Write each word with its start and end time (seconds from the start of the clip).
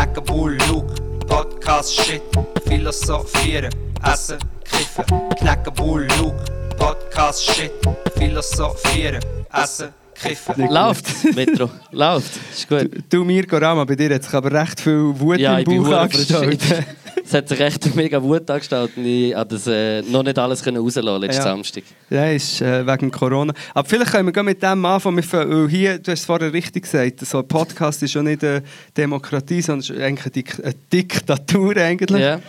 Knacken 0.00 0.24
Bull, 0.24 0.56
Luke, 0.66 0.94
Podcast, 1.26 1.92
Shit, 1.94 2.22
Philosophieren, 2.66 3.70
Essen, 4.02 4.38
Kiffen. 4.64 5.04
Knacken 5.36 5.74
Bull, 5.74 6.08
Luke, 6.18 6.42
Podcast, 6.78 7.44
Shit, 7.44 7.70
Philosophieren, 8.16 9.20
Essen, 9.52 9.88
Kiffen. 10.14 10.70
Läuft, 10.70 11.04
Metro, 11.36 11.68
läuft. 11.90 12.30
Ist 12.50 12.66
gut. 12.66 12.90
Du, 13.10 13.24
Mirko 13.24 13.58
Rama, 13.58 13.84
bei 13.84 13.94
dir 13.94 14.14
hat 14.14 14.24
sich 14.24 14.32
aber 14.32 14.50
recht 14.50 14.80
viel 14.80 15.12
Wut 15.20 15.38
Ja, 15.38 15.58
im 15.58 15.82
Bauch 15.82 15.92
angestellt. 15.92 16.62
Es 17.30 17.34
hat 17.34 17.48
sich 17.48 17.60
echt 17.60 17.94
mega 17.94 18.20
Wut 18.20 18.50
angestellt 18.50 18.90
und 18.96 19.06
ich 19.06 19.32
konnte 19.32 19.54
das 19.54 19.66
äh, 19.68 20.02
noch 20.02 20.24
nicht 20.24 20.36
alles 20.36 20.66
rauslassen 20.66 21.20
letzten 21.20 21.36
Ja. 21.36 21.42
Samstag. 21.44 21.84
Ja, 22.10 22.26
ist 22.26 22.60
äh, 22.60 22.84
wegen 22.84 23.08
Corona. 23.12 23.54
Aber 23.72 23.88
vielleicht 23.88 24.10
können 24.10 24.34
wir 24.34 24.42
mit 24.42 24.60
dem 24.60 24.84
anfangen. 24.84 25.24
Weil 25.30 25.68
hier, 25.68 26.00
du 26.00 26.10
hast 26.10 26.20
es 26.20 26.26
vorher 26.26 26.52
richtig 26.52 26.82
gesagt, 26.82 27.20
so 27.20 27.38
ein 27.38 27.46
Podcast 27.46 28.02
ist 28.02 28.14
ja 28.14 28.22
nicht 28.24 28.42
eine 28.42 28.64
Demokratie, 28.96 29.62
sondern 29.62 30.02
eigentlich 30.02 30.24
eine, 30.24 30.32
Dik 30.32 30.64
eine 30.64 30.74
Diktatur 30.92 31.76
eigentlich. 31.76 32.20
Ja. 32.20 32.40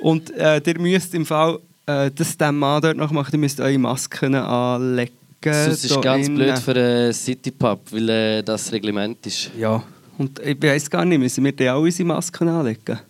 Und 0.00 0.36
äh, 0.36 0.60
ihr 0.66 0.78
müsst 0.78 1.14
im 1.14 1.24
Fall 1.24 1.58
äh, 1.86 2.10
das 2.14 2.36
dem 2.36 2.58
Mann 2.58 2.82
dort 2.82 2.98
noch 2.98 3.10
machen, 3.10 3.30
ihr 3.32 3.38
müsst 3.38 3.58
eure 3.58 3.78
Masken 3.78 4.34
anlegen. 4.34 5.14
Sonst 5.42 5.82
ist 5.82 6.02
ganz 6.02 6.26
innen. 6.26 6.36
blöd 6.36 6.58
für 6.58 6.74
einen 6.74 7.12
Citypub, 7.14 7.80
weil 7.90 8.08
äh, 8.10 8.42
das 8.42 8.70
Reglement 8.70 9.26
ist. 9.26 9.50
Ja, 9.58 9.82
und 10.18 10.40
ich 10.40 10.62
weiß 10.62 10.90
gar 10.90 11.06
nicht, 11.06 11.18
müssen 11.18 11.42
wir 11.42 11.52
dir 11.52 11.74
auch 11.74 11.80
unsere 11.80 12.06
Masken 12.06 12.48
anlegen? 12.48 13.00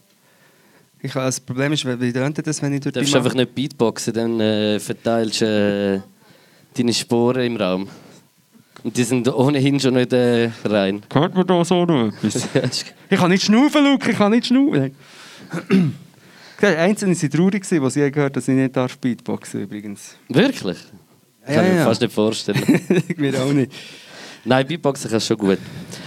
Ich, 1.05 1.13
das 1.13 1.39
Problem 1.39 1.73
ist, 1.75 1.85
wie 2.01 2.13
tönt 2.15 2.47
das, 2.47 2.63
wenn 2.63 2.73
ich 2.73 2.81
durch 2.81 2.95
Du 2.95 3.01
die 3.01 3.05
darfst 3.05 3.13
Ma- 3.13 3.19
einfach 3.19 3.35
nicht 3.35 3.55
Beatboxen, 3.55 4.15
dann 4.15 4.41
äh, 4.41 4.81
verteilst 4.81 5.43
du 5.43 6.03
äh, 6.03 6.79
deine 6.79 6.95
Sporen 6.95 7.43
im 7.45 7.57
Raum. 7.57 7.89
Und 8.83 8.97
die 8.97 9.05
sind 9.05 9.29
ohnehin 9.29 9.79
schon 9.79 9.95
nicht 9.95 10.15
äh, 10.15 10.51
rein. 10.65 11.03
Hört 11.13 11.35
man 11.35 11.47
da 11.47 11.63
so 11.63 11.85
noch 11.85 12.07
etwas? 12.23 12.85
Ich 13.11 13.19
kann 13.19 13.31
nicht 13.31 13.45
schnaufen, 13.45 13.85
Luke, 13.85 14.11
ich 14.11 14.17
kann 14.17 14.33
nicht 14.33 14.47
schnaufen. 14.47 14.95
Einzelne 16.63 17.15
waren 17.15 17.31
traurig, 17.31 17.71
als 17.71 17.95
sie 17.95 18.11
gehört 18.11 18.37
dass 18.37 18.49
ich 18.49 18.55
nicht 18.55 18.75
darf 18.75 18.97
Beatboxen 18.97 19.61
übrigens. 19.61 20.17
Wirklich? 20.31 20.79
Ja, 21.47 21.55
Kann 21.57 21.67
ich 21.67 21.73
mir 21.73 21.79
ja. 21.81 21.85
fast 21.85 22.01
nicht 22.01 22.15
vorstellen. 22.15 22.63
ich 23.09 23.19
mir 23.19 23.43
auch 23.43 23.53
nicht. 23.53 23.71
Nein, 24.47 24.67
Beatboxen 24.67 25.11
kannst 25.11 25.29
du 25.29 25.35
schon 25.35 25.47
gut. 25.47 25.59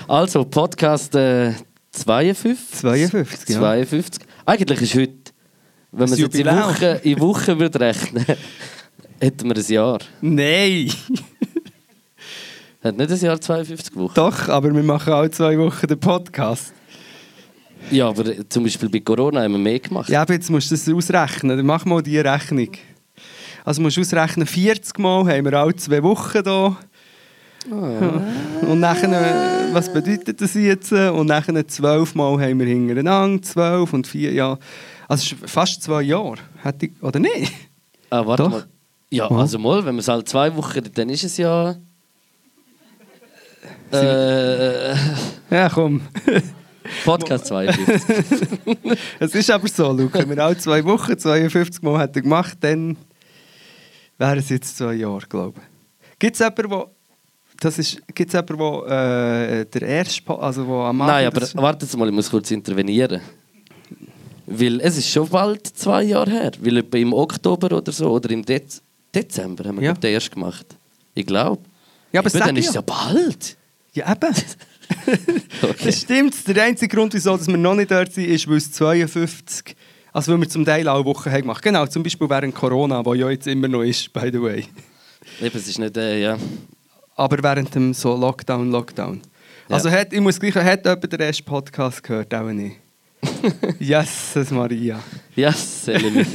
Also, 0.07 0.43
Podcast 0.43 1.13
äh, 1.13 1.53
52. 1.91 2.57
52, 2.79 3.49
ja. 3.49 3.59
52. 3.59 4.26
Eigentlich 4.47 4.81
ist 4.81 4.95
heute, 4.95 5.33
wenn 5.91 6.07
man 6.07 6.13
es 6.13 6.19
jetzt 6.19 6.35
in. 6.35 6.45
Wochen, 6.45 6.99
in 7.03 7.19
Wochen 7.19 7.59
würde 7.59 7.81
rechnen 7.81 8.25
hätten 9.19 9.49
wir 9.49 9.57
ein 9.57 9.65
Jahr. 9.67 9.99
Nein! 10.21 10.89
Hat 12.81 12.95
nicht 12.95 13.11
ein 13.11 13.19
Jahr 13.19 13.41
52 13.41 13.93
Wochen? 13.97 14.13
Doch, 14.13 14.47
aber 14.47 14.73
wir 14.73 14.83
machen 14.83 15.11
alle 15.11 15.29
zwei 15.31 15.57
Wochen 15.57 15.85
den 15.87 15.99
Podcast. 15.99 16.71
Ja, 17.91 18.07
aber 18.07 18.47
zum 18.47 18.63
Beispiel 18.63 18.87
bei 18.87 19.01
Corona 19.01 19.41
haben 19.41 19.51
wir 19.51 19.59
mehr 19.59 19.79
gemacht. 19.79 20.07
Ja, 20.07 20.21
aber 20.21 20.35
jetzt 20.35 20.49
musst 20.49 20.71
du 20.71 20.75
das 20.75 20.87
ausrechnen. 20.87 21.57
Dann 21.57 21.65
mach 21.65 21.83
mal 21.83 22.01
die 22.01 22.17
Rechnung. 22.17 22.71
Also 23.65 23.81
musst 23.81 23.97
du 23.97 24.01
ausrechnen, 24.01 24.47
40 24.47 24.97
Mal 24.97 25.27
haben 25.27 25.43
wir 25.43 25.53
alle 25.55 25.75
zwei 25.75 26.01
Wochen 26.03 26.41
hier. 26.41 26.77
Und 27.69 28.79
nachher, 28.79 29.11
äh, 29.11 29.73
was 29.73 29.91
bedeutet 29.91 30.39
das 30.41 30.53
jetzt? 30.53 30.91
Und 30.91 31.27
nachher 31.27 31.67
12 31.67 32.15
Mal 32.15 32.39
haben 32.41 32.59
wir 32.59 32.65
hintereinander, 32.67 33.41
12 33.41 33.93
und 33.93 34.07
4, 34.07 34.31
ja. 34.33 34.57
Also 35.07 35.35
fast 35.45 35.83
zwei 35.83 36.01
Jahre, 36.01 36.37
hätte 36.63 36.87
ich, 36.87 36.91
oder 37.03 37.19
nicht? 37.19 37.51
Ah, 38.09 38.25
warte 38.25 38.43
Doch. 38.43 38.49
mal. 38.51 38.65
Ja, 39.09 39.29
Ja. 39.29 39.37
also 39.37 39.57
mal, 39.59 39.85
wenn 39.85 39.95
wir 39.95 39.99
es 40.01 40.07
halt 40.07 40.27
zwei 40.27 40.55
Wochen, 40.55 40.81
dann 40.93 41.09
ist 41.09 41.23
es 41.23 41.37
ja... 41.37 41.75
Äh, 43.91 44.93
Ja, 45.49 45.69
komm. 45.69 46.01
Podcast 47.05 47.47
52. 47.47 48.47
Es 49.19 49.35
ist 49.35 49.49
aber 49.51 49.67
so, 49.67 49.91
Luke, 49.91 50.17
wenn 50.19 50.29
wir 50.29 50.43
alle 50.43 50.57
zwei 50.57 50.83
Wochen 50.85 51.17
52 51.17 51.81
Mal 51.81 51.99
hätten 51.99 52.23
gemacht, 52.23 52.57
dann 52.61 52.97
wären 54.17 54.39
es 54.39 54.49
jetzt 54.49 54.77
zwei 54.77 54.93
Jahre, 54.93 55.25
glaube 55.27 55.59
ich. 55.59 56.19
Gibt 56.19 56.33
es 56.33 56.39
jemanden, 56.39 56.71
wo 56.71 56.89
das 57.59 57.79
ist, 57.79 58.01
gibt's 58.13 58.33
jemanden, 58.33 58.59
wo 58.59 58.83
äh, 58.85 59.65
der 59.65 59.81
erste, 59.81 60.37
also 60.39 60.65
wo 60.67 60.81
am 60.81 60.97
Nein, 60.97 61.09
Abend 61.09 61.27
aber 61.27 61.39
das- 61.41 61.55
wartet 61.55 61.95
mal, 61.97 62.07
ich 62.07 62.13
muss 62.13 62.29
kurz 62.29 62.51
intervenieren. 62.51 63.21
Weil 64.45 64.79
es 64.81 64.97
ist 64.97 65.09
schon 65.09 65.27
bald 65.27 65.67
zwei 65.67 66.03
Jahre 66.03 66.31
her. 66.31 66.51
Weil 66.61 66.77
etwa 66.77 66.97
im 66.97 67.13
Oktober 67.13 67.75
oder 67.77 67.91
so, 67.91 68.11
oder 68.11 68.29
im 68.29 68.43
Dez 68.45 68.81
Dezember 69.13 69.65
haben 69.65 69.79
wir 69.79 69.87
Ja. 69.87 69.93
den 69.93 70.13
erst 70.13 70.31
gemacht. 70.31 70.65
Ich 71.13 71.25
glaube. 71.25 71.61
Ja, 72.13 72.21
aber 72.21 72.29
sag 72.29 72.45
dann 72.45 72.55
ist 72.57 72.69
es 72.69 72.75
ja 72.75 72.81
bald. 72.81 73.57
Ja, 73.93 74.11
eben. 74.11 74.33
Okay. 75.61 75.75
Das 75.85 75.99
stimmt. 76.01 76.47
Der 76.47 76.63
einzige 76.63 76.95
Grund, 76.95 77.13
wieso 77.13 77.35
dass 77.35 77.47
wir 77.47 77.57
noch 77.57 77.75
nicht 77.75 77.91
dort 77.91 78.13
sind, 78.13 78.23
ist, 78.25 78.47
weil 78.47 78.55
es 78.57 78.71
52, 78.71 79.75
also 80.13 80.31
weil 80.31 80.39
wir 80.39 80.47
zum 80.47 80.63
Teil 80.63 80.87
alle 80.87 81.03
Wochen 81.03 81.29
haben 81.29 81.41
gemacht. 81.41 81.61
Genau, 81.61 81.85
zum 81.87 82.03
Beispiel 82.03 82.29
während 82.29 82.55
Corona, 82.55 83.03
wo 83.05 83.13
ja 83.13 83.29
jetzt 83.29 83.47
immer 83.47 83.67
noch 83.67 83.83
ist, 83.83 84.13
by 84.13 84.29
the 84.31 84.41
way. 84.41 84.63
Eben, 85.41 85.57
es 85.57 85.67
ist 85.67 85.77
nicht, 85.79 85.97
äh, 85.97 86.21
ja. 86.21 86.37
Aber 87.17 87.41
während 87.41 87.73
dem 87.73 87.95
so 87.95 88.15
Lockdown, 88.15 88.69
Lockdown. 88.69 89.21
Also 89.67 89.89
hat, 89.89 90.13
ich 90.13 90.21
muss 90.21 90.39
gleich, 90.39 90.53
hat 90.53 90.85
jemand 90.85 91.11
den 91.11 91.19
ersten 91.19 91.43
Podcast 91.43 92.01
gehört? 92.03 92.33
Auch 92.33 92.51
nicht. 92.51 92.77
Jesus 93.79 94.51
Maria. 94.51 95.03
Ja, 95.35 95.51
Selene. 95.51 96.25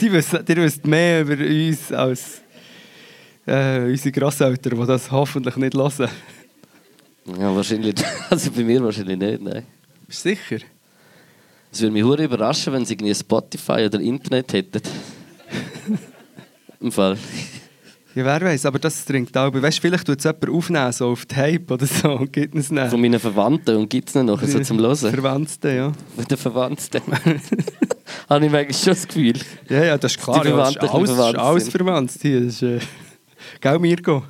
Die 0.00 0.12
wissen, 0.12 0.44
die 0.44 0.56
wissen 0.56 0.88
mehr 0.88 1.22
über 1.22 1.44
uns 1.44 1.92
als 1.92 2.40
äh, 3.44 3.80
unsere 3.80 4.12
Grosseltern, 4.12 4.80
die 4.80 4.86
das 4.86 5.10
hoffentlich 5.10 5.56
nicht 5.56 5.74
hören. 5.74 6.08
ja, 7.26 7.54
wahrscheinlich. 7.54 7.96
Also 8.30 8.52
bei 8.52 8.62
mir 8.62 8.82
wahrscheinlich 8.82 9.18
nicht, 9.18 9.42
nein. 9.42 9.66
Bist 10.06 10.24
du 10.24 10.28
sicher? 10.30 10.64
Es 11.72 11.80
würde 11.80 11.92
mich 11.92 12.04
hure 12.04 12.24
überraschen, 12.24 12.72
wenn 12.72 12.84
sie 12.84 12.94
irgendwie 12.94 13.14
Spotify 13.14 13.86
oder 13.86 13.98
Internet 13.98 14.52
hätten. 14.52 14.82
Im 16.80 16.92
Fall. 16.92 17.18
Ja, 18.14 18.26
wer 18.26 18.42
weiß, 18.42 18.66
aber 18.66 18.78
das 18.78 19.06
dringt 19.06 19.34
auch. 19.38 19.50
Weißt 19.54 19.78
du, 19.78 19.80
vielleicht 19.80 20.06
tut 20.06 20.18
es 20.18 20.24
jemand 20.24 20.50
aufnehmen, 20.50 20.92
so 20.92 21.08
auf 21.08 21.24
Tape 21.24 21.62
oder 21.70 21.86
so, 21.86 22.12
und 22.12 22.32
gibt 22.32 22.54
es 22.54 22.70
nicht. 22.70 22.88
Von 22.88 23.00
meinen 23.00 23.18
Verwandten 23.18 23.76
und 23.76 23.88
gibt 23.88 24.10
es 24.10 24.14
noch 24.14 24.42
so 24.42 24.60
zum 24.60 24.78
Hören. 24.80 24.96
Verwandten, 24.96 25.74
ja. 25.76 25.92
Von 26.14 26.24
den 26.26 26.36
Verwandten. 26.36 27.00
Habe 28.28 28.44
ich 28.46 28.52
manchmal 28.52 28.74
schon 28.74 28.92
das 28.92 29.08
Gefühl. 29.08 29.34
Ja, 29.70 29.84
ja, 29.84 29.98
das 29.98 30.12
ist 30.12 30.22
klar. 30.22 30.42
Die 30.42 30.48
ja, 30.50 30.56
das 30.56 30.70
ist 30.70 30.78
Verwandten 30.78 30.96
alles, 30.96 31.10
das 31.16 31.28
ist 31.32 31.38
alles 31.38 31.62
sind. 31.64 31.72
verwandt 31.72 32.12
hier. 32.20 32.40
Das 32.40 32.54
ist, 32.54 32.62
äh, 32.62 32.80
gell, 33.60 33.78
Mirko? 33.78 34.24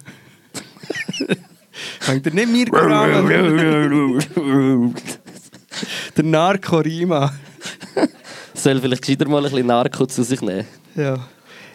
Fängt 2.01 2.27
er 2.27 2.35
nicht 2.35 2.49
Mirko 2.49 2.77
an? 2.77 3.29
Der 6.17 6.25
Narco 6.25 6.79
Rima. 6.79 7.33
Soll 8.55 8.81
vielleicht 8.81 9.03
gescheiter 9.03 9.29
mal 9.29 9.39
ein 9.39 9.51
bisschen 9.51 9.67
Narko 9.67 10.07
zu 10.07 10.23
sich 10.23 10.41
nehmen. 10.41 10.67
Ja. 10.95 11.19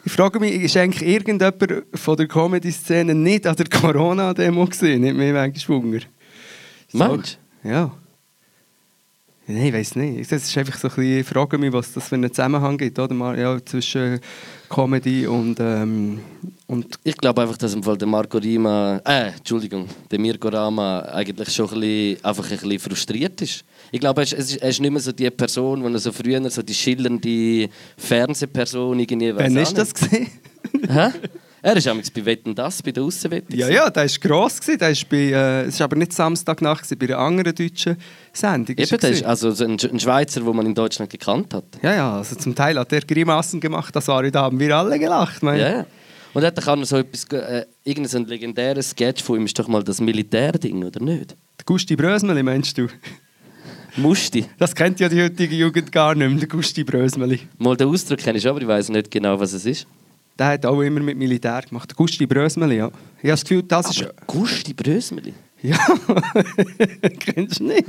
Ich 0.07 0.13
frage 0.13 0.39
mich, 0.39 0.53
ist 0.53 0.77
eigentlich 0.77 1.05
irgendjemand 1.05 1.83
von 1.93 2.15
der 2.15 2.29
Comedy-Szene 2.29 3.13
nicht 3.13 3.45
an 3.45 3.57
der 3.57 3.65
Corona-Demo 3.67 4.65
gesehen? 4.65 5.01
Nicht 5.01 5.17
mehr 5.17 5.33
manchmal 5.33 5.83
Wunder. 5.83 5.99
Meinst 6.93 7.37
Ja. 7.61 7.91
Nein, 9.47 9.65
ich 9.65 9.73
weiß 9.73 9.97
nicht. 9.97 10.31
Das 10.31 10.43
ist 10.43 10.57
einfach 10.57 10.77
so 10.77 10.87
ein 10.87 10.95
bisschen, 10.95 11.19
ich 11.19 11.27
frage 11.27 11.57
mich, 11.57 11.73
was 11.73 11.91
das 11.91 12.07
für 12.07 12.15
einen 12.15 12.31
Zusammenhang 12.31 12.77
gibt, 12.77 12.97
oder? 12.97 13.37
Ja, 13.37 13.57
zwischen 13.65 14.21
Comedy 14.69 15.27
und, 15.27 15.59
ähm, 15.59 16.21
und 16.67 16.97
Ich 17.03 17.17
glaube 17.17 17.41
einfach, 17.41 17.57
dass 17.57 17.73
im 17.73 17.83
Fall 17.83 17.97
der 17.97 18.07
Marco 18.07 18.37
Rima, 18.37 19.01
äh, 19.05 19.31
Entschuldigung, 19.35 19.89
der 20.09 20.19
Mirko 20.19 20.47
Rama 20.47 21.01
eigentlich 21.01 21.53
schon 21.53 21.67
ein 21.67 21.81
bisschen, 21.81 22.23
einfach 22.23 22.45
ein 22.45 22.57
bisschen 22.57 22.79
frustriert 22.79 23.41
ist. 23.41 23.65
Ich 23.91 23.99
glaube, 23.99 24.21
er 24.21 24.23
ist, 24.23 24.33
es 24.33 24.51
ist- 24.51 24.61
er 24.61 24.69
ist 24.69 24.79
nicht 24.81 24.91
mehr 24.91 25.01
so 25.01 25.11
die 25.11 25.29
Person, 25.29 25.81
die 25.83 25.93
er 25.93 25.99
so 25.99 26.11
früher 26.11 26.49
so 26.49 26.61
die 26.61 26.73
schillernde 26.73 27.69
Fernsehperson 27.97 28.99
irgendwie 28.99 29.35
weiss 29.35 29.43
wann 29.53 29.57
ist 29.57 29.77
das 29.77 29.93
gesehen? 29.93 30.27
Hä? 30.89 31.09
Er 31.61 31.75
ist 31.75 31.87
damals 31.87 32.11
bei 32.11 32.23
Wetten 32.23 32.53
das, 32.53 32.81
bei 32.83 32.91
der 32.91 33.03
Aussenwette. 33.03 33.55
Ja, 33.55 33.67
ja, 33.67 33.89
der 33.89 34.03
war 34.03 34.19
gross. 34.21 34.59
Der 34.59 34.89
ist 34.91 35.09
bei, 35.09 35.17
äh, 35.17 35.63
es 35.63 35.79
war 35.79 35.85
aber 35.85 35.95
nicht 35.95 36.13
Samstagnacht, 36.13 36.83
gewesen, 36.83 36.99
bei 36.99 37.07
einer 37.07 37.17
anderen 37.17 37.53
deutschen 37.55 37.97
Sendung. 38.31 38.77
Eben, 38.77 38.89
er 38.91 38.97
der 38.97 39.09
ist 39.09 39.23
also 39.23 39.51
so 39.51 39.63
ein, 39.65 39.71
ein 39.71 39.99
Schweizer, 39.99 40.41
den 40.41 40.55
man 40.55 40.65
in 40.67 40.75
Deutschland 40.75 41.11
gekannt 41.11 41.53
hat. 41.53 41.65
Ja, 41.81 41.95
ja, 41.95 42.17
also 42.17 42.35
zum 42.35 42.53
Teil 42.53 42.77
hat 42.77 42.93
er 42.93 43.01
Grimassen 43.01 43.59
gemacht, 43.59 43.95
das 43.95 44.07
war 44.07 44.23
da 44.29 44.43
haben 44.43 44.59
wir 44.59 44.77
alle 44.77 44.99
gelacht. 44.99 45.41
Mein. 45.41 45.59
Ja, 45.59 45.69
ja. 45.69 45.85
Und 46.33 46.43
er 46.43 46.47
hat 46.47 46.57
doch 46.57 46.67
auch 46.67 46.75
noch 46.75 46.85
so 46.85 46.97
etwas, 46.97 47.23
äh, 47.31 47.65
irgendein 47.83 48.25
legendäres 48.25 48.91
Sketch 48.91 49.23
von 49.23 49.37
ihm 49.39 49.45
ist 49.45 49.57
doch 49.57 49.67
mal 49.67 49.83
das 49.83 49.99
Militärding, 49.99 50.83
oder 50.83 51.01
nicht? 51.01 51.31
Der 51.31 51.65
Gusti 51.65 51.95
Brösmeli, 51.95 52.43
meinst 52.43 52.77
du? 52.77 52.87
Musti. 53.97 54.45
Das 54.57 54.73
kennt 54.75 54.99
ja 54.99 55.09
die 55.09 55.21
heutige 55.21 55.55
Jugend 55.55 55.91
gar 55.91 56.15
nicht 56.15 56.29
mehr, 56.29 56.37
der 56.39 56.47
Gusti 56.47 56.83
Brösmeli. 56.83 57.41
Mal 57.57 57.75
den 57.75 57.87
Ausdruck 57.87 58.19
kenne 58.19 58.37
ich, 58.37 58.47
aber 58.47 58.61
ich 58.61 58.67
weiß 58.67 58.89
nicht 58.89 59.11
genau, 59.11 59.39
was 59.39 59.53
es 59.53 59.65
ist. 59.65 59.87
Der 60.37 60.47
hat 60.47 60.65
auch 60.65 60.79
immer 60.81 60.99
mit 60.99 61.17
Militär 61.17 61.61
gemacht. 61.67 61.89
Der 61.89 61.95
Gusti 61.95 62.25
Brösmeli, 62.25 62.77
ja. 62.77 62.87
Ich 63.17 63.23
habe 63.23 63.29
das 63.29 63.41
Gefühl, 63.43 63.63
das 63.63 63.89
ist... 63.89 64.03
Aber 64.03 64.13
Gusti 64.27 64.73
Brösmeli. 64.73 65.33
Ja, 65.63 65.77
kennst 67.19 67.59
du 67.59 67.63
nicht? 67.63 67.85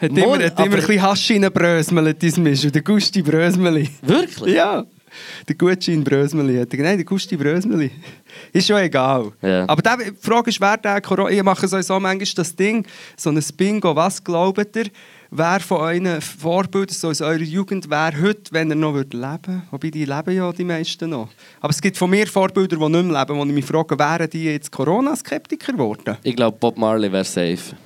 Hat 0.00 0.10
Mal, 0.10 0.20
immer, 0.20 0.44
hat 0.44 0.58
immer 0.58 0.66
ein 0.66 0.70
bisschen 0.70 1.02
Hasch 1.02 1.30
reinbrösmelt, 1.30 2.20
dein 2.20 2.42
Misch, 2.42 2.62
der 2.62 2.82
Gusti 2.82 3.22
Brösmeli. 3.22 3.88
Wirklich? 4.02 4.54
Ja. 4.54 4.84
Der 5.48 5.56
Gutschein 5.56 6.04
Brösmeli. 6.04 6.64
Nein, 6.78 6.96
der 6.96 7.04
Gusti 7.04 7.36
Brösmeli. 7.36 7.90
Ist 8.52 8.66
schon 8.66 8.78
egal. 8.78 9.32
Ja. 9.42 9.68
Aber 9.68 9.82
der, 9.82 9.96
die 9.96 10.12
Frage 10.20 10.50
ist, 10.50 10.60
wer 10.60 10.76
der 10.76 11.00
Corona... 11.00 11.30
Ich 11.30 11.42
mache 11.42 11.68
sowieso 11.68 11.98
manchmal 12.00 12.28
das 12.34 12.54
Ding, 12.56 12.86
so 13.16 13.30
ein 13.30 13.42
Bingo. 13.56 13.94
Was 13.94 14.22
glaubt 14.22 14.76
ihr, 14.76 14.86
wer 15.30 15.60
von 15.60 15.78
euren 15.78 16.20
Vorbildern, 16.20 16.94
so 16.94 17.08
aus 17.08 17.20
eurer 17.20 17.36
Jugend, 17.42 17.88
wer 17.90 18.12
heute, 18.20 18.52
wenn 18.52 18.70
er 18.70 18.76
noch 18.76 18.94
würde 18.94 19.16
leben 19.16 19.62
Wobei, 19.70 19.90
die 19.90 20.04
leben 20.04 20.34
ja 20.34 20.52
die 20.52 20.64
meisten 20.64 21.10
noch. 21.10 21.28
Aber 21.60 21.70
es 21.70 21.80
gibt 21.80 21.96
von 21.96 22.10
mir 22.10 22.26
Vorbilder, 22.26 22.76
die 22.76 22.88
nicht 22.88 23.04
mehr 23.04 23.20
leben, 23.20 23.38
wo 23.38 23.44
ich 23.44 23.52
mich 23.52 23.64
frage, 23.64 23.98
wären 23.98 24.30
die 24.30 24.44
jetzt 24.44 24.70
Corona-Skeptiker 24.70 25.72
geworden? 25.72 26.16
Ich 26.22 26.36
glaube, 26.36 26.56
Bob 26.58 26.76
Marley 26.78 27.10
wäre 27.10 27.24
safe. 27.24 27.76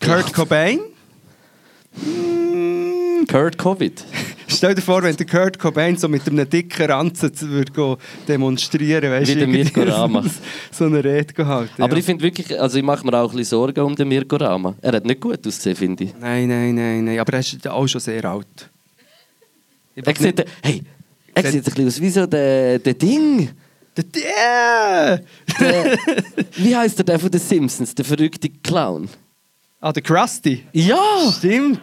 Kurt 0.00 0.32
Cobain? 0.32 0.80
Kurt 3.28 3.58
Covid. 3.58 4.04
Stell 4.48 4.74
dir 4.74 4.80
vor, 4.82 5.02
wenn 5.02 5.14
der 5.14 5.26
Kurt 5.26 5.58
Cobain 5.58 5.96
so 5.96 6.08
mit 6.08 6.26
einem 6.26 6.48
dicken 6.48 6.90
Ranzen 6.90 7.32
zu- 7.34 7.48
würde 7.50 7.98
demonstrieren 8.26 9.10
weißt 9.10 9.30
Wie 9.30 9.34
der 9.36 9.46
Mirko 9.46 9.82
Rama. 9.82 10.24
So 10.70 10.86
eine 10.86 11.04
Rede 11.04 11.34
gehalten. 11.34 11.82
Aber 11.82 11.92
ja. 11.92 11.98
ich 11.98 12.04
finde 12.04 12.22
wirklich, 12.24 12.58
also 12.60 12.78
ich 12.78 12.84
mache 12.84 13.04
mir 13.06 13.12
auch 13.16 13.30
ein 13.30 13.36
bisschen 13.36 13.58
Sorgen 13.58 13.80
um 13.80 13.94
den 13.94 14.08
Mirko 14.08 14.36
Rama. 14.36 14.74
Er 14.80 14.92
hat 14.92 15.04
nicht 15.04 15.20
gut 15.20 15.46
ausgesehen, 15.46 15.76
finde 15.76 16.04
ich. 16.04 16.14
Nein, 16.18 16.48
nein, 16.48 16.74
nein, 16.74 17.04
nein. 17.04 17.18
Aber 17.18 17.32
er 17.34 17.40
ist 17.40 17.68
auch 17.68 17.86
schon 17.86 18.00
sehr 18.00 18.24
alt. 18.24 18.70
Er 19.94 20.14
sieht, 20.16 20.44
hey, 20.62 20.82
er 21.34 21.42
sieht 21.50 21.54
ein 21.60 21.62
bisschen 21.64 21.86
aus 21.88 22.00
wie 22.00 22.10
so 22.10 22.26
der, 22.26 22.78
der 22.78 22.94
Ding. 22.94 23.50
Der, 23.96 24.04
der, 24.04 25.22
Der, 25.58 25.98
wie 26.56 26.76
heißt 26.76 26.98
der, 26.98 27.04
der 27.04 27.18
von 27.18 27.30
den 27.30 27.40
Simpsons, 27.40 27.94
der 27.94 28.04
verrückte 28.04 28.48
Clown? 28.62 29.08
ah, 29.80 29.92
der 29.92 30.02
Krusty. 30.02 30.64
Ja! 30.72 30.96
Stimmt. 31.36 31.80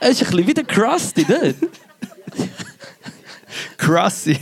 Er 0.00 0.10
ist 0.10 0.22
ein 0.22 0.30
bisschen 0.30 0.46
wie 0.46 0.54
der 0.54 0.64
Krusty, 0.64 1.26
nicht? 1.28 1.56
Krusty. 3.76 4.36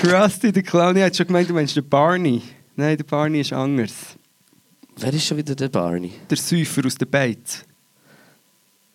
Krusty, 0.00 0.52
der 0.52 0.62
Clown. 0.62 0.96
Ich 0.96 1.02
hätte 1.02 1.16
schon 1.18 1.26
gemeint, 1.26 1.48
du 1.48 1.54
meinst 1.54 1.76
den 1.76 1.88
Barney. 1.88 2.42
Nein, 2.76 2.96
der 2.96 3.04
Barney 3.04 3.40
ist 3.40 3.52
anders. 3.52 3.92
Wer 4.96 5.12
ist 5.14 5.26
schon 5.26 5.36
wieder 5.36 5.54
der 5.54 5.68
Barney? 5.68 6.12
Der 6.28 6.36
Säufer 6.36 6.84
aus 6.86 6.94
der 6.94 7.06
Beiz. 7.06 7.64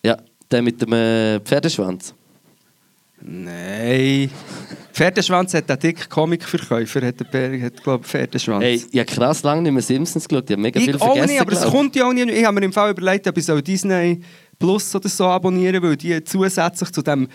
Ja, 0.04 0.16
der 0.50 0.62
mit 0.62 0.80
dem 0.80 0.92
äh, 0.92 1.40
Pferdeschwanz. 1.40 2.14
Nein. 3.20 4.30
Pferdeschwanz 4.92 5.52
hat 5.54 5.68
der 5.68 5.76
dicke 5.76 6.08
Comicverkäufer, 6.08 7.06
hat, 7.06 7.16
der, 7.32 7.62
hat 7.62 7.82
glaube 7.82 8.04
ich, 8.04 8.10
Pferdeschwanz. 8.10 8.62
Hey, 8.62 8.84
ich 8.90 8.98
habe 8.98 9.12
krass 9.12 9.42
lange 9.42 9.62
nicht 9.62 9.72
mehr 9.72 9.82
Simpsons 9.82 10.28
geschaut. 10.28 10.44
Ich 10.48 10.52
habe 10.52 10.62
mega 10.62 10.78
viel 10.78 10.94
Ich 10.94 11.00
auch 11.00 11.06
vergessen. 11.14 11.32
nicht, 11.32 11.40
aber 11.40 11.52
es 11.52 11.64
kommt 11.64 11.96
ja 11.96 12.06
auch 12.06 12.12
nicht. 12.12 12.28
Ich 12.28 12.44
habe 12.44 12.54
mir 12.58 12.64
im 12.64 12.72
Fall 12.72 12.90
überlegt, 12.90 13.26
ob 13.26 13.36
ich 13.36 13.44
so 13.44 13.60
Disney 13.60 14.20
Plus 14.58 14.94
oder 14.94 15.08
so 15.08 15.26
abonnieren 15.26 15.82
weil 15.82 15.96
die 15.96 16.22
zusätzlich 16.24 16.90
zu 16.90 17.02
dem 17.02 17.28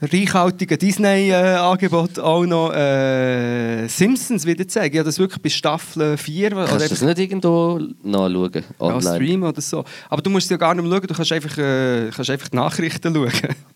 reichhaltigen 0.00 0.78
Disney-Angebot 0.78 2.18
auch 2.20 2.44
noch 2.46 2.72
äh, 2.72 3.86
Simpsons 3.88 4.46
wieder 4.46 4.66
zeigen. 4.68 4.96
Ja, 4.96 5.02
das 5.02 5.18
wirklich 5.18 5.42
bis 5.42 5.54
Staffel 5.54 6.16
4 6.16 6.52
oder 6.52 6.66
Kannst 6.66 6.86
du 6.86 6.88
das 6.90 7.02
nicht 7.02 7.18
irgendwo 7.18 7.80
nachschauen? 8.02 8.52
ja, 8.54 8.62
Online? 8.78 9.14
Stream 9.16 9.42
oder 9.42 9.60
so. 9.60 9.84
Aber 10.08 10.22
du 10.22 10.30
musst 10.30 10.44
es 10.46 10.50
ja 10.50 10.56
gar 10.56 10.74
nicht 10.74 10.84
mehr 10.84 10.92
schauen, 10.92 11.06
du 11.06 11.14
kannst 11.14 11.32
einfach, 11.32 11.58
äh, 11.58 12.10
kannst 12.14 12.30
einfach 12.30 12.48
die 12.48 12.56
Nachrichten 12.56 13.14
schauen. 13.14 13.32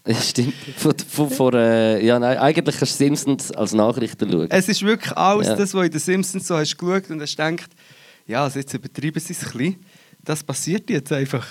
Ja, 0.07 0.15
stimmt. 0.15 0.55
Von, 0.77 0.95
von, 1.09 1.31
von, 1.31 1.55
äh, 1.55 2.05
ja, 2.05 2.19
nein, 2.19 2.39
eigentlich 2.39 2.77
kannst 2.79 2.95
du 2.95 3.05
Simpsons 3.05 3.51
als 3.53 3.73
Nachrichten 3.73 4.31
schauen. 4.31 4.47
Es 4.51 4.69
ist 4.69 4.83
wirklich 4.83 5.17
alles 5.17 5.49
Ja. 5.49 5.57
das, 5.57 5.75
was 5.75 5.85
in 5.87 5.91
den 5.93 6.01
Simpsons 6.01 6.47
so 6.47 6.57
hast 6.57 6.77
geschaut 6.79 7.11
und 7.11 7.21
hast 7.21 7.37
gedacht, 7.37 7.71
ja, 8.27 8.45
also 8.45 8.59
jetzt 8.61 8.73
übertreiben 8.75 9.21
sie 9.21 9.33
es 9.33 9.45
ein 9.45 9.53
bisschen. 9.59 9.77
Das 10.25 10.43
passiert 10.45 10.89
jetzt 10.89 11.13
einfach. 11.13 11.47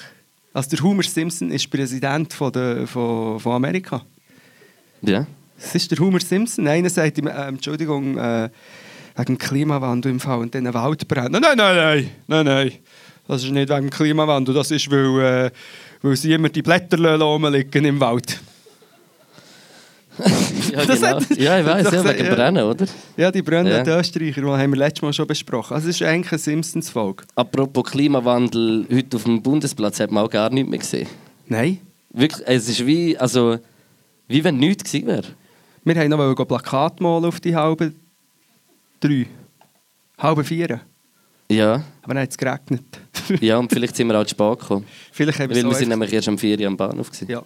Also 0.53 0.69
der 0.69 0.81
Homer 0.83 1.03
Simpson 1.03 1.51
ist 1.51 1.69
Präsident 1.69 2.33
von, 2.33 2.51
der, 2.53 2.87
von, 2.87 3.39
von 3.39 3.51
Amerika. 3.53 4.01
Ja. 5.01 5.25
Das 5.59 5.75
ist 5.75 5.91
der 5.91 5.99
Homer 5.99 6.19
Simpson. 6.19 6.67
Einer 6.67 6.89
sagt 6.89 7.17
ihm, 7.17 7.27
äh, 7.27 7.47
Entschuldigung, 7.47 8.17
äh, 8.17 8.49
wegen 9.15 9.25
dem 9.25 9.37
Klimawandel 9.37 10.11
im 10.11 10.19
Fall 10.19 10.39
und 10.39 10.55
dann 10.55 10.65
ein 10.67 10.73
Wald 10.73 11.07
brennt. 11.07 11.31
Nein, 11.31 11.41
nein, 11.41 11.57
nein, 11.57 12.09
nein, 12.27 12.45
nein. 12.45 12.71
Das 13.27 13.43
ist 13.43 13.51
nicht 13.51 13.69
wegen 13.69 13.81
dem 13.81 13.89
Klimawandel, 13.89 14.53
das 14.55 14.71
ist, 14.71 14.89
weil, 14.89 15.45
äh, 15.47 15.51
weil 16.01 16.15
sie 16.15 16.33
immer 16.33 16.49
die 16.49 16.61
Blätter 16.61 17.19
rumliegen 17.19 17.85
im 17.85 17.99
Wald. 17.99 18.39
Ja, 20.71 20.85
genau. 20.85 21.07
hat- 21.07 21.37
ja 21.37 21.59
ich 21.59 21.65
weiß, 21.65 21.91
ja, 21.91 22.03
wegen 22.05 22.25
ja. 22.25 22.35
Brennen, 22.35 22.63
oder? 22.63 22.85
Ja, 23.17 23.31
die 23.31 23.41
brennenden 23.41 23.85
Ja. 23.85 23.99
Österreicher, 23.99 24.41
die 24.41 24.47
haben 24.47 24.71
wir 24.73 24.77
letztes 24.79 25.01
Mal 25.01 25.13
schon 25.13 25.25
besprochen. 25.27 25.73
Also 25.73 25.89
es 25.89 25.95
ist 25.99 26.05
eigentlich 26.05 26.31
eine 26.31 26.39
Simpsons-Folge. 26.39 27.23
Apropos 27.35 27.85
Klimawandel, 27.91 28.85
heute 28.91 29.17
auf 29.17 29.23
dem 29.23 29.41
Bundesplatz 29.41 29.99
hat 29.99 30.11
man 30.11 30.25
auch 30.25 30.29
gar 30.29 30.49
nichts 30.49 30.69
mehr 30.69 30.79
gesehen. 30.79 31.07
Nein. 31.47 31.79
Wirklich, 32.13 32.45
es 32.45 32.69
ist 32.69 32.85
wie, 32.85 33.17
also, 33.17 33.57
wie 34.31 34.43
wenn 34.43 34.57
nichts 34.57 34.83
gewesen 34.83 35.07
wäre. 35.07 35.27
Wir 35.83 35.95
wollten 35.95 36.09
noch 36.09 36.19
ein 36.41 36.47
Plakat 36.47 37.01
malen 37.01 37.25
auf 37.25 37.39
die 37.39 37.55
halbe 37.55 37.93
drei. 38.99 39.27
Halbe 40.17 40.43
vier. 40.43 40.81
Ja, 41.49 41.83
Aber 42.03 42.13
dann 42.13 42.23
hat 42.23 42.29
es 42.31 42.37
geregnet. 42.37 42.83
ja, 43.41 43.57
und 43.57 43.71
vielleicht 43.71 43.95
sind 43.95 44.07
wir 44.07 44.19
auch 44.19 44.23
zu 44.23 44.29
spät 44.29 44.59
gekommen. 44.59 44.85
Vielleicht 45.11 45.39
haben 45.39 45.49
wir 45.49 45.55
Weil 45.55 45.63
so 45.63 45.69
wir 45.69 45.75
sind 45.75 45.89
nämlich 45.89 46.13
erst 46.13 46.29
am 46.29 46.37
4 46.37 46.59
Uhr 46.59 46.67
am 46.67 46.77
Bahnhof. 46.77 47.11
Gewesen. 47.11 47.29
Ja. 47.29 47.43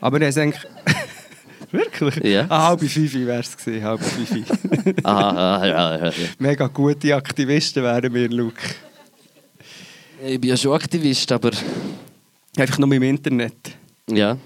Aber 0.00 0.20
er 0.20 0.36
eigentlich... 0.36 0.62
Wirklich? 1.72 2.16
Ja. 2.24 2.46
Ah, 2.48 2.68
halbe 2.68 2.88
fünf 2.88 3.14
wäre 3.14 3.40
es 3.40 3.56
gewesen, 3.56 3.84
halbe 3.84 4.02
fünf. 4.02 4.50
Ah, 5.04 5.58
ah, 5.58 5.66
ja, 5.66 5.96
ja, 5.96 6.04
ja. 6.06 6.12
Mega 6.38 6.66
gute 6.66 7.14
Aktivisten 7.14 7.82
wären 7.82 8.12
wir, 8.12 8.28
Luke. 8.28 8.60
Ich 10.24 10.40
bin 10.40 10.50
ja 10.50 10.56
schon 10.56 10.72
Aktivist, 10.72 11.30
aber 11.30 11.52
Einfach 12.56 12.78
nur 12.78 12.92
im 12.92 13.02
Internet. 13.02 13.76
ja. 14.08 14.36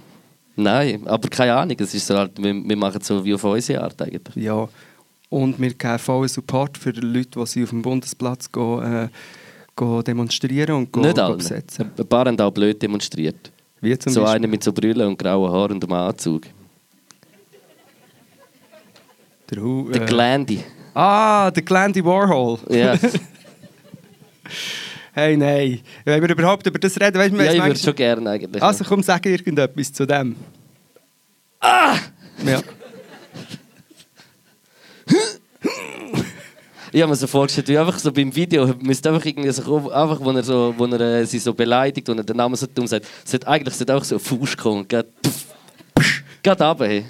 Nein, 0.57 1.07
aber 1.07 1.29
keine 1.29 1.55
Ahnung. 1.55 1.77
Es 1.81 1.95
ist 1.95 2.07
so 2.07 2.17
halt, 2.17 2.33
wir, 2.43 2.55
wir 2.55 2.77
machen 2.77 3.01
es 3.01 3.07
so 3.09 3.25
wie 3.25 3.35
auf 3.35 3.43
unsere 3.45 3.83
Art 3.83 4.01
eigentlich. 4.01 4.37
Ja. 4.37 4.69
Und 5.31 5.61
wir 5.61 5.75
geben 5.75 5.99
vollen 5.99 6.29
Support 6.29 6.79
für 6.79 6.93
die 6.93 7.01
Leute, 7.01 7.41
die 7.41 7.47
sie 7.47 7.63
auf 7.65 7.71
dem 7.71 7.83
Bundesplatz 7.83 8.51
gehen, 8.53 8.83
äh, 8.83 9.09
gehen 9.77 10.05
demonstrieren 10.05 10.77
und 10.77 10.93
gehen, 10.93 11.03
Nicht 11.03 11.19
alle. 11.19 11.37
besetzen. 11.37 11.91
Ein 11.99 12.07
paar 12.07 12.27
haben 12.27 12.39
auch 12.41 12.53
blöd 12.53 12.81
demonstriert. 12.81 13.51
Wie 13.81 13.99
zum 13.99 14.13
so 14.13 14.21
Beispiel. 14.23 14.37
einer 14.37 14.47
mit 14.49 14.63
so 14.63 14.73
Brüllen 14.73 15.09
und 15.09 15.19
grauen 15.19 15.51
Haaren 15.51 15.73
und 15.73 15.85
einem 15.85 15.93
Anzug. 15.93 16.43
Der, 19.51 19.63
Hu- 19.63 19.91
Der 19.91 20.03
äh, 20.03 20.07
Glandy. 20.07 20.61
Ah, 20.95 21.51
der 21.51 21.63
Glandy 21.65 22.05
Warhol. 22.05 22.59
Ja. 22.71 22.97
Hey, 25.15 25.37
nein. 25.37 25.81
Wenn 26.05 26.23
wir 26.23 26.31
überhaupt 26.31 26.67
über 26.67 26.79
das 26.79 27.01
reden, 27.01 27.17
weißt 27.17 27.33
du, 27.33 27.45
ja, 27.45 27.53
ich 27.53 27.63
würde 27.63 27.79
schon 27.79 27.95
gerne 27.95 28.31
eigentlich. 28.31 28.61
Also 28.61 28.83
komm, 28.83 29.01
sag 29.01 29.25
irgendetwas 29.25 29.93
zu 29.93 30.07
dem. 30.07 30.35
Ah! 31.61 31.97
Ja. 32.45 32.61
Ich 36.91 37.01
habe 37.01 37.11
mir 37.11 37.17
so 37.17 37.29
vorgestellt, 37.29 37.69
wie 37.69 37.79
einfach 37.79 37.99
so 37.99 38.13
beim 38.13 38.35
Video 38.35 38.73
müsste 38.81 39.11
einfach 39.11 39.25
irgendwie 39.25 39.51
so 39.51 39.91
einfach, 39.91 40.21
wo 40.21 40.31
er, 40.33 40.43
so, 40.43 40.75
wo 40.77 40.85
er 40.87 41.01
äh, 41.01 41.27
sie 41.27 41.39
so 41.39 41.55
beleidigt 41.55 42.09
und 42.09 42.19
er 42.19 42.25
den 42.25 42.37
Namen 42.37 42.57
so 42.57 42.67
dumm 42.67 42.87
sagt, 42.87 43.07
sollte 43.25 43.47
eigentlich 43.47 43.75
sollte 43.75 43.97
auch 43.97 44.05
so 44.05 44.17
ein 44.17 44.21
Fuß 44.21 44.57
kommen 44.57 44.87
geht, 44.87 45.07
pff, 45.25 45.47
pff, 45.99 46.23
geht 46.43 46.61
runter. 46.61 46.87
Hey. 46.87 47.05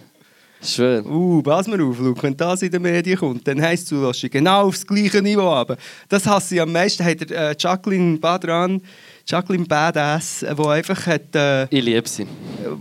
Schön. 0.64 1.04
Uh, 1.06 1.42
pass 1.42 1.66
mal 1.66 1.80
auf, 1.80 1.98
Luke, 1.98 2.22
wenn 2.22 2.36
das 2.36 2.62
in 2.62 2.70
den 2.70 2.82
Medien 2.82 3.18
kommt, 3.18 3.46
dann 3.46 3.60
heisst 3.60 3.90
du, 3.90 4.10
du 4.10 4.28
genau 4.30 4.62
aufs 4.66 4.86
gleiche 4.86 5.20
Niveau 5.20 5.50
haben. 5.50 5.76
Das 6.08 6.26
hasse 6.26 6.54
ich 6.54 6.60
am 6.60 6.72
meisten. 6.72 7.04
Hat 7.04 7.20
der, 7.20 7.50
äh, 7.50 7.54
Jacqueline 7.58 8.18
Badran, 8.18 8.80
Jacqueline 9.26 9.66
Badass, 9.66 10.42
äh, 10.42 10.56
wo 10.56 10.68
einfach 10.68 11.06
hat, 11.06 11.34
äh, 11.34 11.64
Ich 11.64 11.84
liebe 11.84 12.08
sie. 12.08 12.26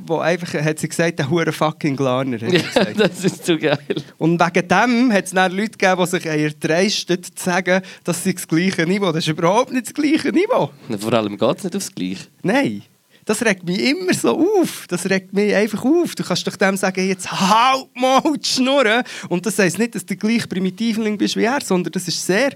wo 0.06 0.20
einfach 0.20 0.54
hat 0.54 0.80
sie 0.80 0.88
gesagt, 0.88 1.20
der 1.20 1.30
hure 1.30 1.52
fucking 1.52 1.98
sie 1.98 2.04
Ja, 2.04 2.86
das 2.98 3.25
ist 3.25 3.46
zu 3.46 3.58
geil. 3.58 3.78
Und 4.18 4.40
wegen 4.40 4.68
dem 4.68 5.12
hat 5.12 5.25
es 5.25 5.32
dann 5.32 5.52
Leute 5.52 5.78
gegeben, 5.78 6.02
die 6.02 6.10
sich 6.10 6.25
erdreisten, 6.25 7.22
zu 7.22 7.32
sagen, 7.36 7.82
das 8.04 8.24
sei 8.24 8.32
das 8.32 8.48
gleiche 8.48 8.86
Niveau. 8.86 9.08
Das 9.12 9.18
ist 9.25 9.28
überhaupt 9.28 9.74
nicht 9.74 9.88
das 9.88 9.94
gleiche 9.94 10.30
Niveau. 10.32 10.70
Vor 11.00 11.13
allem 11.13 11.38
geht 11.38 11.58
es 11.58 11.63
nicht 11.66 11.75
aufs 11.75 11.94
Gleiche. 11.94 12.28
Nein. 12.44 12.84
Das 13.25 13.44
regt 13.44 13.63
mich 13.63 13.80
immer 13.80 14.13
so 14.13 14.38
auf. 14.38 14.86
Das 14.88 15.10
regt 15.10 15.34
mich 15.34 15.53
einfach 15.53 15.84
auf. 15.84 16.15
Du 16.15 16.24
kannst 16.24 16.46
doch 16.46 16.56
dem 16.56 16.75
sagen, 16.77 17.08
jetzt 17.08 17.32
halt 17.32 17.88
mal 17.96 18.22
die 18.38 18.48
Schnurren. 18.48 19.03
Und 19.30 19.46
das 19.46 19.58
heisst 19.60 19.80
nicht, 19.80 19.96
dass 19.96 20.06
du 20.06 20.15
gleich 20.15 20.48
Primitivling 20.48 21.18
bist 21.18 21.36
wie 21.38 21.44
er, 21.44 21.62
sondern 21.62 21.92
das 21.92 22.08
ist 22.08 22.25
sehr, 22.25 22.51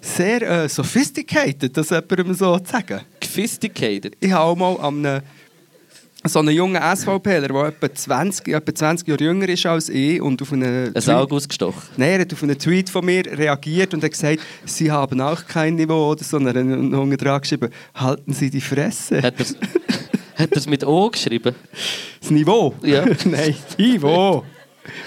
sehr 0.00 0.42
äh, 0.42 0.68
sophisticated, 0.68 1.76
das 1.76 1.90
jemandem 1.90 2.34
so 2.34 2.58
zu 2.58 2.72
sagen. 2.72 3.00
Sophisticated. 3.22 4.16
Ich 4.20 4.32
habe 4.32 4.44
auch 4.44 4.56
mal 4.56 4.76
an 4.86 5.06
einem, 5.06 5.22
so 6.24 6.38
einen 6.38 6.54
jungen 6.54 6.80
SVPler, 6.80 7.48
der 7.48 7.64
etwa 7.66 7.92
20, 7.92 8.48
etwa 8.48 8.74
20 8.74 9.08
Jahre 9.08 9.24
jünger 9.24 9.48
ist 9.48 9.66
als 9.66 9.88
ich 9.88 10.20
und 10.20 10.40
auf 10.40 10.52
einen 10.52 10.94
Ein 10.94 11.10
Auge 11.10 11.34
ausgestochen. 11.34 11.82
Nein, 11.96 12.10
er 12.10 12.20
hat 12.20 12.32
auf 12.32 12.42
einen 12.42 12.58
Tweet 12.58 12.90
von 12.90 13.04
mir 13.04 13.24
reagiert 13.26 13.92
und 13.94 14.04
hat 14.04 14.12
gesagt, 14.12 14.40
Sie 14.64 14.90
haben 14.90 15.20
auch 15.20 15.44
kein 15.46 15.74
Niveau 15.74 16.10
oder 16.10 16.22
so. 16.22 16.36
Und 16.36 16.46
er 16.46 16.54
hat 16.54 17.20
dran 17.22 17.40
geschrieben, 17.40 17.70
halten 17.94 18.32
Sie 18.32 18.50
die 18.50 18.60
Fresse. 18.60 19.22
Hat 19.22 19.34
er 19.38 19.46
hat 20.42 20.56
es 20.56 20.66
mit 20.66 20.84
O 20.84 21.08
geschrieben? 21.10 21.54
Das 22.20 22.30
Niveau? 22.30 22.74
Ja. 22.82 23.04
Nein, 23.24 23.54
Niveau. 23.78 24.44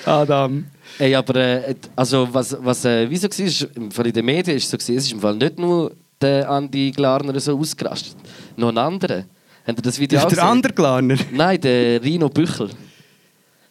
Adam. 0.05 0.65
Ey, 0.97 1.13
aber 1.15 1.35
äh, 1.35 1.75
also 1.95 2.27
was, 2.31 2.55
was 2.61 2.85
äh, 2.85 3.09
wieso 3.09 3.27
war, 3.27 3.45
ist, 3.45 3.61
im 3.75 3.91
Fall 3.91 4.07
in 4.07 4.13
den 4.13 4.25
Medien 4.25 4.55
ist 4.55 4.65
es 4.65 4.71
so 4.71 4.77
gewesen, 4.77 4.97
es 4.97 5.05
ist 5.05 5.11
im 5.11 5.19
Fall 5.19 5.35
nicht 5.35 5.59
nur 5.59 5.91
der 6.21 6.49
Andi 6.49 6.91
Glarner 6.91 7.37
so 7.39 7.59
ausgerastet, 7.59 8.15
noch 8.55 8.69
ein 8.69 8.77
anderer. 8.77 9.25
Habt 9.67 9.79
ihr 9.79 9.81
das 9.81 9.99
Video 9.99 10.17
Das 10.17 10.25
auch 10.25 10.31
ist 10.31 10.37
der 10.37 10.45
andere 10.45 10.73
Glarner. 10.73 11.17
Nein, 11.31 11.59
der 11.61 12.01
Rino 12.03 12.29
Büchel. 12.29 12.69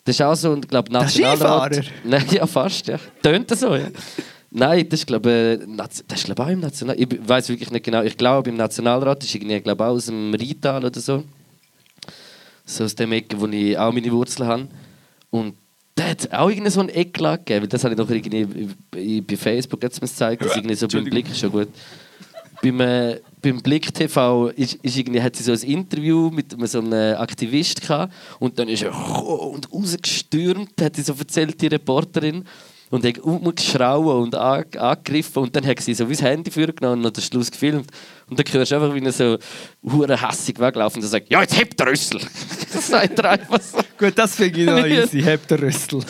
Das 0.04 0.16
ist 0.16 0.22
auch 0.22 0.34
so, 0.34 0.54
ich 0.56 0.68
glaube, 0.68 0.92
Nationalrat. 0.92 1.74
Skifahrer? 1.76 1.94
Nein, 2.04 2.24
ja, 2.30 2.46
fast, 2.46 2.86
ja. 2.88 2.98
Tönt 3.22 3.50
das 3.50 3.60
so, 3.60 3.74
ja. 3.74 3.88
Nein, 4.50 4.88
das 4.88 5.00
ist, 5.00 5.06
glaube 5.06 5.58
ich, 5.62 5.66
Naz- 5.68 6.04
das 6.06 6.18
ist, 6.20 6.24
glaube 6.26 6.42
ich, 6.42 6.48
auch 6.48 6.52
im 6.52 6.60
National... 6.60 6.96
Ich 7.00 7.08
weiß 7.28 7.48
wirklich 7.48 7.70
nicht 7.70 7.84
genau. 7.84 8.02
Ich 8.02 8.16
glaube, 8.16 8.50
im 8.50 8.56
Nationalrat 8.56 9.24
ist 9.24 9.34
irgendwie, 9.34 9.60
glaube 9.60 9.82
ich, 9.82 9.88
auch 9.88 9.94
aus 9.94 10.06
dem 10.06 10.34
Rheintal 10.34 10.84
oder 10.84 11.00
so. 11.00 11.24
So 12.66 12.84
aus 12.84 12.94
dem 12.94 13.12
Ecke, 13.12 13.40
wo 13.40 13.46
ich 13.46 13.76
auch 13.78 13.92
meine 13.92 14.10
Wurzeln 14.12 14.48
habe. 14.48 14.68
Und 15.30 15.54
der 15.96 16.10
hat 16.10 16.32
auch 16.32 16.50
irgendwie 16.50 16.70
so 16.70 16.80
einen 16.80 16.88
Eklat 16.90 17.46
gegeben, 17.46 17.62
weil 17.62 17.68
das 17.68 17.82
habe 17.84 17.94
ich 17.94 17.98
noch 17.98 18.10
irgendwie 18.10 18.68
bei- 18.90 19.22
bei 19.26 19.36
Facebook 19.36 19.82
jetzt 19.82 20.00
gezeigt, 20.00 20.44
das 20.44 20.56
irgendwie 20.56 20.74
so 20.74 20.86
beim 20.88 21.04
Blick 21.04 21.26
schon 21.34 21.50
gut. 21.50 21.68
beim, 22.62 22.80
äh, 22.80 23.20
beim 23.44 23.60
Blick 23.62 23.92
TV 23.94 24.48
ist, 24.48 24.74
ist 24.82 24.96
irgendwie, 24.96 25.22
hat 25.22 25.36
sie 25.36 25.42
so 25.44 25.52
ein 25.52 25.60
Interview 25.60 26.30
mit 26.30 26.54
so 26.68 26.80
einem 26.80 27.16
Aktivist 27.18 27.82
gehabt 27.82 28.12
und 28.40 28.58
dann 28.58 28.68
ist 28.68 28.82
er 28.82 28.92
und 29.28 29.70
rausgestürmt, 29.72 30.80
hat 30.80 30.96
sie 30.96 31.02
so 31.02 31.14
erzählt, 31.18 31.60
die 31.60 31.68
Reporterin. 31.68 32.44
Und 32.90 33.04
hat 33.04 33.18
umgeschrauen 33.18 34.22
und 34.22 34.34
an- 34.36 34.64
angegriffen 34.78 35.42
und 35.42 35.56
dann 35.56 35.66
hat 35.66 35.80
sie 35.80 35.94
so 35.94 36.08
wie 36.08 36.12
das 36.12 36.22
Handy 36.22 36.48
vorgenommen 36.50 37.04
und 37.04 37.16
den 37.16 37.24
Schluss 37.24 37.50
gefilmt. 37.50 37.90
Und 38.30 38.38
dann 38.38 38.46
hörst 38.52 38.70
du 38.70 38.76
einfach, 38.76 38.94
wie 38.94 39.04
er 39.04 39.10
so 39.10 39.36
hure 39.82 40.20
hässig 40.20 40.60
weglaufen 40.60 41.02
und 41.02 41.08
sagt, 41.08 41.28
ja, 41.28 41.40
jetzt 41.40 41.58
hebt 41.58 41.80
der 41.80 41.88
Rüssel. 41.88 42.20
das 42.72 42.86
sagt 42.86 43.18
er 43.18 43.30
einfach 43.30 43.60
so. 43.60 43.78
Gut, 43.98 44.12
das 44.16 44.36
finde 44.36 44.60
ich 44.60 44.66
noch 44.66 44.86
easy, 44.86 45.20
hebt 45.22 45.50
der 45.50 45.62
Rüssel. 45.62 46.04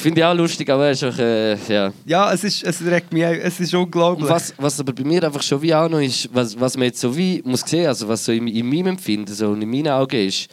Finde 0.00 0.20
ich 0.20 0.24
auch 0.24 0.34
lustig, 0.34 0.70
aber 0.70 0.86
er 0.86 0.90
ist 0.92 1.02
auch, 1.02 1.18
äh, 1.18 1.56
ja. 1.68 1.92
Ja, 2.06 2.32
es, 2.32 2.44
ist, 2.44 2.62
es 2.62 2.84
regt 2.86 3.12
mich, 3.12 3.24
auch- 3.26 3.30
es 3.32 3.58
ist 3.58 3.74
unglaublich. 3.74 4.28
Und 4.28 4.32
was, 4.32 4.54
was 4.56 4.78
aber 4.78 4.92
bei 4.92 5.02
mir 5.02 5.24
einfach 5.24 5.42
schon 5.42 5.60
wie 5.60 5.74
auch 5.74 5.88
noch 5.88 5.98
ist, 6.00 6.28
was, 6.32 6.58
was 6.58 6.76
man 6.76 6.84
jetzt 6.86 7.00
so 7.00 7.16
wie 7.16 7.42
muss 7.44 7.62
sehen, 7.66 7.88
also 7.88 8.06
was 8.06 8.24
so 8.24 8.30
in, 8.30 8.46
in 8.46 8.68
meinem 8.68 8.86
Empfinden 8.88 9.34
so 9.34 9.48
und 9.48 9.60
in 9.60 9.68
meinen 9.68 9.88
Augen 9.88 10.28
ist, 10.28 10.48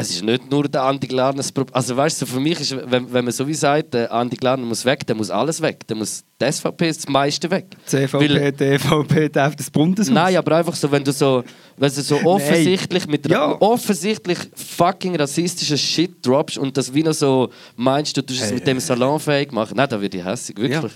es 0.00 0.10
ist 0.10 0.22
nicht 0.24 0.50
nur 0.50 0.68
der 0.68 0.82
Andi 0.82 1.06
Glarner 1.06 1.38
das 1.38 1.50
Problem. 1.52 1.74
Also 1.74 1.96
weißt 1.96 2.22
du, 2.22 2.26
für 2.26 2.40
mich 2.40 2.60
ist, 2.60 2.76
wenn, 2.90 3.12
wenn 3.12 3.24
man 3.24 3.32
so 3.32 3.46
wie 3.46 3.54
sagt, 3.54 3.94
der 3.94 4.12
Andi 4.12 4.36
Glarner 4.36 4.64
muss 4.64 4.84
weg, 4.84 5.06
dann 5.06 5.16
muss 5.16 5.30
alles 5.30 5.60
weg. 5.60 5.80
Dann 5.86 5.98
muss 5.98 6.22
die 6.40 6.52
SVP 6.52 6.88
das 6.88 7.08
meiste 7.08 7.50
weg. 7.50 7.66
CVP, 7.86 8.28
Weil- 8.28 8.52
DVP, 8.52 9.28
darf 9.30 9.56
das 9.56 9.70
Bundeshaus. 9.70 10.12
Nein, 10.12 10.36
aber 10.36 10.56
einfach 10.56 10.74
so, 10.74 10.90
wenn 10.90 11.02
du 11.04 11.12
so, 11.12 11.42
wenn 11.76 11.92
du 11.92 12.00
so 12.02 12.16
offensichtlich 12.24 13.06
mit 13.06 13.28
Ja. 13.30 13.60
offensichtlich 13.60 14.38
fucking 14.54 15.16
rassistischen 15.16 15.78
Shit 15.78 16.24
droppst 16.26 16.58
und 16.58 16.76
das 16.76 16.92
wie 16.92 17.02
noch 17.02 17.14
so 17.14 17.50
meinst, 17.76 18.16
du 18.16 18.22
tust 18.22 18.40
es 18.40 18.46
Hey. 18.48 18.54
mit 18.54 18.66
dem 18.66 18.80
salonfähig 18.80 19.52
machen, 19.52 19.74
nein, 19.76 19.88
da 19.88 20.00
werde 20.00 20.16
ich 20.18 20.24
hässig, 20.24 20.56
wirklich. 20.58 20.80
Ja. 20.82 20.88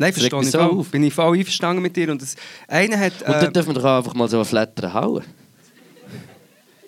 Nein, 0.00 0.12
verstehe 0.12 0.40
ich 0.40 0.50
so 0.52 0.60
auf. 0.60 0.88
Bin 0.90 1.02
ich 1.02 1.12
voll 1.12 1.36
einverstanden 1.36 1.82
mit 1.82 1.96
dir. 1.96 2.08
Und 2.12 2.22
das, 2.22 2.36
einer 2.68 2.96
hat... 3.00 3.14
Und 3.20 3.34
äh, 3.34 3.40
dann 3.40 3.52
dürfen 3.52 3.70
wir 3.70 3.74
doch 3.74 3.84
auch 3.84 3.96
einfach 3.98 4.14
mal 4.14 4.28
so 4.28 4.36
einen 4.36 4.44
Flattern 4.44 4.94
hauen. 4.94 5.24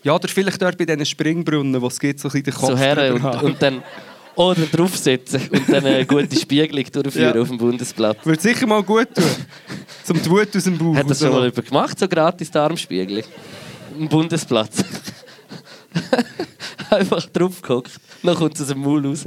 Ja, 0.02 0.14
oder 0.14 0.28
vielleicht 0.28 0.60
dort 0.60 0.78
bei 0.78 0.84
diesen 0.84 1.04
Springbrunnen, 1.06 1.80
wo 1.80 1.86
es 1.88 1.98
geht, 1.98 2.20
so 2.20 2.28
ein 2.28 2.32
bisschen 2.32 2.44
den 2.44 2.54
Kopf 2.54 2.70
so 2.70 2.78
her 2.78 3.14
und, 3.14 3.24
und 3.42 3.62
dann 3.62 3.82
oder 4.36 4.62
draufsetzen 4.62 5.48
und 5.50 5.68
dann 5.68 5.84
eine 5.84 6.06
gute 6.06 6.34
Spiegelung 6.36 6.84
durchführen 6.90 7.34
Ja. 7.34 7.42
auf 7.42 7.48
dem 7.48 7.58
Bundesplatz. 7.58 8.24
Würde 8.24 8.40
sicher 8.40 8.66
mal 8.66 8.82
gut 8.82 9.14
tun. 9.14 9.24
Zum 10.04 10.22
die 10.22 10.30
Wut 10.30 10.56
aus 10.56 10.64
dem 10.64 10.78
Bauch 10.78 10.96
Hat 10.96 11.10
das 11.10 11.18
schon 11.18 11.30
mal 11.30 11.44
jemand 11.44 11.66
gemacht, 11.66 11.98
so 11.98 12.08
gratis 12.08 12.50
Darmspiegelung? 12.50 13.24
Am 13.98 14.08
Bundesplatz. 14.08 14.84
Einfach 16.90 17.26
draufgehockt. 17.26 17.92
Dann 18.22 18.34
kommt 18.34 18.54
es 18.54 18.62
aus 18.62 18.68
dem 18.68 18.80
Maul 18.80 19.06
raus. 19.06 19.24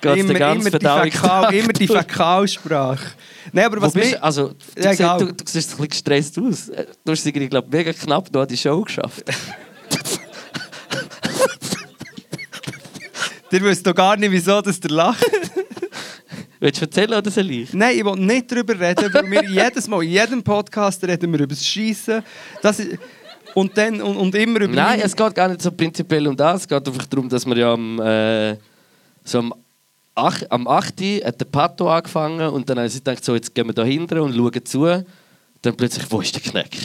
Geht's 0.00 0.30
immer, 0.30 0.52
immer, 0.52 0.70
die 0.70 1.10
Fäkal, 1.10 1.54
immer 1.54 1.72
die. 1.72 1.86
Fäkalsprache. 1.86 3.06
Nein, 3.52 3.66
aber 3.66 3.82
was 3.82 3.92
bist, 3.92 4.06
mich... 4.06 4.14
du? 4.14 4.22
also, 4.22 4.48
du, 4.48 4.82
Ja, 4.82 4.94
siehst, 4.94 5.20
du, 5.20 5.32
du 5.32 5.44
siehst 5.46 5.70
ein 5.70 5.76
bisschen 5.76 5.88
gestresst 5.88 6.38
aus. 6.38 6.70
Du 7.04 7.12
hast 7.12 7.26
irgendwie, 7.26 7.48
glaub, 7.48 7.72
mega 7.72 7.92
knapp 7.92 8.32
noch 8.32 8.46
die 8.46 8.56
Show 8.56 8.82
geschafft. 8.82 9.24
Ihr 13.54 13.62
wisst 13.62 13.86
doch 13.86 13.94
gar 13.94 14.16
nicht, 14.16 14.32
wieso 14.32 14.60
dass 14.60 14.80
ihr 14.82 14.90
lacht. 14.90 15.24
Willst 16.58 16.80
du 16.80 16.86
erzählen 16.86 17.14
oder 17.14 17.30
soll 17.30 17.48
ich? 17.52 17.72
Nein, 17.72 17.96
ich 17.98 18.04
will 18.04 18.16
nicht 18.16 18.50
darüber 18.50 18.80
reden, 18.80 19.14
weil 19.14 19.30
wir 19.30 19.44
jedes 19.44 19.86
Mal, 19.86 20.02
in 20.02 20.10
jedem 20.10 20.42
Podcast 20.42 21.04
reden 21.04 21.30
wir 21.30 21.38
über 21.38 21.54
das 21.54 21.64
Schießen. 21.64 22.20
Das 22.60 22.80
ist, 22.80 22.98
und, 23.54 23.78
dann, 23.78 24.02
und, 24.02 24.16
und 24.16 24.34
immer 24.34 24.60
über... 24.62 24.74
Nein, 24.74 25.00
es 25.04 25.14
geht 25.14 25.34
gar 25.36 25.46
nicht 25.46 25.62
so 25.62 25.70
prinzipiell 25.70 26.26
um 26.26 26.36
das. 26.36 26.62
Es 26.62 26.68
geht 26.68 26.84
einfach 26.84 27.06
darum, 27.06 27.28
dass 27.28 27.46
wir 27.46 27.56
ja 27.56 27.72
am, 27.72 28.00
äh, 28.00 28.56
so 29.22 29.38
am, 29.38 29.54
ach, 30.14 30.42
am 30.50 30.68
8. 30.68 31.00
hat 31.24 31.40
der 31.40 31.46
Pato 31.46 31.90
angefangen 31.90 32.48
und 32.48 32.68
dann 32.68 32.78
haben 32.78 32.88
sie 32.88 32.98
gedacht, 32.98 33.24
so, 33.24 33.34
jetzt 33.34 33.54
gehen 33.54 33.66
wir 33.66 33.74
da 33.74 33.84
hinten 33.84 34.18
und 34.18 34.34
schauen 34.34 34.64
zu. 34.64 35.04
Dann 35.62 35.76
plötzlich, 35.76 36.10
wo 36.10 36.20
ist 36.20 36.34
der 36.34 36.42
Kneck? 36.42 36.76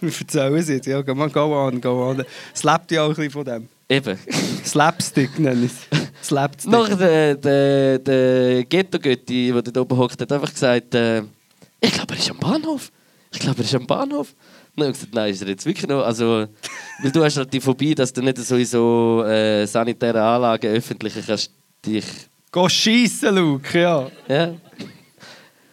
Wir 0.00 0.12
erzählen 0.12 0.54
es 0.54 0.68
jetzt. 0.68 0.86
Ja, 0.86 0.98
on, 0.98 1.32
go 1.32 1.66
on, 1.66 1.80
go 1.80 2.10
on. 2.10 2.24
Es 2.54 2.62
lebt 2.62 2.90
ja 2.92 3.02
auch 3.02 3.08
ein 3.08 3.14
bisschen 3.14 3.30
von 3.30 3.44
dem. 3.44 3.68
Eben. 3.88 4.18
Slapstick 4.64 5.38
nenne 5.38 5.64
ich 5.64 5.72
es. 5.72 6.28
Slapstick. 6.28 6.70
Noch 6.70 6.88
der, 6.88 7.34
der, 7.34 7.98
der 7.98 8.64
Ghetto-Götti, 8.64 9.52
der 9.52 9.62
da 9.62 9.80
oben 9.80 9.96
hockt, 9.96 10.20
hat 10.20 10.30
einfach 10.30 10.52
gesagt, 10.52 10.94
äh, 10.94 11.22
ich 11.80 11.92
glaube, 11.92 12.14
er 12.14 12.18
ist 12.18 12.30
am 12.30 12.38
Bahnhof. 12.38 12.92
Ich 13.32 13.40
glaube, 13.40 13.58
er 13.58 13.64
ist 13.64 13.74
am 13.74 13.86
Bahnhof. 13.86 14.34
Dann 14.76 14.86
habe 14.86 14.92
ich 14.92 14.98
gesagt, 14.98 15.14
nein, 15.14 15.32
ist 15.32 15.42
er 15.42 15.48
jetzt 15.48 15.66
wirklich 15.66 15.88
noch? 15.88 16.04
Also, 16.04 16.46
weil 17.02 17.10
du 17.10 17.24
hast 17.24 17.36
halt 17.36 17.52
die 17.52 17.60
Phobie, 17.60 17.94
dass 17.94 18.12
du 18.12 18.22
nicht 18.22 18.38
so 18.38 18.56
in 18.56 18.66
so 18.66 19.24
äh, 19.24 19.66
sanitären 19.66 20.20
Anlagen 20.20 20.70
öffentlichen 20.70 21.24
kannst 21.26 21.52
dich... 21.88 22.28
Geh 22.50 22.68
schiessen, 22.68 23.34
Luke, 23.34 23.78
ja. 23.78 24.10
Ja. 24.28 24.54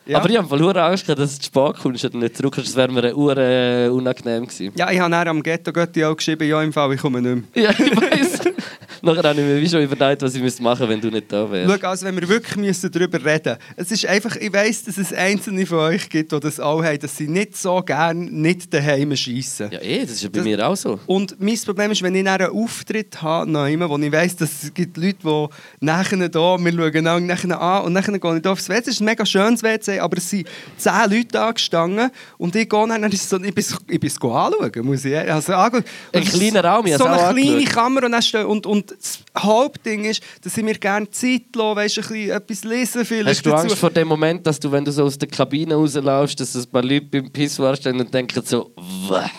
Ja. 0.08 0.20
Aber 0.20 0.30
ich 0.30 0.38
habe 0.38 0.48
voll 0.48 0.78
Angst, 0.78 1.10
dass 1.10 1.16
du 1.18 1.28
zu 1.28 1.44
spät 1.46 1.82
kommst 1.82 2.06
oder 2.06 2.18
nicht 2.18 2.38
zurückkommst. 2.38 2.70
Das 2.70 2.76
wäre 2.76 2.92
mir 2.92 3.04
eine 3.06 3.86
äh, 3.86 3.90
unangenehm 3.90 4.46
gewesen. 4.46 4.72
Ja, 4.76 4.92
ich 4.92 5.00
habe 5.00 5.10
dann 5.12 5.28
am 5.28 5.42
Ghetto 5.42 5.72
Götti 5.72 6.04
auch 6.06 6.16
geschrieben, 6.16 6.48
ja, 6.48 6.62
im 6.62 6.72
Fall, 6.72 6.94
ich 6.94 7.02
komme 7.02 7.22
nicht 7.22 7.54
mehr. 7.56 7.64
Ja, 7.64 7.72
ich 7.72 7.96
weiß. 7.96 8.40
Nachher 9.02 9.24
habe 9.30 9.40
ich 9.40 9.46
mir 9.46 9.62
wie 9.62 9.70
schon 9.70 9.82
überlegt, 9.84 10.22
was 10.24 10.34
ich 10.34 10.42
müsste 10.42 10.64
machen 10.64 10.90
wenn 10.90 11.00
du 11.00 11.10
nicht 11.10 11.32
da 11.32 11.50
wärst. 11.50 11.80
Schau, 11.82 11.88
also 11.88 12.06
wenn 12.06 12.20
wir 12.20 12.28
wirklich 12.28 12.56
müssen 12.56 12.92
darüber 12.92 13.24
reden 13.24 13.58
es 13.76 13.92
ist 13.92 14.06
einfach, 14.08 14.36
ich 14.36 14.52
weiss, 14.52 14.84
dass 14.84 14.98
es 14.98 15.14
einzelne 15.14 15.66
von 15.68 15.80
euch 15.80 16.10
gibt, 16.10 16.32
die 16.32 16.40
das 16.40 16.60
auch 16.60 16.84
haben, 16.84 16.98
dass 17.00 17.16
sie 17.16 17.28
nicht 17.28 17.56
so 17.56 17.82
gerne 17.82 18.20
nicht 18.32 18.74
daheim 18.74 19.16
schiessen. 19.16 19.70
Ja, 19.72 19.80
eh, 19.82 20.02
das 20.02 20.12
ist 20.12 20.24
ja 20.24 20.30
bei 20.30 20.38
Das- 20.40 20.46
mir 20.46 20.68
auch 20.68 20.76
so. 20.76 21.00
Und 21.06 21.40
mein 21.40 21.58
Problem 21.66 21.92
ist, 21.92 22.02
wenn 22.02 22.16
ich 22.16 22.28
einen 22.28 22.50
Auftritt 22.50 23.22
habe, 23.22 23.50
noch 23.52 23.68
immer, 23.68 23.90
wo 23.90 23.98
ich 23.98 24.12
weiss, 24.12 24.36
dass 24.38 24.64
es 24.64 24.74
gibt 24.74 24.98
Leute, 24.98 25.18
die 25.24 25.48
nachher 25.82 26.30
da, 26.30 26.58
wir 26.58 26.72
schauen 26.72 27.28
nachher 27.28 27.62
an 27.62 27.86
und 27.86 27.94
nachher 27.94 28.18
gehe 28.18 28.36
ich 28.38 28.42
da 28.42 28.52
aufs 28.52 28.70
WC. 28.70 28.82
Es 28.82 28.88
ist 28.96 29.02
ein 29.02 29.06
mega 29.06 29.26
schönes 29.26 29.62
WC, 29.62 29.95
aber 30.02 30.18
es 30.18 30.30
sind 30.30 30.48
zehn 30.78 30.94
Leute 31.10 31.40
angestanden 31.42 32.10
und 32.38 32.56
ich 32.56 32.70
gehe 32.70 32.88
dann, 32.88 33.02
dann 33.02 33.12
ist 33.12 33.30
so, 33.30 33.38
ich 33.38 33.54
bin 33.54 33.64
es 33.64 33.76
ich 33.88 34.04
anschauen, 34.14 34.72
muss 34.86 35.06
ich 35.06 35.16
also 35.18 35.54
anschauen. 35.54 35.84
Ein 36.14 36.22
Und 36.22 36.28
es- 36.28 36.34
kleiner 36.40 36.64
Raum, 36.64 36.88
So 36.88 37.06
eine 37.06 37.18
kleine 37.18 37.52
angeschaut. 37.58 37.74
Kamera 37.74 38.06
und, 38.06 38.12
dann 38.12 38.22
stehen- 38.22 38.46
und, 38.46 38.66
und 38.66 38.92
das 38.92 39.20
Hauptding 39.38 40.06
ist, 40.06 40.22
dass 40.42 40.58
ich 40.58 40.64
mir 40.64 40.76
gerne 40.76 41.10
Zeit 41.12 41.44
lasse, 41.56 41.76
weißt, 41.76 41.98
ein 41.98 42.02
bisschen 42.04 42.30
etwas 42.32 42.64
lesen 42.64 43.06
vielleicht 43.06 43.30
Hast 43.38 43.46
du 43.46 43.50
dazu. 43.50 43.62
Angst 43.64 43.78
vor 43.78 43.90
dem 43.92 44.08
Moment, 44.08 44.46
dass 44.46 44.60
du, 44.60 44.72
wenn 44.72 44.86
du 44.86 44.92
so 44.92 45.04
aus 45.04 45.18
der 45.18 45.28
Kabine 45.30 45.76
rausläufst, 45.76 46.40
dass 46.40 46.56
ein 46.56 46.66
paar 46.68 46.84
Leute 46.84 47.06
beim 47.06 47.32
Pissoir 47.32 47.76
stehen 47.76 48.00
und 48.00 48.14
denken 48.14 48.44
so, 48.46 48.72
«Wäh». 49.10 49.30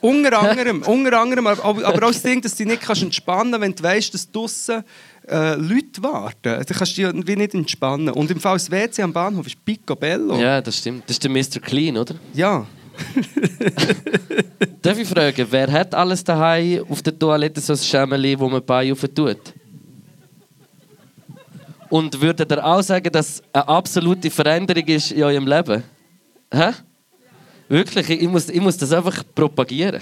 Unter 0.00 0.38
anderem, 0.38 0.82
unter 0.82 1.18
anderem 1.18 1.46
aber, 1.46 1.64
aber 1.64 2.06
auch 2.06 2.10
das 2.12 2.20
Ding, 2.20 2.42
dass 2.42 2.52
du 2.52 2.58
dich 2.58 2.66
nicht 2.66 2.82
kannst 2.82 3.02
entspannen 3.02 3.52
kannst, 3.52 3.60
wenn 3.62 3.74
du 3.74 3.82
weißt, 3.82 4.12
dass 4.12 4.30
draussen 4.30 4.84
äh, 5.28 5.54
Leute 5.56 6.02
warten. 6.02 6.36
Dann 6.42 6.64
kannst 6.66 6.98
du 6.98 7.12
dich 7.12 7.36
nicht 7.36 7.54
entspannen. 7.54 8.10
Und 8.10 8.30
im 8.30 8.40
Fall 8.40 8.58
WC 8.58 9.02
am 9.02 9.12
Bahnhof 9.12 9.46
ist 9.46 9.64
Picobello. 9.64 10.38
Ja, 10.38 10.60
das 10.60 10.78
stimmt. 10.78 11.04
Das 11.04 11.16
ist 11.16 11.24
der 11.24 11.30
Mr. 11.30 11.60
Clean, 11.60 11.96
oder? 11.96 12.14
ja. 12.32 12.66
Darf 14.82 14.98
ich 14.98 15.08
fragen, 15.08 15.46
wer 15.50 15.72
hat 15.72 15.94
alles 15.94 16.22
daheim 16.22 16.84
auf 16.88 17.02
der 17.02 17.18
Toilette 17.18 17.60
so 17.60 17.72
ein 17.72 17.78
Schemmeli, 17.78 18.38
wo 18.38 18.48
man 18.48 18.64
Beine 18.64 18.92
rauf 18.92 19.00
tut? 19.12 19.38
Und 21.88 22.20
würdet 22.20 22.52
ihr 22.52 22.64
auch 22.64 22.82
sagen, 22.82 23.10
dass 23.10 23.42
eine 23.52 23.66
absolute 23.66 24.30
Veränderung 24.30 24.86
ist 24.86 25.10
in 25.10 25.22
eurem 25.24 25.46
Leben? 25.46 25.82
Hä? 26.52 26.70
Wirklich, 27.68 28.10
ich 28.10 28.28
muss, 28.28 28.48
ich 28.48 28.60
muss 28.60 28.76
das 28.76 28.92
einfach 28.92 29.24
propagieren. 29.34 30.00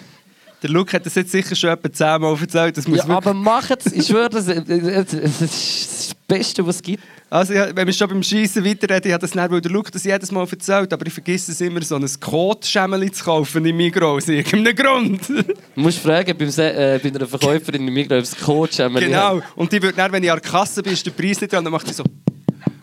Der 0.63 0.71
Luke 0.71 0.93
hat 0.93 1.05
das 1.05 1.17
jetzt 1.17 1.33
sicher 1.33 1.57
schon 1.57 1.71
etwa 1.71 1.93
zehnmal 1.93 2.37
erzählt. 2.41 2.77
Das 2.77 2.87
muss 2.87 2.99
Ja, 2.99 3.09
wirklich- 3.09 3.17
aber 3.27 3.35
macht 3.35 3.85
es, 3.85 3.93
ich 3.93 4.07
schwöre, 4.07 4.31
das, 4.31 4.47
das 4.47 4.57
ist 4.59 6.09
das 6.11 6.15
Beste, 6.29 6.65
was 6.65 6.77
es 6.77 6.83
gibt. 6.83 7.03
also, 7.29 7.53
wenn 7.53 7.87
wir 7.87 7.93
schon 7.93 8.09
beim 8.09 8.23
Schießen 8.23 8.65
weiterreden, 8.65 9.09
ich 9.09 9.13
habe 9.13 9.21
das 9.23 9.35
nicht, 9.35 9.51
weil 9.51 9.61
der 9.61 9.71
Luke 9.73 9.91
das 9.91 10.05
jedes 10.05 10.31
Mal 10.31 10.47
erzählt, 10.49 10.93
aber 10.93 11.05
ich 11.07 11.13
vergesse 11.13 11.51
es 11.51 11.61
immer, 11.61 11.83
so 11.83 11.97
ein 11.97 12.07
Kotschemmeli 12.21 13.11
zu 13.11 13.25
kaufen 13.25 13.65
im 13.67 13.77
Migros. 13.77 14.23
Aus 14.25 14.29
irgendeinem 14.29 14.77
Grund. 14.77 15.29
Du 15.29 15.45
musst 15.75 15.99
fragen 15.99 16.37
beim 16.39 16.51
Se 16.51 16.73
äh, 16.73 17.01
bei 17.03 17.09
einer 17.09 17.27
Verkäuferin 17.27 17.89
im 17.89 17.93
Migros, 17.95 18.35
ob 18.47 18.71
es 18.71 18.79
haben. 18.79 18.95
genau. 18.95 19.41
Und 19.57 19.73
die 19.73 19.83
wird 19.83 19.99
dann, 19.99 20.13
wenn 20.13 20.23
ich 20.23 20.31
an 20.31 20.39
der 20.41 20.49
Kasse 20.51 20.83
bin, 20.83 20.93
ist 20.93 21.05
der 21.05 21.11
Preis 21.11 21.41
nicht 21.41 21.53
dran, 21.53 21.65
dann 21.65 21.73
macht 21.73 21.89
sie 21.89 21.95
so... 21.95 22.05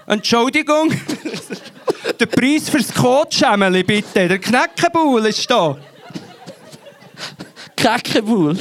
Entschuldigung, 0.06 0.92
der 2.20 2.26
Preis 2.26 2.68
fürs 2.70 2.94
Kotschemmeli 2.94 3.84
bitte, 3.84 4.28
der 4.28 4.40
Knäckebull 4.40 5.28
ist 5.28 5.50
da. 5.50 5.78
Kackebull. 7.82 8.58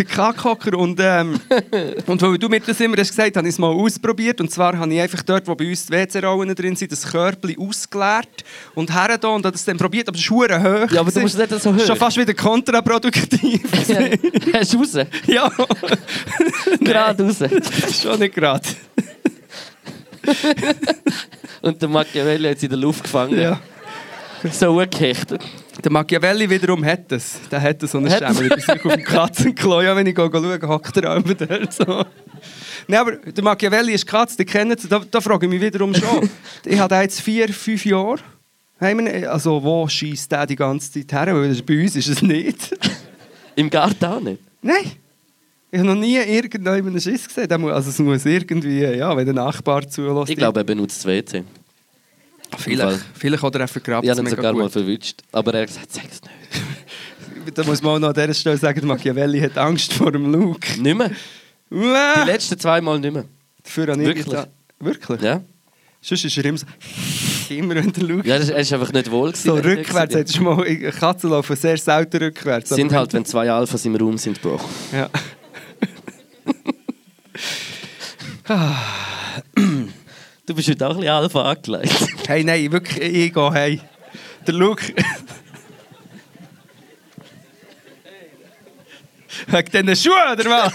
der 0.00 0.06
Kackhocker. 0.06 0.76
Und, 0.76 0.98
ähm, 1.00 1.38
und 2.06 2.22
weil 2.22 2.38
du 2.38 2.48
mir 2.48 2.60
das 2.60 2.80
immer 2.80 2.96
hast 2.96 3.10
gesagt 3.10 3.36
habe 3.36 3.46
ich 3.46 3.54
es 3.54 3.58
mal 3.58 3.68
ausprobiert. 3.68 4.40
Und 4.40 4.50
zwar 4.50 4.76
habe 4.76 4.92
ich 4.92 5.00
einfach 5.00 5.22
dort, 5.22 5.46
wo 5.46 5.54
bei 5.54 5.68
uns 5.68 5.86
die 5.86 5.92
WC-Rollen 5.92 6.54
drin 6.54 6.74
sind, 6.76 6.90
das 6.92 7.06
Körbchen 7.06 7.56
ausgeleert 7.58 8.44
und 8.74 8.92
her 8.92 9.18
da 9.18 9.28
und 9.28 9.44
habe 9.44 9.52
das 9.52 9.64
dann 9.64 9.76
probiert, 9.76 10.08
aber 10.08 10.16
es 10.16 10.22
ist 10.24 10.30
hoch. 10.30 10.48
Ja, 10.48 11.00
aber 11.00 11.10
du 11.10 11.20
musst 11.20 11.38
nicht 11.38 11.60
so 11.60 11.74
hoch. 11.74 11.86
Schon 11.86 11.96
fast 11.96 12.16
wieder 12.16 12.34
kontraproduktiv. 12.34 13.62
Hast 14.54 14.72
du 14.72 14.78
raus? 14.78 14.94
ja, 15.26 15.50
Gerade 16.80 17.24
raus. 17.24 17.38
schon 18.00 18.18
nicht 18.18 18.34
gerade. 18.34 18.66
Und 21.62 21.80
der 21.80 21.88
Machiavelli 21.88 22.50
hat 22.50 22.58
sie 22.58 22.66
in 22.66 22.70
der 22.70 22.78
Luft 22.78 23.02
gefangen. 23.04 23.38
Ja. 23.38 23.60
So 24.52 24.78
angehechtet. 24.78 25.42
Der 25.84 25.92
Machiavelli 25.92 26.48
wiederum 26.48 26.84
hat 26.84 27.10
das. 27.12 27.40
Der 27.50 27.60
hat 27.60 27.80
so 27.82 27.98
eine 27.98 28.10
Hat 28.10 28.18
Schemmel. 28.36 28.52
Ich 28.58 28.66
bin 28.66 28.74
auf 28.80 28.94
dem 28.94 29.04
Katzenklo. 29.04 29.80
Ja, 29.82 29.94
wenn 29.96 30.06
ich 30.06 30.16
schaue, 30.16 30.58
hockt 30.68 30.96
er 30.98 31.16
auch 31.16 31.22
dort 31.22 31.72
so. 31.72 32.04
Nein, 32.88 33.00
aber 33.00 33.12
der 33.16 33.44
Machiavelli 33.44 33.92
ist 33.92 34.06
Katze, 34.06 34.36
den 34.38 34.46
kennen 34.46 34.76
Sie. 34.78 34.88
Da, 34.88 35.00
da 35.10 35.20
frage 35.20 35.46
ich 35.46 35.50
mich 35.52 35.60
wiederum 35.60 35.94
schon. 35.94 36.28
ich 36.64 36.78
habe 36.78 36.94
jetzt 36.96 37.20
vier, 37.20 37.48
fünf 37.50 37.84
Jahre. 37.84 38.18
Also, 39.28 39.62
wo 39.62 39.86
schießt 39.86 40.32
der 40.32 40.46
die 40.46 40.56
ganze 40.56 40.90
Zeit 40.92 41.12
her? 41.12 41.34
Weil 41.34 41.48
das- 41.50 41.62
bei 41.62 41.82
uns 41.82 41.96
ist 41.96 42.08
es 42.08 42.22
nicht. 42.22 42.74
Im 43.56 43.68
Garten 43.68 44.04
auch 44.06 44.20
nicht. 44.20 44.40
Nein. 44.62 44.92
Ich 45.70 45.78
habe 45.78 45.88
noch 45.88 45.94
nie 45.94 46.16
irgendjemanden 46.16 47.00
Schiss 47.00 47.28
gesehen. 47.28 47.50
Also 47.70 47.90
es 47.90 47.98
muss 48.00 48.24
irgendwie, 48.26 48.80
ja, 48.80 49.16
wenn 49.16 49.24
der 49.26 49.34
Nachbar 49.34 49.86
zulässt. 49.88 50.30
Ich 50.30 50.36
glaube, 50.36 50.60
er 50.60 50.64
benutzt 50.64 50.98
das 50.98 51.06
WC. 51.06 51.44
Vielleicht, 52.58 53.00
vielleicht 53.14 53.42
hat 53.42 53.54
er 53.54 53.60
einfach 53.62 53.72
vergrabt. 53.72 54.04
Ich 54.04 54.10
habe 54.10 54.20
ihn 54.20 54.26
sogar 54.26 54.52
mal 54.52 54.68
verwünscht. 54.70 55.20
Aber 55.32 55.54
er 55.54 55.62
hat 55.62 55.68
gesagt, 55.68 55.92
sag 55.92 56.04
es 56.04 56.20
nicht. 56.22 56.32
Da 57.54 57.64
muss 57.64 57.82
man 57.82 57.94
auch 57.94 57.98
noch 57.98 58.08
an 58.08 58.14
dieser 58.14 58.34
Stelle 58.34 58.56
sagen, 58.58 58.86
Machiavelli 58.86 59.40
hat 59.40 59.56
Angst 59.56 59.94
vor 59.94 60.12
dem 60.12 60.30
Luke. 60.30 60.80
Nicht 60.80 60.96
mehr. 60.96 61.10
Die 61.70 62.26
letzten 62.26 62.58
zwei 62.58 62.80
Mal 62.80 63.00
nicht 63.00 63.12
mehr. 63.12 63.24
Dafür 63.64 63.88
habe 63.88 64.00
ich 64.02 64.06
Wirklich? 64.08 64.26
gedacht- 64.26 64.48
Wirklich? 64.78 65.20
Ja, 65.22 65.40
Sonst 66.02 66.24
ist 66.24 66.36
er 66.38 66.44
immer 66.44 66.58
so... 66.58 66.66
immer 67.54 67.74
wenn 67.74 67.92
der 67.92 68.02
Luke... 68.04 68.28
ja 68.28 68.36
er 68.36 68.58
ist 68.58 68.72
einfach 68.72 68.92
nicht 68.92 69.10
wohl. 69.10 69.32
gewesen, 69.32 69.46
so 69.46 69.54
rückwärts. 69.54 70.14
Hättest 70.14 70.38
du 70.38 70.42
mal... 70.42 70.64
Katzen 70.92 71.30
laufen 71.30 71.56
sehr 71.56 71.76
selten 71.78 72.16
rückwärts. 72.22 72.70
Sind 72.70 72.92
halt, 72.92 73.12
wenn 73.14 73.24
zwei 73.24 73.50
Alphas 73.50 73.84
im 73.84 73.96
Raum 73.96 74.16
sind, 74.18 74.40
Bro. 74.40 74.60
Ja. 74.92 75.08
Du 80.46 80.54
bist 80.56 80.68
heute 80.68 80.86
auch 80.88 80.94
ein 80.94 80.96
bisschen 81.00 81.12
Alpha 81.14 81.42
angelegt. 81.42 82.06
Hey, 82.30 82.44
nein, 82.44 82.70
wirklich, 82.70 83.02
ich 83.02 83.34
gehe 83.34 83.52
hey. 83.52 83.80
Der 84.46 84.54
Luke... 84.54 84.84
Wegen 89.48 89.70
diesen 89.72 89.96
Schuhen, 89.96 90.32
oder 90.34 90.44
was? 90.44 90.72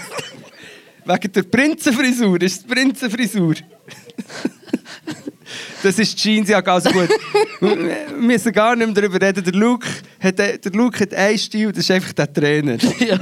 Wegen 1.06 1.32
der 1.32 1.42
Prinzenfrisur. 1.44 2.38
Das 2.38 2.52
ist 2.52 2.64
die 2.64 2.74
Prinzenfrisur. 2.74 3.54
Das 5.82 5.98
ist 5.98 6.22
die 6.22 6.34
Jeansjacke, 6.34 6.70
also 6.72 6.90
gut. 6.90 7.08
Wir 7.60 8.10
müssen 8.18 8.52
gar 8.52 8.76
nicht 8.76 8.86
mehr 8.88 8.94
darüber 8.94 9.24
reden. 9.24 9.42
Der 9.42 9.52
Luke 9.54 9.86
hat, 10.20 10.38
der 10.38 10.58
Luke 10.72 11.00
hat 11.00 11.14
einen 11.14 11.38
Stil, 11.38 11.70
das 11.72 11.84
ist 11.84 11.90
einfach 11.90 12.12
der 12.12 12.30
Trainer. 12.32 12.76
ja. 12.98 13.18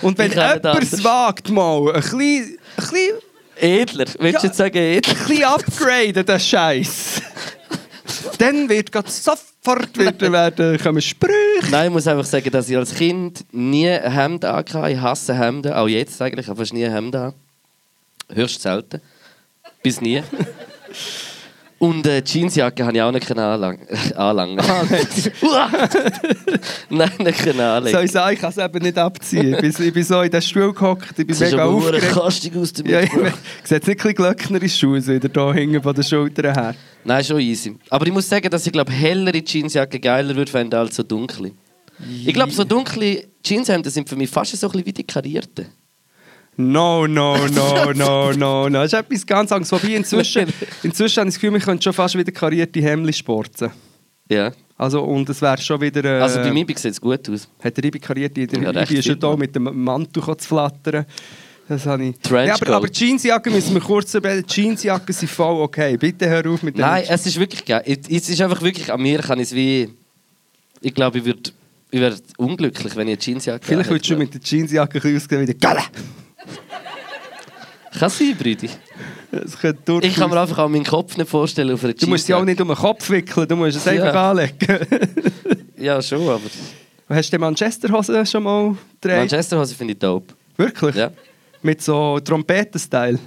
Und 0.00 0.16
wenn 0.16 0.30
jemand 0.30 0.64
es 0.82 1.04
wagt, 1.04 1.50
mal 1.50 1.88
ein 1.88 2.00
bisschen, 2.00 2.16
ein 2.16 2.56
bisschen, 2.76 3.18
Edler. 3.56 4.06
Willst 4.18 4.18
du 4.18 4.26
Ja. 4.26 4.42
jetzt 4.44 4.56
sagen 4.56 4.76
edler? 4.76 5.12
ein 5.14 5.26
bisschen 5.26 5.44
upgraden, 5.44 6.26
den 6.26 6.40
Scheiß, 6.40 7.22
dann 8.38 8.68
wird 8.68 8.92
grad 8.92 9.10
sofort 9.10 9.96
wird 9.96 10.20
werden, 10.20 10.78
kommen 10.78 11.00
Sprüche. 11.00 11.70
Nein, 11.70 11.86
ich 11.86 11.92
muss 11.92 12.06
einfach 12.06 12.24
sagen, 12.24 12.50
dass 12.50 12.68
ich 12.68 12.76
als 12.76 12.94
Kind 12.94 13.44
nie 13.52 13.88
ein 13.88 14.12
Hemd 14.12 14.44
hatte. 14.44 14.90
Ich 14.90 14.98
hasse 14.98 15.34
Hemden. 15.34 15.72
Auch 15.72 15.88
jetzt 15.88 16.20
eigentlich. 16.20 16.46
Ich 16.46 16.50
habe 16.50 16.60
fast 16.60 16.72
nie 16.72 16.84
ein 16.84 16.92
Hemd 16.92 17.16
an. 17.16 17.34
Höchst 18.32 18.62
selten. 18.62 19.00
Bis 19.82 20.00
nie. 20.00 20.22
Und 21.84 22.06
äh, 22.06 22.22
Jeansjacke 22.24 22.82
habe 22.86 22.96
ich 22.96 23.02
auch 23.02 23.12
nicht 23.12 23.26
können 23.26 23.40
anlangen. 23.44 23.80
anlangen. 24.16 24.56
Nein, 26.88 27.10
nicht 27.18 27.38
können 27.40 27.60
anlegen. 27.60 27.94
Soll 27.94 28.04
ich 28.06 28.10
sagen, 28.10 28.32
ich 28.34 28.40
kann 28.40 28.50
es 28.50 28.56
eben 28.56 28.82
nicht 28.82 28.96
abziehen. 28.96 29.54
Ich 29.54 29.60
bin, 29.60 29.86
ich 29.86 29.92
bin 29.92 30.02
so 30.02 30.22
in 30.22 30.30
den 30.30 30.40
Stuhl 30.40 30.72
gehockt, 30.72 31.10
ich 31.10 31.26
bin 31.26 31.28
ist 31.28 31.40
mega 31.40 31.64
aufgeregt. 31.64 32.10
kastig 32.12 32.56
aus 32.56 32.72
dem 32.72 32.86
Ja, 32.86 33.00
ich 33.00 33.10
sieht 33.10 33.20
nicht 33.22 33.72
ein 33.72 33.80
bisschen 33.96 34.14
Glöckner 34.14 34.62
in 34.62 34.68
Schuhe 34.70 35.06
wieder 35.06 35.28
da 35.28 35.52
hinten 35.52 35.82
von 35.82 35.94
den 35.94 36.04
Schultern 36.04 36.54
her. 36.54 36.74
Nein, 37.04 37.22
schon 37.22 37.40
easy. 37.40 37.76
Aber 37.90 38.06
ich 38.06 38.12
muss 38.12 38.28
sagen, 38.30 38.48
dass 38.48 38.66
ich 38.66 38.72
glaube, 38.72 38.90
hellere 38.90 39.42
Jeansjacke 39.44 40.00
geiler 40.00 40.34
würde 40.34 40.50
finden 40.50 40.76
als 40.76 40.96
so 40.96 41.02
dunkle. 41.02 41.52
Ich 42.24 42.32
glaube, 42.32 42.50
so 42.50 42.64
dunkle 42.64 43.24
Jeanshemden 43.42 43.92
sind 43.92 44.08
für 44.08 44.16
mich 44.16 44.30
fast 44.30 44.56
so 44.56 44.66
ein 44.66 44.72
bisschen 44.72 44.86
wie 44.86 44.92
die 44.94 45.04
karierten. 45.04 45.66
No, 46.56 47.06
no, 47.06 47.36
no, 47.48 47.92
no, 47.92 48.32
no, 48.32 48.68
no. 48.68 48.82
Das 48.82 48.92
ist 48.92 48.98
etwas 48.98 49.26
ganz 49.26 49.50
anderes. 49.50 49.72
Wobei 49.72 49.96
inzwischen, 49.96 50.46
inzwischen 50.82 51.20
habe 51.20 51.28
ich 51.28 51.34
das 51.34 51.40
Gefühl, 51.40 51.52
wir 51.52 51.60
können 51.60 51.82
schon 51.82 51.92
fast 51.92 52.16
wieder 52.16 52.30
karierte 52.30 52.80
Hemden 52.80 53.12
sporten. 53.12 53.70
Ja. 54.28 54.52
Also, 54.76 55.02
und 55.02 55.28
es 55.28 55.40
wäre 55.42 55.58
schon 55.58 55.80
wieder... 55.80 56.04
Äh, 56.04 56.20
Also 56.22 56.40
bei 56.40 56.52
mir 56.52 56.64
sieht 56.68 56.84
es 56.92 57.00
gut 57.00 57.28
aus. 57.28 57.48
Hat 57.62 57.76
der 57.76 57.84
Ibi 57.84 57.98
kariert, 57.98 58.36
der 58.36 58.46
Ja, 58.60 58.82
Ibi 58.82 58.98
ist 58.98 59.06
schon 59.06 59.18
da 59.18 59.36
mit 59.36 59.54
dem 59.54 59.64
Mantel 59.84 60.22
zu 60.22 60.48
flattern. 60.48 61.06
Das 61.68 61.86
habe 61.86 62.04
ich. 62.04 62.16
Trenchcoat. 62.18 62.46
Ja, 62.46 62.54
aber, 62.54 62.76
aber 62.76 62.90
Jeansjacken 62.90 63.52
müssen 63.52 63.72
wir 63.74 63.80
kurz 63.80 64.12
erwähnen. 64.14 64.44
Jeansjacken 64.46 65.14
sind 65.14 65.30
voll 65.30 65.62
okay. 65.62 65.96
Bitte 65.96 66.28
hör 66.28 66.46
auf 66.50 66.62
mit 66.62 66.76
dem. 66.76 66.82
Nein, 66.82 67.04
es 67.08 67.24
ist 67.26 67.38
wirklich 67.38 67.64
geil. 67.64 67.82
Es 67.86 68.28
ist 68.28 68.40
einfach 68.42 68.60
wirklich, 68.60 68.92
an 68.92 69.00
mir 69.00 69.20
kann 69.20 69.38
ich 69.40 69.48
es 69.48 69.54
wie... 69.54 69.88
Ich 70.82 70.94
glaube, 70.94 71.18
ich 71.18 71.24
würde 71.24 71.50
ich 71.90 72.00
werd 72.00 72.20
unglücklich, 72.36 72.94
wenn 72.96 73.08
ich 73.08 73.14
eine 73.14 73.22
Jeansjacke 73.22 73.64
Vielleicht 73.64 73.88
anhätte. 73.88 73.90
würdest 73.94 74.10
du 74.10 74.16
mit 74.16 74.34
der 74.34 74.40
Jeansjacke 74.42 74.98
ein 74.98 75.00
bisschen 75.02 75.16
ausgehen 75.16 75.40
wie 75.42 75.46
der 75.46 75.54
Galle. 75.54 75.80
Kann 77.98 78.10
sein, 78.10 78.36
Brüdi. 78.36 78.68
Ich 80.02 80.14
kann 80.14 80.30
mir 80.30 80.40
einfach 80.40 80.58
auch 80.58 80.68
meinen 80.68 80.84
Kopf 80.84 81.16
nicht 81.16 81.28
vorstellen 81.28 81.72
auf 81.72 81.82
einer 81.84 81.92
Du 81.94 82.06
musst 82.06 82.26
sie 82.26 82.34
auch 82.34 82.44
nicht 82.44 82.60
um 82.60 82.68
den 82.68 82.76
Kopf 82.76 83.08
wickeln, 83.10 83.48
du 83.48 83.56
musst 83.56 83.76
es 83.76 83.86
einfach 83.88 84.14
Ja. 84.14 84.30
anlegen. 84.30 84.54
Ja, 85.76 86.00
schon, 86.02 86.22
aber... 86.28 86.40
Hast 87.08 87.32
du 87.32 87.36
die 87.36 87.40
Manchester-Hose 87.40 88.24
schon 88.26 88.42
mal 88.42 88.76
gedreht? 89.00 89.18
Manchester-Hose 89.18 89.74
finde 89.74 89.92
ich 89.92 89.98
dope. 89.98 90.34
Wirklich? 90.56 90.94
Ja. 90.94 91.10
Mit 91.62 91.82
so 91.82 92.18
Trompeten-Style? 92.20 93.18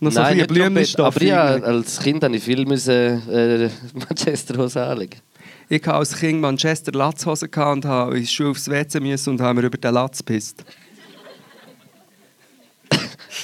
Und 0.00 0.12
so 0.12 0.20
Nein, 0.20 0.46
Blümchenstoff. 0.46 1.16
aber 1.16 1.24
ja, 1.24 1.42
als 1.44 1.98
Kind 2.00 2.22
musste 2.22 2.36
ich 2.36 2.42
viel 2.44 2.64
müssen, 2.64 3.28
äh, 3.30 3.68
Manchester-Hose 3.94 4.82
anlegen. 4.84 5.20
Ich 5.68 5.82
hatte 5.82 5.94
als 5.94 6.16
Kind 6.16 6.40
Manchester 6.40 6.92
Latzhose 6.92 7.48
gehabt 7.48 7.76
und 7.76 7.84
habe 7.84 8.14
in 8.16 8.22
die 8.22 8.26
Schule 8.28 8.50
aufs 8.50 8.68
WC 8.70 9.00
müssen 9.00 9.30
und 9.30 9.40
haben 9.40 9.58
mir 9.60 9.66
über 9.66 9.76
den 9.76 9.92
Latz 9.92 10.18
gepisst. 10.18 10.64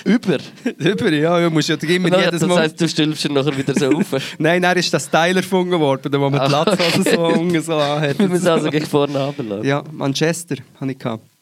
Über? 0.04 0.38
über, 0.78 1.12
ja, 1.12 1.40
du 1.40 1.50
musst 1.50 1.68
ja 1.68 1.76
immer 1.76 2.10
Nein, 2.10 2.24
jedes 2.26 2.40
das 2.40 2.48
Mal... 2.48 2.58
heisst, 2.60 2.80
du 2.80 2.88
stülpst 2.88 3.24
ihn 3.24 3.32
nachher 3.32 3.56
wieder 3.56 3.74
so 3.74 3.88
auf. 3.90 4.34
Nein, 4.38 4.60
dann 4.62 4.76
ist 4.76 4.92
das 4.92 5.06
Style 5.06 5.36
erfunden 5.36 5.80
worden, 5.80 6.12
wo 6.12 6.30
man 6.30 6.32
die 6.34 6.54
Ah. 6.54 6.64
Latzhose 6.64 7.10
so 7.10 7.20
unten 7.26 7.62
so 7.62 7.74
anhat. 7.74 8.18
Wir 8.18 8.28
müssen 8.28 8.48
also 8.48 8.70
gegen 8.70 8.86
vorne 8.86 9.18
runterlassen. 9.18 9.64
Ja, 9.66 9.82
Manchester 9.92 10.56
hatte 10.78 10.92
ich. 10.92 10.98
Gehabt. 10.98 11.33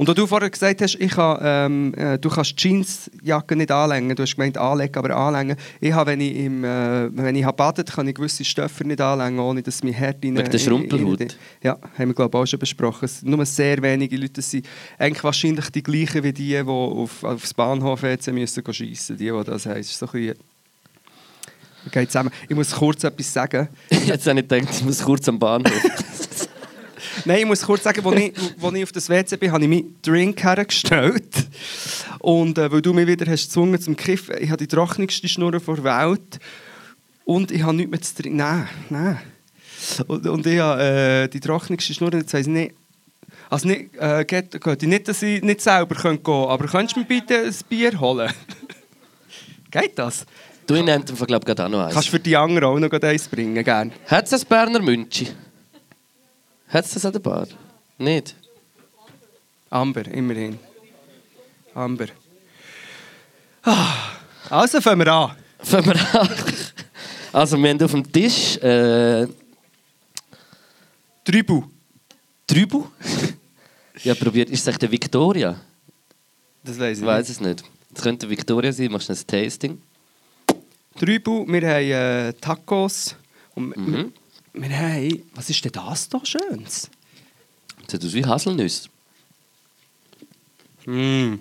Und 0.00 0.08
wo 0.08 0.14
du 0.14 0.26
vorher 0.26 0.48
gesagt 0.48 0.80
hast, 0.80 0.94
ich 0.94 1.14
habe, 1.18 1.42
ähm, 1.44 1.92
äh, 1.94 2.18
du 2.18 2.30
kannst 2.30 2.58
Jeansjacke 2.58 3.54
nicht 3.54 3.70
anlängen. 3.70 4.16
Du 4.16 4.22
hast 4.22 4.34
gemeint 4.34 4.56
anlegen, 4.56 4.96
aber 4.96 5.14
anlängen. 5.14 5.56
Ich 5.78 5.92
habe, 5.92 6.12
wenn 6.12 6.22
ich, 6.22 6.36
im, 6.36 6.64
äh, 6.64 7.14
wenn 7.14 7.36
ich 7.36 7.44
habe 7.44 7.54
badet, 7.58 7.92
kann 7.92 8.08
ich 8.08 8.14
gewisse 8.14 8.42
Stoffe 8.42 8.82
nicht 8.84 8.98
anlängen, 9.02 9.38
ohne 9.40 9.62
dass 9.62 9.82
mein 9.84 9.92
Herd 9.92 10.24
rein... 10.24 10.38
Wegen 10.38 10.50
der 10.50 10.58
Schrumpelhaut? 10.58 11.20
in- 11.20 11.26
in- 11.28 11.34
Ja, 11.62 11.76
haben 11.98 12.08
wir 12.08 12.14
glaube 12.14 12.38
ich 12.38 12.42
auch 12.42 12.46
schon 12.46 12.58
besprochen. 12.58 13.04
Es 13.04 13.20
sind 13.20 13.28
nur 13.30 13.44
sehr 13.44 13.82
wenige 13.82 14.16
Leute 14.16 14.40
sind 14.40 14.66
eigentlich 14.98 15.22
wahrscheinlich 15.22 15.68
die 15.68 15.82
gleichen 15.82 16.24
wie 16.24 16.32
die, 16.32 16.48
die 16.48 16.60
auf, 16.66 17.22
aufs 17.22 17.52
Bahnhof 17.52 18.02
jetzt 18.02 18.26
müssen 18.32 18.72
schiessen. 18.72 19.18
Die, 19.18 19.26
die 19.30 19.44
das 19.44 19.66
heisst. 19.66 19.98
So 19.98 20.06
ein. 20.14 20.32
Geht 21.92 22.10
zusammen. 22.10 22.30
Ich 22.48 22.56
muss 22.56 22.70
kurz 22.70 23.04
etwas 23.04 23.30
sagen. 23.30 23.68
Jetzt 24.06 24.26
habe 24.26 24.40
ich 24.40 24.48
gedacht, 24.48 24.68
ich 24.70 24.84
muss 24.84 25.02
kurz 25.02 25.28
am 25.28 25.38
Bahnhof. 25.38 25.72
Nein, 27.24 27.40
ich 27.40 27.46
muss 27.46 27.62
kurz 27.62 27.82
sagen, 27.82 28.04
als 28.04 28.20
ich, 28.20 28.32
als 28.62 28.74
ich 28.74 28.82
auf 28.82 28.92
das 28.92 29.08
WC 29.08 29.36
bin, 29.36 29.52
habe 29.52 29.62
ich 29.64 29.68
meinen 29.68 29.96
Drink 30.02 30.42
hergestellt. 30.42 31.34
Und 32.18 32.58
äh, 32.58 32.70
weil 32.70 32.82
du 32.82 32.92
mich 32.92 33.06
wieder 33.06 33.30
hast 33.30 33.46
gezwungen 33.46 33.80
zum 33.80 33.96
Kiffen, 33.96 34.36
ich 34.40 34.50
habe 34.50 34.58
die 34.58 34.66
trockenste 34.66 35.28
Schnur 35.28 35.52
der 35.52 35.66
Welt. 35.66 36.38
Und 37.24 37.50
ich 37.50 37.62
habe 37.62 37.74
nichts 37.74 37.90
mehr 37.90 38.00
zu 38.00 38.14
trinken. 38.14 38.36
Nein, 38.38 38.68
nein. 38.88 39.20
Und, 40.06 40.26
und 40.26 40.46
ich 40.46 40.58
habe 40.58 40.82
äh, 40.82 41.28
die 41.28 41.40
trockenste 41.40 41.94
Schnur, 41.94 42.12
jetzt 42.12 42.32
weiss 42.34 42.46
ich 42.46 42.52
nicht... 42.52 42.74
Also 43.48 43.66
nicht, 43.66 43.96
äh, 43.98 44.24
geht, 44.24 44.60
geht 44.60 44.82
nicht, 44.82 45.08
dass 45.08 45.22
ich 45.22 45.42
nicht 45.42 45.60
selber 45.60 45.94
gehen 45.94 46.22
könnte, 46.22 46.30
aber 46.30 46.66
könntest 46.66 46.94
du 46.94 47.00
mir 47.00 47.06
bitte 47.06 47.38
ein 47.38 47.54
Bier 47.68 47.98
holen? 47.98 48.32
geht 49.70 49.98
das? 49.98 50.24
Du 50.66 50.76
in 50.76 50.86
dem 50.86 51.04
Fall, 51.04 51.26
glaube 51.26 51.42
ich, 51.42 51.46
gerade 51.46 51.64
auch 51.64 51.68
noch 51.68 51.84
eins. 51.84 51.94
Kannst 51.94 52.08
du 52.08 52.12
für 52.12 52.20
die 52.20 52.36
anderen 52.36 52.64
auch 52.64 52.78
noch 52.78 52.92
eins 53.02 53.26
bringen, 53.26 53.64
gerne? 53.64 53.90
Hat 54.06 54.26
es 54.26 54.32
ein 54.34 54.48
Berner 54.48 54.80
Münchi? 54.80 55.28
Hat 56.70 56.84
es 56.84 56.92
das 56.94 57.04
an 57.04 57.12
der 57.12 57.20
Bar? 57.20 57.46
Nicht? 57.98 58.34
Amber, 59.70 60.06
immerhin. 60.06 60.58
Amber. 61.74 62.06
Ah, 63.62 63.94
Also 64.48 64.80
fangen 64.80 65.00
wir 65.04 65.12
an. 65.12 65.36
Fangen 65.60 65.86
wir 65.86 66.20
an. 66.20 66.28
Also, 67.32 67.56
wir 67.58 67.70
haben 67.70 67.82
auf 67.82 67.90
dem 67.92 68.10
Tisch 68.12 68.56
äh, 68.58 69.26
Trübu. 71.24 71.62
Trübu. 72.46 72.86
Ja, 74.02 74.14
probiert. 74.14 74.50
Ist 74.50 74.62
es 74.62 74.66
echt 74.66 74.82
der 74.82 74.90
Victoria? 74.90 75.60
Das 76.64 76.78
weiss 76.78 76.98
Ich 76.98 77.02
ich 77.02 77.06
weiß 77.06 77.28
es 77.28 77.40
nicht. 77.40 77.62
Es 77.94 78.02
könnte 78.02 78.28
Victoria 78.28 78.72
sein. 78.72 78.90
Machst 78.90 79.08
du 79.08 79.12
ein 79.12 79.26
Tasting? 79.26 79.80
Trübel, 80.98 81.44
wir 81.46 81.68
haben 81.68 82.28
äh, 82.30 82.32
Tacos. 82.40 83.14
Und 83.54 83.76
Mhm. 83.76 84.12
Wir, 84.62 84.78
haben... 84.78 85.22
Was 85.34 85.50
ist 85.50 85.64
denn 85.64 85.72
das 85.72 86.08
da 86.08 86.20
Schönes? 86.24 86.90
Das 87.86 87.92
sieht 87.92 88.04
aus 88.04 88.14
wie 88.14 88.24
Haselnüsse. 88.24 88.88
Mm. 90.86 91.38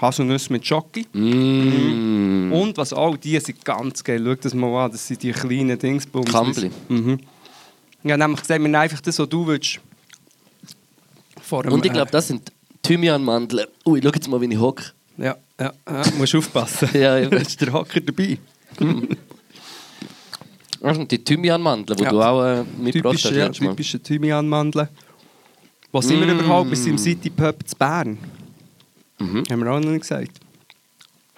Haselnüsse 0.00 0.52
mit 0.52 0.66
Schoki. 0.66 1.06
Mm. 1.12 2.52
Und 2.52 2.76
was 2.76 2.92
auch, 2.92 3.16
die 3.16 3.38
sind 3.40 3.64
ganz 3.64 4.02
geil. 4.02 4.22
Schau 4.24 4.34
das 4.34 4.54
mal 4.54 4.84
an, 4.84 4.92
das 4.92 5.06
sind 5.06 5.22
die 5.22 5.32
kleinen 5.32 5.78
Dingsbums. 5.78 6.30
Kambli. 6.30 6.70
Mhm. 6.88 7.20
Ich 8.04 8.10
habe 8.10 8.20
nämlich 8.20 8.40
gesagt, 8.40 8.60
wir 8.60 8.68
nehmen 8.68 8.74
einfach 8.74 9.00
das, 9.00 9.18
was 9.18 9.28
du 9.28 9.46
willst. 9.46 9.80
Vor 11.40 11.62
dem, 11.62 11.72
Und 11.72 11.84
ich 11.84 11.90
äh, 11.92 11.94
glaube, 11.94 12.10
das 12.10 12.28
sind 12.28 12.50
Thymianmandeln. 12.82 13.66
Ui, 13.86 14.00
schau 14.02 14.10
jetzt 14.10 14.28
mal, 14.28 14.40
wie 14.40 14.52
ich 14.52 14.58
hocke. 14.58 14.84
Ja, 15.18 15.36
ja, 15.60 15.72
ja, 15.88 16.04
musst 16.18 16.34
aufpassen. 16.34 16.88
Ja, 16.94 17.18
ja. 17.18 17.28
Da 17.28 17.36
ist 17.38 17.60
der 17.60 17.72
Hocker 17.72 18.00
dabei. 18.00 18.38
Die 21.10 21.22
Thymianmandeln, 21.22 21.96
die 21.96 22.04
Ja. 22.04 22.10
du 22.10 22.22
auch 22.22 22.42
äh, 22.44 22.64
mitgebracht 22.78 23.14
hast. 23.14 23.22
Typische, 23.22 23.38
ja, 23.38 23.46
letztes 23.46 23.60
Mal. 23.64 23.70
typische 23.70 24.02
Thymianmandeln. 24.02 24.88
Wo 25.92 26.00
sind 26.00 26.20
wir 26.20 26.26
Mm. 26.34 26.38
überhaupt? 26.40 26.70
Wir 26.70 26.76
sind 26.76 26.90
im 26.92 26.98
City 26.98 27.30
Pub 27.30 27.56
zu 27.66 27.76
Bern. 27.76 28.18
Mhm. 29.18 29.44
Haben 29.50 29.60
wir 29.64 29.70
auch 29.72 29.80
noch 29.80 29.90
nicht 29.90 30.00
gesagt. 30.02 30.30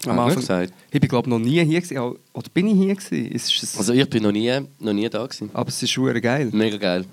Am 0.07 0.19
Anfang- 0.19 0.37
gesagt. 0.41 0.73
Ich 0.91 1.01
bin 1.01 1.09
glaube 1.09 1.29
noch 1.31 1.39
nie 1.39 1.65
hier 1.65 1.81
gewesen. 1.81 1.99
Oh, 1.99 2.17
Oder 2.35 2.49
bin 2.53 2.67
ich 2.69 2.75
hier 2.75 2.95
gewesen? 2.95 3.79
Also 3.79 3.93
ich 3.93 4.09
bin 4.09 4.23
noch 4.23 4.33
nie, 4.33 4.53
noch 4.79 4.93
nie 4.93 5.09
da 5.09 5.25
gewesen. 5.27 5.51
aber 5.53 5.69
es 5.69 5.83
ist 5.83 5.91
schon 5.91 6.21
geil. 6.21 6.51
Mega 6.53 6.77
geil. 6.77 7.05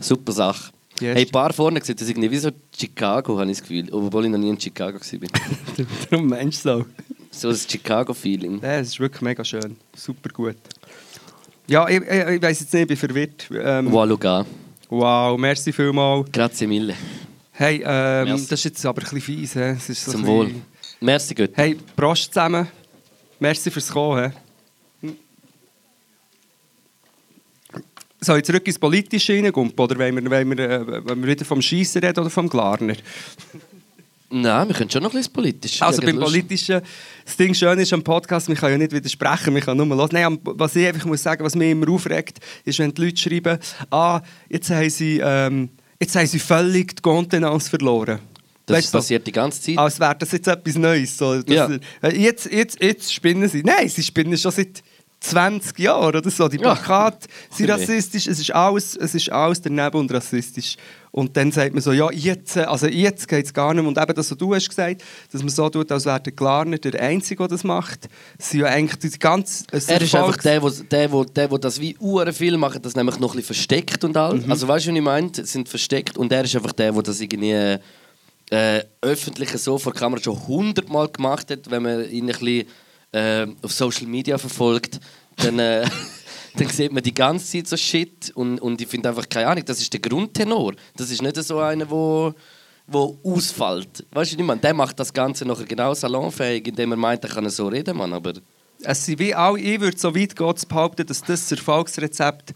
Super 0.00 0.32
Sache. 0.32 0.72
Yes. 1.00 1.14
Hey, 1.16 1.24
ein 1.26 1.30
paar 1.30 1.52
vorne 1.52 1.78
gesehen, 1.78 1.94
das 1.94 2.02
ist 2.02 2.10
irgendwie 2.10 2.30
wie 2.30 2.38
so 2.38 2.50
Chicago, 2.76 3.38
habe 3.38 3.50
ich 3.50 3.58
das 3.58 3.66
Gefühl. 3.68 3.88
Obwohl 3.92 4.24
ich 4.24 4.30
noch 4.32 4.38
nie 4.38 4.48
in 4.50 4.60
Chicago 4.60 4.98
war. 4.98 5.86
Darum 6.10 6.26
meinst 6.28 6.64
du 6.64 6.78
so. 6.80 6.86
so 7.30 7.48
das 7.50 7.66
Chicago-Feeling. 7.70 8.60
Ja, 8.60 8.78
es 8.80 8.88
ist 8.88 9.00
wirklich 9.00 9.22
mega 9.22 9.44
schön. 9.44 9.76
Super 9.94 10.30
gut. 10.30 10.56
Ja, 11.68 11.88
ich, 11.88 12.00
ich, 12.00 12.08
ich 12.10 12.42
weiß 12.42 12.60
jetzt 12.60 12.72
nicht, 12.72 12.82
ich 12.82 12.88
bin 12.88 12.96
verwirrt. 12.96 13.48
Ähm, 13.52 13.92
Wow, 13.92 14.18
schau 14.22 14.44
wow, 14.88 15.38
merci 15.38 15.72
vielmals. 15.72 16.30
Grazie 16.32 16.66
mille. 16.66 16.94
Hey, 17.52 17.82
ähm, 17.84 18.28
das 18.28 18.52
ist 18.52 18.64
jetzt 18.64 18.86
aber 18.86 19.02
ein 19.02 19.04
bisschen 19.04 19.20
fies. 19.20 19.52
He? 19.54 19.60
Es 19.60 19.88
ist 19.90 20.04
so 20.04 20.12
Zum 20.12 20.22
ein 20.22 20.26
Wohl. 20.26 20.46
bisschen- 20.46 20.62
Merci 21.00 21.34
gut. 21.34 21.50
Hey, 21.54 21.76
Prost 21.94 22.32
zusammen. 22.32 22.66
Merci 23.38 23.70
fürs 23.70 23.88
Kommen. 23.90 24.32
he? 25.02 25.08
Soll 28.20 28.38
ich 28.38 28.44
zurück 28.44 28.66
ins 28.66 28.78
Politische 28.78 29.34
reingehen? 29.34 29.54
Oder 29.76 29.98
wollen 29.98 30.16
wir, 30.24 30.30
wollen, 30.30 30.56
wir, 30.56 30.70
äh, 30.70 30.86
wollen 31.06 31.22
wir 31.22 31.28
wieder 31.28 31.44
vom 31.44 31.60
Schiessen 31.62 32.02
reden 32.02 32.18
oder 32.20 32.30
vom 32.30 32.48
Glarner? 32.48 32.94
Nein, 34.30 34.68
wir 34.68 34.74
können 34.74 34.90
schon 34.90 35.02
noch 35.02 35.10
ein 35.12 35.16
bisschen 35.16 35.32
politisch. 35.32 35.80
Also 35.80 36.02
beim. 36.02 36.18
Politischen, 36.18 36.82
das 37.24 37.36
Ding 37.36 37.54
schön 37.54 37.78
ist 37.78 37.92
am 37.94 38.02
Podcast, 38.02 38.48
man 38.48 38.58
kann 38.58 38.70
ja 38.70 38.76
nicht 38.78 38.92
widersprechen, 38.92 39.54
man 39.54 39.62
kann 39.62 39.76
nur 39.76 39.86
hören. 39.88 40.08
Nein, 40.12 40.38
was 40.42 40.76
ich 40.76 40.86
einfach 40.86 41.06
muss 41.06 41.22
sagen, 41.22 41.42
was 41.44 41.54
mich 41.54 41.70
immer 41.70 41.88
aufregt, 41.90 42.38
ist, 42.64 42.78
wenn 42.78 42.92
die 42.92 43.04
Leute 43.06 43.16
schreiben, 43.16 43.58
ah, 43.90 44.20
jetzt 44.50 44.68
haben 44.70 44.90
sie, 44.90 45.20
ähm, 45.24 45.70
jetzt 45.98 46.14
haben 46.14 46.26
sie 46.26 46.38
völlig 46.38 46.96
die 46.96 47.02
Kontenance 47.02 47.70
verloren. 47.70 48.18
Das 48.66 48.76
Weißt 48.76 48.92
passiert 48.92 49.26
die 49.26 49.32
ganze 49.32 49.62
Zeit. 49.62 49.78
als 49.78 49.98
wäre 49.98 50.14
das 50.18 50.30
jetzt 50.30 50.46
etwas 50.46 50.74
Neues. 50.74 51.16
So, 51.16 51.36
Ja. 51.46 51.70
äh, 52.02 52.14
jetzt, 52.14 52.52
jetzt, 52.52 52.82
jetzt 52.82 53.14
spinnen 53.14 53.48
sie. 53.48 53.62
Nein, 53.62 53.88
sie 53.88 54.02
spinnen 54.02 54.36
schon 54.36 54.52
seit 54.52 54.82
20 55.20 55.78
Jahren 55.78 56.16
oder 56.16 56.30
so. 56.30 56.48
Die 56.48 56.56
Ja. 56.56 56.74
Plakate 56.74 57.26
sind 57.50 57.66
Für 57.66 57.72
mich. 57.76 57.82
rassistisch, 57.88 58.26
es 58.28 58.38
ist, 58.38 58.54
alles, 58.54 58.96
es 58.96 59.14
ist 59.14 59.30
alles 59.32 59.60
daneben 59.60 59.98
und 59.98 60.12
rassistisch. 60.12 60.76
Und 61.10 61.36
dann 61.36 61.50
sagt 61.50 61.72
man 61.72 61.82
so, 61.82 61.92
ja, 61.92 62.10
jetzt, 62.12 62.56
also 62.56 62.86
jetzt 62.86 63.26
geht 63.26 63.46
es 63.46 63.52
gar 63.52 63.74
nicht 63.74 63.82
mehr. 63.82 63.88
Und 63.88 63.98
eben 63.98 64.14
das, 64.14 64.30
was 64.30 64.38
du 64.38 64.54
hast 64.54 64.68
gesagt, 64.68 65.02
dass 65.32 65.40
man 65.42 65.48
so 65.48 65.68
tut, 65.68 65.90
als 65.90 66.04
wäre 66.04 66.20
der 66.20 66.32
Glarner 66.32 66.78
der 66.78 67.00
Einzige, 67.00 67.38
der 67.38 67.48
das 67.48 67.64
macht. 67.64 68.08
Sind 68.38 68.60
ja 68.60 68.66
eigentlich 68.66 69.12
die 69.12 69.18
ganze... 69.18 69.64
es 69.72 69.88
Er 69.88 70.00
ist 70.00 70.14
einfach 70.14 70.36
der, 70.36 70.60
der, 70.60 71.10
wo, 71.12 71.24
der, 71.24 71.50
wo 71.50 71.58
das 71.58 71.80
wie 71.80 71.96
uhren 71.98 72.32
viel 72.32 72.56
macht, 72.56 72.84
das 72.84 72.94
nämlich 72.94 73.18
noch 73.18 73.30
ein 73.32 73.38
bisschen 73.38 73.54
versteckt 73.54 74.04
und 74.04 74.16
all. 74.16 74.36
Mhm. 74.36 74.50
Also 74.50 74.68
weißt 74.68 74.86
du, 74.86 74.90
was 74.90 74.96
ich 74.96 75.02
meine? 75.02 75.30
Sind 75.34 75.68
versteckt 75.68 76.16
und 76.16 76.30
er 76.30 76.44
ist 76.44 76.54
einfach 76.54 76.72
der, 76.72 76.94
wo 76.94 77.02
das 77.02 77.20
irgendwie 77.20 77.78
äh, 78.50 78.82
öffentlich 79.00 79.50
so 79.50 79.78
vor 79.78 79.92
der 79.92 80.00
Kamera 80.00 80.22
schon 80.22 80.46
hundertmal 80.46 81.08
gemacht 81.08 81.50
hat, 81.50 81.70
wenn 81.70 81.82
man 81.82 82.08
ihn 82.10 82.24
ein 82.24 82.26
bisschen 82.38 82.66
äh, 83.12 83.46
auf 83.62 83.72
Social 83.72 84.06
Media 84.06 84.38
verfolgt, 84.38 85.00
dann, 85.36 85.58
äh, 85.58 85.86
dann 86.56 86.68
sieht 86.68 86.92
man 86.92 87.02
die 87.02 87.14
ganze 87.14 87.46
Zeit 87.46 87.66
so 87.66 87.76
Shit 87.76 88.30
und, 88.34 88.60
und 88.60 88.80
ich 88.80 88.88
finde 88.88 89.08
einfach 89.08 89.28
keine 89.28 89.48
Ahnung, 89.48 89.64
das 89.64 89.80
ist 89.80 89.92
der 89.92 90.00
Grundtenor. 90.00 90.74
Das 90.96 91.10
ist 91.10 91.22
nicht 91.22 91.36
so 91.36 91.58
einer, 91.58 91.88
wo 91.90 92.34
wo 92.88 93.18
ausfällt. 93.22 94.06
Weißt 94.10 94.38
du, 94.38 94.42
meine? 94.42 94.60
Der 94.60 94.74
macht 94.74 94.98
das 94.98 95.12
Ganze 95.12 95.44
nachher 95.44 95.66
genau 95.66 95.94
salonfähig, 95.94 96.66
indem 96.66 96.92
er 96.92 96.96
meint, 96.96 97.22
er 97.22 97.30
kann 97.30 97.48
so 97.50 97.68
reden, 97.68 97.96
Mann. 97.96 98.12
Aber 98.12 98.32
Es 98.82 99.04
sind 99.04 99.18
wie 99.18 99.34
auch, 99.34 99.56
ich 99.56 99.80
würde 99.80 99.98
so 99.98 100.14
weit 100.14 100.34
gehen, 100.34 100.56
zu 100.56 100.66
behaupten, 100.66 101.06
dass 101.06 101.22
das 101.22 101.52
Erfolgsrezept 101.52 102.54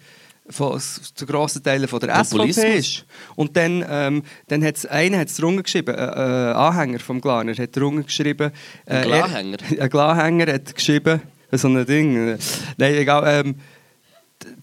von, 0.49 0.81
zu 0.81 1.27
grossen 1.27 1.63
Teilen 1.63 1.89
von 1.89 2.01
der. 2.01 2.25
SVP 2.25 2.79
ist. 2.79 3.05
Und 3.37 3.57
dann, 3.57 3.85
ähm, 3.89 4.23
dann 4.49 4.65
hat 4.65 4.89
einer 4.91 5.19
hat's 5.19 5.37
drunter 5.37 5.63
geschrieben, 5.63 5.95
äh, 5.95 6.05
äh, 6.05 6.53
Anhänger 6.53 6.99
vom 6.99 7.21
Glarner 7.21 7.55
hat 7.55 7.77
drunter 7.77 8.03
geschrieben... 8.03 8.53
Äh, 8.87 8.97
Ein 8.97 9.03
Glahänger? 9.05 9.59
Er, 9.77 9.83
ein 9.85 9.91
Glahänger 9.91 10.53
hat 10.53 10.75
geschrieben, 10.75 11.23
so 11.53 11.69
ein 11.69 11.87
Ding, 11.87 12.17
äh, 12.17 12.39
nein, 12.77 12.95
egal, 12.95 13.25
ähm, 13.27 13.55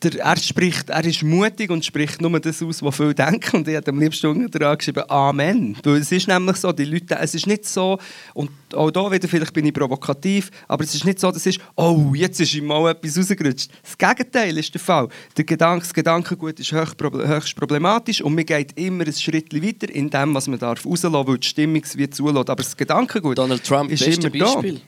der, 0.04 0.20
er, 0.20 0.38
spricht, 0.38 0.90
er 0.90 1.04
ist 1.04 1.24
mutig 1.24 1.70
und 1.70 1.84
spricht 1.84 2.22
nur 2.22 2.40
das 2.40 2.62
aus, 2.64 2.82
was 2.82 2.96
viele 2.96 3.14
denken. 3.14 3.58
Und 3.58 3.68
ich 3.68 3.76
habe 3.76 3.92
am 3.92 4.00
liebsten 4.00 4.50
dran 4.50 4.78
geschrieben, 4.78 5.04
Amen. 5.10 5.78
Weil 5.84 5.98
es 5.98 6.12
ist 6.12 6.28
nämlich 6.28 6.58
so, 6.58 6.72
die 6.72 6.86
Leute, 6.86 7.18
es 7.20 7.36
ist 7.36 7.48
nicht 7.48 7.66
so, 7.66 8.00
und 8.34 8.50
auch 8.74 8.92
da 8.92 9.12
wieder, 9.12 9.28
vielleicht 9.28 9.54
bin 9.54 9.66
ich 9.66 9.74
provokativ, 9.74 10.52
aber 10.68 10.84
es 10.84 10.94
ist 10.96 11.06
nicht 11.06 11.20
so, 11.20 11.28
dass 11.32 11.46
es 11.46 11.58
ist, 11.58 11.60
oh, 11.76 12.14
jetzt 12.14 12.40
ist 12.40 12.54
ihm 12.54 12.66
mal 12.66 12.92
etwas 12.92 13.18
rausgerutscht. 13.18 13.70
Das 13.84 13.98
Gegenteil 13.98 14.58
ist 14.58 14.74
der 14.74 14.82
Fall. 14.82 15.10
Der 15.36 15.44
Gedanke, 15.44 15.82
das 15.82 15.94
Gedankengut 15.94 16.60
ist 16.60 16.72
höchst, 16.72 16.96
proble- 16.96 17.28
höchst 17.28 17.56
problematisch 17.56 18.22
und 18.22 18.36
man 18.36 18.46
geht 18.46 18.78
immer 18.80 19.06
ein 19.06 19.14
Schritt 19.14 19.54
weiter 19.54 19.90
in 19.94 20.10
dem, 20.10 20.34
was 20.34 20.48
man 20.48 20.60
darf 20.60 20.86
rauslassen, 20.86 21.28
weil 21.28 21.38
die 21.38 21.48
Stimmung 21.48 21.82
es 21.84 21.98
wie 21.98 22.10
zulässt. 22.10 22.50
Aber 22.50 22.64
das 22.64 22.78
Gedankengut 22.78 23.38
Donald 23.38 23.64
Trump, 23.64 23.92
ist 23.92 24.02
immer 24.02 24.30
da. 24.30 24.54
Beispiel. 24.54 24.82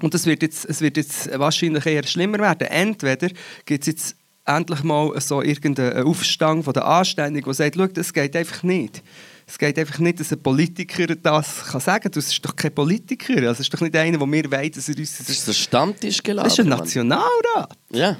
Und 0.00 0.14
es 0.14 0.24
wird, 0.24 0.42
jetzt, 0.42 0.64
es 0.64 0.80
wird 0.80 0.96
jetzt 0.96 1.30
wahrscheinlich 1.38 1.84
eher 1.84 2.06
schlimmer 2.06 2.38
werden. 2.38 2.68
Entweder 2.68 3.28
gibt 3.66 3.82
es 3.82 3.86
jetzt 3.86 4.16
endlich 4.56 4.82
mal 4.82 5.18
so 5.20 5.42
irgendeinen 5.42 6.06
Aufstand 6.06 6.64
von 6.64 6.72
der 6.72 6.84
Anständigen, 6.86 7.44
der 7.44 7.54
sagt, 7.54 7.76
schau, 7.76 7.86
das 7.86 8.12
geht 8.12 8.36
einfach 8.36 8.62
nicht. 8.62 9.02
Es 9.46 9.58
geht 9.58 9.78
einfach 9.78 9.98
nicht, 9.98 10.20
dass 10.20 10.32
ein 10.32 10.40
Politiker 10.40 11.06
das 11.08 11.64
kann 11.66 11.80
sagen 11.80 12.02
kann. 12.04 12.12
Du 12.12 12.20
bist 12.20 12.44
doch 12.44 12.54
kein 12.54 12.72
Politiker. 12.72 13.34
Also, 13.34 13.50
es 13.50 13.60
ist 13.60 13.74
doch 13.74 13.80
nicht 13.80 13.96
einer, 13.96 14.16
der 14.16 14.26
mir 14.26 14.48
weiß, 14.48 14.70
dass 14.72 14.88
er 14.88 14.96
uns... 14.96 15.18
Das 15.18 15.28
ist 15.28 15.44
so 15.44 15.52
Stammtisch 15.52 16.22
das 16.22 16.52
ist 16.52 16.60
ein 16.60 16.68
Nationalrat. 16.68 17.76
Ja. 17.90 18.16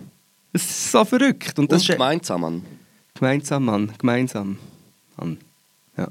Das 0.53 0.63
ist 0.63 0.91
so 0.91 1.05
verrückt. 1.05 1.57
Und 1.59 1.71
das 1.71 1.83
Und 1.83 1.89
ist 1.89 1.95
gemeinsam, 1.95 2.41
Mann. 2.41 2.63
gemeinsam, 3.15 3.65
Mann. 3.65 3.93
Gemeinsam. 3.97 4.59
Mann. 5.17 5.39
Ja. 5.97 6.09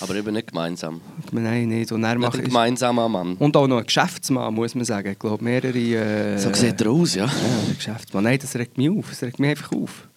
Aber 0.00 0.14
eben 0.14 0.32
nicht 0.32 0.48
gemeinsam. 0.48 1.00
Nein, 1.30 1.68
nicht. 1.68 1.92
Und 1.92 2.04
er 2.04 2.18
macht... 2.18 2.38
ein 2.38 2.44
gemeinsamer 2.44 3.08
Mann. 3.08 3.36
Und 3.36 3.56
auch 3.56 3.66
noch 3.66 3.78
ein 3.78 3.84
Geschäftsmann, 3.86 4.54
muss 4.54 4.74
man 4.74 4.84
sagen. 4.84 5.12
Ich 5.12 5.18
glaube, 5.18 5.44
mehrere... 5.44 5.76
Äh, 5.78 6.38
So 6.38 6.52
sieht 6.54 6.80
er 6.80 6.90
aus, 6.90 7.14
ja. 7.14 7.26
Ja, 7.26 7.30
Geschäftsmann. 7.74 8.24
Nein, 8.24 8.38
das 8.40 8.54
regt 8.56 8.78
mich 8.78 8.90
auf. 8.90 9.10
Das 9.10 9.22
regt 9.22 9.38
mich 9.38 9.50
einfach 9.50 9.72
auf. 9.72 10.08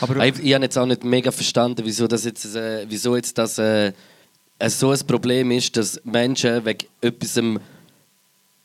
Aber 0.00 0.26
Ich, 0.26 0.42
ich 0.42 0.54
habe 0.54 0.64
jetzt 0.64 0.76
auch 0.76 0.86
nicht 0.86 1.04
mega 1.04 1.30
verstanden, 1.30 1.82
wieso, 1.84 2.08
das 2.08 2.24
jetzt, 2.24 2.56
äh, 2.56 2.84
wieso 2.88 3.14
jetzt 3.14 3.38
das 3.38 3.58
äh, 3.58 3.92
äh, 4.58 4.68
so 4.68 4.90
ein 4.90 4.98
Problem 5.06 5.50
ist, 5.50 5.76
dass 5.76 6.00
Menschen 6.04 6.64
wegen 6.64 6.86
etwas, 7.00 7.40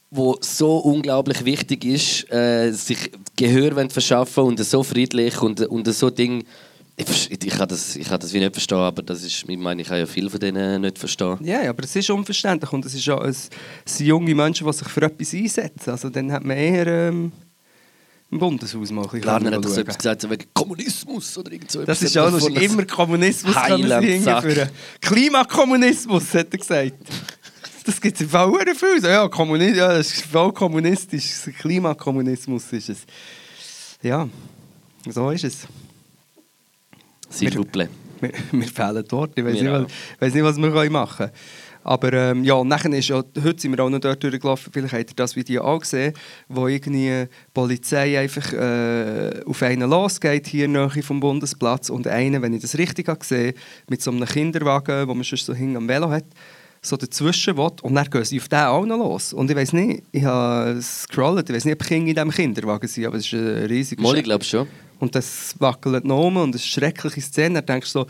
wo 0.10 0.38
so 0.42 0.78
unglaublich 0.78 1.44
wichtig 1.44 1.86
ist, 1.86 2.32
äh, 2.32 2.72
sich 2.72 3.12
Gehör 3.36 3.90
verschaffen 3.90 4.44
und 4.44 4.64
so 4.64 4.84
friedlich 4.84 5.42
und, 5.42 5.62
und 5.62 5.94
so 5.94 6.10
Ding. 6.10 6.44
Ich, 7.00 7.40
kann 7.50 7.68
das, 7.68 7.96
ich 7.96 8.08
kann 8.08 8.20
das 8.20 8.34
wie 8.34 8.40
nicht 8.40 8.54
verstehen, 8.54 8.80
aber 8.80 9.04
das 9.04 9.24
ist, 9.24 9.46
ich 9.48 9.58
meine, 9.58 9.84
ich 9.84 9.88
kann 9.88 10.00
ja 10.00 10.08
viel 10.08 10.32
von 10.32 10.40
denen 10.40 10.82
nicht 10.82 10.98
verstehen. 10.98 11.38
ja, 11.42 11.62
ja, 11.62 11.70
aber 11.70 11.84
es 11.84 11.96
ist 11.96 12.10
unverständlich 12.10 12.74
und 12.74 12.84
es, 12.86 12.96
ist 12.96 13.08
auch, 13.10 13.24
es 13.24 13.52
sind 13.86 14.08
junge 14.08 14.34
Menschen, 14.34 14.66
die 14.66 14.74
sich 14.74 14.88
für 14.88 15.04
etwas 15.04 15.32
einsetzen. 15.32 15.92
Also 15.92 16.10
dann 16.10 16.32
hat 16.32 16.44
man 16.44 16.58
eher 16.58 16.88
ähm, 16.88 17.32
im 18.32 18.40
Bundeshaus 18.40 18.90
mal 18.90 19.08
ein 19.14 19.22
Klar, 19.22 19.36
hat 19.44 19.54
er 19.54 19.70
so 19.70 19.80
etwas 19.80 19.98
gesagt, 19.98 20.22
so 20.22 20.30
wegen 20.32 20.46
Kommunismus 20.54 21.38
oder 21.38 21.52
irgend 21.52 21.70
so 21.70 21.86
Das 21.86 22.02
ist 22.02 22.18
auch 22.18 22.32
noch 22.32 22.48
immer 22.50 22.84
Kommunismus 22.86 23.54
kann 23.54 23.80
man 23.80 23.90
Sack. 24.22 24.44
hinführen. 24.44 24.70
Klimakommunismus, 25.00 26.34
hat 26.34 26.48
er 26.52 26.58
gesagt. 26.58 26.94
Das 27.86 28.02
gibt 28.02 28.20
es 28.20 28.30
sehr 28.30 28.76
viel. 28.76 29.02
So, 29.02 29.08
Ja, 29.08 29.28
Kommuni 29.30 29.72
ja, 29.76 29.90
das 29.94 30.12
ist 30.12 30.26
voll 30.26 30.52
kommunistisch. 30.52 31.44
Klimakommunismus 31.60 32.74
ist 32.74 32.90
es. 32.90 32.98
Ja, 34.02 34.28
so 35.08 35.30
ist 35.30 35.44
es. 35.46 35.68
S'il 37.30 37.56
vous 37.56 37.66
plaît. 37.66 37.90
Mir, 38.22 38.32
mir 38.52 38.68
fehlen 38.68 39.04
die 39.04 39.12
Worte. 39.12 39.34
Ich 39.36 39.46
weiß 39.46 39.62
nicht, 39.62 39.72
was, 40.20 40.58
nicht, 40.58 40.74
was 40.74 40.84
wir 40.84 40.90
machen 40.90 41.18
können. 41.18 41.32
Aber 41.88 42.12
ähm, 42.12 42.44
ja, 42.44 42.62
nachher 42.66 42.92
ist 42.92 43.08
ja, 43.08 43.24
heute 43.42 43.62
sind 43.62 43.72
wir 43.72 43.82
auch 43.82 43.90
noch 43.90 44.00
dort 44.00 44.22
durchgelaufen, 44.22 44.74
vielleicht 44.74 44.94
habt 44.94 45.12
ihr 45.12 45.16
das 45.16 45.38
Video 45.38 45.64
auch 45.64 45.80
gesehen, 45.80 46.14
wo 46.50 46.68
irgendwie 46.68 47.08
die 47.08 47.28
Polizei 47.54 48.20
einfach 48.20 48.52
äh, 48.52 49.42
auf 49.46 49.64
einen 49.64 49.90
losgeht, 49.90 50.48
hier 50.48 50.68
nahe 50.68 51.02
vom 51.02 51.22
Bundesplatz, 51.22 51.90
und 51.90 52.06
einer, 52.06 52.42
wenn 52.42 52.52
ich 52.52 52.62
das 52.62 52.78
richtig 52.78 53.08
habe 53.08 53.20
gesehen, 53.20 53.54
mit 53.90 54.02
so 54.02 54.12
einem 54.12 54.26
Kinderwagen, 54.26 55.08
wo 55.08 55.14
man 55.14 55.24
schon 55.24 55.38
so 55.38 55.54
hinten 55.54 55.78
am 55.78 55.88
Velo 55.88 56.10
hat, 56.10 56.26
so 56.82 56.98
dazwischen 56.98 57.56
will, 57.56 57.72
und 57.82 57.96
dann 57.96 58.10
gehen 58.10 58.26
sie 58.26 58.42
auf 58.42 58.50
den 58.50 58.60
auch 58.60 58.86
noch 58.86 58.98
los. 58.98 59.32
Und 59.32 59.50
ich 59.50 59.56
weiß 59.56 59.72
nicht, 59.72 60.04
ich 60.12 60.26
habe 60.26 60.76
gescrollt, 60.76 61.50
ich 61.50 61.56
weiß 61.56 61.64
nicht, 61.64 61.82
ob 61.82 61.88
Kinder 61.88 62.10
in 62.10 62.16
diesem 62.16 62.32
Kinderwagen 62.32 62.88
sind, 62.90 63.06
aber 63.06 63.16
es 63.16 63.28
ist 63.28 63.34
ein 63.34 63.66
riesiger 63.66 64.02
Mal, 64.02 64.18
ich 64.18 64.26
glaube 64.26 64.44
schon. 64.44 64.68
Und 65.00 65.16
das 65.16 65.56
wackelt 65.60 66.06
noch 66.06 66.26
um 66.26 66.38
und 66.38 66.56
es 66.56 66.66
ist 66.66 66.78
eine 66.78 66.88
schreckliche 66.88 67.22
Szene. 67.22 67.62
Dann 67.62 67.78
denkst 67.78 67.94
du 67.94 68.00
so, 68.00 68.08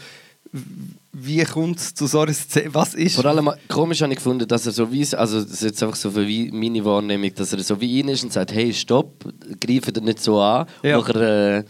wie 1.11 1.43
kommt 1.43 1.79
es 1.79 1.93
zu 1.93 2.07
so 2.07 2.21
einer 2.21 2.33
Szene? 2.33 2.73
Was 2.73 2.93
ist... 2.93 3.15
Vor 3.15 3.25
allem 3.25 3.49
komisch 3.67 4.01
habe 4.01 4.13
ich 4.13 4.17
gefunden, 4.17 4.47
dass 4.47 4.65
er 4.65 4.71
so 4.71 4.91
wie, 4.91 5.05
also 5.15 5.41
das 5.41 5.51
ist 5.51 5.63
jetzt 5.63 5.83
einfach 5.83 5.95
so 5.95 6.11
für 6.11 6.25
meine 6.51 6.85
Wahrnehmung, 6.85 7.33
dass 7.35 7.53
er 7.53 7.59
so 7.63 7.81
wie 7.81 7.99
ihn 7.99 8.07
ist 8.09 8.23
und 8.23 8.31
sagt, 8.31 8.53
hey, 8.53 8.73
stopp, 8.73 9.25
greife 9.59 9.91
dir 9.91 10.01
nicht 10.01 10.21
so 10.21 10.39
an. 10.39 10.67
Ja. 10.83 10.97
Nachher 10.97 11.57
äh, 11.57 11.63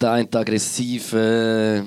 der 0.00 0.10
eine 0.10 0.28
aggressive 0.32 1.84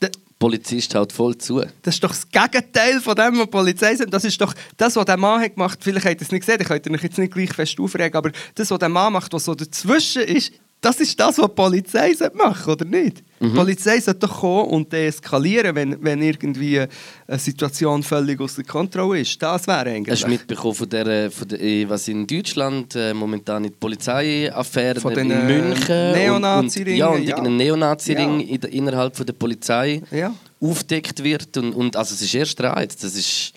D- 0.00 0.10
Polizist 0.38 0.94
haut 0.94 1.12
voll 1.12 1.36
zu. 1.36 1.62
Das 1.82 1.94
ist 1.94 2.04
doch 2.04 2.10
das 2.10 2.28
Gegenteil 2.28 3.00
von 3.00 3.16
dem, 3.16 3.38
was 3.38 3.44
die 3.44 3.50
Polizei 3.50 3.96
sagt. 3.96 4.12
Das 4.12 4.24
ist 4.24 4.40
doch 4.40 4.54
das, 4.76 4.94
was 4.96 5.04
der 5.04 5.16
Mann 5.16 5.40
hat 5.40 5.54
gemacht 5.54 5.78
Vielleicht 5.82 6.06
habt 6.06 6.20
ihr 6.20 6.22
es 6.22 6.30
nicht 6.30 6.46
gesehen, 6.46 6.60
ich 6.60 6.68
könnte 6.68 6.90
euch 6.90 7.02
jetzt 7.02 7.18
nicht 7.18 7.32
gleich 7.32 7.52
fest 7.52 7.80
aufregen, 7.80 8.16
aber 8.16 8.30
das, 8.54 8.70
was 8.70 8.78
der 8.78 8.88
Mann 8.88 9.14
macht, 9.14 9.32
was 9.32 9.46
so 9.46 9.54
dazwischen 9.54 10.22
ist, 10.22 10.52
das 10.82 10.98
ist 11.00 11.18
das, 11.20 11.36
was 11.38 11.46
die 11.48 11.54
Polizei 11.54 12.12
machen 12.34 12.72
oder 12.72 12.84
nicht? 12.84 13.22
Die 13.38 13.48
Polizei 13.48 14.00
sollte 14.00 14.20
doch 14.20 14.40
kommen 14.40 14.70
und 14.70 14.92
deeskalieren, 14.92 15.74
wenn, 15.74 16.02
wenn 16.02 16.22
irgendwie 16.22 16.80
eine 17.26 17.38
Situation 17.38 18.02
völlig 18.02 18.40
außer 18.40 18.62
Kontrolle 18.64 19.20
ist. 19.20 19.42
Das 19.42 19.66
wäre 19.66 19.90
eigentlich... 19.90 20.12
Hast 20.14 20.24
du 20.24 20.28
mitbekommen 20.28 20.74
von 20.74 20.88
der, 20.88 21.30
von 21.30 21.48
der 21.48 21.60
äh, 21.60 21.88
was 21.88 22.08
in 22.08 22.26
Deutschland 22.26 22.94
äh, 22.96 23.12
momentan 23.14 23.64
in 23.64 23.70
die 23.72 23.76
Polizeiaffäre 23.78 25.00
in 25.20 25.30
äh, 25.30 25.42
München 25.44 26.12
Neonazi-Ringen, 26.12 26.92
und, 26.92 26.96
ja, 26.98 27.08
und 27.08 27.22
ja. 27.24 27.28
irgendein 27.36 27.56
Neonazi-Ring 27.56 28.40
Ja. 28.40 28.46
in 28.54 28.60
der- 28.60 28.72
innerhalb 28.72 29.16
von 29.16 29.26
der 29.26 29.32
Polizei 29.34 30.02
Ja. 30.10 30.34
aufdeckt 30.60 31.22
wird 31.24 31.56
und, 31.56 31.72
und 31.74 31.96
also 31.96 32.14
es 32.14 32.22
ist 32.22 32.34
erst 32.34 32.60
Reiz, 32.60 32.96
das 32.96 33.14
ist 33.14 33.52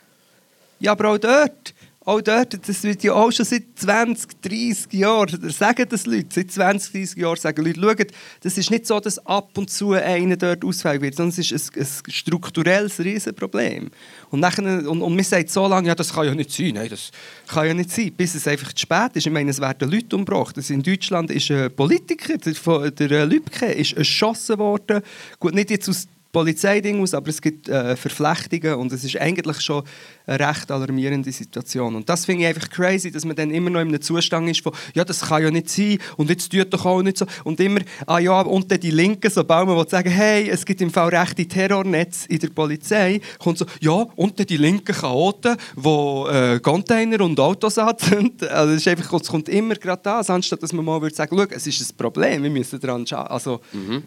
Ja, 0.79 0.91
aber 0.91 1.09
auch 1.09 1.17
dort. 1.17 1.72
Auch 2.05 2.19
dort, 2.19 2.67
das 2.67 2.83
wird 2.83 3.01
ja 3.03 3.13
auch 3.13 3.31
schon 3.31 3.45
seit 3.45 3.63
20, 3.75 4.41
30 4.41 4.93
Jahren, 4.93 5.49
sagen 5.49 5.85
das 5.87 6.05
Leute, 6.05 6.27
seit 6.31 6.51
20, 6.51 6.91
30 6.91 7.17
Jahren 7.17 7.37
sagen 7.37 7.63
Leute, 7.63 7.79
schaut, 7.79 8.11
das 8.41 8.57
ist 8.57 8.71
nicht 8.71 8.85
so, 8.85 8.99
dass 8.99 9.25
ab 9.25 9.57
und 9.57 9.69
zu 9.69 9.93
einer 9.93 10.35
dort 10.35 10.65
ausfällig 10.65 11.01
wird, 11.01 11.15
sondern 11.15 11.39
es 11.39 11.49
ist 11.51 11.75
ein, 11.75 11.81
ein 11.81 12.11
strukturelles 12.11 12.99
Riesenproblem. 12.99 13.89
Und, 14.31 14.39
nachher, 14.41 14.63
und, 14.89 15.01
und 15.01 15.15
man 15.15 15.23
sagt 15.23 15.49
so 15.49 15.65
lange, 15.65 15.87
ja, 15.87 15.95
das 15.95 16.13
kann 16.13 16.25
ja 16.25 16.35
nicht 16.35 16.51
sein, 16.51 16.71
nein, 16.73 16.89
das 16.89 17.11
kann 17.47 17.67
ja 17.67 17.73
nicht 17.73 17.91
sein, 17.91 18.11
bis 18.11 18.35
es 18.35 18.47
einfach 18.47 18.73
zu 18.73 18.81
spät 18.81 19.11
ist. 19.13 19.25
Ich 19.25 19.31
meine, 19.31 19.51
es 19.51 19.61
werden 19.61 19.89
Leute 19.89 20.15
umgebracht. 20.17 20.57
Also 20.57 20.73
in 20.73 20.83
Deutschland 20.83 21.31
ist 21.31 21.49
ein 21.51 21.73
Politiker, 21.73 22.37
der, 22.37 22.91
der 22.91 23.11
äh, 23.11 23.23
Lübke, 23.23 23.67
ist 23.67 23.93
erschossen 23.93 24.57
worden, 24.57 25.01
gut, 25.39 25.55
nicht 25.55 25.69
jetzt 25.69 25.87
aus 25.87 26.07
Polizeiding 26.33 26.99
aus, 26.99 27.13
aber 27.13 27.29
es 27.29 27.39
gibt 27.39 27.69
äh, 27.69 27.95
Verflechtungen 27.95 28.73
und 28.73 28.91
es 28.91 29.03
ist 29.03 29.15
eigentlich 29.17 29.61
schon 29.61 29.83
eine 30.25 30.39
recht 30.39 30.71
alarmierende 30.71 31.31
Situation. 31.31 31.95
Und 31.95 32.09
das 32.09 32.25
finde 32.25 32.41
ich 32.41 32.47
einfach 32.47 32.69
crazy, 32.71 33.11
dass 33.11 33.23
man 33.23 33.35
dann 33.35 33.51
immer 33.51 33.69
noch 33.69 33.81
in 33.81 33.89
einem 33.89 34.01
Zustand 34.01 34.49
ist 34.49 34.61
von 34.61 34.73
«Ja, 34.95 35.05
das 35.05 35.21
kann 35.21 35.43
ja 35.43 35.51
nicht 35.51 35.69
sein 35.69 35.99
und 36.17 36.31
jetzt 36.31 36.51
tut 36.51 36.73
doch 36.73 36.85
auch 36.87 37.03
nicht 37.03 37.19
so» 37.19 37.27
und 37.43 37.59
immer 37.59 37.81
«Ah 38.07 38.17
ja, 38.17 38.41
und 38.41 38.71
dann 38.71 38.79
die 38.79 38.89
Linken, 38.89 39.29
sobald 39.29 39.67
man 39.67 39.77
will 39.77 39.87
sagen 39.87 40.09
«Hey, 40.09 40.49
es 40.49 40.65
gibt 40.65 40.81
im 40.81 40.89
Fall 40.89 41.09
rechte 41.09 41.47
Terrornetz 41.47 42.25
in 42.25 42.39
der 42.39 42.49
Polizei», 42.49 43.21
kommt 43.37 43.59
so 43.59 43.65
«Ja, 43.79 44.07
und 44.15 44.39
dann 44.39 44.47
die 44.47 44.57
linken 44.57 44.95
Chaoten, 44.95 45.55
die 45.75 45.87
äh, 45.87 46.59
Container 46.61 47.21
und 47.21 47.39
Autos 47.39 47.77
anzünden». 47.77 48.47
Also 48.49 48.73
es, 48.73 48.81
ist 48.81 48.87
einfach, 48.87 49.13
es 49.21 49.27
kommt 49.27 49.49
immer 49.49 49.75
gerade 49.75 50.01
das, 50.01 50.31
anstatt 50.31 50.63
dass 50.63 50.73
man 50.73 50.83
mal 50.83 50.99
würde 50.99 51.15
sagen 51.15 51.37
«Schau, 51.37 51.45
es 51.55 51.67
ist 51.67 51.91
ein 51.91 51.95
Problem, 51.95 52.41
wir 52.41 52.49
müssen 52.49 52.79
daran 52.79 53.05
arbeiten». 53.11 53.31
Also, 53.31 53.61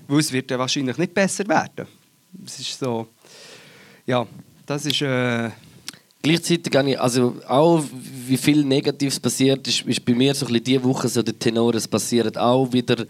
weil 0.08 0.18
es 0.18 0.32
wird 0.32 0.50
ja 0.50 0.58
wahrscheinlich 0.58 0.98
nicht 0.98 1.14
besser 1.14 1.46
werden. 1.46 1.86
Es 2.44 2.58
ist 2.58 2.78
so, 2.78 3.06
ja, 4.06 4.26
das 4.66 4.86
ist, 4.86 5.02
äh, 5.02 5.50
Gleichzeitig 6.26 6.74
habe 6.74 6.90
ich, 6.90 7.00
also 7.00 7.36
auch 7.46 7.84
wie 8.26 8.36
viel 8.36 8.64
Negatives 8.64 9.20
passiert, 9.20 9.64
ist, 9.68 9.82
ist 9.82 10.04
bei 10.04 10.12
mir 10.12 10.34
so 10.34 10.44
ein 10.46 10.48
bisschen 10.54 10.64
diese 10.64 10.82
Woche 10.82 11.06
so 11.06 11.22
der 11.22 11.38
Tenor, 11.38 11.72
es 11.76 11.86
passiert 11.86 12.36
auch 12.36 12.72
wieder, 12.72 13.06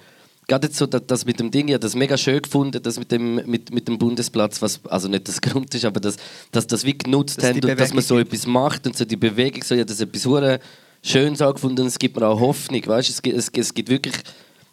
gerade 0.47 0.67
jetzt 0.67 0.77
so 0.77 0.85
das, 0.85 1.01
das 1.07 1.25
mit 1.25 1.41
dem 1.41 1.51
Ding, 1.51 1.69
ich 1.69 1.73
habe 1.73 1.81
das 1.81 1.95
mega 1.95 2.19
schön 2.19 2.43
gefunden, 2.43 2.83
das 2.83 2.99
mit 2.99 3.11
dem, 3.11 3.37
mit, 3.47 3.73
mit 3.73 3.89
dem 3.89 3.97
Bundesplatz, 3.97 4.61
was 4.61 4.85
also 4.85 5.09
nicht 5.09 5.27
das 5.29 5.41
Grund 5.41 5.75
ist, 5.75 5.87
aber 5.87 5.99
dass 5.99 6.17
das, 6.53 6.67
das 6.67 6.85
wie 6.85 6.99
genutzt 6.99 7.39
Dass 7.39 7.47
haben 7.47 7.65
und 7.65 7.81
dass 7.81 7.95
man 7.95 8.03
so 8.03 8.19
etwas 8.19 8.47
macht 8.47 8.87
und 8.87 8.95
so 8.95 9.07
die 9.07 9.17
Bewegung, 9.17 9.65
so, 9.65 9.75
ich 9.75 9.81
habe 9.81 9.89
das 9.89 10.01
etwas 10.03 10.61
Schönes 11.03 11.41
auch 11.41 11.55
gefunden 11.55 11.81
und 11.81 11.87
es 11.87 11.99
gibt 11.99 12.21
mir 12.21 12.27
auch 12.27 12.39
Hoffnung, 12.39 12.85
weißt? 12.85 13.09
Es, 13.09 13.23
gibt, 13.23 13.39
es, 13.39 13.49
es 13.49 13.73
gibt 13.73 13.89
wirklich 13.89 14.15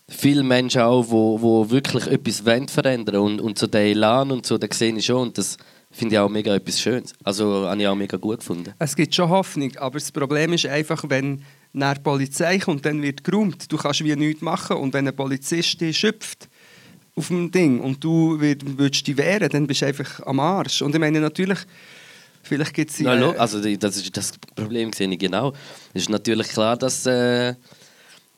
viele 0.09 0.43
Menschen 0.43 0.81
auch, 0.81 1.05
wo, 1.09 1.41
wo 1.41 1.69
wirklich 1.69 2.07
etwas 2.07 2.45
wollen 2.45 2.67
verändern 2.67 3.17
und, 3.21 3.41
und 3.41 3.57
so 3.57 3.67
den 3.67 3.81
Elan 3.91 4.31
und 4.31 4.45
so, 4.45 4.57
den 4.57 4.71
sehe 4.71 4.95
ich 4.95 5.05
schon 5.05 5.27
und 5.27 5.37
das 5.37 5.57
finde 5.91 6.15
ich 6.15 6.19
auch 6.19 6.29
mega 6.29 6.53
etwas 6.55 6.79
Schönes. 6.79 7.13
Also 7.23 7.67
habe 7.67 7.81
ich 7.81 7.87
auch 7.87 7.95
mega 7.95 8.17
gut 8.17 8.39
gefunden. 8.39 8.73
es 8.79 8.95
gibt 8.95 9.13
schon 9.13 9.29
Hoffnung, 9.29 9.75
aber 9.77 9.99
das 9.99 10.11
Problem 10.11 10.53
ist 10.53 10.65
einfach, 10.65 11.03
wenn 11.07 11.43
nach 11.71 12.01
Polizei 12.01 12.57
kommt, 12.59 12.85
dann 12.85 13.01
wird 13.01 13.23
geräumt. 13.23 13.71
Du 13.71 13.77
kannst 13.77 14.03
wie 14.03 14.15
nichts 14.15 14.41
machen 14.41 14.77
und 14.77 14.93
wenn 14.93 15.07
ein 15.07 15.15
Polizist 15.15 15.79
dich 15.81 15.97
schöpft 15.97 16.47
auf 17.15 17.27
dem 17.27 17.51
Ding 17.51 17.79
und 17.79 18.03
du 18.03 18.37
würd- 18.39 18.77
würdest 18.77 19.07
dich 19.07 19.17
wehren, 19.17 19.49
dann 19.49 19.67
bist 19.67 19.81
du 19.81 19.85
einfach 19.85 20.19
am 20.25 20.39
Arsch. 20.39 20.81
Und 20.81 20.93
ich 20.95 20.99
meine 20.99 21.19
natürlich, 21.19 21.59
vielleicht 22.41 22.73
gibt 22.73 22.91
es... 22.91 22.99
Ja, 22.99 23.13
lo- 23.13 23.35
also 23.37 23.59
das 23.59 23.97
ist 23.97 24.17
das 24.17 24.33
Problem 24.55 24.91
sehe 24.93 25.07
ich 25.09 25.19
genau. 25.19 25.53
Es 25.93 26.03
ist 26.03 26.09
natürlich 26.09 26.47
klar, 26.49 26.75
dass, 26.75 27.05
äh, 27.05 27.53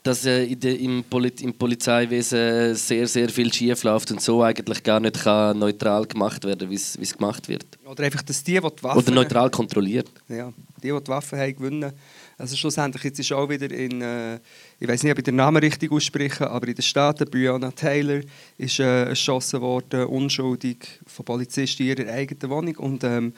dass 0.05 0.23
äh, 0.25 0.43
im, 0.43 1.03
Poli 1.03 1.31
im 1.41 1.53
Polizeiwesen 1.53 2.75
sehr, 2.75 3.07
sehr 3.07 3.27
viel 3.27 3.51
schief 3.51 3.83
läuft 3.83 4.11
und 4.11 4.21
so 4.21 4.43
eigentlich 4.43 4.83
gar 4.83 4.99
nicht 4.99 5.23
kann 5.23 5.57
neutral 5.57 6.05
gemacht 6.05 6.43
werden, 6.43 6.69
wie 6.69 6.75
es 6.75 6.97
wie 6.99 7.03
es 7.03 7.17
gemacht 7.17 7.47
wird. 7.49 7.65
Oder 7.83 8.03
einfach, 8.03 8.21
dass 8.21 8.43
die, 8.43 8.53
die 8.53 8.59
die 8.59 8.83
Waffen... 8.83 8.99
Oder 8.99 9.11
neutral 9.11 9.49
kontrolliert. 9.49 10.07
Ja, 10.29 10.53
die, 10.77 10.91
die 10.91 11.03
die 11.03 11.07
Waffen 11.07 11.39
haben, 11.39 11.55
gewinnen. 11.55 11.91
Also 12.37 12.55
schlussendlich 12.55 13.03
jetzt 13.03 13.19
ist 13.19 13.31
auch 13.31 13.49
wieder 13.49 13.71
in, 13.71 14.01
äh, 14.01 14.35
ich 14.79 14.87
weiß 14.87 15.01
nicht, 15.01 15.11
ob 15.11 15.17
ich 15.17 15.23
den 15.23 15.37
Namen 15.37 15.57
richtig 15.57 15.91
ausspreche, 15.91 16.51
aber 16.51 16.67
in 16.67 16.75
den 16.75 16.83
Staaten, 16.83 17.27
Breonna 17.27 17.71
Taylor 17.71 18.21
ist 18.59 18.79
äh, 18.79 19.05
erschossen 19.05 19.61
worden, 19.61 20.05
unschuldig 20.05 20.85
von 21.07 21.25
Polizisten 21.25 21.81
in 21.81 21.97
ihrer 21.97 22.11
eigenen 22.11 22.51
Wohnung 22.51 22.75
und 22.75 23.03
ähm, 23.03 23.33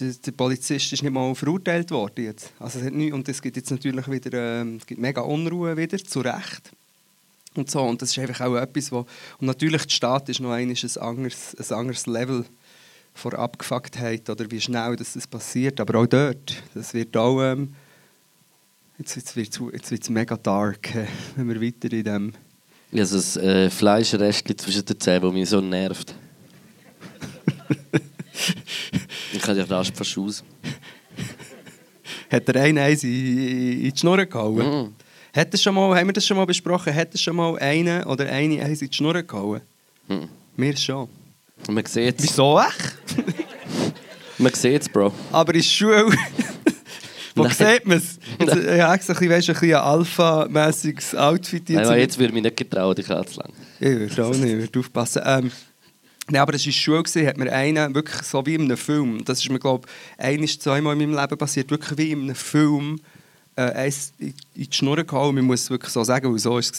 der, 0.00 0.12
der 0.12 0.32
Polizist 0.32 0.92
ist 0.92 1.02
nicht 1.02 1.12
mal 1.12 1.34
verurteilt 1.34 1.90
worden 1.90 2.24
jetzt. 2.24 2.52
Also 2.58 2.78
es 2.78 2.86
hat 2.86 2.92
nicht, 2.92 3.12
und 3.12 3.28
es 3.28 3.42
gibt 3.42 3.56
jetzt 3.56 3.70
natürlich 3.70 4.08
wieder, 4.08 4.60
ähm, 4.60 4.78
gibt 4.86 5.00
mega 5.00 5.20
Unruhe 5.20 5.76
wieder, 5.76 5.98
zu 5.98 6.20
Recht. 6.20 6.72
Und 7.54 7.70
so, 7.70 7.82
und 7.82 8.00
das 8.00 8.10
ist 8.10 8.18
einfach 8.18 8.46
auch 8.46 8.56
etwas, 8.56 8.92
wo, 8.92 9.06
und 9.38 9.46
natürlich 9.46 9.82
der 9.82 9.90
Staat 9.90 10.28
ist 10.28 10.40
noch 10.40 10.52
ein, 10.52 10.70
ein, 10.70 11.00
anderes, 11.00 11.56
ein 11.56 11.76
anderes 11.76 12.06
Level 12.06 12.44
vor 13.14 13.34
Abgefucktheit 13.34 14.30
oder 14.30 14.50
wie 14.50 14.60
schnell 14.60 14.96
das, 14.96 15.14
das 15.14 15.26
passiert. 15.26 15.80
Aber 15.80 15.98
auch 15.98 16.06
dort, 16.06 16.62
das 16.74 16.94
wird 16.94 17.16
auch, 17.16 17.42
ähm, 17.42 17.74
jetzt, 18.98 19.16
jetzt 19.16 19.34
wird 19.36 19.48
es 19.48 19.60
jetzt 19.72 19.90
wird's 19.90 20.10
mega 20.10 20.36
dark, 20.36 20.94
äh, 20.94 21.06
wenn 21.36 21.48
wir 21.48 21.60
weiter 21.60 21.92
in 21.92 22.04
dem... 22.04 22.32
Ich 22.90 23.00
habe 23.00 23.06
so 23.06 23.40
ein 23.40 23.46
äh, 23.46 23.70
Fleischrestchen 23.70 24.56
zwischen 24.56 24.84
den 24.84 24.98
Zähnen, 25.00 25.22
das 25.22 25.32
mich 25.32 25.48
so 25.48 25.60
nervt. 25.60 26.14
ich 29.32 29.40
kann 29.40 29.56
ja 29.56 29.64
rasch 29.64 29.92
fast 29.94 30.16
aus. 30.18 30.44
Hat 32.30 32.48
der 32.48 32.62
eine 32.62 32.82
eins 32.82 33.04
in, 33.04 33.10
die 33.10 33.92
Schnur 33.96 34.24
gehauen? 34.24 34.84
Mhm. 34.84 34.94
Hat 35.34 35.58
schon 35.58 35.74
mal, 35.74 35.96
haben 35.96 36.08
wir 36.08 36.12
das 36.12 36.26
schon 36.26 36.36
mal 36.36 36.46
besprochen? 36.46 36.94
Hat 36.94 37.12
das 37.14 37.20
schon 37.20 37.36
mal 37.36 37.58
einen 37.58 38.02
oder 38.04 38.26
eine 38.26 38.62
eins 38.62 38.82
in 38.82 38.90
die 38.90 38.96
Schnur 38.96 39.22
gehauen? 39.22 39.60
Mhm. 40.08 40.28
Mir 40.56 40.76
schon. 40.76 41.08
Und 41.66 41.74
Man 41.74 41.84
sieht 41.84 42.18
es, 42.18 42.24
Wieso 42.24 42.60
man 44.38 44.52
sieht's, 44.52 44.88
Bro. 44.88 45.12
Aber 45.32 45.52
in 45.54 45.60
der 45.60 45.66
Schule... 45.66 46.06
Wo 47.34 47.44
Nein. 47.44 47.52
sieht 47.52 47.86
man 47.86 47.98
es? 47.98 48.18
Ich 48.40 48.80
habe 48.80 48.94
extra 48.94 49.12
ein 49.12 49.28
bisschen, 49.28 49.54
ein, 49.54 49.60
bisschen 49.60 49.74
alpha-mässiges 49.74 51.14
Outfit 51.14 51.68
Nein, 51.68 51.78
jetzt. 51.78 51.86
aber 51.86 51.98
jetzt 51.98 52.18
würde 52.18 52.28
ich 52.28 52.34
mich 52.34 52.42
nicht 52.42 52.56
getrauen, 52.56 52.96
dich 52.96 53.08
anzulangen. 53.08 53.54
Ich 53.78 53.90
würde 53.90 54.26
auch 54.26 54.30
nicht, 54.34 54.44
ich 54.44 54.58
würde 54.58 54.78
aufpassen. 54.80 55.22
Ähm, 55.24 55.52
Nein, 56.30 56.42
aber 56.42 56.54
es 56.54 56.66
war 56.66 56.72
Schule, 56.72 57.02
gewesen, 57.02 57.26
hat 57.26 57.38
mir 57.38 57.50
einer, 57.50 57.94
wirklich 57.94 58.22
so 58.22 58.44
wie 58.44 58.54
in 58.54 58.62
einem 58.62 58.76
Film, 58.76 59.24
das 59.24 59.38
ist 59.38 59.50
mir, 59.50 59.58
glaube 59.58 59.88
ich, 60.18 60.24
ein, 60.24 60.46
zweimal 60.46 60.92
in 60.92 61.10
meinem 61.10 61.18
Leben 61.18 61.38
passiert, 61.38 61.70
wirklich 61.70 61.96
wie 61.96 62.12
in 62.12 62.22
einem 62.22 62.34
Film, 62.34 63.00
äh, 63.56 63.72
eins 63.72 64.12
in 64.18 64.34
die 64.54 64.68
Schnur 64.70 65.02
gehauen, 65.02 65.34
man 65.34 65.44
muss 65.44 65.62
es 65.62 65.70
wirklich 65.70 65.92
so 65.92 66.04
sagen, 66.04 66.30
weil 66.30 66.38
so 66.38 66.52
war 66.52 66.58
es. 66.58 66.72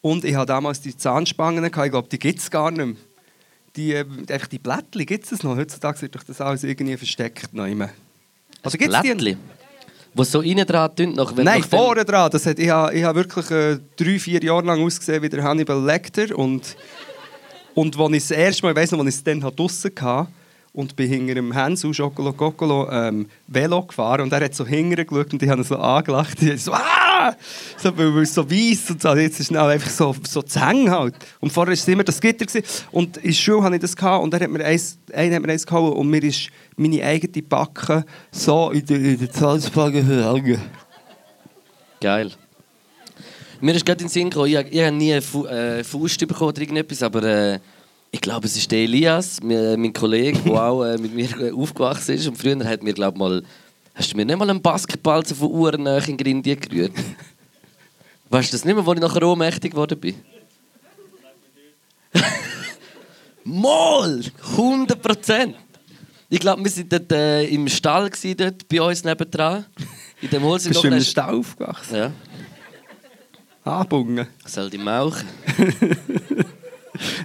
Und 0.00 0.24
ich 0.24 0.34
hatte 0.36 0.46
damals 0.46 0.80
die 0.80 0.96
Zahnspangen, 0.96 1.62
gehabt, 1.62 1.86
ich 1.86 1.90
glaube, 1.90 2.08
die 2.08 2.18
gibt 2.18 2.38
es 2.38 2.50
gar 2.50 2.70
nicht 2.70 2.86
mehr. 2.86 2.96
Die, 3.74 3.92
äh, 3.92 4.04
einfach 4.30 4.46
die 4.46 4.58
Blättchen 4.58 5.06
gibt 5.06 5.30
es 5.32 5.42
noch, 5.42 5.56
heutzutage 5.56 6.02
wird 6.02 6.14
doch 6.14 6.22
das 6.22 6.40
alles 6.40 6.62
irgendwie 6.62 6.96
versteckt. 6.96 7.52
Noch 7.52 7.66
immer. 7.66 7.88
Also 8.62 8.78
gibt's 8.78 9.00
die? 9.02 9.08
Blättli. 9.08 9.36
Was 10.14 10.30
so 10.30 10.42
innen 10.42 10.66
dran 10.66 10.94
tun, 10.94 11.14
nach, 11.14 11.34
wenn 11.36 11.46
Nein, 11.46 11.62
vorne 11.62 12.04
dran. 12.04 12.30
Das 12.30 12.44
hat, 12.44 12.58
ich 12.58 12.68
habe 12.68 12.94
ich 12.94 13.02
habe 13.02 13.18
wirklich 13.18 13.50
äh, 13.50 13.78
drei, 13.96 14.18
vier 14.18 14.42
Jahre 14.44 14.66
lang 14.66 14.84
ausgesehen 14.84 15.22
wie 15.22 15.28
der 15.28 15.42
Hannibal 15.42 15.82
Lecter. 15.82 16.36
Und, 16.36 16.76
und 17.74 17.98
als 17.98 18.12
ich 18.12 18.22
das 18.22 18.30
erste 18.30 18.62
Mal, 18.62 18.70
ich 18.70 18.76
weiss 18.76 18.90
noch, 18.90 18.98
als 19.00 19.08
ich 19.08 19.14
es 19.16 19.24
dann 19.24 19.40
draussen 19.40 19.92
hatte, 20.00 20.28
und 20.74 20.96
bin 20.96 21.08
hinter 21.08 21.34
dem 21.34 21.52
Hänsel 21.52 21.92
Schokolo 21.92 22.32
Kokolo 22.32 22.90
ähm, 22.90 23.26
Velo 23.46 23.82
gefahren 23.82 24.22
und 24.22 24.32
er 24.32 24.44
hat 24.44 24.54
so 24.54 24.66
hinterher 24.66 25.04
geschaut 25.04 25.32
und 25.32 25.42
ich 25.42 25.48
habe 25.48 25.62
so 25.62 25.76
angelacht. 25.76 26.40
Ich 26.42 26.64
so, 26.64 26.72
ah! 26.72 27.36
so, 27.76 27.96
weil 27.96 28.22
es 28.22 28.34
so 28.34 28.50
weiss 28.50 28.90
und 28.90 29.02
so. 29.02 29.14
Jetzt 29.14 29.38
ist 29.38 29.50
es 29.50 29.56
einfach 29.56 29.90
so, 29.90 30.14
so 30.26 30.42
zu 30.42 30.66
hängen 30.66 30.90
halt. 30.90 31.14
Und 31.40 31.52
vorher 31.52 31.68
war 31.68 31.74
es 31.74 31.86
immer 31.86 32.04
das 32.04 32.20
Gitter. 32.20 32.46
Gewesen. 32.46 32.64
Und 32.90 33.18
in 33.18 33.24
der 33.24 33.32
Schule 33.32 33.62
hatte 33.62 33.74
ich 33.74 33.82
das 33.82 33.94
gehabt, 33.94 34.24
und 34.24 34.32
er 34.32 34.40
hat 34.40 34.50
mir 34.50 34.64
eins, 34.64 34.98
einer 35.12 35.36
hat 35.36 35.42
mir 35.42 35.52
eins 35.52 35.66
gehauen 35.66 35.92
und 35.92 36.08
mir 36.08 36.22
ist 36.22 36.48
meine 36.76 37.02
eigene 37.04 37.42
Backe 37.42 38.04
so 38.30 38.70
in 38.70 38.86
der, 38.86 38.96
in 38.96 39.18
der. 39.18 39.28
Geil. 42.00 42.32
Mir 43.62 43.76
ist 43.76 43.86
gerade 43.86 44.00
in 44.00 44.08
den 44.08 44.12
Sinn 44.12 44.28
gekommen, 44.28 44.48
ich, 44.48 44.54
ich 44.72 44.82
habe 44.82 44.90
nie 44.90 45.12
einen 45.12 45.22
Fu 45.22 45.46
äh, 45.46 45.84
Faust 45.84 46.18
bekommen 46.26 46.48
oder 46.48 46.60
irgendetwas, 46.60 47.00
aber 47.00 47.22
äh, 47.22 47.60
ich 48.10 48.20
glaube, 48.20 48.44
es 48.44 48.56
ist 48.56 48.68
der 48.72 48.80
Elias, 48.80 49.38
mein, 49.40 49.80
mein 49.80 49.92
Kollege, 49.92 50.36
der 50.40 50.64
auch 50.64 50.82
äh, 50.82 50.98
mit 50.98 51.14
mir 51.14 51.30
äh, 51.40 51.52
aufgewachsen 51.52 52.16
ist. 52.16 52.26
Und 52.26 52.36
früher 52.36 52.58
hat 52.64 52.82
mir, 52.82 52.92
glaube 52.92 53.16
mal, 53.16 53.44
hast 53.94 54.12
du 54.12 54.16
mir 54.16 54.24
nicht 54.24 54.36
mal 54.36 54.50
einen 54.50 54.60
Basketball 54.60 55.24
von 55.24 55.48
Uhren 55.48 55.84
nach 55.84 56.08
in 56.08 56.16
Grindien 56.16 56.58
gerührt? 56.58 56.90
weißt 58.30 58.52
du 58.52 58.56
das 58.56 58.64
nicht 58.64 58.74
mehr, 58.74 58.84
als 58.84 58.96
ich 58.96 59.00
nachher 59.00 59.22
ohnmächtig 59.22 59.70
geworden 59.70 60.00
bin? 60.00 60.16
Mal! 63.44 64.24
100 64.56 65.00
Prozent! 65.00 65.54
Ich 66.28 66.40
glaube, 66.40 66.64
wir 66.64 66.76
waren 66.76 66.88
dort 66.88 67.12
äh, 67.12 67.44
im 67.44 67.68
Stall, 67.68 68.10
gewesen, 68.10 68.36
dort 68.36 68.68
bei 68.68 68.82
uns 68.82 69.04
nebendran. 69.04 69.66
In 70.20 70.30
dem 70.30 70.42
Holz 70.42 70.66
Bist 70.66 70.82
du 70.82 70.88
einem 70.88 71.00
Stall 71.00 71.36
aufgewachsen? 71.36 71.94
Ja, 71.94 72.12
Anbungen. 73.64 74.26
soll 74.46 74.70
die 74.70 74.78
Mauch. 74.78 75.16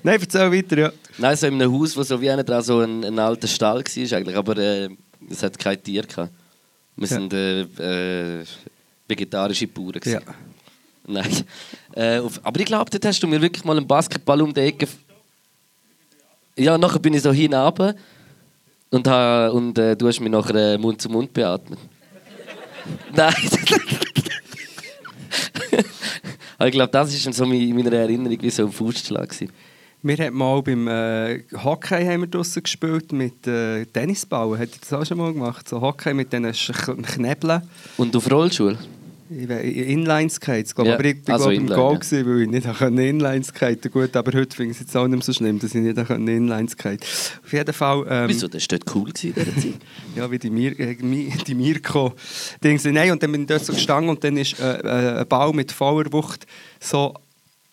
Nein, 0.03 0.19
erzähl 0.21 0.51
weiter, 0.51 0.77
ja. 0.77 0.91
Nein, 1.17 1.35
so 1.35 1.47
in 1.47 1.55
einem 1.61 1.71
Haus, 1.73 1.95
wo 1.97 2.03
so 2.03 2.19
wie 2.21 2.29
einer 2.29 2.43
dran 2.43 2.61
so 2.63 2.79
ein, 2.79 3.03
ein 3.03 3.19
alter 3.19 3.47
Stall 3.47 3.83
war, 3.83 4.17
eigentlich, 4.17 4.35
aber 4.35 4.57
äh, 4.57 4.89
es 5.29 5.43
hat 5.43 5.57
kein 5.59 5.81
Tier 5.81 6.03
gehabt. 6.03 6.31
Wir 6.95 7.07
Ja. 7.07 7.15
sind 7.15 7.33
äh, 7.33 7.61
äh, 8.41 8.45
vegetarische 9.07 9.67
Bauern. 9.67 9.93
gewesen. 9.93 10.21
Ja. 10.25 10.33
Nein. 11.05 11.43
Äh, 11.93 12.19
auf, 12.19 12.39
aber 12.43 12.59
ich 12.59 12.65
glaube, 12.65 12.89
dort 12.91 13.05
hast 13.05 13.21
du 13.21 13.27
mir 13.27 13.41
wirklich 13.41 13.63
mal 13.65 13.77
einen 13.77 13.87
Basketball 13.87 14.41
um 14.41 14.53
die 14.53 14.61
Ecke. 14.61 14.87
Ja, 16.57 16.77
nachher 16.77 16.99
bin 16.99 17.13
ich 17.13 17.21
so 17.21 17.31
hinab 17.31 17.95
und, 18.89 19.07
ha, 19.07 19.47
und 19.49 19.77
äh, 19.77 19.95
du 19.95 20.07
hast 20.07 20.19
mich 20.19 20.31
nachher 20.31 20.55
äh, 20.73 20.77
Mund 20.77 21.01
zu 21.01 21.09
Mund 21.09 21.31
beatmet. 21.33 21.79
Nein. 23.13 23.33
ich 26.65 26.71
glaube, 26.71 26.91
das 26.91 27.13
ist 27.13 27.33
so 27.33 27.43
in 27.45 27.75
meiner 27.75 27.93
Erinnerung 27.93 28.37
wie 28.41 28.49
so 28.49 28.65
ein 28.65 28.71
Faustschlag. 28.71 29.29
gewesen. 29.29 29.51
Wir 30.03 30.17
haben 30.17 30.35
mal 30.37 30.61
beim 30.61 30.87
äh, 30.87 31.43
Hockey 31.63 32.05
haben 32.05 32.21
wir 32.21 32.27
draussen 32.27 32.61
gespielt 32.63 33.11
mit 33.11 33.47
äh, 33.47 33.83
Tennisballen. 33.85 34.59
Habt 34.59 34.75
ihr 34.75 34.79
das 34.79 34.93
auch 34.93 35.05
schon 35.05 35.17
mal 35.17 35.33
gemacht? 35.33 35.67
So 35.67 35.81
Hockey 35.81 36.13
mit 36.13 36.31
diesen 36.31 36.45
Sch- 36.53 37.01
Knebeln. 37.13 37.63
Und 37.97 38.15
auf 38.15 38.29
Rollschuhe? 38.31 38.77
Inline-Skates, 39.29 40.73
glaube 40.73 40.89
Ja, 40.89 40.95
Aber 40.95 41.05
ich 41.05 41.27
war 41.27 41.35
also 41.35 41.49
im 41.49 41.67
Goal, 41.67 41.93
ja. 41.93 41.99
gewesen, 41.99 42.25
weil 42.25 42.41
ich 42.41 42.49
nicht 42.49 42.81
Inline-Skaten 42.81 43.91
Gut, 43.91 44.15
aber 44.15 44.31
heute 44.37 44.55
finde 44.55 44.71
ich 44.71 44.77
es 44.77 44.81
jetzt 44.81 44.95
auch 44.95 45.07
nicht 45.07 45.23
so 45.23 45.33
schlimm, 45.33 45.59
dass 45.59 45.75
ich 45.75 45.81
nicht 45.81 45.97
Inline-Skaten 45.97 46.99
Auf 47.43 47.53
jeden 47.53 47.73
Fall... 47.73 48.05
Ähm, 48.09 48.29
Wieso? 48.29 48.47
Das 48.47 48.65
war 48.69 48.79
cool 48.95 49.11
gewesen 49.11 49.33
in 49.35 49.45
dieser 49.45 49.61
Zeit. 49.61 49.81
Ja, 50.15 50.31
wie 50.31 50.39
die, 50.39 50.49
Mir 50.49 50.79
äh, 50.79 50.95
die 50.95 51.55
Mirko. 51.55 52.13
Dings. 52.63 52.85
Nein, 52.85 53.11
und 53.11 53.21
dann 53.21 53.31
bin 53.31 53.41
ich 53.41 53.47
dort 53.47 53.65
so 53.65 53.73
gestanden 53.73 54.09
und 54.09 54.23
dann 54.23 54.37
ist 54.37 54.59
äh, 54.59 54.79
äh, 54.79 55.19
ein 55.19 55.27
Ball 55.27 55.53
mit 55.53 55.71
voller 55.71 56.11
Wucht 56.11 56.47
so 56.79 57.13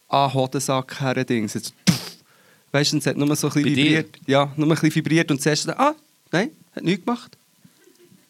an 0.09 0.29
den 0.31 0.35
Hodensack 0.35 1.01
her. 1.01 1.25
Dings. 1.25 1.55
Jetzt. 1.55 1.75
Weißt 2.73 2.93
du, 2.93 2.99
es 2.99 3.07
hat 3.07 3.17
nur 3.17 3.35
so 3.37 3.47
ein 3.47 3.53
bisschen 3.53 3.63
Bei 3.63 3.71
dir? 3.71 3.85
vibriert. 3.85 4.19
Ja, 4.27 4.53
nur 4.57 4.67
ein 4.67 4.71
bisschen 4.71 4.95
vibriert 4.95 5.31
und 5.31 5.41
zuerst 5.41 5.69
ah, 5.71 5.95
nein, 6.33 6.51
hat 6.75 6.85
nichts 6.85 7.05
gemacht. 7.05 7.39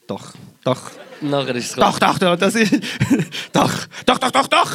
Doch, 0.06 0.32
doch. 0.62 0.90
Nachher 1.22 1.54
ist 1.54 1.70
es 1.70 1.76
Doch, 1.76 1.98
doch, 1.98 2.18
doch, 2.18 2.36
das 2.36 2.54
ist. 2.54 2.74
doch, 3.52 3.72
doch, 4.04 4.18
doch, 4.18 4.30
doch, 4.30 4.46
doch. 4.48 4.70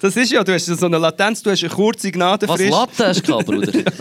Das 0.00 0.16
ist 0.16 0.32
ja, 0.32 0.42
du 0.42 0.54
hast 0.54 0.64
so 0.66 0.86
eine 0.86 0.96
Latenz, 0.98 1.42
du 1.42 1.50
hast 1.50 1.62
eine 1.62 1.72
kurze 1.72 2.10
Gnadenfrist. 2.10 2.72
Was 2.72 2.80
Latte 2.80 3.06
hast 3.08 3.22
du 3.22 3.32
gehabt, 3.32 3.46
Bruder? 3.46 3.72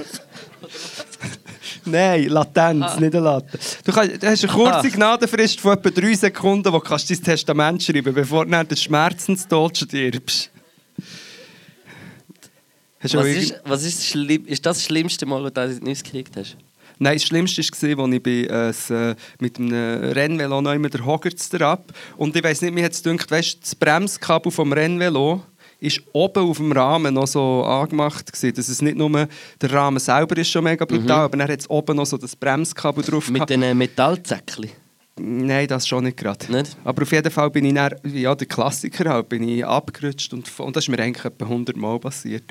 Nein, 1.86 2.26
Latenz, 2.30 2.86
Ah. 2.86 3.00
nicht 3.00 3.14
eine 3.16 3.24
Latte. 3.24 3.60
Du, 3.84 3.92
kannst, 3.92 4.22
du 4.24 4.28
hast 4.30 4.44
eine 4.44 4.54
kurze 4.54 4.88
Ah. 4.88 4.96
Gnadenfrist 4.96 5.60
von 5.60 5.78
etwa 5.78 5.90
drei 5.90 6.14
Sekunden, 6.14 6.72
wo 6.72 6.80
du 6.80 6.84
kannst 6.84 7.10
dein 7.10 7.22
Testament 7.24 7.84
schreiben 7.84 8.16
如 8.16 8.44
du 8.46 8.64
den 8.64 8.78
Schmerzenstod 8.78 9.78
stirbst. 9.78 10.52
Du 13.02 13.18
Was 13.18 13.26
ist, 13.28 13.56
was 13.64 13.84
ist, 13.84 14.14
das 14.16 14.48
das 14.50 14.62
das 14.62 14.84
schlimmste 14.86 15.26
Mal, 15.26 15.44
was 15.44 15.54
du 15.54 15.84
nicht 15.86 16.04
gekriegt 16.04 16.36
hast? 16.36 16.58
Nein, 17.00 17.16
das 17.16 17.24
Schlimmste 17.24 17.62
war, 17.62 18.06
als 18.06 18.14
ich 18.14 18.24
bin, 18.24 18.50
äh, 18.50 18.70
äh, 18.70 19.16
mit 19.40 19.58
einem 19.58 20.12
Rennvelo 20.12 20.62
noch 20.62 20.74
immer 20.74 20.90
der 20.90 21.06
Hoggerts 21.06 21.54
ab 21.56 21.94
Und 22.18 22.36
ich 22.36 22.44
weiss 22.44 22.62
nicht, 22.62 22.74
mir 22.74 22.84
hat 22.84 22.92
es 22.92 23.02
gedacht, 23.02 23.32
weißt, 23.32 23.60
das 23.62 23.76
Bremskabel 23.76 24.52
vom 24.52 24.74
Rennvelo 24.74 25.42
ist 25.80 26.02
oben 26.12 26.44
auf 26.44 26.58
dem 26.58 26.74
Rahmen 26.74 27.14
noch 27.14 27.28
so 27.28 27.64
angemacht 27.64 28.32
gewesen, 28.32 28.54
dass 28.54 28.68
es 28.68 28.82
nicht 28.82 28.98
nur 28.98 29.30
der 29.62 29.72
Rahmen 29.72 30.00
selber 30.00 30.36
ist 30.38 30.50
schon 30.50 30.66
mega 30.66 30.84
brutal, 30.84 31.22
aber 31.22 31.38
dann 31.38 31.50
hat 31.50 31.60
es 31.62 31.70
oben 31.70 31.96
noch 31.96 32.06
so 32.06 32.18
das 32.18 32.36
Bremskabel 32.36 33.04
drauf 33.04 33.30
Mit 33.30 33.50
den 33.50 33.78
Metallzäckchen. 33.78 34.70
Nein, 35.22 35.68
das 35.68 35.88
schon 35.88 36.06
nicht 36.06 36.18
gerade. 36.18 36.46
Aber 36.84 37.02
auf 37.04 37.12
jeden 37.12 37.32
Fall 37.32 37.50
bin 37.50 37.66
ich 37.66 37.74
dann, 37.74 37.94
ja, 38.04 38.34
der 38.36 38.48
Klassiker 38.48 39.10
halt, 39.10 39.30
bin 39.30 39.48
ich 39.48 39.66
abgerutscht 39.66 40.34
und, 40.34 40.48
und 40.60 40.76
das 40.76 40.86
ist 40.86 40.90
mir 40.90 41.00
eigentlich 41.00 41.26
etwa 41.26 41.46
100 41.46 41.76
Mal 41.76 42.00
passiert. 42.00 42.44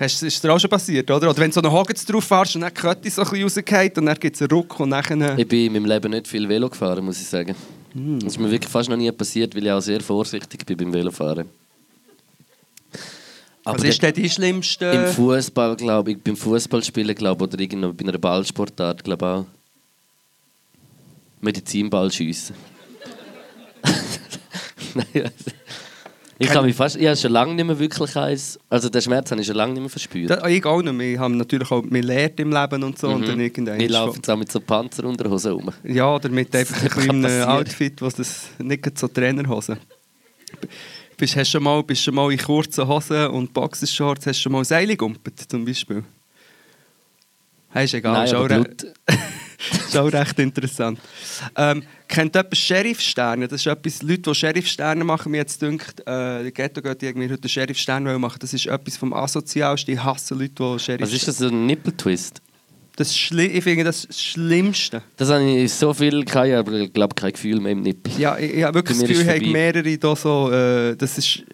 Hast, 0.00 0.22
ist 0.22 0.42
dir 0.42 0.50
auch 0.50 0.58
schon 0.58 0.70
passiert, 0.70 1.10
oder? 1.10 1.28
Oder 1.28 1.36
wenn 1.36 1.50
du 1.50 1.54
so 1.54 1.60
einen 1.60 1.70
Hoggets 1.70 2.06
drauf 2.06 2.24
fährst 2.24 2.54
und 2.54 2.62
dann 2.62 2.72
die 2.74 2.80
Kette 2.80 3.10
so 3.10 3.20
ein 3.20 3.28
bisschen 3.28 3.42
rausgeht 3.44 3.98
und 3.98 4.06
dann 4.06 4.18
gibt 4.18 4.34
es 4.34 4.40
einen 4.40 4.50
Ruck 4.50 4.80
und 4.80 4.90
dann... 4.90 5.38
Ich 5.38 5.46
bin 5.46 5.66
in 5.66 5.74
meinem 5.74 5.84
Leben 5.84 6.10
nicht 6.12 6.26
viel 6.26 6.48
Velo 6.48 6.70
gefahren, 6.70 7.04
muss 7.04 7.20
ich 7.20 7.26
sagen. 7.26 7.54
Hm. 7.92 8.18
Das 8.20 8.32
ist 8.32 8.38
mir 8.38 8.50
wirklich 8.50 8.70
fast 8.70 8.88
noch 8.88 8.96
nie 8.96 9.12
passiert, 9.12 9.54
weil 9.54 9.66
ich 9.66 9.70
auch 9.70 9.82
sehr 9.82 10.00
vorsichtig 10.00 10.64
bin 10.64 10.78
beim 10.78 10.92
Velofahren. 10.94 11.50
Aber 13.62 13.78
Was 13.78 13.84
ist 13.84 14.02
denn 14.02 14.14
die 14.14 14.30
schlimmste... 14.30 14.86
im 14.86 15.06
Fußball, 15.12 15.76
glaube 15.76 16.12
ich, 16.12 16.18
beim 16.22 16.34
Fußballspielen, 16.34 17.14
glaube 17.14 17.44
ich, 17.44 17.52
oder 17.52 17.60
irgendwo 17.60 17.92
bei 17.92 18.08
einer 18.08 18.16
Ballsportart, 18.16 19.04
glaube 19.04 19.26
ich 19.26 19.30
auch. 19.30 19.46
Medizinball 21.42 22.10
schiessen. 22.10 22.56
Nein, 24.94 25.30
ich 26.42 26.50
habe 26.54 26.66
mich 26.66 26.74
fast, 26.74 26.96
ich 26.96 27.06
habe 27.06 27.16
schon 27.16 27.32
lange 27.32 27.54
nicht 27.54 27.66
mehr 27.66 27.78
wirklich 27.78 28.16
eins, 28.16 28.58
also 28.70 28.88
den 28.88 29.02
Schmerz 29.02 29.30
habe 29.30 29.42
ich 29.42 29.46
schon 29.46 29.56
lange 29.56 29.74
nicht 29.74 29.82
mehr 29.82 29.90
verspürt. 29.90 30.30
Das, 30.30 30.48
ich 30.48 30.64
auch 30.64 30.80
nicht 30.80 30.92
mehr. 30.94 31.12
Ich 31.12 31.18
habe 31.18 31.34
natürlich 31.34 31.70
auch, 31.70 31.82
man 31.82 32.02
lernt 32.02 32.40
im 32.40 32.50
Leben 32.50 32.82
und 32.82 32.98
so 32.98 33.08
und 33.10 33.28
dann 33.28 33.38
irgendwann... 33.38 33.78
Ich 33.78 33.90
laufe 33.90 34.16
jetzt 34.16 34.30
auch 34.30 34.36
mit 34.38 34.50
so 34.50 34.58
Panzerunterhosen 34.58 35.52
rum. 35.52 35.70
Ja, 35.84 36.14
oder 36.14 36.30
mit 36.30 36.54
einfach 36.56 36.76
ein 36.78 36.84
Das 36.84 36.92
kann 36.94 37.04
kleinen 37.04 37.22
passieren. 37.22 37.48
Outfit, 37.48 38.02
was 38.02 38.14
das 38.14 38.48
nicht 38.58 38.98
so 38.98 39.08
Trainerhosen. 39.08 39.78
Bist, 41.18 41.36
hast 41.36 41.50
schon 41.50 41.62
mal, 41.62 41.82
bist 41.82 42.02
schon 42.02 42.14
mal 42.14 42.32
in 42.32 42.38
kurzen 42.38 42.88
Hosen 42.88 43.26
und 43.26 43.52
Boxershorts, 43.52 44.26
hast 44.26 44.40
schon 44.40 44.52
mal 44.52 44.64
Seile 44.64 44.96
gumpet, 44.96 45.38
zum 45.46 45.64
Beispiel? 45.66 46.02
Hey, 47.68 47.84
ist 47.84 47.92
egal, 47.92 48.14
Nein, 48.14 48.24
ist, 48.24 48.34
auch 48.34 48.48
Blut, 49.70 49.80
ist 49.88 49.96
auch 49.96 50.12
recht 50.12 50.38
interessant. 50.38 50.98
Ähm, 51.56 51.82
kennt 52.08 52.34
jemand 52.34 52.56
Sheriff-Sterne? 52.56 53.48
Das 53.48 53.60
ist 53.60 53.66
etwas, 53.66 54.02
Leute, 54.02 54.22
die 54.22 54.34
Sheriff-Sterne 54.34 55.04
machen, 55.04 55.32
mir 55.32 55.38
jetzt 55.38 55.60
dünkt, 55.62 56.06
äh, 56.06 56.44
die 56.44 56.52
Ghetto 56.52 56.80
geht 56.82 57.02
irgendwie 57.02 57.28
heute 57.30 57.42
einen 57.42 57.48
Sheriff-Stern 57.48 58.04
machen. 58.20 58.38
Das 58.40 58.52
ist 58.52 58.66
etwas 58.66 58.96
vom 58.96 59.12
Asozialsten. 59.12 59.94
Ich 59.94 60.02
hasse 60.02 60.34
Leute, 60.34 60.54
die 60.54 60.78
Sheriff 60.78 61.02
was 61.02 61.12
ist 61.12 61.28
das, 61.28 61.38
so 61.38 61.48
ein 61.48 61.66
Nippeltwist? 61.66 62.40
Das 62.96 63.14
schli- 63.14 63.50
ich 63.52 63.64
finde 63.64 63.84
das 63.84 64.06
das 64.06 64.20
Schlimmste. 64.20 65.02
Das 65.16 65.30
habe 65.30 65.42
ich 65.44 65.72
so 65.72 65.94
viel 65.94 66.24
gehabt, 66.24 66.50
aber 66.50 66.72
ich 66.72 66.92
glaube 66.92 67.14
kein 67.14 67.32
Gefühl 67.32 67.60
mehr 67.60 67.72
im 67.72 67.80
Nippel. 67.82 68.12
Ja, 68.18 68.36
ich, 68.36 68.52
ich 68.54 68.62
habe 68.62 68.74
wirklich 68.74 68.98
das 68.98 69.08
Gefühl, 69.08 69.28
ich 69.42 69.50
mehrere 69.50 69.96
da 69.96 70.14
so, 70.16 70.50
äh, 70.50 70.96
das 70.96 71.16
ist, 71.16 71.44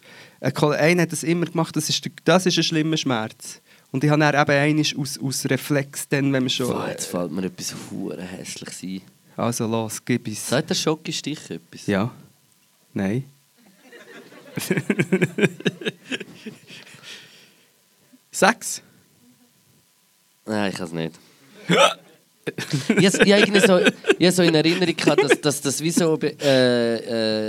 ein 0.40 0.52
Kollege 0.52 0.80
einer 0.82 1.02
hat 1.02 1.12
das 1.12 1.22
immer 1.22 1.46
gemacht, 1.46 1.76
das 1.76 1.88
ist, 1.88 2.04
das 2.24 2.46
ist 2.46 2.56
ein 2.58 2.64
schlimmer 2.64 2.96
Schmerz. 2.96 3.60
Und 3.92 4.04
ich 4.04 4.10
habe 4.10 4.20
dann 4.20 4.34
eben 4.34 4.50
einen 4.50 4.84
aus, 4.98 5.18
aus 5.18 5.46
Reflex, 5.46 6.08
dann, 6.08 6.32
wenn 6.32 6.42
man 6.42 6.50
schon... 6.50 6.68
Boah, 6.68 6.88
jetzt 6.88 7.06
fällt 7.06 7.32
mir 7.32 7.44
etwas 7.44 7.74
hure 7.90 8.22
hässlich 8.22 8.82
ein. 8.82 9.00
Also 9.36 9.66
los, 9.66 10.02
gib 10.04 10.28
es. 10.28 10.48
Sagt 10.48 10.70
der 10.70 10.74
Schocke-Stich 10.74 11.50
etwas? 11.50 11.86
Ja. 11.86 12.10
Nein. 12.94 13.24
Sechs. 18.30 18.82
Nein, 20.46 20.70
ich 20.70 20.76
kann 20.76 20.86
es 20.86 20.92
nicht. 20.92 21.14
ich 21.68 23.06
habe 23.06 23.24
irgendwie 23.26 23.60
so, 23.60 23.80
ich 24.18 24.34
so 24.34 24.42
in 24.42 24.54
Erinnerung 24.54 24.96
gehabt, 24.96 25.22
dass, 25.22 25.40
dass 25.40 25.60
das 25.60 25.82
wie 25.82 25.90
so, 25.90 26.18
äh, 26.20 26.30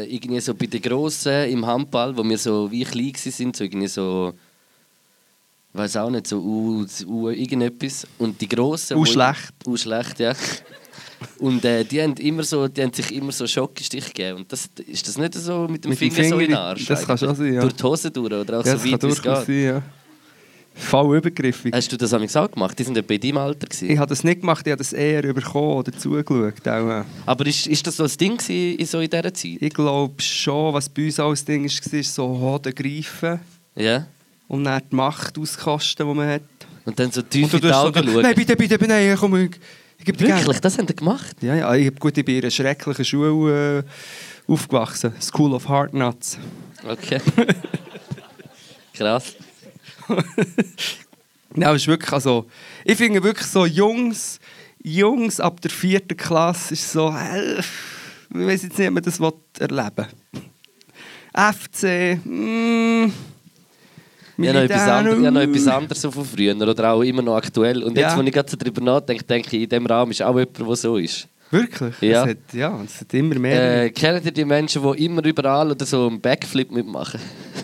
äh, 0.01 0.03
irgendwie 0.05 0.41
so 0.41 0.53
bei 0.55 0.65
den 0.65 0.81
Grossen 0.81 1.49
im 1.49 1.65
Handball, 1.65 2.17
wo 2.17 2.23
wir 2.23 2.37
so 2.37 2.71
wie 2.71 2.83
klein 2.83 3.13
waren, 3.13 3.53
so 3.53 3.63
irgendwie 3.63 3.87
so, 3.87 4.33
weiß 5.77 5.97
auch 5.97 6.09
nicht, 6.09 6.27
so 6.27 6.39
U, 6.39 6.85
U 7.07 7.29
irgendetwas. 7.29 8.07
Und 8.17 8.39
die 8.41 8.47
Grossen... 8.47 8.97
U 8.97 9.05
schlecht. 9.05 9.53
U 9.65 9.77
schlecht, 9.77 10.19
ja. 10.19 10.33
Und 11.39 11.65
äh, 11.65 11.83
die, 11.83 12.01
haben 12.01 12.13
immer 12.13 12.43
so, 12.43 12.67
die 12.67 12.81
haben 12.83 12.93
sich 12.93 13.13
immer 13.13 13.31
so 13.31 13.47
Schockenstich 13.47 14.05
gegeben. 14.05 14.39
Und 14.39 14.51
das, 14.51 14.69
ist 14.87 15.07
das 15.07 15.17
nicht 15.17 15.33
so 15.33 15.67
mit 15.67 15.83
dem 15.83 15.89
Mit 15.89 16.01
dem 16.01 16.11
Finger, 16.11 16.29
so 16.29 16.35
in 16.35 16.45
Finger 16.45 16.47
den 16.47 16.55
Arsch? 16.55 16.85
das 16.85 17.05
kann 17.05 17.17
schon 17.17 17.35
sein, 17.35 17.53
ja. 17.53 17.61
Durch 17.61 17.73
die 17.73 17.83
Hose 17.83 18.11
durch 18.11 18.33
oder 18.33 18.59
auch 18.59 18.65
Ja, 18.65 18.77
so 18.77 18.91
weit 18.91 19.03
wie 19.03 19.07
es 19.07 19.21
geht. 19.21 19.45
sein, 19.45 19.63
ja. 19.63 19.81
Voll 20.77 21.17
übergriffig. 21.17 21.73
Hast 21.73 21.91
du 21.91 21.97
das 21.97 22.13
auch 22.13 22.51
gemacht? 22.51 22.77
Die 22.77 22.83
sind 22.83 22.95
ja 22.95 23.01
bei 23.01 23.17
deinem 23.17 23.37
Alter. 23.37 23.65
Gewesen. 23.65 23.89
Ich 23.89 23.97
habe 23.97 24.09
das 24.09 24.23
nicht 24.23 24.41
gemacht, 24.41 24.65
ich 24.65 24.71
habe 24.71 24.77
das 24.77 24.93
eher 24.93 25.23
überkommen 25.23 25.77
oder 25.77 25.91
zugeschaut. 25.91 26.67
Auch. 26.67 27.03
Aber 27.25 27.45
ist, 27.47 27.65
ist 27.65 27.87
das 27.87 27.97
so 27.97 28.03
ein 28.03 28.11
Ding 28.19 28.37
gewesen 28.37 28.77
in 28.77 28.85
so 28.85 28.99
in 28.99 29.09
dieser 29.09 29.33
Zeit? 29.33 29.57
Ich 29.59 29.73
glaube 29.73 30.21
schon, 30.21 30.73
was 30.75 30.87
bei 30.87 31.05
uns 31.05 31.19
auch 31.19 31.31
ein 31.31 31.45
Ding 31.45 31.65
ist, 31.65 31.91
war 31.93 32.03
so 32.03 32.27
Hoden 32.27 32.75
greifen 32.75 33.39
Ja. 33.75 34.05
Und 34.47 34.63
dann 34.63 34.81
die 34.89 34.95
Macht 34.95 35.37
auskosten, 35.37 36.07
die 36.07 36.13
man 36.13 36.27
hat. 36.27 36.41
Und 36.85 36.99
dann 36.99 37.11
so 37.11 37.21
tief 37.21 37.53
in 37.53 37.59
die 37.59 37.67
tust 37.67 37.73
so, 37.73 37.79
Augen 37.87 38.21
nein, 38.21 38.35
bitte, 38.35 38.55
bitte, 38.55 38.77
bitte, 38.77 38.91
nein, 38.91 39.17
komm, 39.19 39.35
ich, 39.35 39.51
ich 39.99 40.05
gebe 40.05 40.17
dir 40.17 40.29
Wirklich? 40.29 40.59
Das 40.61 40.77
haben 40.77 40.87
die 40.87 40.95
gemacht? 40.95 41.35
Ja, 41.41 41.55
ja, 41.55 41.75
ich, 41.75 41.87
hab- 41.87 41.99
gut, 41.99 42.17
ich 42.17 42.23
bin 42.23 42.35
in 42.37 42.43
einer 42.43 42.51
schrecklichen 42.51 43.03
Schule 43.05 43.79
äh, 43.79 44.51
aufgewachsen. 44.51 45.13
School 45.19 45.53
of 45.53 45.67
Hard 45.67 45.93
Nuts. 45.93 46.37
Okay. 46.87 47.19
Krass. 48.93 49.35
Es 51.59 51.75
ist 51.75 51.87
wirklich, 51.87 52.11
also, 52.13 52.45
ich 52.85 52.97
finde 52.97 53.23
wirklich 53.23 53.47
so 53.47 53.65
Jungs, 53.65 54.39
Jungs 54.83 55.39
ab 55.39 55.59
der 55.61 55.71
vierten 55.71 56.15
Klasse 56.15 56.73
ist 56.75 56.91
so, 56.91 57.09
äh, 57.09 57.59
ich 57.59 57.65
weiß 58.29 58.63
jetzt 58.63 58.77
nicht, 58.77 58.87
ob 58.87 58.93
man 58.93 59.03
das 59.03 59.19
will 59.19 59.33
erleben 59.57 60.05
FC, 61.33 62.19
mm, 62.23 63.11
Ich 64.39 64.47
habe 64.47 64.57
noch, 64.59 64.63
etwas 64.65 64.77
Militär, 64.77 64.93
anderes, 64.95 65.19
ich 65.19 65.25
habe 65.25 65.31
noch 65.33 65.41
etwas 65.41 65.67
anderes 65.67 66.01
von 66.05 66.25
früher 66.25 66.55
oder 66.55 66.91
auch 66.93 67.01
immer 67.01 67.21
noch 67.21 67.35
aktuell. 67.35 67.83
Und 67.83 67.97
jetzt, 67.97 68.11
Ja. 68.11 68.17
wo 68.17 68.21
ich 68.21 68.31
gerade 68.31 68.55
darüber 68.57 68.81
nachdenke, 68.81 69.23
denke 69.23 69.55
ich, 69.57 69.63
in 69.63 69.69
diesem 69.69 69.85
Raum 69.87 70.11
ist 70.11 70.21
auch 70.21 70.37
jemand, 70.37 70.57
der 70.59 70.75
so 70.75 70.97
ist. 70.97 71.27
Wirklich? 71.49 71.95
Ja. 72.01 72.23
Es 72.23 72.29
hat, 72.31 72.37
ja, 72.53 72.81
es 72.83 72.99
hat 73.01 73.13
immer 73.13 73.35
mehr. 73.39 73.83
Äh, 73.85 73.89
kennt 73.91 74.25
ihr 74.25 74.31
die 74.31 74.43
Menschen, 74.45 74.83
die 74.83 75.05
immer 75.05 75.23
überall 75.23 75.71
oder 75.71 75.85
so 75.85 76.07
einen 76.07 76.19
Backflip 76.19 76.69
mitmachen? 76.71 77.19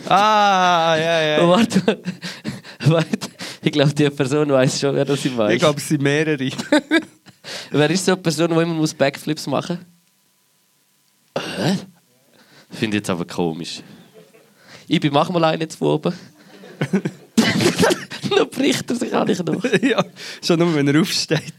ah, 0.08 0.96
ja, 0.98 1.22
ja. 1.22 1.48
Warte, 1.50 1.82
warte. 2.86 3.30
Ich 3.62 3.72
glaube, 3.72 3.94
die 3.94 4.10
Person 4.10 4.50
weiß 4.50 4.80
schon, 4.80 4.96
wer 4.96 5.06
das 5.06 5.24
ich 5.24 5.38
weiß. 5.38 5.54
ich 5.54 5.60
glaube, 5.60 5.80
es 5.80 5.88
sind 5.88 6.02
mehrere. 6.02 6.38
Wer 7.72 7.90
ist 7.90 8.06
so 8.06 8.14
eine 8.14 8.22
Person, 8.22 8.48
die 8.50 8.54
immer 8.56 8.74
muss 8.74 8.94
Backflips 8.94 9.48
machen 9.48 9.80
muss? 11.36 11.44
Hä? 11.58 11.78
Finde 12.72 12.98
ich 12.98 13.02
jetzt 13.02 13.10
aber 13.10 13.26
komisch. 13.26 13.82
Ich 14.88 15.00
bin 15.02 15.12
mach 15.12 15.30
mal 15.30 15.44
einen 15.44 15.62
jetzt 15.62 15.76
von 15.76 15.90
oben. 15.90 16.14
Dann 18.36 18.50
bricht 18.50 18.90
er 18.90 18.96
sich 18.96 19.14
eigentlich 19.14 19.40
noch. 19.44 19.64
ja, 19.82 20.04
schon 20.46 20.60
nur, 20.60 20.74
wenn 20.76 20.88
er 20.88 21.00
aufsteht. 21.00 21.54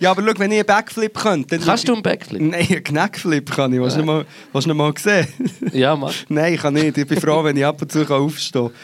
ja, 0.00 0.10
aber 0.10 0.22
schau, 0.22 0.38
wenn 0.38 0.50
ich 0.50 0.58
einen 0.58 0.66
Backflip 0.66 1.14
könnte, 1.14 1.56
dann... 1.58 1.66
Kannst 1.66 1.88
du 1.88 1.92
einen 1.92 2.02
Backflip? 2.02 2.40
Nein, 2.40 2.66
einen 2.68 2.84
Knackflip 2.84 3.50
kann 3.50 3.72
ich. 3.72 3.80
Hast 3.80 3.96
du 3.96 4.02
noch 4.02 4.74
mal, 4.74 4.92
gesehen? 4.92 5.28
Ja, 5.72 5.94
mach. 5.96 6.14
Nein, 6.28 6.54
ich 6.54 6.60
kann 6.60 6.74
nicht. 6.74 6.98
Ich 6.98 7.06
bin 7.06 7.20
froh, 7.20 7.44
wenn 7.44 7.56
ich 7.56 7.64
ab 7.64 7.80
und 7.80 7.92
zu 7.92 8.06
aufstehen 8.08 8.68
kann. 8.68 8.74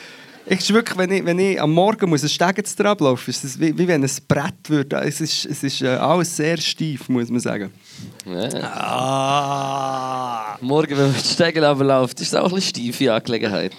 Ich 0.49 0.73
wirklich, 0.73 0.97
wenn 0.97 1.11
ich, 1.11 1.25
wenn 1.25 1.41
ich 1.41 1.61
am 1.61 1.73
Morgen 1.73 2.09
muss 2.09 2.23
ein 2.23 2.29
Stegen 2.29 2.65
zu 2.65 2.85
ablaufen 2.85 3.31
ist 3.31 3.43
es 3.43 3.59
wie, 3.59 3.77
wie 3.77 3.89
wenn 3.89 4.05
ein 4.05 4.11
Brett 4.29 4.69
würde. 4.69 4.97
Es 4.99 5.21
ist, 5.21 5.45
es 5.45 5.65
ist 5.65 5.83
äh, 5.83 5.89
alles 5.89 6.37
sehr 6.37 6.57
steif, 6.59 7.09
muss 7.09 7.31
man 7.31 7.41
sagen. 7.41 7.73
Ja. 8.25 8.49
Ah! 8.63 10.59
Morgen, 10.61 10.97
wenn 10.97 11.07
man 11.07 11.15
die 11.15 11.29
Stege 11.29 11.67
runterläuft, 11.67 12.21
ist 12.21 12.29
es 12.29 12.35
auch 12.35 12.49
ein 12.49 12.55
bisschen 12.55 12.93
steife 12.93 13.13
Angelegenheit. 13.13 13.73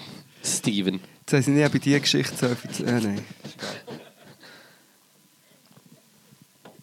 Steven. 0.44 1.00
Jetzt 1.20 1.32
haben 1.32 1.42
sie 1.42 1.50
nicht 1.52 1.72
bei 1.72 1.78
dieser 1.78 2.00
Geschichte 2.00 2.34
so 2.36 2.54
viel 2.54 2.70
zu... 2.70 2.84
Äh, 2.84 3.00
nein. 3.00 3.20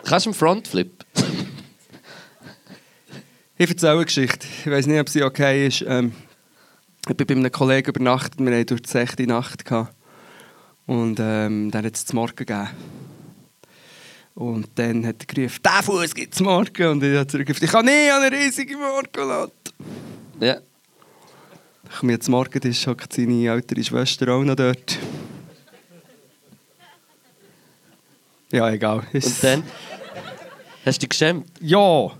Kannst 0.03 0.25
du 0.25 0.31
einen 0.31 0.35
Frontflip? 0.35 1.05
Ich 3.57 3.69
erzähle 3.69 3.93
eine 3.93 4.05
Geschichte. 4.05 4.47
Ich 4.61 4.71
weiß 4.71 4.87
nicht, 4.87 4.99
ob 4.99 5.09
sie 5.09 5.23
okay 5.23 5.67
ist. 5.67 5.85
Ähm, 5.87 6.11
ich 7.09 7.15
bin 7.17 7.27
bei 7.27 7.35
einem 7.35 7.51
Kollegen 7.51 7.89
übernachtet. 7.89 8.39
Wir 8.39 8.53
hatten 8.53 8.65
durch 8.65 8.81
die 8.81 8.89
sechste 8.89 9.27
Nacht. 9.27 9.65
Gehabt. 9.65 9.95
Und 10.85 11.19
ähm, 11.19 11.71
dann 11.71 11.85
hat 11.85 11.95
es 11.95 12.05
zum 12.05 12.17
Morgen 12.17 12.35
gegeben. 12.35 12.69
Und 14.35 14.67
dann 14.75 15.05
hat 15.05 15.15
er 15.21 15.25
gerufen, 15.25 15.59
«Der 15.63 15.83
Fuß 15.83 16.13
gibt 16.13 16.33
es 16.33 16.41
morgen!» 16.41 16.87
Und 16.87 17.03
ich 17.03 17.15
habe 17.15 17.27
zurückgerufen, 17.27 17.65
«Ich 17.65 17.71
kann 17.71 17.85
nicht 17.85 18.11
an 18.11 18.21
eine 18.21 18.35
riesige 18.35 18.77
Morgenlatte!» 18.77 19.71
Ja. 20.39 20.57
Ich 21.89 21.99
komme 21.99 22.11
jetzt 22.11 22.27
morgen, 22.27 22.59
da 22.59 22.69
hockt 22.69 23.13
seine 23.13 23.47
ältere 23.47 23.83
Schwester 23.83 24.27
auch 24.33 24.43
noch 24.43 24.55
dort. 24.55 24.99
Ja, 28.51 28.69
egal. 28.69 29.03
Und 29.13 29.43
dann? 29.43 29.63
Hast 30.85 30.97
du 30.97 30.99
dich 30.99 31.09
geschämt? 31.09 31.47
Ja! 31.61 32.11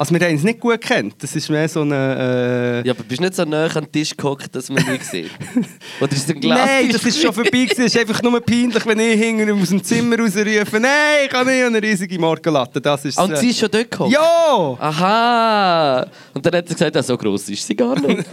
Also 0.00 0.14
wir 0.18 0.26
haben 0.26 0.36
es 0.36 0.42
nicht 0.44 0.60
gut 0.60 0.80
gekannt. 0.80 1.16
Das 1.18 1.36
ist 1.36 1.50
mehr 1.50 1.68
so 1.68 1.82
eine... 1.82 2.80
Äh, 2.82 2.88
Ja, 2.88 2.94
aber 2.94 3.02
bist 3.02 3.20
du 3.20 3.24
nicht 3.24 3.34
so 3.36 3.44
nah 3.44 3.66
an 3.66 3.84
den 3.84 3.92
Tisch 3.92 4.16
gehockt, 4.16 4.56
dass 4.56 4.70
man 4.70 4.82
nicht 4.90 5.04
sieht? 5.04 5.30
Oder 6.00 6.12
ist 6.12 6.26
es 6.26 6.34
ein 6.34 6.40
Glas? 6.40 6.58
Nein, 6.58 6.88
das 6.90 7.04
ist 7.04 7.20
schon 7.20 7.34
vorbei. 7.34 7.68
Es 7.70 7.78
ist 7.78 7.98
einfach 7.98 8.22
nur 8.22 8.40
peinlich, 8.40 8.86
wenn 8.86 8.98
ich 8.98 9.20
hinter 9.20 9.52
aus 9.52 9.68
dem 9.68 9.84
Zimmer 9.84 10.16
rausrufe. 10.18 10.80
Nein, 10.80 11.26
ich 11.26 11.32
habe 11.34 11.50
nicht 11.50 11.62
eine 11.64 11.82
riesige 11.82 12.18
Morgenlatte. 12.18 12.80
Das 12.80 13.04
ist 13.04 13.18
Ah, 13.18 13.24
Und 13.24 13.36
sie 13.36 13.50
ist 13.50 13.58
schon 13.58 13.70
dort 13.70 13.90
gehockt? 13.90 14.10
Ja! 14.10 14.76
Aha! 14.80 16.06
Und 16.32 16.46
dann 16.46 16.54
hat 16.54 16.66
er 16.70 16.74
gesagt, 16.74 16.96
ja, 16.96 17.02
so 17.02 17.18
gross 17.18 17.46
ist 17.50 17.66
sie 17.66 17.76
gar 17.76 17.94
nicht. 18.00 18.26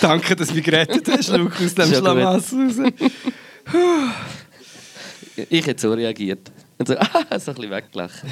Danke, 0.00 0.34
dass 0.34 0.48
du 0.48 0.54
mich 0.54 0.64
gerettet 0.64 1.06
hast, 1.10 1.28
Luke, 1.28 1.62
aus 1.62 1.74
dem. 1.74 1.92
Schlamassel 1.92 2.68
raus. 2.68 2.92
ich 5.50 5.66
hätte 5.66 5.82
so 5.82 5.92
reagiert. 5.92 6.50
Und 6.78 6.88
so, 6.88 6.96
ah, 6.96 7.06
so 7.38 7.50
ein 7.50 7.54
bisschen 7.56 7.70
weggelacht. 7.70 8.22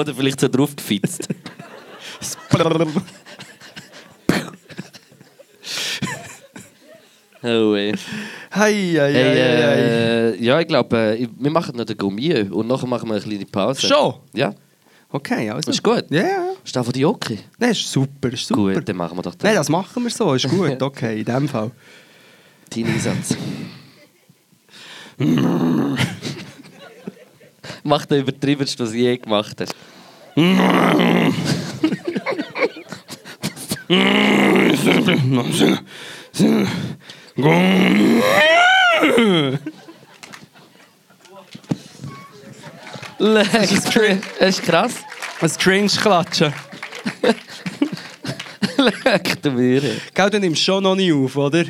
Oder 0.00 0.14
vielleicht 0.14 0.40
so 0.40 0.48
drauf 0.48 0.74
gefitzt. 0.74 1.28
Oh, 7.42 7.74
ey. 7.74 7.94
Hei, 8.54 8.72
hei, 8.98 9.12
Hey, 9.14 9.62
hei. 9.62 9.80
äh, 10.36 10.44
ja, 10.44 10.60
ich 10.60 10.66
glaube, 10.68 10.94
äh, 11.18 11.26
wir 11.38 11.50
machen 11.50 11.74
noch 11.74 11.86
den 11.86 11.96
Gummi 11.96 12.34
und 12.50 12.68
nachher 12.68 12.86
machen 12.86 13.08
wir 13.08 13.14
eine 13.14 13.24
kleine 13.24 13.46
Pause. 13.46 13.86
Schon? 13.86 14.14
Ja. 14.34 14.54
Okay, 15.08 15.48
also. 15.48 15.70
Ist 15.70 15.82
gut? 15.82 16.04
Ja, 16.10 16.20
ja. 16.22 16.52
Ist 16.62 16.76
das 16.76 16.84
von 16.84 16.92
dir 16.92 17.08
okay? 17.08 17.38
Nein, 17.58 17.70
ist 17.70 17.90
super, 17.90 18.28
ist 18.30 18.46
super. 18.46 18.74
Gut, 18.74 18.86
dann 18.86 18.96
machen 18.96 19.16
wir 19.16 19.22
doch 19.22 19.34
Nein, 19.42 19.52
den. 19.52 19.56
das 19.56 19.70
machen 19.70 20.02
wir 20.02 20.10
so, 20.10 20.34
ist 20.34 20.48
gut. 20.50 20.82
Okay, 20.82 21.20
in 21.20 21.24
dem 21.24 21.48
Fall. 21.48 21.70
Dein 22.68 22.86
Einsatz. 22.86 23.34
Mach 27.82 28.04
den 28.04 28.20
übertriebensten, 28.20 28.84
was 28.84 28.92
du 28.92 28.98
je 28.98 29.16
gemacht 29.16 29.56
hast. 29.60 29.74
Leck, 43.18 43.50
das 43.52 44.48
ist 44.56 44.62
krass. 44.62 44.94
Ein 45.40 45.50
Cringe-Klatschen. 45.58 46.54
Leck, 49.04 49.42
du 49.42 49.50
Mühre. 49.50 49.96
Gell, 50.14 50.30
du 50.30 50.40
nimmst 50.40 50.62
schon 50.62 50.82
noch 50.82 50.94
nicht 50.94 51.12
auf, 51.12 51.36
oder? 51.36 51.64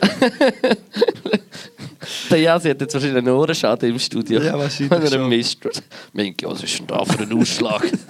Der 2.30 2.38
Jasi 2.40 2.68
hat 2.70 2.80
jetzt 2.80 2.94
wahrscheinlich 2.94 3.18
einen 3.18 3.34
Ohrenschaden 3.34 3.90
im 3.90 3.98
Studio. 3.98 4.40
Ja, 4.40 4.58
wahrscheinlich 4.58 4.90
Wenn 4.90 5.02
er 5.02 5.12
einen 5.12 5.28
Mist. 5.28 5.58
Menke, 6.12 6.46
was 6.48 6.62
ist 6.62 6.78
denn 6.78 6.86
da 6.86 7.04
für 7.04 7.22
ein 7.22 7.32
Ausschlag? 7.32 7.90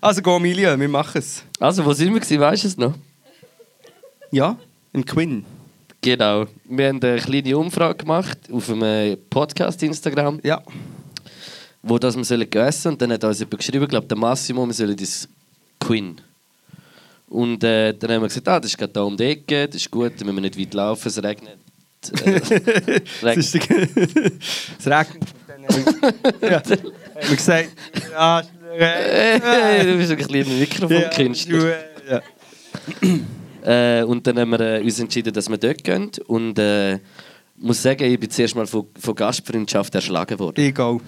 Also, 0.00 0.20
go, 0.20 0.36
Emilia, 0.36 0.78
wir 0.78 0.88
machen 0.88 1.16
es. 1.16 1.42
also, 1.58 1.82
wo 1.82 1.94
sind 1.94 2.12
wir 2.12 2.20
gewesen, 2.20 2.38
weißt 2.38 2.64
du 2.64 2.68
es 2.68 2.76
noch? 2.76 2.92
Ja, 4.30 4.58
im 4.92 5.02
Quinn. 5.02 5.46
Genau. 6.02 6.44
Wir 6.66 6.88
haben 6.88 7.02
eine 7.02 7.16
kleine 7.18 7.56
Umfrage 7.56 7.96
gemacht 7.96 8.36
auf 8.52 8.68
einem 8.68 9.16
Podcast 9.30 9.82
Instagram, 9.82 10.40
Ja. 10.42 10.60
wo 11.82 11.98
das 11.98 12.18
wir 12.18 12.24
sollen 12.24 12.52
essen 12.52 12.88
und 12.92 13.00
dann 13.00 13.12
hat 13.12 13.24
uns 13.24 13.38
jemand 13.38 13.56
geschrieben, 13.56 13.84
ich 13.84 13.88
glaube 13.88 14.06
der 14.06 14.18
Massimo, 14.18 14.66
wir 14.66 14.74
sollen 14.74 14.94
das 14.94 15.26
Queen. 15.80 16.20
Und 17.34 17.64
äh, 17.64 17.92
dann 17.92 18.12
haben 18.12 18.22
wir 18.22 18.28
gesagt, 18.28 18.46
ah, 18.48 18.60
das 18.60 18.70
ist 18.70 18.78
gerade 18.78 18.92
da 18.92 19.02
um 19.02 19.16
die 19.16 19.24
Ecke, 19.24 19.66
das 19.66 19.76
ist 19.76 19.90
gut, 19.90 20.12
da 20.18 20.24
müssen 20.24 20.36
wir 20.36 20.42
nicht 20.42 20.58
weit 20.58 20.74
laufen, 20.74 21.08
es 21.08 21.22
regnet. 21.22 21.58
Äh, 22.24 22.40
Es, 23.22 23.22
regnet. 23.24 23.40
ist 23.40 23.54
es 24.78 24.86
regnet. 24.86 25.24
ja. 26.42 26.62
Haben 26.62 27.28
wir 27.28 27.36
gesagt, 27.36 27.68
ja, 28.12 28.42
Hey, 28.76 29.84
du 29.92 29.96
bist 29.98 30.10
ein 30.10 30.18
kleiner 30.18 30.50
Mikrofonkünstler. 30.50 31.76
Ja. 32.10 34.00
Äh, 34.00 34.04
und 34.04 34.26
dann 34.26 34.38
haben 34.38 34.50
wir 34.50 34.60
äh, 34.60 34.80
uns 34.82 34.98
entschieden, 34.98 35.32
dass 35.32 35.48
wir 35.48 35.58
dort 35.58 35.84
gehen. 35.84 36.10
Und 36.26 36.58
äh, 36.58 36.98
muss 37.56 37.82
sagen, 37.82 38.04
ich 38.04 38.18
bin 38.18 38.30
zuerst 38.30 38.56
mal 38.56 38.66
von, 38.66 38.86
von 38.98 39.14
Gastfreundschaft 39.14 39.94
erschlagen 39.94 40.38
worden. 40.38 40.60
Egal. 40.60 40.98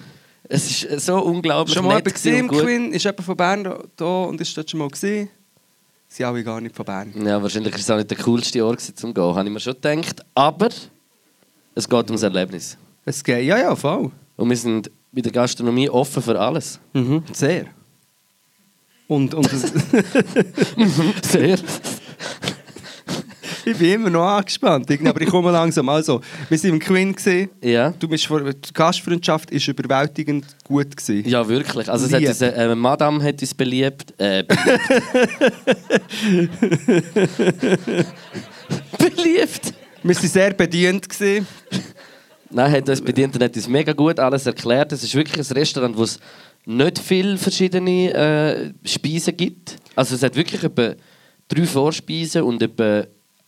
Es 0.47 0.69
ist 0.69 0.89
äh, 0.89 0.99
so 0.99 1.21
unglaublich 1.21 1.75
Schon 1.75 1.85
mal 1.85 1.95
nett 1.95 2.13
gesehen. 2.13 2.47
Quinn? 2.47 2.93
Ist 2.93 3.03
jemand 3.03 3.23
von 3.23 3.35
Bern 3.35 3.83
da 3.95 4.23
und 4.23 4.39
ist 4.39 4.57
dort 4.57 4.69
schon 4.69 4.79
mal 4.79 4.89
gesehen? 4.89 5.29
Sie 6.07 6.23
alle 6.23 6.43
gar 6.43 6.61
nicht 6.61 6.75
von 6.75 6.85
Bern. 6.85 7.13
Ja, 7.25 7.41
wahrscheinlich 7.41 7.73
war 7.73 7.79
es 7.79 7.89
auch 7.89 7.97
nicht 7.97 8.09
der 8.09 8.17
coolste 8.17 8.65
Ort 8.65 8.77
gewesen, 8.77 8.95
zum 8.95 9.13
gehen, 9.13 9.35
habe 9.35 9.43
ich 9.43 9.53
mir 9.53 9.59
schon 9.59 9.73
gedacht. 9.73 10.21
Aber 10.33 10.69
es 11.75 11.87
geht 11.87 12.05
ums 12.07 12.23
Erlebnis. 12.23 12.77
Es 13.05 13.23
geht, 13.23 13.45
ja, 13.45 13.57
ja, 13.57 13.75
voll. 13.75 14.11
Und 14.35 14.49
wir 14.49 14.57
sind 14.57 14.89
bei 15.11 15.21
der 15.21 15.31
Gastronomie 15.31 15.89
offen 15.89 16.23
für 16.23 16.39
alles. 16.39 16.79
Mhm. 16.93 17.23
Sehr. 17.33 17.65
Und, 19.07 19.33
und 19.33 19.49
Sehr. 21.23 21.57
Ich 23.67 23.77
bin 23.77 23.93
immer 23.93 24.09
noch 24.09 24.25
angespannt, 24.25 24.89
aber 24.89 25.21
ich 25.21 25.29
komme 25.29 25.51
langsam. 25.51 25.89
Also, 25.89 26.21
wir 26.49 26.63
waren 26.63 26.69
im 26.71 26.79
Queen. 26.79 27.13
Gewesen. 27.13 27.49
Ja. 27.61 27.91
Du 27.91 28.07
bist 28.07 28.25
vor, 28.25 28.41
die 28.41 28.73
Gastfreundschaft 28.73 29.51
war 29.51 29.67
überwältigend 29.67 30.45
gut. 30.63 30.95
Gewesen. 30.95 31.27
Ja, 31.29 31.47
wirklich. 31.47 31.89
Also 31.89 32.05
es 32.05 32.13
hat 32.13 32.23
uns, 32.23 32.41
äh, 32.41 32.75
Madame 32.75 33.23
hat 33.23 33.41
uns 33.41 33.53
beliebt. 33.53 34.13
Äh, 34.17 34.43
beliebt. 38.97 39.73
Wir 40.03 40.15
waren 40.15 40.27
sehr 40.27 40.53
bedient. 40.53 41.09
Gewesen. 41.09 41.47
Nein, 42.49 42.71
hat 42.71 42.89
uns 42.89 43.01
bedient 43.01 43.35
und 43.35 43.43
hat 43.43 43.55
uns 43.55 43.67
mega 43.67 43.93
gut 43.93 44.19
alles 44.19 44.45
erklärt. 44.45 44.91
Es 44.91 45.03
ist 45.03 45.15
wirklich 45.15 45.49
ein 45.49 45.57
Restaurant, 45.57 45.97
wo 45.97 46.03
es 46.03 46.19
nicht 46.65 46.99
viele 46.99 47.37
verschiedene 47.37 48.13
äh, 48.13 48.73
Speisen 48.87 49.35
gibt. 49.35 49.77
Also 49.95 50.15
es 50.15 50.23
hat 50.23 50.35
wirklich 50.35 50.63
etwa 50.63 50.93
drei 51.47 51.65
Vorspeisen 51.65 52.43
und 52.43 52.61
etwa 52.61 53.05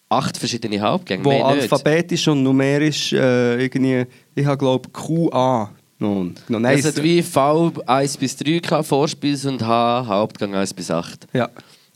acht 0.09 0.37
verschiedene 0.37 0.79
Hauptgänge. 0.81 1.23
Wo 1.23 1.43
alphabetisch 1.43 2.27
und 2.27 2.43
numerisch 2.43 3.13
äh, 3.13 3.63
irgendwie, 3.63 4.05
ich 4.35 4.45
habe 4.45 4.57
glaube 4.57 4.89
QA. 4.89 5.71
No, 6.01 6.31
no, 6.47 6.59
nein, 6.59 6.79
Es 6.79 6.85
hat 6.85 7.03
wie 7.03 7.21
V 7.21 7.73
1 7.85 8.17
bis 8.17 8.35
3 8.37 8.59
gehabt, 8.59 8.87
Vorspeise 8.87 9.49
und 9.49 9.61
H 9.61 10.05
Hauptgang 10.07 10.55
1 10.55 10.73
bis 10.73 10.89
8. 10.89 11.27
ja. 11.33 11.49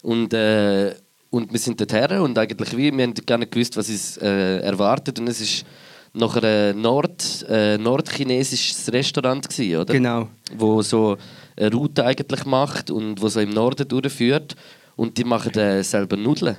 Und, 0.04 0.34
äh, 0.34 0.94
und 1.30 1.52
wir 1.52 1.60
sind 1.60 1.80
dorthin 1.80 2.20
und 2.20 2.38
eigentlich 2.38 2.76
wie, 2.76 2.92
wir 2.92 3.04
haben 3.04 3.14
gar 3.26 3.38
nicht 3.38 3.52
gewusst, 3.54 3.78
was 3.78 3.90
uns 3.90 4.18
äh, 4.18 4.58
erwartet. 4.60 5.18
Und 5.18 5.30
es 5.30 5.40
ist 5.40 5.66
noch 6.12 6.36
ein 6.36 6.80
Nord, 6.80 7.46
äh, 7.50 7.78
nordchinesisches 7.78 8.92
Restaurant 8.92 9.48
gewesen, 9.50 9.78
oder? 9.78 9.94
Genau. 9.94 10.28
Wo 10.58 10.82
so 10.82 11.18
eine 11.56 11.72
Route 11.72 12.06
eigentlich 12.06 12.46
macht 12.46 12.92
und 12.92 13.22
wo 13.22 13.30
so 13.30 13.40
im 13.40 13.52
Norden 13.52 13.88
durchführt. 13.88 14.56
Und 14.98 15.18
die 15.18 15.24
machen 15.24 15.54
äh, 15.58 15.82
selber 15.84 16.18
Nudeln. 16.18 16.58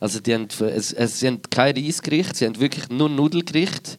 Also 0.00 0.20
die 0.20 0.34
haben, 0.34 0.46
es, 0.60 0.92
es, 0.92 1.20
sie 1.20 1.26
haben 1.26 1.40
kein 1.50 1.74
Reisgericht, 1.76 2.36
sie 2.36 2.46
haben 2.46 2.58
wirklich 2.60 2.88
nur 2.88 3.08
Nudelgericht, 3.08 3.98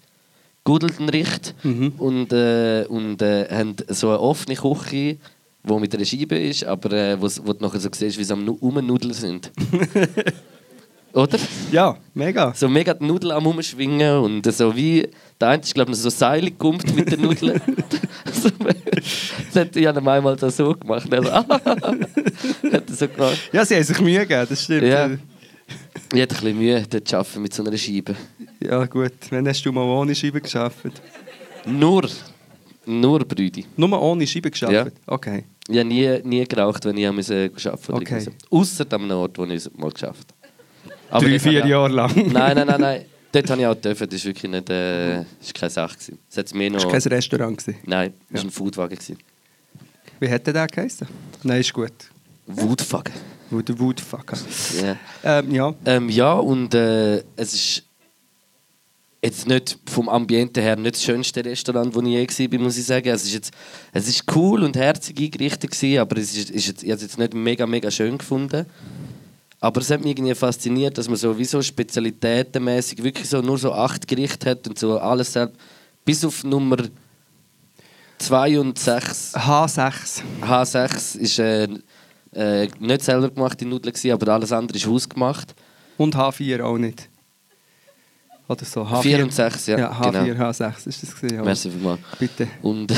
Gudeltenricht 0.63 1.55
und, 1.97 2.31
äh, 2.31 2.85
und 2.87 3.21
äh, 3.21 3.47
haben 3.49 3.75
so 3.89 4.09
eine 4.09 4.19
offene 4.19 4.55
Küche, 4.55 5.17
die 5.63 5.73
mit 5.79 5.93
einer 5.93 6.05
Scheibe 6.05 6.37
ist, 6.37 6.63
aber 6.63 6.91
äh, 6.93 7.21
wo, 7.21 7.27
wo 7.43 7.53
du 7.53 7.65
nachher 7.65 7.79
so 7.79 7.89
siehst, 7.91 8.17
wie 8.17 8.23
sie 8.23 8.33
am 8.33 8.45
Nu- 8.45 8.57
Umnudeln 8.61 9.13
sind. 9.13 9.51
Oder? 11.13 11.39
Ja, 11.71 11.97
mega. 12.13 12.53
So 12.53 12.69
mega 12.69 12.93
die 12.93 13.03
Nudeln 13.05 13.31
am 13.33 13.47
Umschwingen 13.47 14.19
und 14.19 14.53
so 14.53 14.75
wie. 14.75 15.07
Der 15.41 15.47
eine 15.49 15.63
ist, 15.63 15.73
glaube 15.73 15.91
ich, 15.91 15.97
so 15.97 16.09
Seile 16.09 16.51
gekumpelt 16.51 16.95
mit 16.95 17.11
den 17.11 17.21
Nudeln. 17.21 17.59
das 18.25 19.55
hat 19.55 19.75
Jan 19.75 19.97
einmal 20.07 20.37
so 20.51 20.73
gemacht. 20.75 21.11
Also, 21.11 21.33
hat 21.33 22.89
so 22.89 23.07
gemacht. 23.07 23.39
Ja, 23.51 23.65
sie 23.65 23.75
haben 23.75 23.83
sich 23.83 23.99
Mühe 23.99 24.19
gegeben, 24.19 24.45
das 24.49 24.63
stimmt. 24.63 24.83
Ja. 24.83 25.09
Ich 26.13 26.21
hatte 26.21 26.35
ein 26.35 26.41
bisschen 26.41 26.57
Mühe, 26.57 26.83
dort 26.89 27.07
zu 27.07 27.17
arbeiten 27.17 27.41
mit 27.41 27.53
so 27.53 27.63
einer 27.63 27.77
Scheibe. 27.77 28.15
Ja, 28.59 28.85
gut. 28.85 29.13
Wann 29.29 29.47
hast 29.47 29.63
du 29.65 29.71
mal 29.71 29.83
ohne 29.83 30.15
Scheibe 30.15 30.41
geschafft? 30.41 30.77
Nur. 31.65 32.09
Nur 32.85 33.19
Brüdi. 33.19 33.65
Nur 33.77 34.01
ohne 34.01 34.25
Scheibe 34.25 34.49
geschafft? 34.49 34.73
Ja. 34.73 34.87
Okay. 35.05 35.43
Ich 35.67 35.77
habe 35.77 35.87
nie, 35.87 36.19
nie 36.23 36.43
geraucht, 36.45 36.83
wenn 36.85 36.97
ich 36.97 37.05
arbeiten 37.07 37.51
musste. 37.55 37.91
Okay. 37.93 38.25
Außer 38.49 38.85
am 38.89 39.11
Ort, 39.11 39.37
wo 39.37 39.45
ich 39.45 39.53
es 39.53 39.71
mal 39.77 39.91
geschafft 39.91 40.33
habe. 41.11 41.25
Drei, 41.25 41.39
vier 41.39 41.65
Jahre 41.65 41.89
lang. 41.93 42.11
Nein, 42.31 42.55
nein, 42.55 42.67
nein, 42.67 42.81
nein. 42.81 43.05
Dort 43.31 43.49
habe 43.51 43.61
ich 43.61 43.67
auch 43.67 43.75
dürfen. 43.75 44.09
Das 44.09 44.21
war 44.25 44.29
wirklich 44.29 44.51
nicht, 44.51 44.69
äh, 44.71 45.17
das 45.17 45.25
ist 45.41 45.53
keine 45.53 45.69
Sache. 45.69 45.93
Gewesen. 45.95 46.17
Es 46.31 46.37
hat 46.37 46.53
mehr 46.55 46.71
noch... 46.71 46.81
Das 46.83 46.91
war 46.93 46.99
kein 46.99 47.11
Restaurant. 47.13 47.57
Gewesen. 47.59 47.79
Nein, 47.85 48.13
das 48.31 48.33
war 48.33 48.41
Ja. 48.41 48.47
ein 48.47 48.51
Foodwagen. 48.51 48.97
gewesen. 48.97 49.17
Wie 50.19 50.27
hätte 50.27 50.51
der 50.51 50.65
geheißen? 50.65 51.07
Nein, 51.43 51.61
ist 51.61 51.71
gut. 51.73 51.91
Woodwagen. 52.47 53.13
Wo 53.49 53.61
der 53.61 53.79
Woodfucker. 53.79 54.37
Ja. 54.81 54.95
Ähm, 55.23 55.51
ja. 55.51 55.73
Ähm, 55.85 56.09
ja, 56.09 56.33
und 56.33 56.73
äh, 56.73 57.23
es 57.35 57.53
ist 57.53 57.83
jetzt 59.21 59.47
nicht 59.47 59.77
vom 59.85 60.07
Ambiente 60.07 60.61
her 60.61 60.75
nicht 60.75 60.95
das 60.95 61.03
schönste 61.03 61.43
Restaurant, 61.43 61.93
wo 61.93 62.01
ich 62.01 62.37
je 62.37 62.51
war, 62.51 62.59
muss 62.59 62.77
ich 62.77 62.85
sagen. 62.85 63.09
Es 63.09 63.25
ist, 63.25 63.33
jetzt, 63.33 63.51
es 63.91 64.07
ist 64.07 64.23
cool 64.35 64.63
und 64.63 64.75
herzig 64.75 65.19
eingerichtet, 65.19 65.71
gewesen, 65.71 65.99
aber 65.99 66.17
es 66.17 66.35
ist, 66.35 66.51
ist 66.51 66.67
jetzt, 66.67 66.83
ich 66.83 66.89
habe 66.89 66.97
es 66.97 67.01
jetzt 67.01 67.17
nicht 67.17 67.33
mega, 67.33 67.65
mega 67.65 67.91
schön 67.91 68.17
gefunden. 68.17 68.65
Aber 69.61 69.81
es 69.81 69.89
hat 69.91 70.01
mich 70.01 70.11
irgendwie 70.11 70.35
fasziniert, 70.35 70.97
dass 70.97 71.09
man 71.09 71.17
so 71.17 71.37
wie 71.37 71.43
so 71.43 71.61
spezialitätenmäßig 71.61 73.03
wirklich 73.03 73.27
so 73.27 73.41
nur 73.41 73.57
so 73.57 73.73
acht 73.73 74.07
Gerichte 74.07 74.51
hat 74.51 74.67
und 74.67 74.79
so 74.79 74.97
alles 74.99 75.33
selbst, 75.33 75.57
bis 76.05 76.23
auf 76.23 76.45
Nummer 76.45 76.77
2 78.19 78.59
und 78.59 78.79
6. 78.79 79.35
H6. 79.35 80.21
H6 80.41 81.17
ist 81.17 81.39
äh, 81.39 81.67
äh, 82.33 82.67
nicht 82.79 83.03
selber 83.03 83.29
gemachte 83.29 83.65
Nudeln, 83.65 83.93
gewesen, 83.93 84.11
aber 84.11 84.33
alles 84.33 84.51
andere 84.51 84.77
ist 84.77 84.87
hausgemacht. 84.87 85.55
Und 85.97 86.15
H4 86.15 86.61
auch 86.63 86.77
nicht. 86.77 87.09
Oder 88.47 88.65
so. 88.65 88.81
H4. 88.81 89.01
4 89.01 89.23
und 89.23 89.33
6, 89.33 89.67
ja. 89.67 89.79
Ja, 89.79 89.91
H4, 89.91 90.25
genau. 90.25 90.49
H6 90.49 90.87
ist 90.87 91.03
das 91.03 91.15
gewesen. 91.15 91.41
Merci 91.43 91.69
vielmals. 91.69 91.99
Bitte. 92.17 92.47
Und 92.61 92.93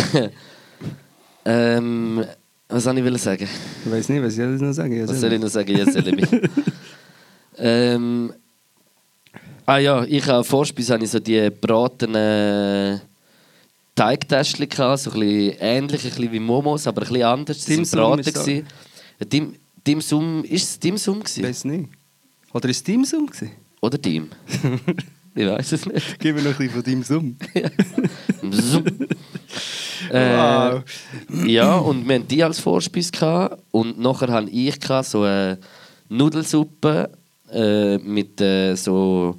ähm, 1.46 2.24
was 2.70 2.84
soll 2.86 2.98
ich 2.98 3.22
sagen? 3.22 3.50
Ich 3.86 3.92
weiß 3.92 4.10
nicht, 4.10 4.24
was 4.24 4.36
soll 4.36 4.56
ich 4.56 4.62
noch 4.62 4.72
sagen? 4.72 4.94
Ja, 4.96 5.08
Was 5.08 5.20
soll 5.20 5.34
ich 5.34 5.42
noch 5.42 5.50
sagen? 5.50 5.76
Jetzt 5.76 5.94
soll 5.94 6.08
ich 6.08 6.16
mich. 6.16 6.30
ähm, 7.58 8.34
ah 9.66 9.78
ja, 9.78 10.04
ich 10.06 10.26
habe 10.26 10.44
Vorspeise 10.44 10.94
habe 10.94 11.04
ich 11.04 11.12
so 11.12 11.20
die 11.20 11.34
gebratenen 11.34 13.02
Teigtäschchen 13.94 14.70
gehabt, 14.70 15.00
so 15.00 15.12
ein 15.12 15.20
bisschen 15.20 15.58
ähnlich, 15.60 16.04
ein 16.06 16.10
bisschen 16.12 16.32
wie 16.32 16.40
Momos, 16.40 16.88
aber 16.88 17.02
ein 17.02 17.08
bisschen 17.10 17.24
anders. 17.24 17.66
Sind 17.66 17.86
Sum 17.86 18.00
Braten 18.00 18.66
Dim, 19.26 19.56
Dim 19.86 20.02
Sum, 20.02 20.44
ist 20.44 20.64
es 20.64 20.80
Dim 20.80 20.98
Sum 20.98 21.22
Ich 21.26 21.44
weiß 21.44 21.66
nicht. 21.66 21.90
Oder 22.54 22.70
ist 22.70 22.78
es 22.78 22.84
dein 22.84 23.06
Summ? 23.06 23.28
gewesen? 23.28 23.52
Oder 23.82 23.98
Dim? 23.98 24.30
ich 25.36 25.48
weiß 25.48 25.72
es 25.72 25.86
nicht. 25.86 26.20
Gib 26.20 26.36
mir 26.36 26.42
noch 26.42 26.52
ein 26.52 26.58
bisschen 26.58 26.72
von 26.72 26.84
deinem 26.84 27.04
Summ. 27.04 27.36
Zoom. 28.52 28.86
äh, 30.12 30.38
Wow. 30.38 30.84
Ja, 31.46 31.76
und 31.78 32.08
wir 32.08 32.16
hatten 32.16 32.28
die 32.28 32.44
als 32.44 32.60
Vorspeise. 32.60 33.12
Gehabt. 33.12 33.64
Und 33.72 34.00
nachher 34.00 34.32
hatte 34.32 34.50
ich 34.50 34.76
so 35.04 35.22
eine 35.22 35.58
Nudelsuppe 36.10 37.10
äh, 37.52 37.98
mit 37.98 38.40
äh, 38.42 38.76
so, 38.76 39.38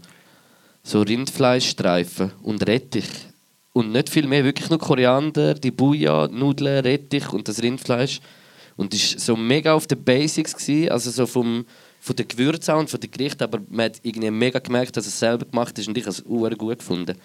so 0.82 1.02
Rindfleischstreifen 1.02 2.32
und 2.42 2.66
Rettich. 2.66 3.08
Und 3.74 3.92
nicht 3.92 4.10
viel 4.10 4.26
mehr, 4.26 4.44
wirklich 4.44 4.68
nur 4.68 4.78
Koriander, 4.78 5.54
die 5.54 5.70
Buja, 5.70 6.28
Nudeln, 6.28 6.80
Rettich 6.80 7.32
und 7.32 7.48
das 7.48 7.62
Rindfleisch. 7.62 8.20
Und 8.76 8.94
es 8.94 9.14
war 9.14 9.20
so 9.20 9.36
mega 9.36 9.74
auf 9.74 9.86
den 9.86 10.02
Basics, 10.02 10.54
gewesen, 10.56 10.90
also 10.90 11.10
so 11.10 11.26
vom, 11.26 11.64
von 12.00 12.16
den 12.16 12.26
Gewürzen 12.28 12.74
und 12.74 12.90
von 12.90 13.00
den 13.00 13.10
Gerichten, 13.10 13.42
aber 13.44 13.60
man 13.68 13.86
hat 13.86 14.00
irgendwie 14.02 14.30
mega 14.30 14.58
gemerkt, 14.58 14.96
dass 14.96 15.06
es 15.06 15.18
selber 15.18 15.44
gemacht 15.46 15.78
ist 15.78 15.88
und 15.88 15.96
ich 15.98 16.04
habe 16.04 16.10
es 16.10 16.24
sehr 16.26 16.56
gut 16.56 16.78
gefunden. 16.78 17.16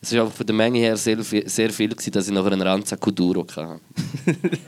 Es 0.00 0.12
war 0.14 0.22
einfach 0.24 0.36
von 0.36 0.46
der 0.46 0.54
Menge 0.54 0.78
her 0.78 0.96
sehr, 0.96 1.22
viel- 1.24 1.48
sehr 1.48 1.70
viel, 1.70 1.88
gewesen, 1.88 2.12
dass 2.12 2.26
ich 2.28 2.32
nachher 2.34 2.52
einen 2.52 2.62
Ranza 2.62 2.96
Kuduro 2.96 3.46
hatte. 3.56 3.80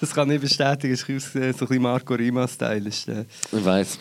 Das 0.00 0.14
kann 0.14 0.30
ich 0.30 0.40
bestätigen. 0.40 0.94
Es 0.94 1.00
ist 1.02 1.14
ausgesehen, 1.14 1.52
so 1.52 1.64
ein 1.64 1.68
bisschen 1.68 1.82
Marco 1.82 2.14
Rima-Style. 2.14 2.88
äh, 2.88 3.24
Ich 3.52 3.64
weiß. 3.64 3.98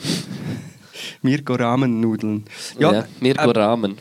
Mirko 1.22 1.56
Ramen-Nudeln. 1.56 2.46
Ja, 2.80 2.94
ja, 2.94 3.08
Mirko 3.20 3.52
äh, 3.52 3.60
Rahmen. 3.60 3.98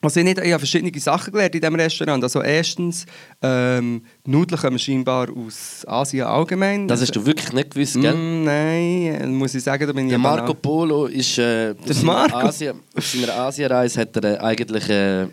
Also 0.00 0.20
ich, 0.20 0.24
nicht, 0.24 0.38
ich 0.38 0.52
habe 0.52 0.60
verschiedene 0.60 0.96
Sachen 1.00 1.32
gelernt 1.32 1.54
in 1.54 1.60
diesem 1.60 1.74
Restaurant. 1.74 2.22
Also 2.22 2.40
erstens, 2.42 3.04
ähm, 3.42 4.02
Nudeln 4.24 4.60
kommen 4.60 4.78
scheinbar 4.78 5.28
aus 5.30 5.84
Asien 5.88 6.24
allgemein. 6.26 6.86
Das 6.86 7.00
hast 7.00 7.16
du 7.16 7.26
wirklich 7.26 7.52
nicht 7.52 7.70
gewusst, 7.72 8.00
gell? 8.00 8.14
Mm, 8.14 8.44
nein, 8.44 9.34
muss 9.34 9.54
ich 9.54 9.62
sagen, 9.64 9.86
da 9.86 9.92
bin 9.92 10.06
ich 10.06 10.10
Der 10.10 10.18
ja 10.18 10.22
Marco. 10.22 10.54
Polo 10.54 11.06
ist 11.06 11.38
äh, 11.38 11.74
seiner 11.84 12.02
Marco? 12.04 12.36
Asien, 12.36 12.78
auf 12.96 13.06
seiner 13.06 13.34
Asienreise 13.34 14.00
hat 14.00 14.16
er 14.16 14.24
äh, 14.24 14.38
eigentlich 14.38 14.88
äh, 14.88 15.26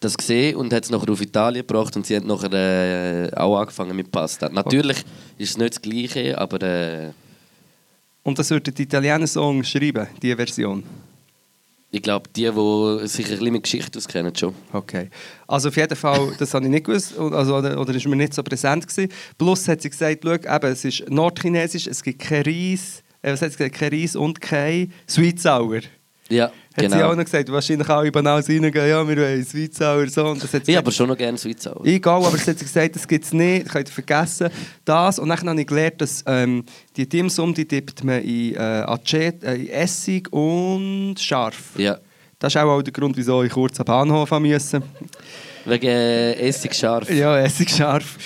das 0.00 0.16
gesehen 0.16 0.56
und 0.56 0.72
hat 0.72 0.84
es 0.84 0.90
nachher 0.90 1.10
auf 1.10 1.20
Italien 1.22 1.66
gebracht 1.66 1.96
und 1.96 2.04
sie 2.04 2.16
hat 2.16 2.24
nachher 2.24 2.52
äh, 2.52 3.30
auch 3.34 3.58
angefangen 3.58 3.96
mit 3.96 4.10
Pasta. 4.12 4.48
Natürlich 4.50 4.98
ist 5.38 5.50
es 5.50 5.56
nicht 5.56 5.74
das 5.76 5.80
Gleiche, 5.82 6.36
aber 6.38 6.60
äh, 6.62 7.10
Und 8.24 8.38
das 8.38 8.50
würden 8.50 8.74
die 8.74 8.82
Italiener 8.82 9.26
so 9.26 9.62
schreiben, 9.62 10.06
diese 10.20 10.36
Version. 10.36 10.82
Ich 11.94 12.02
glaube, 12.02 12.28
die, 12.34 12.50
die 12.50 13.06
sich 13.06 13.26
ein 13.26 13.32
bisschen 13.32 13.52
mit 13.52 13.62
Geschichte 13.64 13.98
auskennen, 13.98 14.34
schon. 14.34 14.54
Okay. 14.72 15.10
Also 15.46 15.68
auf 15.68 15.76
jeden 15.76 15.94
Fall, 15.94 16.32
das 16.38 16.54
habe 16.54 16.64
ich 16.64 16.70
nicht 16.70 16.86
gewusst, 16.86 17.18
also, 17.18 17.56
oder, 17.56 17.78
oder 17.78 17.94
ist 17.94 18.06
mir 18.06 18.16
nicht 18.16 18.32
so 18.32 18.42
präsent 18.42 18.88
gewesen. 18.88 19.12
Plus 19.36 19.68
hat 19.68 19.82
sie 19.82 19.90
gesagt, 19.90 20.20
schau, 20.24 20.32
eben, 20.32 20.72
es 20.72 20.86
ist 20.86 21.10
nordchinesisch, 21.10 21.86
es 21.86 22.02
gibt 22.02 22.20
kein 22.20 22.44
Reis, 22.44 23.02
äh, 23.20 23.32
was 23.32 23.42
hat 23.42 23.52
sie 23.52 23.58
gesagt, 23.58 23.74
kein 23.74 23.92
Reis 23.92 24.16
und 24.16 24.40
kein 24.40 24.90
Sweet 25.06 25.38
Sour. 25.38 25.80
Ja, 26.32 26.46
Hat 26.46 26.52
sie 26.78 26.86
auch 26.86 26.90
genau. 26.90 27.14
noch 27.14 27.24
gesagt, 27.24 27.52
wahrscheinlich 27.52 27.88
alle 27.88 28.10
banal 28.10 28.40
reingehen, 28.40 28.74
ja, 28.74 29.06
wir 29.06 29.16
wollen 29.16 29.44
Sour, 29.44 30.08
so. 30.08 30.26
Und 30.28 30.42
das 30.42 30.54
hat 30.54 30.64
sie 30.64 30.72
Ich 30.72 30.78
aber 30.78 30.90
schon 30.90 31.08
noch 31.08 31.16
gerne 31.16 31.36
Sour. 31.36 31.84
Egal, 31.84 32.24
aber 32.24 32.36
es 32.36 32.48
hat 32.48 32.58
sie 32.58 32.64
gesagt, 32.64 32.96
das 32.96 33.06
gibt 33.06 33.24
es 33.24 33.32
nicht, 33.32 33.68
könnt 33.68 33.88
ihr 33.88 33.92
vergessen. 33.92 34.48
Das. 34.84 35.18
Und 35.18 35.28
dann 35.28 35.48
habe 35.48 35.60
ich 35.60 35.66
gelernt, 35.66 36.00
dass 36.00 36.24
ähm, 36.26 36.64
die 36.96 37.06
Dim 37.06 37.28
Sum, 37.28 37.52
die 37.52 37.66
tippt 37.66 38.02
man 38.02 38.22
in, 38.22 38.54
äh, 38.54 38.58
Acet, 38.58 39.44
äh, 39.44 39.56
in 39.56 39.68
Essig 39.68 40.32
und 40.32 41.16
scharf. 41.18 41.76
Ja. 41.76 41.98
Das 42.38 42.54
ist 42.54 42.60
auch, 42.60 42.70
auch 42.70 42.82
der 42.82 42.92
Grund, 42.92 43.16
wieso 43.16 43.42
ich 43.42 43.52
kurz 43.52 43.78
am 43.78 43.84
Bahnhof 43.84 44.30
musste. 44.30 44.82
Wegen 45.64 45.86
äh, 45.86 46.32
Essig 46.48 46.74
scharf. 46.74 47.08
Ja, 47.10 47.38
Essig 47.38 47.70
scharf. 47.70 48.16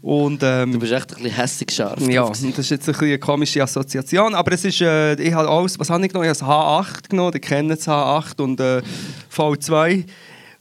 Und, 0.00 0.40
ähm, 0.44 0.72
Du 0.72 0.78
bist 0.78 0.92
echt 0.92 1.10
ein 1.16 1.22
bisschen 1.22 1.36
hässig 1.36 1.70
scharf. 1.72 2.00
Ja, 2.08 2.28
das 2.28 2.40
ist 2.42 2.70
jetzt 2.70 2.88
ein 2.88 2.92
bisschen 2.92 3.06
eine 3.08 3.18
komische 3.18 3.62
Assoziation, 3.62 4.34
aber 4.34 4.52
es 4.52 4.64
ist, 4.64 4.80
äh, 4.80 5.14
ich 5.14 5.32
habe 5.34 5.48
alles, 5.48 5.78
was 5.78 5.90
habe 5.90 6.04
ich 6.06 6.12
genommen? 6.12 6.30
Ich 6.30 6.40
habe 6.42 6.78
das 6.78 6.88
H8 6.96 7.08
genommen, 7.08 7.32
die 7.32 7.40
kennen 7.40 7.68
das 7.70 7.88
H8 7.88 8.40
und 8.40 8.60
äh, 8.60 8.80
V2 9.34 10.04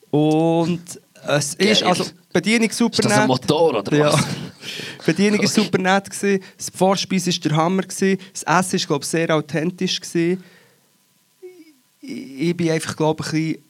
und 0.10 0.82
es 1.28 1.54
ist, 1.56 1.82
Geil. 1.82 1.90
also 1.90 2.06
Bedienung 2.34 2.72
super 2.72 2.94
Ist 3.00 3.06
das 3.06 3.12
ein 3.14 3.20
nett. 3.20 3.28
Motor 3.28 3.80
oder 3.80 3.96
Ja. 3.96 4.12
was? 4.14 4.22
Die 4.26 5.06
Bedienung 5.06 5.40
war 5.40 5.48
super 5.48 5.78
nett. 5.78 6.10
Gewesen. 6.10 6.44
Das 6.58 6.70
Vorspeis 6.76 7.28
war 7.28 7.34
der 7.44 7.56
Hammer. 7.58 7.84
Gewesen. 7.84 8.18
Das 8.34 8.44
Essen 8.44 8.80
war, 8.80 8.88
glaube 8.88 9.04
ich, 9.04 9.10
sehr 9.10 9.36
authentisch. 9.36 10.02
Gewesen. 10.02 10.44
Ich 12.02 12.50
ich 12.50 12.58
bin 12.58 12.72
einfach, 12.72 12.96
glaube 12.98 13.24
ich, 13.24 13.28
ein 13.34 13.54
bisschen 13.54 13.64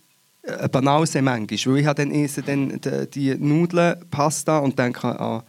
ein 0.45 0.69
Banause 0.71 1.21
manchmal. 1.21 1.73
Weil 1.73 1.81
ich 1.81 1.85
habe 1.85 2.03
dann, 2.03 2.11
esse 2.11 2.41
dann 2.41 2.79
die, 2.79 3.09
die 3.09 3.35
Nudeln, 3.35 3.95
Pasta 4.09 4.59
und 4.59 4.77
denke 4.77 5.19
an, 5.19 5.43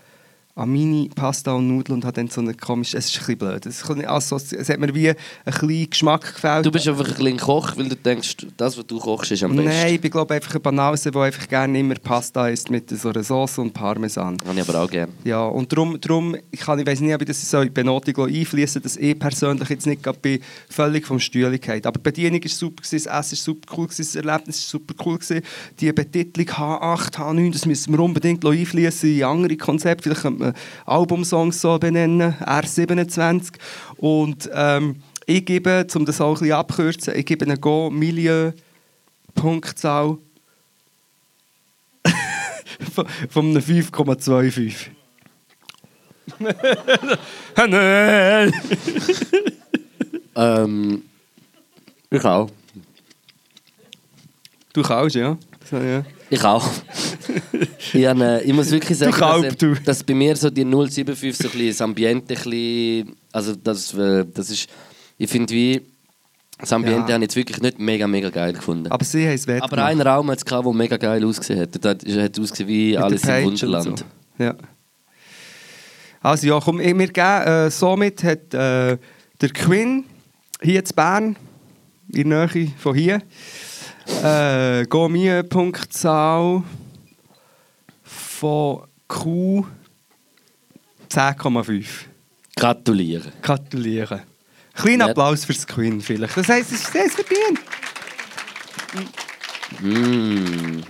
an 0.57 0.72
meine 0.72 1.09
Pasta 1.09 1.52
und 1.52 1.66
Nudeln 1.66 1.96
und 1.96 2.05
habe 2.05 2.12
dann 2.12 2.28
so 2.28 2.40
eine 2.40 2.55
komische... 2.55 2.96
Es 2.96 3.07
ist 3.07 3.16
ein 3.16 3.36
bisschen 3.36 3.38
blöd. 3.38 3.66
Es, 3.66 4.68
hat 4.68 4.78
mir 4.78 4.94
wie 4.94 5.11
ein 5.11 5.16
bisschen 5.44 5.90
Geschmack 5.90 6.34
gefällt. 6.34 6.64
Du 6.64 6.70
bist 6.70 6.86
einfach 6.86 7.09
ein 7.09 7.14
bisschen 7.14 7.38
Koch, 7.38 7.76
weil 7.76 7.88
du 7.88 7.96
denkst, 7.96 8.36
das, 8.57 8.78
was 8.78 8.86
du 8.86 9.00
kochst, 9.00 9.32
ist 9.32 9.42
am 9.42 9.57
besten. 9.57 9.64
Nein, 9.64 9.94
ich 9.94 10.00
bin 10.00 10.12
glaube 10.12 10.32
einfach 10.32 10.55
ein 10.55 10.62
Banause, 10.62 11.11
der 11.11 11.22
einfach 11.22 11.48
gerne 11.48 11.80
immer 11.80 11.96
Pasta 11.96 12.48
isst 12.48 12.70
mit 12.70 12.88
so 12.88 13.09
einer 13.09 13.24
Sauce 13.24 13.59
und 13.59 13.72
Parmesan. 13.72 14.36
Habe 14.46 14.61
ich 14.61 14.68
aber 14.68 14.84
auch 14.84 14.90
gerne. 14.90 15.12
Ja, 15.24 15.44
und 15.44 15.72
darum, 15.72 16.00
darum 16.00 16.36
ich, 16.52 16.61
kann, 16.61 16.78
ich 16.78 16.86
weiß 16.86 17.00
nicht, 17.00 17.14
ob 17.14 17.22
ich 17.22 17.28
das 17.28 17.50
so 17.50 17.59
in 17.59 17.64
die 17.64 17.70
Benotung 17.70 18.26
einfließen 18.26 18.80
dass 18.80 18.96
ich 18.96 19.18
persönlich 19.18 19.68
jetzt 19.68 19.86
nicht 19.86 20.05
gerade 20.05 20.18
bin, 20.20 20.40
völlig 20.68 21.05
vom 21.05 21.18
Stühle 21.18 21.59
gefallen. 21.59 21.84
Aber 21.84 21.98
die 21.98 22.02
Bedienung 22.02 22.42
war 22.42 22.48
super, 22.48 22.82
gewesen, 22.82 23.05
das 23.05 23.26
Essen 23.26 23.38
war 23.38 23.42
super 23.55 23.74
cool, 23.76 23.86
gewesen, 23.88 24.02
das 24.02 24.14
Erlebnis 24.14 24.62
war 24.62 24.80
super 24.80 24.94
cool. 25.05 25.18
Gewesen. 25.18 25.42
Die 25.80 25.92
Betitlung 25.92 26.46
H8, 26.46 27.14
H9, 27.14 27.52
das 27.52 27.66
müssen 27.66 27.92
wir 27.92 28.00
unbedingt 28.00 28.44
einfließen 28.44 29.16
in 29.16 29.24
andere 29.24 29.57
Konzepte. 29.57 30.05
Vielleicht 30.05 30.22
könnte 30.22 30.43
Albumsongs 30.86 31.61
so 31.61 31.78
benennen, 31.78 32.34
R27. 32.40 33.55
Und 33.97 34.51
ähm, 34.53 34.97
ich 35.26 35.45
gebe, 35.45 35.86
um 35.95 36.05
das 36.05 36.20
auch 36.20 36.36
ein 36.36 36.40
bisschen 36.40 36.53
abzukürzen, 36.53 37.14
ich 37.16 37.26
gebe 37.26 37.45
eine 37.45 37.57
Go 37.59 37.90
Milieu 37.90 38.53
Punktzahl 39.34 40.18
von 43.30 43.47
einem 43.47 43.62
5,25. 43.62 44.74
Nein! 47.57 48.53
Ähm, 50.36 51.03
ich 52.11 52.24
auch. 52.24 52.51
Du 54.72 54.82
kannst, 54.82 55.14
ja. 55.14 55.36
So, 55.70 55.76
ja. 55.78 56.05
Ich 56.31 56.43
auch. 56.45 56.68
ich, 57.93 58.07
habe, 58.07 58.25
äh, 58.25 58.43
ich 58.45 58.53
muss 58.53 58.70
wirklich 58.70 58.99
sagen, 58.99 59.12
dass, 59.43 59.57
du. 59.57 59.72
äh, 59.72 59.81
dass 59.85 60.03
bei 60.03 60.14
mir 60.14 60.37
so 60.37 60.51
die 60.51 60.64
075 60.64 61.37
so 61.37 61.45
ein 61.49 61.51
bisschen 61.53 61.68
das 61.68 61.81
Ambiente 61.81 62.35
ein 62.35 62.43
bisschen, 62.43 63.16
also 63.33 63.55
das, 63.57 63.95
äh, 63.95 64.25
das 64.33 64.51
ist, 64.51 64.68
ich 65.18 65.31
finde 65.31 65.53
wie, 65.55 65.83
das 66.59 66.72
Ambiente 66.72 67.09
Ja. 67.09 67.14
habe 67.14 67.25
ich 67.25 67.29
jetzt 67.29 67.37
wirklich 67.37 67.61
nicht 67.61 67.79
mega, 67.79 68.07
mega 68.07 68.31
geil 68.31 68.53
gefunden. 68.53 68.91
Aber 68.91 69.05
sie 69.05 69.27
haben 69.27 69.35
es 69.35 69.47
wett 69.47 69.62
Aber 69.62 69.85
einen 69.85 70.01
Raum 70.01 70.31
hat 70.31 70.39
es 70.39 70.45
gehabt, 70.45 70.64
der 70.64 70.72
mega 70.72 70.97
geil 70.97 71.25
ausgesehen 71.25 71.61
hat. 71.61 71.85
Da 71.85 71.91
hat 71.91 72.39
ausgesehen 72.39 72.68
wie 72.68 72.91
Mit 72.93 72.99
alles 72.99 73.25
im 73.25 73.35
und 73.35 73.45
Wunderland. 73.45 73.99
So. 73.99 74.05
Ja. 74.45 74.55
Also 76.20 76.47
ja, 76.47 76.59
komm, 76.61 76.79
wir 76.79 76.93
geben, 76.93 77.16
äh, 77.18 77.70
somit 77.70 78.25
hat 78.25 78.55
äh, 78.55 78.97
der 79.41 79.49
Quinn 79.53 80.05
hier 80.62 80.81
in 80.81 80.87
Bern, 80.97 81.37
in 82.12 82.31
der 82.31 82.47
Nähe 82.55 82.72
von 82.79 82.95
hier, 82.95 83.20
äh, 84.07 84.84
Gomie-Punktzahl 84.86 86.62
von 88.02 88.82
Q 89.09 89.66
10,5. 91.09 91.84
Gratulieren. 92.57 93.32
Gratulieren. 93.42 94.22
Kleiner 94.74 95.07
Ja. 95.07 95.11
Applaus 95.11 95.44
fürs 95.44 95.66
Quinn 95.66 96.00
vielleicht. 96.00 96.36
Das 96.36 96.48
heisst, 96.48 96.72
es 96.72 96.80
ist 96.80 96.92
sehr 96.92 97.09
verdient. 97.09 97.61
Mm. 99.80 100.80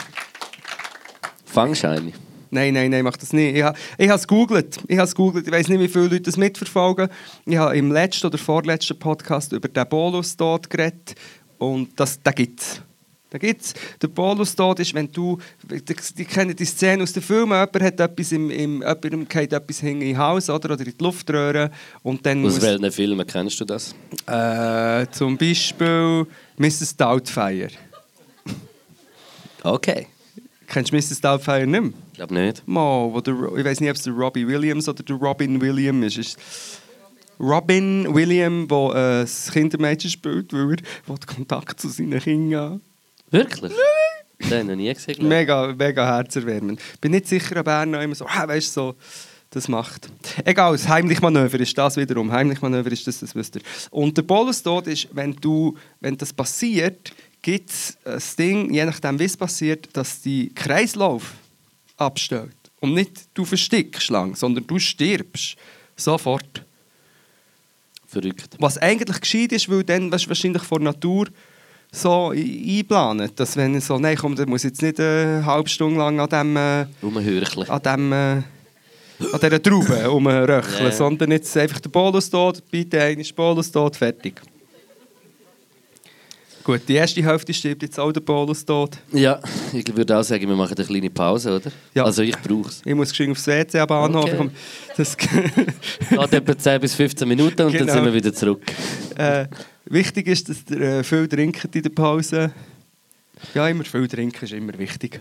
Fangscheine. 1.45 2.13
Nein, 2.51 2.73
nein, 2.73 2.91
nein, 2.91 3.05
mach 3.05 3.17
das 3.17 3.33
nicht. 3.33 3.57
Ich 3.57 3.63
habe 3.63 3.77
es 3.99 4.27
gegoogelt. 4.29 4.79
Ich 4.87 4.97
habe 4.97 5.07
es 5.07 5.15
gegoogelt. 5.15 5.47
Ich 5.47 5.53
weiß 5.53 5.69
nicht, 5.69 5.81
wie 5.81 5.89
viele 5.89 6.05
Leute 6.05 6.21
das 6.23 6.37
mitverfolgen. 6.37 7.09
Ich 7.47 7.57
habe 7.57 7.77
im 7.77 7.91
letzten 7.91 8.29
oder 8.29 8.39
vorletzten 8.39 8.99
Podcast 8.99 9.53
über 9.53 9.69
den 9.69 9.89
Bolus-Tod 9.89 10.71
geredet. 10.71 11.15
Und 11.59 11.99
das, 11.99 12.21
den 12.23 12.35
gibt 12.35 12.61
es. 12.61 12.81
Den 13.35 13.41
gibt's. 13.41 13.75
Der 14.01 14.07
Bolus-Tod 14.07 14.79
ist, 14.79 14.95
wenn 14.95 15.11
du... 15.11 15.39
Die, 15.69 16.25
kennen 16.25 16.55
die 16.55 16.65
Szene 16.65 17.03
aus 17.03 17.13
den 17.13 17.23
Filmen. 17.23 17.51
Jemand 17.51 17.83
hat 17.83 17.99
etwas 17.99 18.31
im... 18.31 18.49
im 18.49 18.81
jemandem 18.81 19.27
geht 19.27 19.53
etwas 19.53 19.83
in 19.83 19.99
den 19.99 20.17
Hals 20.17 20.49
oder, 20.49 20.75
oder 20.75 20.87
in 20.87 20.95
die 20.97 21.03
Luftröhre. 21.03 21.73
Und 22.05 22.25
dann 22.25 22.47
Aus 22.47 22.55
muss... 22.55 22.63
welchen 22.63 22.93
Filmen 22.93 23.27
kennst 23.27 23.61
du 23.61 23.65
das? 23.65 23.93
Äh, 24.27 25.07
zum 25.11 25.37
Beispiel 25.37 26.27
Mrs. 26.57 26.97
Doubtfire. 26.97 27.71
Okay. 29.65 30.07
Kennst 30.69 30.93
du 30.93 30.97
Mrs. 30.97 31.21
Doubtfire 31.21 31.67
nicht 31.67 31.81
mehr? 31.81 31.93
Ich 32.13 32.15
glaube 32.15 32.35
nicht. 32.35 32.69
Mal, 32.69 33.13
wo 33.13 33.21
der, 33.21 33.35
ich 33.57 33.65
weiß 33.65 33.81
nicht, 33.81 33.91
ob 33.91 33.97
es 33.97 34.03
der 34.05 34.13
Robbie 34.13 34.47
Williams 34.47 34.89
oder 34.89 35.03
der 35.03 35.17
Robin 35.17 35.61
Williams 35.61 36.17
ist. 36.17 36.39
Robin 37.41 38.15
Williams, 38.15 38.69
der 38.69 38.91
äh, 38.91 39.21
das 39.23 39.51
Kindermädchen 39.51 40.09
spielt, 40.09 40.53
weil 40.53 40.77
er 41.09 41.35
Kontakt 41.35 41.81
zu 41.81 41.89
seinen 41.89 42.21
Kindern 42.21 42.81
Wirklich? 43.31 43.73
Den 44.41 44.51
habe 44.51 44.61
ich 44.61 44.65
noch 44.65 44.75
nie 44.77 44.95
gesehen. 44.95 45.29
Mega, 45.29 45.75
mega 45.77 46.07
herzerwärmend. 46.07 46.81
Bin 47.01 47.13
nicht 47.13 47.29
sicher, 47.29 47.61
ob 47.61 47.67
er 47.67 47.87
noch 47.87 48.01
immer 48.01 48.15
so, 48.15 48.27
ah, 48.27 48.47
weißt 48.47 48.69
du, 48.69 48.81
so 48.81 48.97
das 49.55 49.69
macht. 49.69 50.09
Egal, 50.45 50.73
das 50.73 50.89
Heimlichmanöver 50.89 51.61
ist 51.61 51.77
das 51.79 51.97
wiederum. 51.97 52.31
Heimlichmanöver 52.33 52.91
ist 52.91 53.07
das, 53.07 53.21
das 53.21 53.35
wisst 53.35 53.57
ihr. 53.57 53.63
Und 53.91 54.17
der 54.17 54.23
Bolus-Tod 54.23 54.89
ist, 54.89 55.09
wenn, 55.13 55.35
du, 55.37 55.77
wenn 56.01 56.19
das 56.19 56.33
passiert, 56.33 57.13
gibt 57.41 57.71
es 57.71 57.97
das 58.03 58.35
Ding, 58.37 58.73
je 58.73 58.85
nachdem, 58.85 59.19
wie 59.19 59.25
es 59.25 59.37
passiert, 59.37 59.89
dass 59.93 60.21
die 60.21 60.53
Kreislauf 60.55 61.35
abstellt. 61.97 62.57
Und 62.81 62.95
nicht 62.95 63.29
du 63.35 63.45
verstickst 63.45 64.11
lang, 64.11 64.35
sondern 64.35 64.67
du 64.67 64.79
stirbst. 64.79 65.57
Sofort. 65.97 66.65
Verrückt. 68.07 68.57
Was 68.59 68.79
eigentlich 68.79 69.21
geschieht 69.21 69.53
ist, 69.53 69.69
weil 69.69 69.85
dann 69.85 70.11
weißt, 70.11 70.25
du, 70.25 70.29
wahrscheinlich 70.31 70.63
vor 70.63 70.81
Natur 70.81 71.29
so 71.95 72.31
einplanen, 72.35 73.31
dass 73.37 73.57
wenn 73.57 73.81
so, 73.81 73.99
nein, 73.99 74.17
komm, 74.17 74.35
der 74.37 74.47
muss 74.49 74.63
jetzt 74.65 74.83
nicht 74.83 74.99
eine 75.01 75.45
halbe 75.47 75.69
Stunde 75.69 75.99
lang 75.99 76.19
an 76.21 76.29
dem, 76.29 76.57
äh, 76.57 76.87
an 77.69 77.83
dem, 77.83 78.13
äh, 78.13 78.17
an 78.17 78.43
dieser 79.41 79.63
Traube 79.63 80.05
rumröcheln, 80.07 80.85
Ja. 80.87 80.91
sondern 80.93 81.31
jetzt 81.31 81.57
einfach 81.57 81.81
der 81.81 81.91
Bolus 81.91 82.29
tot, 82.29 82.63
bitte 82.71 83.01
einmal 83.01 83.25
Bolus 83.35 83.71
tot, 83.71 83.97
fertig. 83.97 84.41
Gut, 86.65 86.81
die 86.89 86.95
erste 86.95 87.23
Hälfte 87.23 87.53
stirbt 87.53 87.83
jetzt 87.83 88.01
auch 88.01 88.11
der 88.11 88.23
Bolus 88.23 88.65
tot. 88.65 88.97
Ja, 89.13 89.39
ich 89.71 89.95
würde 89.95 90.19
auch 90.19 90.23
sagen, 90.23 90.49
wir 90.49 90.57
machen 90.57 90.75
eine 90.75 90.87
kleine 90.87 91.11
Pause, 91.11 91.57
oder? 91.57 91.71
Ja. 91.93 92.05
Also 92.07 92.23
ich 92.23 92.35
brauche 92.39 92.71
es. 92.71 92.81
Ich 92.87 92.95
muss 92.95 93.11
geschwind 93.11 93.33
aufs 93.33 93.47
WC 93.47 93.81
am 93.81 93.87
Bahnhof. 93.87 94.25
Okay. 94.33 94.49
Das, 94.97 95.15
Geht 95.19 96.33
etwa 96.33 96.57
10 96.59 96.81
bis 96.81 96.95
15 96.95 97.29
Minuten 97.29 97.61
und 97.67 97.71
Genau. 97.73 97.85
dann 97.85 97.95
sind 97.97 98.05
wir 98.07 98.15
wieder 98.15 98.33
zurück. 98.33 98.63
äh, 99.19 99.47
wichtig 99.87 100.27
ist, 100.29 100.49
dass 100.49 100.59
ihr 100.71 100.81
äh, 100.81 101.05
viel 101.05 101.29
trinkt 101.29 101.75
in 101.75 101.83
der 101.83 101.91
Pause. 101.91 102.53
Ja, 103.55 103.69
immer 103.69 103.85
viel 103.85 104.09
trinken 104.09 104.45
ist 104.45 104.53
immer 104.53 104.77
wichtig. 104.79 105.21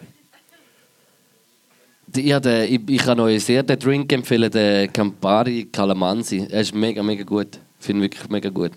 Ich, 2.16 2.32
habe 2.32 2.47
den- 2.47 2.74
ich, 2.74 2.82
ich 2.95 3.01
kann 3.01 3.20
euch 3.20 3.43
sehr 3.43 3.64
den 3.64 3.80
Drink 3.80 4.11
empfehlen, 4.14 4.51
den 4.51 4.91
Campari 4.93 5.68
Calamansi. 5.72 6.47
Er 6.49 6.61
ist 6.61 6.74
mega, 6.76 7.01
mega 7.01 7.24
gut. 7.24 7.59
Ich 7.80 7.86
finde 7.86 8.03
wirklich 8.03 8.30
mega 8.30 8.49
gut. 8.49 8.72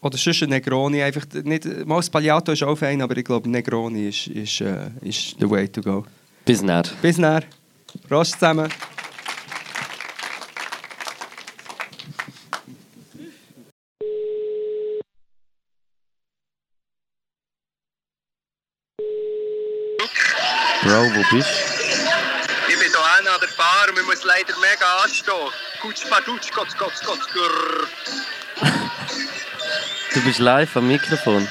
Oder 0.00 0.16
sonst 0.18 0.42
ein 0.42 0.50
Negroni. 0.50 1.02
Einfach 1.02 1.26
nicht, 1.42 1.64
mal 1.86 2.02
Spagliato 2.02 2.52
ist 2.52 2.62
auch 2.62 2.76
fein, 2.76 3.02
aber 3.02 3.16
ich 3.16 3.24
glaube, 3.24 3.48
Negroni 3.50 4.08
ist, 4.08 4.28
ist, 4.28 4.60
äh, 4.60 4.90
ist 5.00 5.36
the 5.40 5.48
way 5.50 5.66
to 5.68 5.80
go. 5.80 6.04
Bis 6.44 6.62
näher. 6.62 6.84
Bis 7.02 7.16
dann. 7.16 7.42
Prost 8.08 8.32
zusammen. 8.32 8.68
Bist 21.30 21.48
Ich 22.68 22.78
bin 22.78 22.88
hier 22.88 22.98
an 22.98 23.24
der 23.40 23.46
Bar 23.56 23.88
und 23.88 23.96
man 23.96 24.04
muss 24.06 24.24
leider 24.24 24.54
mega 24.58 25.02
anstehen. 25.02 25.34
Gutsch, 25.80 26.08
padutsch, 26.08 26.50
gotz, 26.52 26.76
gotz, 26.76 27.00
gotz, 27.00 27.26
grrr. 27.32 27.88
du? 30.12 30.20
Bist 30.20 30.38
live 30.38 30.76
am 30.76 30.88
Mikrofon. 30.88 31.48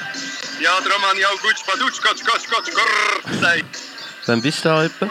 Ja, 0.60 0.80
darum 0.80 1.02
habe 1.06 1.18
ich 1.18 1.26
auch 1.26 1.40
gutsch, 1.40 1.64
padutsch, 1.66 2.00
gotz, 2.02 2.24
gotz, 2.24 2.48
gotz, 2.48 2.70
grrr 2.70 3.30
gesagt. 3.30 3.78
Wann 4.26 4.42
bist 4.42 4.64
du 4.64 4.68
da 4.68 4.84
etwa? 4.84 5.10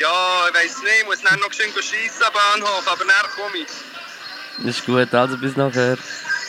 Ja, 0.00 0.48
ich 0.48 0.54
weiss 0.54 0.82
nicht, 0.82 1.00
ich 1.00 1.06
muss 1.06 1.20
dann 1.22 1.38
noch 1.40 1.52
schön 1.52 1.72
schiessen 1.72 2.22
am 2.22 2.32
Bahnhof, 2.32 2.86
aber 2.86 3.04
dann 3.04 3.30
komme 3.36 3.58
ich. 3.58 4.66
Ist 4.66 4.84
gut, 4.84 5.12
also 5.14 5.36
bis 5.38 5.56
nachher. 5.56 5.96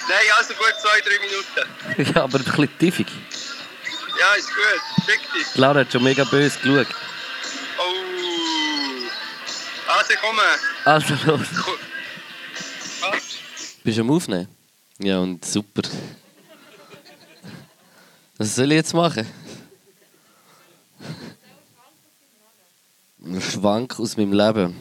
Nein, 0.08 0.18
also 0.38 0.53
gut, 0.53 0.74
zwei, 0.82 1.01
drei 1.01 1.20
Minuten. 1.20 2.14
Ja, 2.16 2.24
aber 2.24 2.39
ein 2.39 2.43
bisschen 2.43 2.78
tiefig. 2.78 3.08
Ja, 4.20 4.34
ist 4.38 4.47
gut. 4.47 5.05
Schick 5.05 5.22
dich. 5.34 5.53
Clara 5.53 5.80
hat 5.82 5.91
schon 5.91 6.03
mega 6.03 6.24
böse 6.24 6.59
geschaut. 6.59 6.88
Oh. 7.78 7.84
Also, 9.91 10.13
komm. 10.22 10.39
Also, 10.86 11.13
los. 11.26 11.47
Komm. 11.63 11.74
Halt. 13.01 13.24
Bist 13.84 13.97
du 13.97 14.01
am 14.01 14.11
Aufnehmen? 14.11 14.47
Ja, 14.99 15.20
und 15.20 15.43
super. 15.43 15.82
Was 18.38 18.55
soll 18.55 18.72
ich 18.72 18.78
jetzt 18.78 18.93
machen? 18.93 19.28
Ein 23.24 23.41
Schwank 23.41 23.99
aus 23.99 24.18
meinem 24.18 24.34
Leben. 24.34 24.76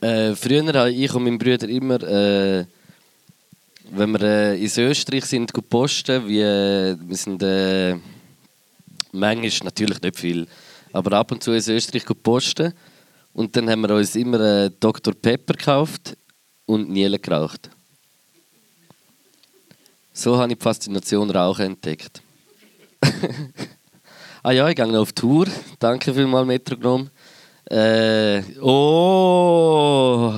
Äh, 0.00 0.34
früher 0.34 0.66
habe 0.72 0.90
ich 0.90 1.14
und 1.14 1.24
mein 1.24 1.38
Bruder 1.38 1.68
immer. 1.68 2.02
Äh, 2.02 2.66
wenn 3.92 4.12
wir 4.12 4.22
äh, 4.22 4.56
in 4.56 4.70
Österreich 4.84 5.24
sind, 5.24 5.52
posten, 5.68 6.26
wie, 6.26 6.40
äh, 6.40 6.96
wir 7.00 7.16
sind 7.16 7.42
äh, 7.42 7.96
manchmal 9.12 9.50
natürlich 9.64 10.00
nicht 10.00 10.18
viel, 10.18 10.46
aber 10.92 11.12
ab 11.16 11.32
und 11.32 11.42
zu 11.42 11.52
in 11.52 11.58
Österreich 11.58 12.04
posten. 12.22 12.72
Und 13.32 13.54
dann 13.56 13.70
haben 13.70 13.82
wir 13.82 13.94
uns 13.94 14.16
immer 14.16 14.40
äh, 14.40 14.70
Dr. 14.80 15.14
Pepper 15.14 15.54
gekauft 15.54 16.16
und 16.66 16.90
Niele 16.90 17.18
geraucht. 17.18 17.70
So 20.12 20.36
habe 20.36 20.52
ich 20.52 20.58
die 20.58 20.62
Faszination 20.62 21.30
Rauchen 21.30 21.66
entdeckt. 21.66 22.22
ah 24.42 24.50
ja, 24.50 24.68
ich 24.68 24.76
gehe 24.76 24.86
noch 24.86 25.00
auf 25.00 25.12
Tour. 25.12 25.46
Danke 25.78 26.12
vielmals, 26.12 26.46
Metronom. 26.46 27.08
Äh, 27.70 28.42
oh! 28.60 30.34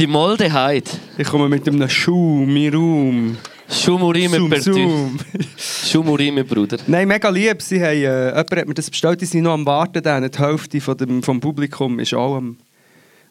Die 0.00 0.08
Moldeheit. 0.08 0.90
Ich 1.16 1.28
komme 1.28 1.48
mit 1.48 1.68
einem 1.68 1.88
Schuh, 1.88 2.44
mein 2.44 2.74
Raum. 2.74 3.36
Schumurime 3.70 4.38
Zoom, 4.38 4.60
zoom. 4.60 5.18
Schumurime, 5.56 6.42
Bruder. 6.42 6.78
Nein, 6.88 7.06
mega 7.06 7.28
lieb. 7.28 7.62
Sie 7.62 7.80
haben, 7.80 7.94
äh, 7.94 8.30
jemand 8.30 8.56
hat 8.56 8.66
mir 8.66 8.74
das 8.74 8.90
bestellt, 8.90 9.20
die 9.20 9.26
sind 9.26 9.44
noch 9.44 9.52
am 9.52 9.64
Warten. 9.64 10.02
Dann. 10.02 10.28
Die 10.28 10.36
Hälfte 10.36 10.80
von 10.80 10.96
dem, 10.96 11.22
vom 11.22 11.38
Publikum 11.38 12.00
ist 12.00 12.12
auch 12.12 12.38
am, 12.38 12.56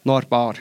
noch 0.05 0.16
an 0.16 0.26
Bar. 0.30 0.53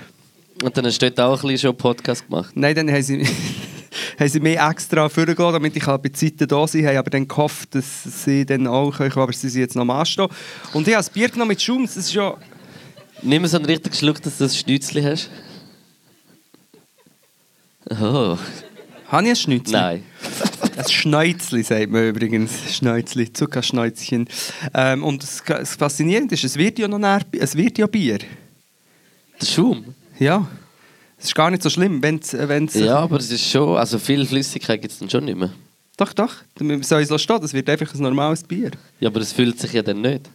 Und 0.65 0.77
dann 0.77 0.87
hast 0.87 1.01
du 1.01 1.09
dort 1.09 1.21
auch 1.21 1.37
ein 1.37 1.43
bisschen 1.43 1.59
schon 1.59 1.71
einen 1.71 1.79
Podcast 1.79 2.29
gemacht. 2.29 2.51
Nein, 2.57 2.75
dann 2.75 2.91
haben 2.91 3.03
sie, 3.03 3.25
haben 4.19 4.29
sie 4.29 4.41
mich 4.41 4.59
extra 4.59 5.09
vorgelassen, 5.09 5.53
damit 5.53 5.77
ich 5.77 5.87
halt 5.87 6.03
bei 6.03 6.09
Zeiten 6.09 6.49
da 6.49 6.67
sein 6.67 6.85
habe 6.85 6.99
aber 6.99 7.11
dann 7.11 7.29
gehofft, 7.29 7.77
dass 7.77 8.25
sie 8.25 8.45
dann 8.45 8.67
auch 8.67 8.91
können, 8.91 9.13
aber 9.13 9.33
sie 9.33 9.49
sind 9.49 9.61
jetzt 9.61 9.77
noch 9.77 9.83
am 9.83 9.91
Anstehen. 9.91 10.27
Und 10.73 10.89
ich 10.89 10.95
habe 10.95 11.05
das 11.05 11.11
Bier 11.11 11.29
genommen 11.29 11.51
mit 11.51 11.63
Schaum, 11.63 11.83
das 11.85 11.97
ist 11.97 12.13
ja... 12.13 12.37
Nimm 13.23 13.47
so 13.47 13.57
einen 13.57 13.67
richtigen 13.67 13.95
Schluck, 13.95 14.21
dass 14.21 14.39
du 14.39 14.45
das 14.45 14.59
Schnützli 14.59 15.01
hast. 15.01 15.31
Oh, 17.91 18.39
Habe 19.09 19.23
ich 19.25 19.31
ein 19.31 19.37
Schnitzel? 19.37 19.73
nein. 19.73 20.03
Ein 20.77 20.89
Schneuzli, 20.89 21.63
sagt 21.63 21.91
man 21.91 22.09
übrigens. 22.09 22.53
Schneuzli, 22.75 23.33
Zuckerschneuzchen. 23.33 24.29
Ähm, 24.73 25.05
und 25.05 25.23
das, 25.23 25.43
das 25.47 25.77
Faszinierende 25.77 26.35
ist, 26.35 26.45
es 26.45 26.57
wird 26.57 26.79
ja 26.79 26.89
noch 26.89 26.99
näher, 26.99 27.21
es 27.39 27.57
wird 27.57 27.77
ja 27.79 27.87
Bier. 27.87 28.19
Der 29.41 29.47
Schaum? 29.47 29.95
Ja. 30.19 30.47
Es 31.19 31.27
ist 31.27 31.35
gar 31.35 31.51
nicht 31.51 31.63
so 31.63 31.71
schlimm, 31.71 32.03
wenn 32.03 32.17
es... 32.17 32.73
Ja, 32.73 32.99
aber 33.01 33.19
es 33.19 33.31
ist 33.31 33.49
schon, 33.49 33.77
also 33.77 33.99
viel 33.99 34.25
Flüssigkeit 34.27 34.81
gibt 34.81 34.93
es 34.93 34.99
dann 34.99 35.11
schon 35.11 35.25
nicht 35.25 35.37
mehr. 35.39 35.53
Doch, 35.97 36.13
doch. 36.13 36.35
Wir 36.59 36.83
sollen 36.83 37.03
es 37.03 37.11
lassen 37.11 37.23
stehen. 37.23 37.41
Das 37.41 37.53
wird 37.53 37.69
einfach 37.69 37.95
ein 37.95 38.01
normales 38.01 38.43
Bier. 38.43 38.71
Ja, 38.99 39.09
aber 39.09 39.21
es 39.21 39.33
fühlt 39.33 39.61
sich 39.61 39.73
ja 39.73 39.83
dann 39.83 40.01
nicht. 40.01 40.29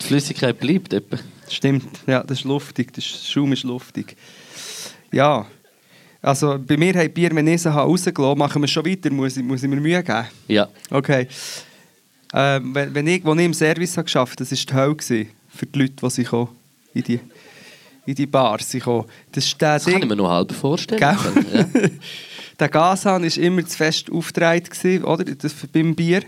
Die 0.00 0.06
Flüssigkeit 0.06 0.58
bleibt 0.58 0.92
etwa. 0.92 1.18
Stimmt. 1.48 2.00
Ja, 2.06 2.22
das 2.22 2.38
ist 2.38 2.44
luftig. 2.44 2.92
Der 2.94 3.02
Schaum 3.02 3.52
ist 3.52 3.62
luftig. 3.62 4.16
Ja. 5.12 5.46
Also 6.22 6.58
bei 6.58 6.76
mir 6.76 6.94
haben 6.94 7.12
Bier, 7.12 7.30
wenn 7.34 7.46
ich 7.46 7.62
sie 7.62 7.68
rausgelassen 7.72 8.38
machen 8.38 8.62
wir 8.62 8.68
schon 8.68 8.84
weiter. 8.84 9.10
Muss 9.10 9.36
ich, 9.36 9.44
muss 9.44 9.62
ich 9.62 9.68
mir 9.68 9.76
Mühe 9.76 10.02
geben? 10.02 10.26
Ja. 10.48 10.68
Okay. 10.90 11.28
Ähm, 12.34 12.74
wenn, 12.74 12.94
wenn 12.94 13.06
ich, 13.06 13.24
als 13.24 13.38
ich 13.38 13.44
im 13.44 13.54
Service 13.54 13.94
geschafft 13.94 14.40
habe, 14.40 14.48
das 14.48 14.50
war 14.50 14.58
die 14.58 14.74
Hölle 14.74 14.96
gewesen, 14.96 15.30
für 15.48 15.66
die 15.66 15.78
Leute, 15.78 15.94
die 16.08 16.98
in 16.98 17.02
die, 17.04 17.20
in 18.06 18.14
die 18.14 18.26
Bars 18.26 18.70
sind 18.70 18.80
gekommen. 18.80 19.04
Das 19.32 19.44
ist 19.44 19.60
Das 19.60 19.84
kann 19.84 19.94
ich 19.94 20.00
Ding. 20.00 20.08
mir 20.08 20.16
noch 20.16 20.28
halb 20.28 20.52
vorstellen. 20.52 21.00
Gell? 21.00 21.44
Ja. 21.52 21.88
der 22.58 22.68
Gashahn 22.68 23.22
war 23.22 23.36
immer 23.38 23.66
zu 23.66 23.76
fest 23.76 24.06
gewesen, 24.06 25.04
oder? 25.04 25.24
Das, 25.24 25.54
beim 25.72 25.94
Bier. 25.94 26.22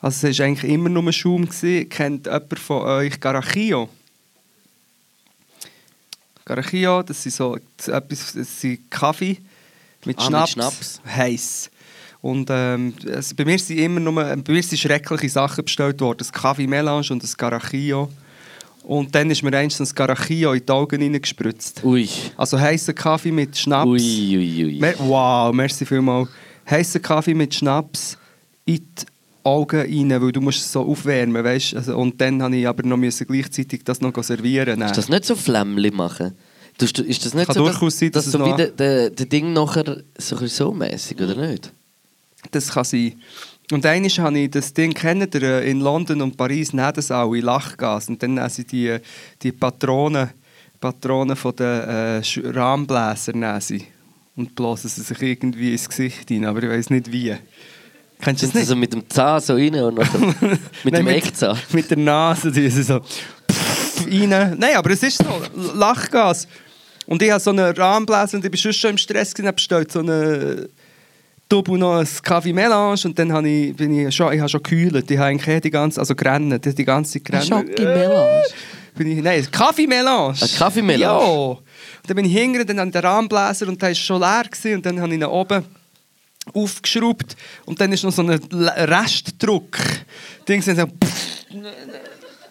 Also 0.00 0.28
es 0.28 0.38
war 0.38 0.46
eigentlich 0.46 0.70
immer 0.70 0.88
nur 0.88 1.10
Schaum. 1.12 1.46
Gewesen. 1.46 1.88
Kennt 1.88 2.26
jemand 2.26 2.58
von 2.58 2.82
euch 2.82 3.18
Garachio? 3.20 3.88
Garachio, 6.44 7.02
das 7.02 7.22
sind 7.22 7.34
so 7.34 7.56
etwas, 7.56 8.32
das 8.34 8.60
sind 8.60 8.90
Kaffee 8.90 9.38
mit 10.04 10.18
Ah, 10.18 10.22
mit 10.22 10.22
Schnaps. 10.22 10.50
Schnaps. 10.52 11.00
Heiß. 11.06 11.70
Und 12.20 12.48
ähm, 12.50 12.94
also 13.12 13.34
bei 13.34 13.44
mir 13.44 13.58
sind 13.58 13.78
immer 13.78 14.00
nur, 14.00 14.14
bei 14.14 14.52
mir 14.52 14.62
sind 14.62 14.78
schreckliche 14.78 15.28
Sachen 15.28 15.64
bestellt 15.64 16.00
worden. 16.00 16.18
Das 16.18 16.32
Kaffee 16.32 16.66
Melange 16.66 17.06
und 17.10 17.22
das 17.22 17.36
Garachio. 17.36 18.10
Und 18.82 19.14
dann 19.14 19.30
ist 19.30 19.42
mir 19.42 19.56
eins 19.56 19.78
das 19.78 19.94
Garachio 19.94 20.52
in 20.52 20.64
die 20.64 20.72
Augen 20.72 21.00
hineingespritzt. 21.00 21.82
Ui. 21.84 22.08
Also 22.36 22.58
heißen 22.60 22.94
Kaffee 22.94 23.32
mit 23.32 23.56
Schnaps. 23.56 23.86
Ui, 23.88 24.36
ui, 24.36 24.64
ui. 24.66 24.78
Mer 24.80 24.94
wow, 24.98 25.52
merci 25.54 25.86
vielmals. 25.86 26.28
Heißen 26.68 27.00
Kaffee 27.00 27.34
mit 27.34 27.54
Schnaps 27.54 28.18
in 28.66 28.76
die 28.76 29.04
Augen 29.44 29.80
rein, 29.80 30.22
weil 30.22 30.32
du 30.32 30.40
musst 30.40 30.58
es 30.60 30.72
so 30.72 30.80
aufwärmen, 30.82 31.44
weißt? 31.44 31.74
Also, 31.76 31.96
und 31.98 32.20
dann 32.20 32.38
musste 32.38 32.56
ich 32.56 32.66
aber 32.66 32.82
noch 32.86 32.96
müssen 32.96 33.26
gleichzeitig 33.26 33.82
das 33.84 34.00
noch 34.00 34.12
servieren. 34.22 34.80
Ist 34.82 34.96
das 34.96 35.08
nicht 35.08 35.24
so 35.24 35.36
Flämmli 35.36 35.90
machen? 35.90 36.32
Du- 36.78 36.86
Ist 36.86 37.24
das 37.24 37.34
nicht 37.34 37.46
Kann 37.46 37.54
so, 37.54 37.64
durchaus 37.66 37.98
sein, 37.98 38.10
dass 38.10 38.24
dass 38.24 38.32
so 38.32 38.38
wie 38.44 38.48
noch- 38.50 38.56
der, 38.56 38.68
der, 38.70 39.10
der 39.10 39.26
Ding 39.26 39.52
nachher 39.52 40.02
so, 40.18 40.36
ein 40.38 40.48
so 40.48 40.72
mäßig 40.72 41.20
oder 41.20 41.36
nicht? 41.50 41.70
Das 42.50 42.68
kann 42.72 42.84
sein. 42.84 43.14
Und 43.70 43.86
einmal 43.86 44.10
habe 44.10 44.38
ich 44.40 44.50
das 44.50 44.74
Ding 44.74 44.92
kennen, 44.92 45.30
der, 45.30 45.42
äh, 45.62 45.70
in 45.70 45.80
London 45.80 46.20
und 46.20 46.36
Paris 46.36 46.72
nehmen 46.72 46.92
das 46.94 47.10
auch 47.10 47.32
in 47.32 47.42
Lachgas. 47.44 48.08
Und 48.08 48.22
dann 48.22 48.34
nehmen 48.34 48.50
sie 48.50 48.64
die, 48.64 48.96
die 49.42 49.52
Patronen, 49.52 50.30
Patronen 50.80 51.36
von 51.36 51.54
den 51.56 51.80
äh, 51.80 52.18
Sch- 52.22 52.54
Rahmenbläser 52.54 53.32
nehmen 53.32 53.60
sie 53.60 53.84
und 54.36 54.54
blasen 54.54 54.90
sie 54.90 55.02
sich 55.02 55.22
irgendwie 55.22 55.72
ins 55.72 55.88
Gesicht 55.88 56.28
hinein, 56.28 56.50
aber 56.50 56.62
ich 56.64 56.68
weiß 56.70 56.90
nicht 56.90 57.10
wie. 57.12 57.34
Kennst 58.24 58.42
du 58.42 58.46
das 58.46 58.54
nicht? 58.54 58.66
so 58.66 58.74
mit 58.74 58.92
dem 58.92 59.08
Zahn 59.08 59.40
so 59.40 59.54
rein 59.54 59.74
und 59.74 59.96
mit 60.84 60.94
Nein, 60.94 61.04
dem 61.04 61.08
Eckzahn? 61.08 61.58
Mit 61.72 61.90
der 61.90 61.98
Nase, 61.98 62.50
die 62.50 62.70
so 62.70 62.94
rein. 62.94 64.56
Nein, 64.58 64.76
aber 64.76 64.90
es 64.90 65.02
ist 65.02 65.18
so, 65.18 65.42
Lachgas. 65.74 66.48
Und 67.06 67.22
ich 67.22 67.30
habe 67.30 67.40
so 67.40 67.50
einen 67.50 67.74
Rahmenbläser 67.74 68.38
und 68.38 68.44
ich 68.44 68.50
war 68.50 68.58
sonst 68.58 68.78
schon 68.78 68.90
im 68.90 68.98
Stress 68.98 69.34
gewesen, 69.34 69.46
habe 69.46 69.56
bestellt 69.56 69.92
so 69.92 70.00
eine 70.00 70.68
Double 71.48 71.78
noch 71.78 71.98
ein 71.98 72.08
Kaffee 72.22 72.54
Melange 72.54 73.00
und 73.04 73.18
dann 73.18 73.30
habe 73.32 73.48
ich, 73.48 73.76
bin 73.76 74.06
ich 74.06 74.14
schon, 74.14 74.32
ich 74.32 74.40
habe 74.40 74.48
schon 74.48 74.62
gekühlt. 74.62 75.10
Ich 75.10 75.18
habe 75.18 75.28
eigentlich 75.28 75.48
eh 75.48 75.60
die 75.60 75.70
ganze, 75.70 76.00
also 76.00 76.14
gerannt, 76.14 76.64
die 76.64 76.84
ganze 76.84 77.12
Zeit 77.12 77.24
gerannt. 77.24 77.46
Schoki-Melange? 77.46 78.42
Bin 78.96 79.06
ich, 79.08 79.22
nein, 79.22 79.46
Kaffee-Melange. 79.50 80.34
Ein 80.40 80.48
Kaffeemelange? 80.56 81.00
Ja. 81.00 81.18
Und 81.18 81.60
dann 82.06 82.16
bin 82.16 82.24
ich 82.24 82.32
hingegangen, 82.32 82.66
dann 82.66 82.78
habe 82.80 82.88
ich 82.88 82.92
den 82.94 83.02
Rahmenbläser 83.02 83.68
und 83.68 83.82
der 83.82 83.88
war 83.88 83.94
schon 83.94 84.20
leer 84.20 84.44
gewesen, 84.44 84.76
und 84.76 84.86
dann 84.86 85.00
habe 85.00 85.12
ich 85.12 85.20
ihn 85.20 85.24
oben 85.24 85.64
aufgeschraubt 86.52 87.36
und 87.64 87.80
dann 87.80 87.92
ist 87.92 88.04
noch 88.04 88.12
so 88.12 88.22
ein 88.22 88.30
Restdruck. 88.30 89.78
Dings 90.48 90.66
dann 90.66 90.76
so 90.76 90.86
pff, 90.86 91.46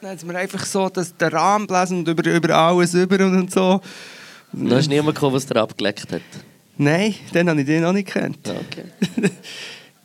dann 0.01 0.11
hat 0.11 0.23
mir 0.23 0.37
einfach 0.37 0.65
so 0.65 0.89
dass 0.89 1.15
der 1.15 1.31
Rahmenbläser 1.31 1.95
und 1.95 2.07
über, 2.07 2.29
über 2.29 2.55
alles 2.55 2.93
über 2.93 3.25
und 3.25 3.51
so. 3.51 3.81
Da 4.51 4.77
ist 4.77 4.89
niemand 4.89 5.15
gekommen, 5.15 5.35
was 5.35 5.45
der 5.45 5.57
abgeleckt 5.61 6.11
hat. 6.11 6.21
Nein, 6.77 7.15
den 7.33 7.49
habe 7.49 7.59
ich 7.61 7.65
den 7.65 7.83
noch 7.83 7.93
nicht 7.93 8.11
gekannt. 8.11 8.39
Ja, 8.45 8.53
okay. 8.53 8.85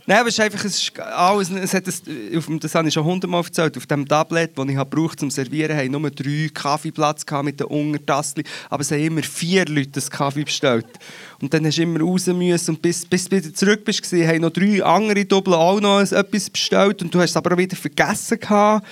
Nein, 0.08 0.20
aber 0.20 0.30
es 0.30 0.38
ist 0.38 0.40
einfach, 0.40 0.64
es 0.64 0.80
ist 0.80 0.98
alles, 1.00 1.50
es 1.50 1.74
hat 1.74 1.86
das, 1.86 2.00
auf 2.34 2.46
dem, 2.46 2.58
das 2.58 2.74
habe 2.74 2.88
ich 2.88 2.94
schon 2.94 3.04
hundertmal 3.04 3.44
erzählt, 3.44 3.76
auf 3.76 3.84
dem 3.84 4.08
Tablet, 4.08 4.56
das 4.56 4.66
ich 4.66 4.74
brauchte 4.74 5.18
zum 5.18 5.30
Servieren, 5.30 5.76
haben 5.76 5.90
nur 5.90 6.10
drei 6.10 6.48
Kaffeeplatz 6.48 7.26
gehabt 7.26 7.44
mit 7.44 7.60
den 7.60 7.66
Untertassli, 7.66 8.42
aber 8.70 8.80
es 8.80 8.90
haben 8.90 9.00
immer 9.00 9.22
vier 9.22 9.66
Leute 9.66 9.90
das 9.90 10.10
Kaffee 10.10 10.44
bestellt. 10.44 10.86
Und 11.42 11.52
dann 11.52 11.66
hast 11.66 11.76
du 11.76 11.82
immer 11.82 12.00
raus 12.00 12.26
müssen 12.26 12.70
und 12.70 12.80
bis, 12.80 13.04
bis 13.04 13.28
du 13.28 13.36
wieder 13.36 13.52
zurück 13.52 13.84
bist, 13.84 14.02
haben 14.10 14.40
noch 14.40 14.48
drei 14.48 14.82
andere 14.82 15.26
Doppel 15.26 15.52
auch 15.52 15.78
noch 15.78 16.00
etwas 16.00 16.48
bestellt 16.48 17.02
und 17.02 17.14
du 17.14 17.20
hast 17.20 17.28
es 17.28 17.36
aber 17.36 17.52
auch 17.52 17.58
wieder 17.58 17.76
vergessen 17.76 18.40
gehabt. 18.40 18.86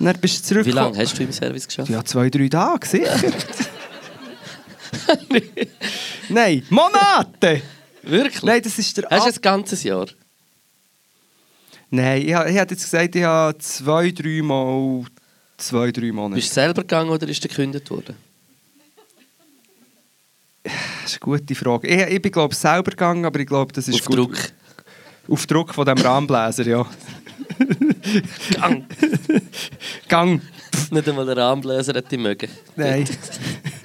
Und 0.00 0.06
dann 0.06 0.18
bist 0.18 0.40
du 0.40 0.48
zurück. 0.48 0.66
Wie 0.66 0.72
lange 0.72 0.98
hast 0.98 1.16
du 1.16 1.22
im 1.22 1.30
Service 1.30 1.68
geschafft? 1.68 1.90
Ja, 1.90 2.04
zwei, 2.04 2.28
drei 2.28 2.48
Tage, 2.48 2.88
sicher. 2.88 3.16
Nein, 6.28 6.64
Monate! 6.70 7.62
Wirklich? 8.02 8.42
Nein, 8.42 8.62
das 8.62 8.76
ist 8.80 8.96
der 8.96 9.08
Hast 9.10 9.26
du 9.26 9.30
ein 9.30 9.42
ganzes 9.42 9.84
Jahr? 9.84 10.06
Nein, 11.90 12.22
ich, 12.22 12.28
ich 12.28 12.34
hätte 12.34 12.74
jetzt 12.74 12.84
gesagt, 12.84 13.16
ich 13.16 13.24
habe 13.24 13.58
zwei, 13.58 14.10
drei 14.12 14.42
Mal, 14.42 15.04
zwei, 15.56 15.90
drei 15.90 16.12
Monate. 16.12 16.36
Bist 16.36 16.50
du 16.50 16.54
selber 16.54 16.82
gegangen 16.82 17.10
oder 17.10 17.28
ist 17.28 17.42
du 17.42 17.48
gekündigt 17.48 17.90
worden? 17.90 18.16
Das 20.62 20.72
ist 21.06 21.22
eine 21.22 21.38
gute 21.38 21.54
Frage. 21.54 21.88
Ich, 21.88 22.14
ich 22.14 22.22
bin 22.22 22.30
glaube 22.30 22.54
selber 22.54 22.90
gegangen, 22.90 23.24
aber 23.24 23.40
ich 23.40 23.46
glaube, 23.46 23.72
das 23.72 23.88
ist 23.88 24.00
Auf 24.00 24.04
gut. 24.04 24.16
Druck. 24.16 24.36
Auf 25.28 25.46
Druck 25.46 25.74
von 25.74 25.86
dem 25.86 25.98
Rahmenbläser, 25.98 26.66
ja. 26.66 26.86
Gang. 28.54 28.84
Gang. 30.08 30.42
Nicht 30.90 31.08
einmal 31.08 31.26
der 31.26 31.36
Rahmenbläser 31.36 31.94
hätte 31.94 32.14
ich 32.14 32.20
mögen. 32.20 32.50
Nein. 32.76 33.04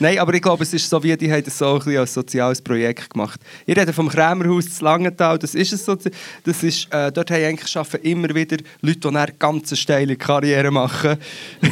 Nein, 0.00 0.18
aber 0.18 0.34
ich 0.34 0.42
glaube, 0.42 0.62
es 0.62 0.72
ist 0.72 0.88
so, 0.88 1.02
wie 1.02 1.16
die 1.16 1.30
haben 1.30 1.44
das 1.44 1.58
so 1.58 1.74
ein 1.74 1.78
bisschen 1.78 1.98
als 1.98 2.14
soziales 2.14 2.60
Projekt 2.60 3.10
gemacht. 3.10 3.40
Ich 3.66 3.76
rede 3.76 3.92
vom 3.92 4.08
Krämerhaus 4.08 4.74
zu 4.74 4.84
Langenthal, 4.84 5.38
das 5.38 5.54
ist 5.54 5.72
es 5.72 5.84
so. 5.84 5.96
Das 6.44 6.62
ist, 6.62 6.92
äh, 6.92 7.12
dort 7.12 7.30
haben 7.30 7.44
eigentlich 7.44 7.70
schaffen 7.70 8.00
immer 8.02 8.34
wieder 8.34 8.56
Leute, 8.80 9.00
die 9.00 9.08
eine 9.08 9.32
ganz 9.38 9.76
steile 9.78 10.16
Karriere 10.16 10.70
machen. 10.70 11.16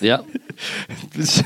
Ja. 0.00 0.22
Das 1.16 1.42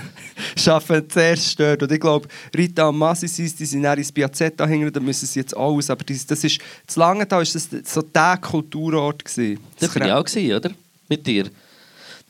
schaffen 0.57 1.09
zuerst 1.09 1.59
dort. 1.59 1.83
Und 1.83 1.93
ich 1.93 2.01
glaube, 2.01 2.29
Rita 2.57 2.89
und 2.89 2.99
Masi, 2.99 3.27
die 3.27 3.65
sind 3.67 3.83
dann 3.83 3.99
ins 3.99 4.13
Piazzetta 4.13 4.67
hängen, 4.67 4.93
da 4.93 5.01
müssen 5.01 5.27
sie 5.27 5.41
jetzt 5.41 5.57
alles. 5.57 5.91
Aber 5.91 6.05
das, 6.05 6.27
das 6.27 6.45
ist, 6.45 6.61
zu 6.87 7.01
Langenthal 7.01 7.39
war 7.39 7.53
das 7.53 7.69
so 7.85 8.03
der 8.03 8.39
Kulturort. 8.39 9.25
Gewesen. 9.25 9.61
Da 9.79 9.87
Das 9.87 9.95
bin 9.95 10.05
ich 10.05 10.13
auch, 10.13 10.25
gewesen, 10.25 10.57
oder? 10.57 10.71
Mit 11.09 11.27
dir. 11.27 11.47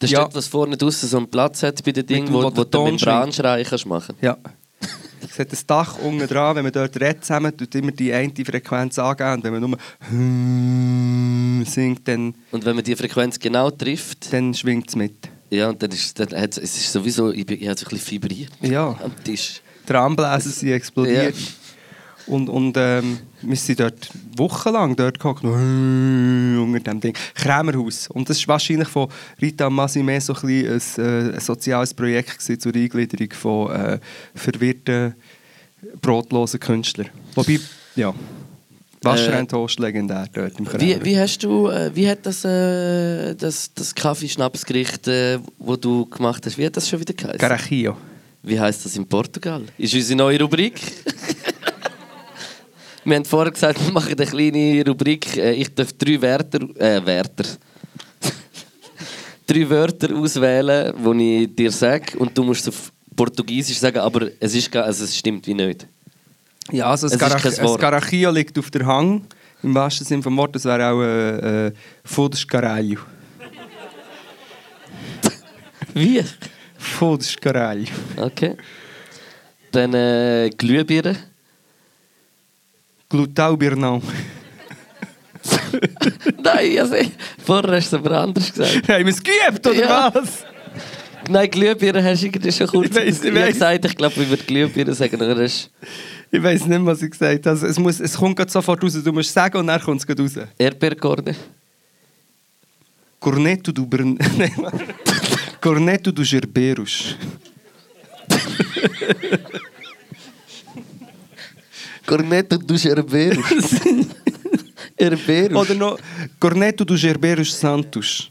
Das 0.03 0.11
Ja. 0.11 0.20
dort, 0.20 0.34
was 0.34 0.48
vorne 0.48 0.76
draussen 0.76 1.09
so 1.09 1.16
einen 1.16 1.28
Platz 1.30 1.62
hat 1.62 1.82
bei 1.84 1.92
den 1.92 2.05
Dingen, 2.07 2.26
dem, 2.26 2.34
wo, 2.34 2.42
wo 2.42 2.57
wo 2.57 2.64
du 2.64 2.84
mit 2.84 3.00
dem 3.00 3.07
Brandschrei 3.07 3.62
kannst 3.64 3.86
machen 3.86 4.14
Ja. 4.20 4.36
Es 5.30 5.38
hat 5.38 5.50
ein 5.53 5.59
Dach 5.66 5.96
unten 6.00 6.26
dran, 6.26 6.57
wenn 6.57 6.64
man 6.64 6.72
dort 6.72 6.94
redet 7.00 7.24
zusammen, 7.24 7.57
tut 7.57 7.74
immer 7.76 7.92
die 7.92 8.12
eine 8.12 8.32
Frequenz 8.44 8.98
angeben. 8.98 9.34
Und 9.34 9.44
wenn 9.44 9.53
man 9.53 9.70
nur 9.70 11.64
singt, 11.64 12.07
dann, 12.09 12.34
Und 12.50 12.64
wenn 12.64 12.74
man 12.74 12.84
die 12.84 12.96
Frequenz 12.96 13.38
genau 13.38 13.70
trifft, 13.70 14.32
dann 14.32 14.53
schwingt 14.53 14.88
es 14.88 14.96
mit. 14.96 15.14
ja, 15.50 15.68
und 15.70 15.82
dann 15.82 15.90
ist 15.90 16.18
dann 16.18 16.28
hat's, 16.32 16.59
es 16.59 16.76
ist 16.76 16.92
sowieso, 16.92 17.30
ich, 17.32 17.48
ich 17.50 17.68
habe 17.68 17.78
so 17.78 17.86
ein 17.86 17.90
bisschen 17.90 18.11
vibriert 18.22 18.50
Ja. 18.62 18.88
am 19.03 19.12
Tisch. 19.24 19.61
Die 19.88 19.92
Armbläser 19.94 20.50
sind 20.50 20.70
explodiert. 20.70 21.34
Und, 22.26 22.48
und 22.48 22.76
ähm, 22.76 23.18
wir 23.42 23.56
sind 23.56 23.80
dort 23.80 24.08
wochenlang 24.36 24.94
dort 24.96 25.18
gehockt, 25.18 25.42
«Hm» 25.42 26.72
unter 26.72 26.90
dem 26.92 27.00
Ding. 27.00 27.14
Krämerhaus. 27.34 28.08
Und 28.08 28.28
das 28.30 28.46
war 28.46 28.54
wahrscheinlich 28.54 28.88
von 28.88 29.08
Rita 29.40 29.68
Masi 29.68 30.02
mehr 30.02 30.20
so 30.20 30.34
ein, 30.34 30.40
bisschen 30.40 31.04
ein, 31.04 31.30
äh, 31.30 31.34
ein 31.34 31.40
soziales 31.40 31.92
Projekt 31.92 32.38
gewesen 32.38 32.60
zur 32.60 32.74
Eingliederung 32.74 33.30
von 33.32 33.70
äh, 33.72 33.98
verwirrten, 34.34 35.14
brotlosen 36.00 36.60
Künstlern. 36.60 37.08
Wobei, 37.34 37.58
ja, 37.96 38.14
Wasser 39.02 39.32
Äh, 39.40 39.46
Toast 39.46 39.80
legendär 39.80 40.26
dort 40.32 40.58
im 40.58 40.66
Wie, 40.66 40.70
Krämerhaus. 40.70 41.04
wie 41.04 41.18
hast 41.18 41.38
du, 41.42 41.68
äh, 41.68 41.90
wie 41.94 42.08
hat 42.08 42.24
das, 42.24 42.44
äh, 42.44 43.34
das, 43.34 43.72
das 43.74 43.94
Kaffeeschnapsgericht, 43.94 45.08
äh, 45.08 45.38
wo 45.58 45.74
du 45.76 46.06
gemacht 46.06 46.46
hast, 46.46 46.56
wie 46.56 46.66
hat 46.66 46.76
das 46.76 46.88
schon 46.88 47.00
wieder 47.00 47.14
geheißen? 47.14 47.38
Carajillo. 47.38 47.96
Wie 48.44 48.58
heißt 48.58 48.84
das 48.84 48.96
in 48.96 49.06
Portugal? 49.06 49.62
Ist 49.78 49.94
unsere 49.94 50.18
neue 50.18 50.40
Rubrik? 50.40 50.80
wir 53.05 53.16
haben 53.16 53.24
vorher 53.24 53.53
gesagt, 53.53 53.84
wir 53.84 53.92
machen 53.92 54.14
eine 54.18 54.26
kleine 54.26 54.84
Rubrik. 54.86 55.36
Äh, 55.36 55.53
Ich 55.55 55.74
darf 55.74 55.92
drei 55.94 56.20
Wörter, 56.20 56.61
äh, 56.78 57.05
Wörter. 57.05 57.44
drei 59.46 59.68
Wörter 59.68 60.14
auswählen, 60.16 60.92
die 61.18 61.44
ich 61.44 61.55
dir 61.57 61.70
sage 61.72 62.16
und 62.18 62.36
du 62.36 62.44
musst 62.44 62.68
auf 62.68 62.92
Portugiesisch 63.14 63.78
sagen, 63.78 63.98
aber 63.98 64.28
es, 64.40 64.55
ist, 64.55 64.70
gar- 64.70 64.84
also 64.84 65.05
es 65.05 65.16
stimmt 65.16 65.46
wie 65.46 65.55
nicht. 65.55 65.86
Ja, 66.70 66.86
also 66.86 67.07
Es 67.09 67.20
ein, 67.20 67.48
ist 67.48 67.62
Wort. 67.62 67.80
Carajillo 67.80 68.30
liegt 68.30 68.57
auf 68.59 68.70
der 68.70 68.86
Hang. 68.86 69.26
Im 69.62 69.74
wahrsten 69.74 70.07
Sinne 70.07 70.22
des 70.22 70.32
Wortes 70.32 70.64
wäre 70.64 70.90
auch 70.92 71.03
äh, 71.03 71.66
äh, 71.66 71.72
Fodes 72.05 72.46
Caralho. 72.46 72.98
Wie? 75.94 76.22
Fodes 76.78 77.36
Caralho. 77.36 77.86
Okay. 78.16 78.57
Dann 79.70 79.94
äh, 79.94 80.50
Glühbirne. 80.57 81.16
Glutau 83.12 83.56
Birnau. 83.58 84.00
Nein, 86.42 86.78
also, 86.78 86.96
vorher 87.44 87.76
hast 87.76 87.92
du 87.92 87.96
es 87.96 88.02
aber 88.04 88.20
anders 88.22 88.50
gesagt. 88.50 88.88
Haben 88.88 89.04
wir 89.04 89.12
es 89.12 89.22
geübt, 89.22 89.66
oder 89.66 89.74
Ja. 89.84 90.10
was? 90.14 90.44
Nein, 91.28 91.50
Glühbirne 91.50 92.02
hast 92.02 92.22
du 92.22 92.52
schon 92.52 92.66
kurz 92.68 92.88
Ich 92.88 92.96
weiss, 92.96 93.22
ich 93.22 93.34
weiss. 93.34 93.52
gesagt, 93.52 93.84
ich 93.84 93.96
glaube, 93.96 94.22
ich 94.22 94.28
würde 94.30 94.42
Glühbirne 94.44 94.94
sagen. 94.94 95.20
aber 95.20 95.42
Ich 95.42 95.68
weiß 96.32 96.66
nicht, 96.66 96.86
was 96.86 97.02
ich 97.02 97.10
gesagt 97.10 97.44
habe. 97.46 97.50
Also, 97.50 97.66
es, 97.66 97.78
muss, 97.78 98.00
es 98.00 98.16
kommt 98.16 98.50
sofort 98.50 98.82
raus. 98.82 98.94
Du 99.04 99.12
musst 99.12 99.30
sagen 99.32 99.58
und 99.58 99.66
dann 99.66 99.80
kommt 99.80 100.00
es 100.00 100.06
gerade 100.06 100.22
raus. 100.22 100.32
Erdbeerkorne. 100.56 101.34
Corneto 103.20 103.70
du 103.72 103.86
Bern... 103.86 104.18
Corneto 105.60 106.10
du 106.10 106.22
Gerberus. 106.22 107.14
Corneto 112.07 112.59
dos 112.59 112.84
Herberos. 112.84 113.44
Herberos. 114.98 115.62
Oder 115.62 115.74
noch 115.74 115.98
Corneto 116.38 116.84
du 116.84 116.96
Gerberus 116.96 117.59
Santos. 117.59 118.30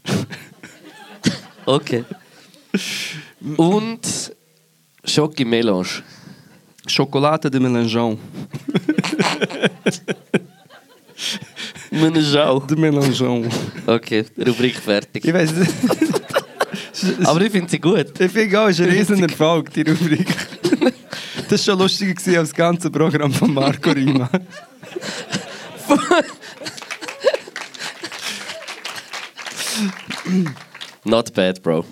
Okay. 1.64 2.04
Und 3.56 4.32
Schoki 5.04 5.44
Melange. 5.44 6.02
Chocolate 6.86 7.50
de 7.50 7.60
Mélangeon. 7.60 8.18
Menajau. 11.90 12.60
De 12.60 12.76
Mélangeon. 12.76 13.48
Okay, 13.86 14.24
Rubrik 14.38 14.76
fertig. 14.76 15.24
Ich 15.24 15.32
weiß. 15.32 15.52
Aber 17.24 17.40
ich 17.40 17.52
finde 17.52 17.70
sie 17.70 17.78
gut. 17.78 18.18
Ich 18.18 18.32
finde 18.32 18.60
auch, 18.60 18.68
es 18.68 18.80
ist 18.80 19.10
ein 19.10 19.22
Erfolg, 19.22 19.72
die 19.72 19.82
Rubrik. 19.82 20.26
Das 21.52 21.68
war 21.68 21.74
schon 21.74 21.82
lustiger 21.82 22.14
gewesen 22.14 22.38
als 22.38 22.48
das 22.48 22.56
ganze 22.56 22.90
Programm 22.90 23.30
von 23.30 23.52
Marco 23.52 23.90
Rima. 23.90 24.26
Not 31.04 31.34
bad, 31.34 31.62
Bro. 31.62 31.84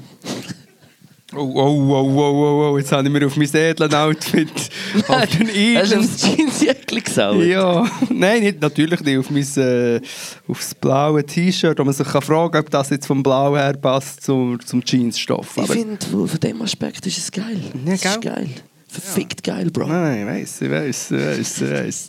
Oh, 1.34 1.36
oh, 1.36 1.52
oh, 1.52 1.92
oh, 1.92 2.18
oh, 2.18 2.72
oh, 2.72 2.78
jetzt 2.78 2.90
habe 2.90 3.06
ich 3.06 3.12
mir 3.12 3.26
auf 3.26 3.36
mein 3.36 3.54
edlen 3.54 3.94
Outfit 3.94 4.48
auf 5.08 5.26
den 5.26 5.46
Hast 5.46 5.92
du 5.92 5.92
edlen... 5.92 5.98
aufs 5.98 6.22
Jeansjäckchen 6.22 7.04
gesaut? 7.04 7.44
Ja, 7.44 7.86
nein, 8.08 8.42
nicht, 8.42 8.62
natürlich 8.62 9.00
nicht. 9.00 9.18
Auf 9.18 9.28
mein, 9.28 9.46
äh, 9.62 10.00
aufs 10.48 10.74
blaue 10.74 11.22
T-Shirt, 11.22 11.78
wo 11.78 11.84
man 11.84 11.92
sich 11.92 12.08
kann 12.08 12.22
fragen 12.22 12.56
ob 12.56 12.70
das 12.70 12.88
jetzt 12.88 13.06
vom 13.06 13.22
Blau 13.22 13.54
her 13.54 13.74
passt 13.74 14.24
zum, 14.24 14.58
zum 14.64 14.82
Jeansstoff. 14.82 15.50
Ich 15.58 15.64
Aber, 15.64 15.72
finde, 15.74 15.98
von 16.06 16.40
dem 16.40 16.62
Aspekt 16.62 17.06
ist 17.06 17.18
es 17.18 17.30
geil. 17.30 17.60
Ja, 17.84 17.92
Es 17.92 18.04
ist 18.06 18.22
geil. 18.22 18.48
Verfickt 18.90 19.42
geil, 19.44 19.70
Bro. 19.70 19.86
nein, 19.86 20.20
ich 20.20 20.26
weiß, 20.26 20.62
ich 20.62 20.70
weiß, 20.70 21.10
ich 21.12 21.18
weiß, 21.18 21.60
ich 21.60 21.70
weiß. 21.70 22.08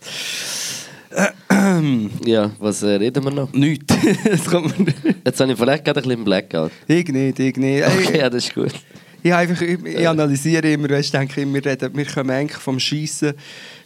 Ja, 2.26 2.52
was 2.60 2.84
äh, 2.84 2.92
reden 2.92 3.24
wir 3.24 3.32
noch? 3.32 3.52
Nichts. 3.54 3.94
Jetzt 4.04 5.40
habe 5.40 5.52
ich 5.52 5.58
vielleicht 5.58 5.86
gerade 5.86 6.00
ein 6.00 6.04
bisschen 6.04 6.24
Blackout. 6.24 6.72
Ich 6.88 7.08
nicht, 7.08 7.40
ich 7.40 7.58
nicht. 7.58 7.86
Okay, 7.86 8.20
ja, 8.20 8.30
das 8.30 8.46
ist 8.46 8.54
gut. 8.54 8.74
Ich, 9.22 9.34
einfach, 9.34 9.62
ich, 9.62 9.84
ich 9.84 10.08
analysiere 10.08 10.72
immer, 10.72 10.90
weißt, 10.90 11.14
denke 11.14 11.42
immer, 11.42 11.56
wir, 11.56 11.66
reden, 11.66 11.96
wir 11.96 12.06
kommen 12.06 12.32
eigentlich 12.32 12.58
vom 12.58 12.80
Schießen 12.80 13.34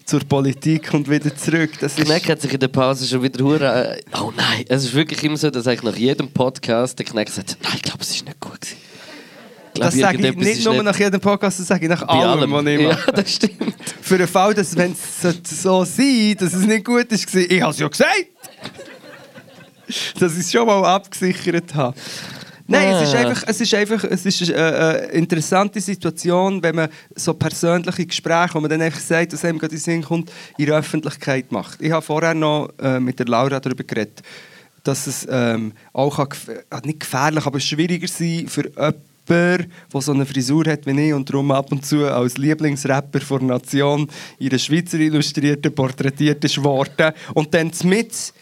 zur 0.05 0.19
Politik 0.21 0.93
und 0.93 1.09
wieder 1.09 1.35
zurück. 1.35 1.71
Das 1.81 1.95
Kneck 1.95 2.29
hat 2.29 2.41
sich 2.41 2.53
in 2.53 2.59
der 2.59 2.67
Pause 2.67 3.05
schon 3.05 3.23
wieder 3.23 3.43
hure. 3.43 3.97
Äh, 3.97 4.01
oh 4.17 4.31
nein, 4.37 4.63
es 4.69 4.85
ist 4.85 4.93
wirklich 4.93 5.23
immer 5.23 5.37
so, 5.37 5.49
dass 5.49 5.67
eigentlich 5.67 5.83
nach 5.83 5.97
jedem 5.97 6.29
Podcast 6.29 6.97
der 6.99 7.05
Kneck 7.05 7.29
sagt, 7.29 7.57
nein, 7.63 7.73
ich 7.75 7.81
glaube, 7.81 8.01
es 8.01 8.11
ist 8.11 8.23
nicht 8.23 8.39
gut 8.39 8.61
gewesen. 8.61 8.84
Das 9.79 9.95
sage 9.95 10.27
ich 10.29 10.35
nicht 10.35 10.65
nur 10.65 10.81
nach 10.83 10.97
jedem 10.97 11.19
Podcast, 11.19 11.59
das 11.59 11.67
sage 11.67 11.85
ich 11.85 11.89
nach 11.89 12.05
bei 12.05 12.13
allem, 12.13 12.51
was 12.51 12.65
ich 12.65 12.79
Ja, 12.81 12.87
mache. 12.89 13.11
das 13.15 13.33
stimmt. 13.35 13.75
Für 14.01 14.17
den 14.17 14.27
Fall, 14.27 14.53
dass 14.53 14.75
wenn 14.75 14.93
es 14.93 15.61
so 15.61 15.83
sein 15.83 16.35
dass 16.39 16.53
es 16.53 16.65
nicht 16.65 16.85
gut 16.85 17.05
ist, 17.11 17.33
ich 17.35 17.61
habe 17.61 17.71
es 17.71 17.79
ja 17.79 17.87
gesagt, 17.87 18.27
dass 20.19 20.33
ich 20.33 20.39
es 20.39 20.51
schon 20.51 20.65
mal 20.65 20.83
abgesichert 20.83 21.73
habe. 21.75 21.95
Nein, 22.67 22.95
es 22.95 23.09
ist 23.09 23.15
Ah. 23.15 23.19
einfach, 23.19 23.43
es 23.45 23.61
ist 23.61 23.73
einfach, 23.75 24.03
es 24.05 24.25
ist 24.25 24.51
eine, 24.51 24.75
eine 24.75 24.97
interessante 25.11 25.79
Situation, 25.79 26.63
wenn 26.63 26.73
man 26.75 26.89
so 27.13 27.35
persönliche 27.35 28.07
Gespräche, 28.07 28.55
wo 28.55 28.59
man 28.59 28.71
dann 28.71 28.81
einfach 28.81 28.99
sagt, 28.99 29.33
dass 29.33 29.45
einem 29.45 29.59
gerade 29.59 29.75
in 29.75 29.79
Sinn 29.79 30.01
kommt, 30.01 30.31
in 30.57 30.65
der 30.65 30.77
Öffentlichkeit 30.77 31.51
macht. 31.51 31.79
Ich 31.79 31.91
habe 31.91 32.01
vorher 32.01 32.33
noch 32.33 32.69
äh, 32.81 32.99
mit 32.99 33.19
der 33.19 33.27
Laura 33.27 33.59
darüber 33.59 33.83
geredet, 33.83 34.23
dass 34.83 35.05
es 35.05 35.27
ähm, 35.29 35.73
auch 35.93 36.17
kann 36.17 36.29
äh, 36.71 36.87
nicht 36.87 37.01
gefährlich, 37.01 37.45
aber 37.45 37.59
schwieriger 37.59 38.07
sein 38.07 38.47
für 38.47 38.63
jemanden, 38.67 38.99
der 39.27 39.65
so 39.99 40.11
eine 40.11 40.25
Frisur 40.25 40.65
hat 40.65 40.85
wie 40.85 41.07
ich 41.07 41.13
und 41.13 41.29
darum 41.29 41.51
ab 41.51 41.71
und 41.71 41.85
zu 41.85 42.05
als 42.05 42.37
Lieblingsrapper 42.37 43.19
der 43.19 43.41
Nation 43.41 44.07
in 44.39 44.49
der 44.49 44.59
Schweizer 44.59 44.99
Illustrierten 44.99 45.73
porträtiert 45.73 46.43
ist 46.43 46.63
worden 46.63 47.13
und 47.33 47.53
dann 47.53 47.71
mit 47.83 48.33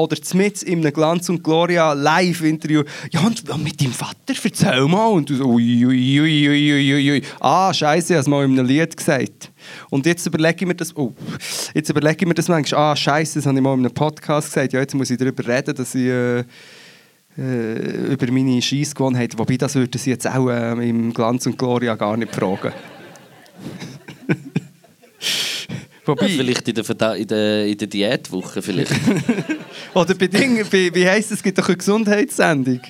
oder 0.00 0.16
mit 0.34 0.62
in 0.62 0.80
einem 0.80 0.92
Glanz 0.92 1.28
und 1.28 1.42
Gloria 1.42 1.92
Live-Interview. 1.92 2.82
Ja, 3.10 3.20
und 3.20 3.42
mit 3.62 3.80
deinem 3.80 3.92
Vater, 3.92 4.34
erzähl 4.42 4.86
mal. 4.86 5.08
Und 5.08 5.28
du 5.28 5.36
so, 5.36 5.44
ui, 5.44 5.84
ui, 5.84 6.20
ui, 6.20 6.48
ui, 6.48 6.72
ui, 6.72 6.94
ui, 6.94 7.10
ui. 7.12 7.22
Ah, 7.40 7.72
Scheiße, 7.72 8.14
ich 8.14 8.18
habe 8.18 8.30
mal 8.30 8.44
in 8.44 8.52
einem 8.52 8.66
Lied 8.66 8.96
gesagt. 8.96 9.50
Und 9.90 10.06
jetzt 10.06 10.26
überlege 10.26 10.56
ich 10.60 10.66
mir 10.66 10.74
das, 10.74 10.96
oh, 10.96 11.12
jetzt 11.74 11.90
überlege 11.90 12.16
ich 12.20 12.26
mir 12.26 12.34
das 12.34 12.48
manchmal, 12.48 12.92
ah, 12.92 12.96
Scheiße, 12.96 13.40
das 13.40 13.46
habe 13.46 13.58
ich 13.58 13.62
mal 13.62 13.74
in 13.74 13.80
einem 13.80 13.92
Podcast 13.92 14.48
gesagt. 14.48 14.72
Ja, 14.72 14.80
jetzt 14.80 14.94
muss 14.94 15.10
ich 15.10 15.18
darüber 15.18 15.46
reden, 15.46 15.74
dass 15.74 15.94
ich 15.94 16.06
äh, 16.06 16.44
äh, 17.40 18.12
über 18.12 18.30
meine 18.30 18.60
Scheissgewohnheiten, 18.60 19.38
wobei 19.38 19.56
das 19.56 19.74
würde 19.74 19.96
sie 19.98 20.10
jetzt 20.10 20.26
auch 20.26 20.50
äh, 20.50 20.88
im 20.88 21.14
Glanz 21.14 21.46
und 21.46 21.56
Gloria 21.56 21.94
gar 21.94 22.16
nicht 22.16 22.34
fragen. 22.34 22.72
wobei, 26.04 26.26
Ja, 26.26 26.36
vielleicht 26.36 26.68
in 26.68 26.74
der, 26.74 26.84
Verda 26.84 27.14
in 27.14 27.26
der, 27.26 27.66
in 27.66 27.78
der 27.78 27.88
Diätwoche 27.88 28.60
vielleicht. 28.60 28.92
Oder 29.94 30.14
bei 30.14 30.26
Dingen, 30.26 30.66
bei, 30.70 30.90
wie 30.92 31.08
heisst 31.08 31.30
es, 31.30 31.38
es 31.38 31.42
gibt 31.42 31.58
doch 31.58 31.68
eine 31.68 31.78
Gesundheitssendung. 31.78 32.80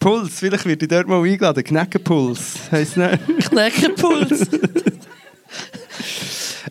Puls, 0.00 0.40
vielleicht 0.40 0.66
wird 0.66 0.82
ich 0.82 0.88
dort 0.88 1.06
mal 1.08 1.22
eingeladen. 1.22 1.62
Kneckenpuls, 1.62 2.70
heisst 2.72 2.96
nicht? 2.96 3.18
Kneckenpuls. 3.48 4.48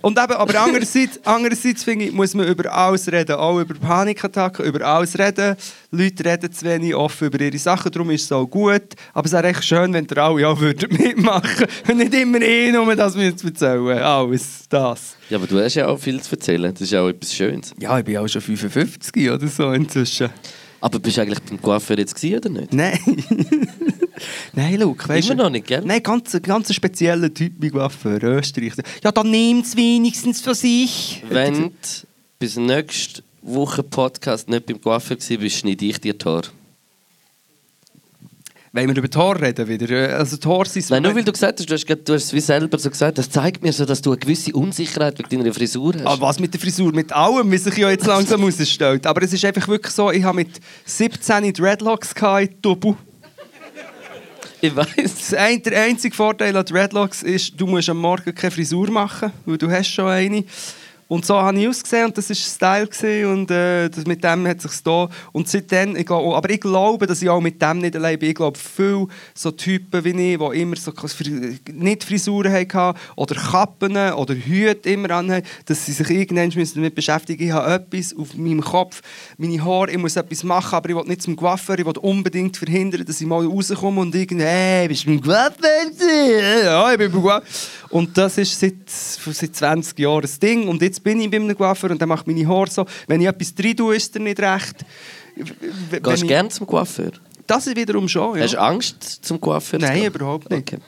Und 0.04 0.20
eben, 0.20 0.34
aber 0.34 0.60
andererseits, 0.60 1.18
andererseits 1.24 1.86
finde 1.86 2.06
ich, 2.06 2.12
muss 2.12 2.34
man 2.34 2.46
über 2.46 2.70
alles 2.70 3.10
reden. 3.10 3.38
Auch 3.38 3.58
über 3.58 3.74
Panikattacken, 3.74 4.66
über 4.66 4.86
alles 4.86 5.18
reden. 5.18 5.56
Leute 5.92 6.26
reden 6.26 6.52
zu 6.52 6.66
wenig 6.66 6.94
offen 6.94 7.28
über 7.28 7.40
ihre 7.40 7.58
Sachen, 7.58 7.90
darum 7.90 8.12
ist 8.12 8.26
es 8.26 8.32
auch 8.34 8.46
gut. 8.46 8.82
Aber 9.14 9.26
es 9.26 9.32
wäre 9.32 9.48
echt 9.48 9.64
schön, 9.64 9.94
wenn 9.94 10.06
ihr 10.12 10.18
alle 10.18 10.46
auch 10.46 10.60
würdet 10.60 10.92
mitmachen 11.00 11.68
Und 11.88 11.98
nicht 12.00 12.14
immer 12.14 12.42
eh 12.42 12.70
nur 12.74 12.94
das 12.98 13.14
zu 13.14 13.48
erzählen. 13.48 13.98
Alles, 14.00 14.66
das. 14.68 15.16
ja, 15.30 15.38
aber 15.38 15.48
du 15.48 15.64
hast 15.64 15.76
ja 15.76 15.88
auch 15.88 15.98
viel 15.98 16.20
zu 16.20 16.32
erzählen. 16.36 16.74
Das 16.74 16.82
ist 16.82 16.92
ja 16.92 17.02
auch 17.02 17.08
etwas 17.08 17.34
Schönes. 17.34 17.74
Ja, 17.80 17.98
ich 17.98 18.04
bin 18.04 18.18
auch 18.18 18.28
schon 18.28 18.42
55 18.42 19.30
oder 19.30 19.48
so 19.48 19.72
inzwischen. 19.72 20.30
Aber 20.82 21.00
bist 21.00 21.16
du 21.16 21.22
eigentlich 21.22 21.40
beim 21.40 21.62
Coiffeur 21.62 21.98
jetzt 21.98 22.14
gewesen, 22.14 22.40
oder 22.40 22.50
nicht? 22.50 22.74
Nein. 22.74 23.00
Nein, 24.54 24.80
Luke, 24.80 25.08
weißt 25.08 25.28
Immer 25.30 25.38
du. 25.38 25.44
noch 25.44 25.50
nicht, 25.50 25.68
gell? 25.68 25.82
Nein, 25.86 26.02
ganz, 26.04 26.38
ganz 26.42 26.74
spezieller 26.74 27.34
Typ 27.34 27.60
mit 27.60 27.74
Waffe, 27.74 28.18
Österreich. 28.22 28.74
Ja, 29.04 29.12
dann 29.12 29.30
nehmt 29.32 29.66
es 29.66 29.76
wenigstens 29.76 30.42
für 30.42 30.56
sich. 30.56 31.24
Wenn 31.30 31.54
du 31.54 31.72
bis 32.40 32.58
nächste 32.58 33.24
Woche 33.42 33.84
Podcast 33.84 34.50
nicht 34.50 34.66
beim 34.66 34.82
Coiffeur 34.82 35.18
warst, 35.18 35.40
bist, 35.40 35.58
schneide 35.58 35.86
ich 35.86 36.00
dir 36.00 36.16
Haare. 36.26 36.44
Wollen 38.76 38.90
wir 38.90 38.98
über 38.98 39.10
Tor 39.10 39.40
reden 39.40 39.68
wieder? 39.68 40.18
Also 40.18 40.36
Tor 40.38 40.66
sind 40.66 40.90
Nein, 40.90 41.04
nur 41.04 41.16
weil 41.16 41.24
du 41.24 41.32
gesagt 41.32 41.60
hast, 41.60 41.70
du 41.70 41.74
hast, 41.76 41.86
du 41.88 42.14
hast 42.16 42.24
es 42.24 42.34
wie 42.34 42.40
selber 42.40 42.80
so 42.80 42.90
gesagt, 42.90 43.20
das 43.20 43.30
zeigt 43.30 43.62
mir 43.62 43.72
so, 43.72 43.86
dass 43.86 44.02
du 44.02 44.10
eine 44.10 44.18
gewisse 44.18 44.52
Unsicherheit 44.54 45.20
wegen 45.20 45.44
deiner 45.44 45.54
Frisur 45.54 45.94
hast. 45.94 46.08
Ah, 46.08 46.20
was 46.20 46.40
mit 46.40 46.56
der 46.56 46.60
Frisur? 46.60 46.92
Mit 46.92 47.12
allem, 47.14 47.52
wie 47.52 47.58
sich 47.58 47.78
ja 47.78 47.92
jetzt 47.92 48.08
langsam 48.08 48.44
rausstellt. 48.44 49.06
Aber 49.06 49.22
es 49.22 49.32
ist 49.32 49.46
einfach 49.46 49.68
wirklich 49.68 49.94
so, 49.94 50.10
ich 50.10 50.24
habe 50.24 50.38
mit 50.38 50.60
17 50.86 51.54
Dreadlocks 51.54 52.16
gehabt, 52.16 52.50
Double. 52.64 52.96
Ich 54.64 54.76
weiß. 54.76 55.34
Ein, 55.34 55.62
der 55.62 55.84
einzige 55.84 56.16
Vorteil 56.16 56.56
an 56.56 56.66
Dreadlocks 56.66 57.22
ist, 57.22 57.60
du 57.60 57.68
musst 57.68 57.90
am 57.90 57.98
Morgen 57.98 58.34
keine 58.34 58.52
Frisur 58.52 58.90
machen, 58.90 59.32
weil 59.46 59.58
du 59.58 59.70
hast 59.70 59.90
schon 59.90 60.08
eine. 60.08 60.46
Und 61.14 61.28
so 61.28 61.36
habe 61.36 61.60
ich 61.60 61.68
ausgesehen 61.68 62.06
und 62.06 62.18
das 62.18 62.28
war 62.30 62.36
Style 62.36 62.88
gewesen, 62.88 63.32
und 63.32 63.52
äh, 63.52 63.88
das, 63.88 64.08
mit 64.08 64.24
dem 64.24 64.48
hat 64.48 64.62
sich 64.62 64.82
da 64.82 65.08
und 65.32 65.48
seitdem, 65.48 65.96
ich 65.96 66.08
glaube, 66.08 66.36
aber 66.36 66.50
ich 66.50 66.60
glaube, 66.60 67.06
dass 67.06 67.22
ich 67.22 67.30
auch 67.30 67.40
mit 67.40 67.62
dem 67.62 67.78
nicht 67.78 67.96
allein 67.96 68.18
bin. 68.18 68.30
Ich 68.30 68.36
glaube, 68.36 68.58
viele 68.58 69.06
so 69.36 69.52
Typen 69.52 70.04
wie 70.04 70.10
ich, 70.10 70.40
die 70.40 70.60
immer 70.60 70.76
so 70.76 70.92
nicht 71.72 72.04
Frisuren 72.04 72.52
hatten 72.52 72.98
oder 73.16 73.36
Kappen 73.36 73.96
oder 73.96 74.34
Hüte 74.34 74.90
immer 74.90 75.12
anhaben, 75.12 75.46
dass 75.68 75.86
sie 75.86 75.92
sich 75.92 76.10
irgendwann 76.10 76.52
müssen 76.56 76.76
damit 76.82 76.96
beschäftigen 76.96 77.44
Ich 77.44 77.52
habe 77.52 77.74
etwas 77.74 78.18
auf 78.18 78.34
meinem 78.34 78.62
Kopf, 78.62 79.04
meine 79.38 79.64
Haare, 79.64 79.92
ich 79.92 80.00
muss 80.00 80.16
etwas 80.16 80.44
machen, 80.44 80.74
aber 80.74 80.90
ich 80.90 80.96
will 80.96 81.04
nicht 81.06 81.22
zum 81.22 81.36
Coiffeur, 81.36 81.78
ich 81.78 81.86
will 81.86 81.94
unbedingt 82.00 82.58
verhindern, 82.58 83.06
dass 83.06 83.22
ich 83.22 83.28
mal 83.28 83.46
rauskomme 83.46 84.02
und 84.02 84.16
irgendwie, 84.16 84.46
hey, 84.46 84.88
bist 84.88 85.06
du 85.06 85.10
beim 85.10 85.22
Coiffeur? 85.22 86.64
Ja, 86.64 86.92
ich 86.92 86.98
bin 86.98 87.12
beim 87.12 87.22
Coiffeur. 87.22 87.44
Und 87.94 88.18
das 88.18 88.40
ist 88.40 88.60
seit, 88.60 88.90
seit 88.90 89.56
20 89.56 90.00
Jahren 90.00 90.24
das 90.24 90.40
Ding. 90.40 90.68
Und 90.68 90.82
jetzt 90.82 91.04
bin 91.04 91.22
ich 91.22 91.30
bei 91.30 91.38
einem 91.38 91.56
Coiffeur 91.56 91.92
und 91.92 92.00
der 92.00 92.08
macht 92.08 92.26
meine 92.26 92.48
Haare 92.48 92.68
so. 92.70 92.86
Wenn 93.08 93.22
ich 93.22 93.28
etwas 93.28 93.54
drin 93.54 93.78
tue, 93.78 93.96
ist 93.96 94.16
er 94.16 94.22
nicht 94.22 94.40
recht. 94.40 94.78
Wenn 95.36 96.02
Gehst 96.02 96.22
du 96.22 96.26
ich- 96.26 96.28
gerne 96.28 96.50
zum 96.50 96.66
Coiffeur? 96.66 97.12
Das 97.46 97.68
ist 97.68 97.76
wiederum 97.76 98.08
schon, 98.08 98.38
ja. 98.38 98.44
Hast 98.46 98.54
du 98.56 98.60
Angst 98.62 99.04
zum 99.22 99.40
Coiffeur? 99.40 99.80
zu 99.80 99.86
Nein, 99.86 100.06
überhaupt 100.06 100.50
nicht. 100.50 100.74
Okay. 100.74 100.82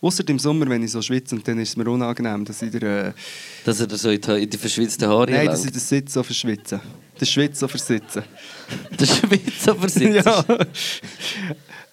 Ausser 0.00 0.22
im 0.28 0.38
Sommer, 0.38 0.68
wenn 0.68 0.84
ich 0.84 0.92
so 0.92 1.02
schwitze, 1.02 1.34
und 1.34 1.48
dann 1.48 1.58
ist 1.58 1.70
es 1.70 1.76
mir 1.76 1.90
unangenehm, 1.90 2.44
dass 2.44 2.62
ich 2.62 2.70
der, 2.70 3.06
äh, 3.08 3.12
Dass 3.64 3.80
er 3.80 3.88
so 3.98 4.10
in 4.10 4.20
die, 4.20 4.30
in 4.44 4.48
die 4.50 4.58
verschwitzten 4.58 5.08
Haare 5.08 5.32
Nein, 5.32 5.46
dass 5.46 5.64
ich 5.64 5.72
den 5.72 5.80
Sitz 5.80 6.12
so 6.12 6.22
verschwitze. 6.22 6.80
Den 7.20 7.26
Schwitz 7.26 7.58
so 7.58 7.66
versitzen. 7.66 8.22
Der 9.00 9.06
Schweizer 9.06 9.74
versitzt. 9.74 10.24
ja. 10.24 10.44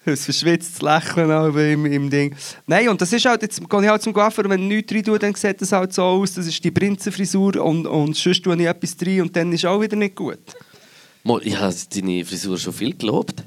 Ein 0.06 0.16
verschwitztes 0.16 0.82
Lächeln 0.82 1.56
im, 1.56 1.86
im 1.86 2.10
Ding. 2.10 2.34
Nein, 2.66 2.88
und 2.88 3.00
das 3.00 3.12
ist 3.12 3.24
halt, 3.24 3.42
jetzt 3.42 3.68
gehe 3.68 3.82
ich 3.82 3.88
halt 3.88 4.02
zum 4.02 4.12
Coiffeur 4.12 4.48
wenn 4.48 4.62
ich 4.62 4.68
nichts 4.68 4.94
rein 4.94 5.04
tue, 5.04 5.18
dann 5.18 5.34
sieht 5.34 5.60
das 5.60 5.72
halt 5.72 5.92
so 5.92 6.02
aus, 6.02 6.34
das 6.34 6.46
ist 6.46 6.62
die 6.62 6.70
Prinzenfrisur 6.70 7.56
und, 7.56 7.86
und 7.86 8.16
sonst 8.16 8.42
tue 8.44 8.54
ich 8.56 8.66
etwas 8.66 8.96
rein 9.04 9.22
und 9.22 9.34
dann 9.34 9.52
ist 9.52 9.66
auch 9.66 9.80
wieder 9.80 9.96
nicht 9.96 10.14
gut. 10.14 10.38
Ich 11.42 11.58
habe 11.58 11.74
deine 11.92 12.24
Frisur 12.24 12.56
schon 12.56 12.72
viel 12.72 12.94
gelobt. 12.94 13.42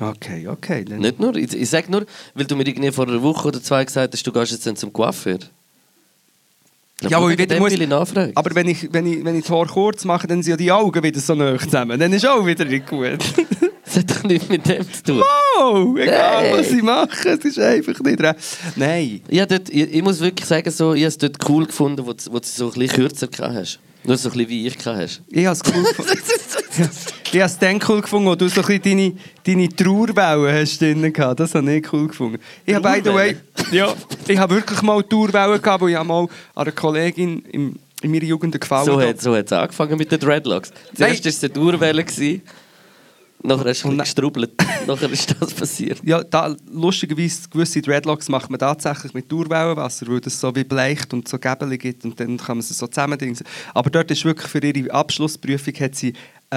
Okay, 0.00 0.48
okay. 0.48 0.84
Dann. 0.84 1.00
Nicht 1.00 1.20
nur, 1.20 1.36
ich, 1.36 1.52
ich 1.52 1.68
sage 1.68 1.90
nur, 1.90 2.06
weil 2.34 2.46
du 2.46 2.56
mir 2.56 2.66
irgendwie 2.66 2.90
vor 2.90 3.06
einer 3.06 3.22
Woche 3.22 3.48
oder 3.48 3.62
zwei 3.62 3.84
gesagt 3.84 4.14
hast, 4.14 4.26
du 4.26 4.32
gehst 4.32 4.52
jetzt 4.52 4.66
dann 4.66 4.76
zum 4.76 4.92
Coiffeur. 4.92 5.38
Ja, 7.08 7.16
aber 7.16 7.30
wieder 7.30 7.58
muss, 7.58 7.72
aber 8.34 8.54
wenn 8.54 8.68
ich, 8.68 8.92
wenn, 8.92 9.06
ich, 9.06 9.24
wenn 9.24 9.34
ich 9.36 9.44
das 9.44 9.50
Haar 9.50 9.66
kurz 9.66 10.04
mache, 10.04 10.26
dann 10.26 10.42
sind 10.42 10.50
ja 10.50 10.56
die 10.56 10.70
Augen 10.70 11.02
wieder 11.02 11.18
so 11.18 11.34
nah 11.34 11.58
zusammen. 11.58 11.98
Dann 11.98 12.12
ist 12.12 12.26
auch 12.26 12.44
wieder 12.44 12.64
nicht 12.66 12.86
gut. 12.86 13.18
Das 13.92 13.96
hat 14.04 14.10
doch 14.10 14.22
nichts 14.24 14.48
mit 14.48 14.66
dem 14.68 14.84
zu 14.92 15.02
tun. 15.02 15.22
oh, 15.60 15.96
egal 15.98 16.44
Nein. 16.50 16.58
was 16.60 16.70
ich 16.70 16.82
mache, 16.82 17.28
es 17.30 17.44
ist 17.44 17.58
einfach 17.58 17.98
nicht 18.00 18.20
recht. 18.22 18.36
Nein. 18.76 19.20
Ja, 19.30 19.46
dort, 19.46 19.68
ich, 19.68 19.92
ich 19.94 20.02
muss 20.02 20.20
wirklich 20.20 20.46
sagen, 20.46 20.70
so, 20.70 20.94
ich 20.94 21.00
habe 21.02 21.08
es 21.08 21.18
dort 21.18 21.36
cool 21.48 21.66
gefunden, 21.66 22.06
wo, 22.06 22.12
du- 22.12 22.32
wo 22.32 22.38
du 22.38 22.46
so 22.46 22.66
ein 22.66 22.72
bisschen 22.78 22.88
kürzer 22.96 23.26
gehabt 23.26 23.54
hast. 23.54 23.80
Nur 24.04 24.16
so 24.16 24.28
ein 24.28 24.32
bisschen 24.32 24.48
wie 24.48 24.66
ich 24.68 24.76
hast. 24.86 25.22
Ich 25.28 25.44
habe 25.44 25.56
es 25.56 25.62
cool 25.74 25.82
gefunden. 25.82 26.18
Ich 27.32 27.38
habe 27.38 27.44
es 27.46 27.58
dann 27.58 27.78
cool 27.88 28.00
gefunden, 28.00 28.26
wo 28.28 28.34
du 28.34 28.48
so 28.48 28.60
ein 28.60 28.66
bisschen 28.66 28.82
deine, 28.82 29.12
deine 29.44 29.68
Trauerwellen 29.68 30.52
hast 30.62 30.80
drin 30.80 31.12
gehabt. 31.12 31.38
Das 31.38 31.54
habe 31.54 31.72
ich 31.76 31.92
cool 31.92 32.08
gefunden. 32.08 32.38
Ich 32.66 32.74
habe, 32.74 32.88
by 32.90 33.00
the 33.04 33.14
way, 33.14 33.36
ja, 33.70 33.94
ich 34.26 34.36
habe 34.38 34.54
wirklich 34.56 34.82
mal 34.82 35.02
Trauerwellen 35.04 35.60
gehabt, 35.62 35.80
wo 35.82 35.86
ich 35.88 36.02
mal 36.02 36.22
an 36.22 36.28
einer 36.54 36.72
Kollegin 36.72 37.40
im, 37.52 37.76
in 38.02 38.10
meiner 38.10 38.24
Jugend 38.24 38.58
gefallen 38.60 38.86
So 38.86 38.92
habe. 38.94 39.08
hat 39.08 39.20
so 39.20 39.34
hat's 39.36 39.52
angefangen 39.52 39.96
mit 39.98 40.10
den 40.10 40.18
Dreadlocks. 40.18 40.72
Zuerst 40.96 41.24
war 41.24 41.28
es 41.28 41.44
eine 41.44 41.52
Durwelle, 41.52 42.02
gewesen, 42.02 42.42
nachher 43.42 43.70
hast 43.70 43.84
du 43.84 43.96
gestrubbelt, 43.96 44.52
nachher 44.86 45.10
ist 45.10 45.34
das 45.40 45.54
passiert. 45.54 46.00
Ja, 46.04 46.22
da, 46.22 46.54
lustigerweise, 46.70 47.48
gewisse 47.48 47.80
Dreadlocks 47.82 48.28
macht 48.28 48.50
man 48.50 48.58
tatsächlich 48.58 49.14
mit 49.14 49.30
Durwellenwasser, 49.30 50.06
weil 50.08 50.20
das 50.20 50.40
so 50.40 50.54
wie 50.54 50.64
bleicht 50.64 51.12
und 51.12 51.28
so 51.28 51.38
Gäbeli 51.38 51.78
gibt 51.78 52.04
und 52.04 52.18
dann 52.20 52.36
kann 52.36 52.58
man 52.58 52.62
sie 52.62 52.74
so 52.74 52.86
zusammendingsen. 52.86 53.46
Aber 53.74 53.90
dort 53.90 54.10
ist 54.10 54.24
wirklich 54.24 54.48
für 54.48 54.62
ihre 54.62 54.92
Abschlussprüfung 54.92 55.74
hat 55.74 55.94
sie 55.94 56.12
äh, 56.52 56.56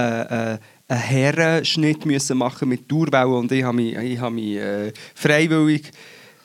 äh, 0.53 0.57
einen 0.87 0.99
Herrenschnitt 0.99 2.05
müssen 2.05 2.37
machen 2.37 2.69
mit 2.69 2.89
Durwellen 2.91 3.33
und 3.33 3.51
ich 3.51 3.63
habe 3.63 3.75
mich, 3.75 3.95
ich 3.95 4.19
habe 4.19 4.35
mich 4.35 4.57
äh, 4.57 4.91
freiwillig 5.15 5.91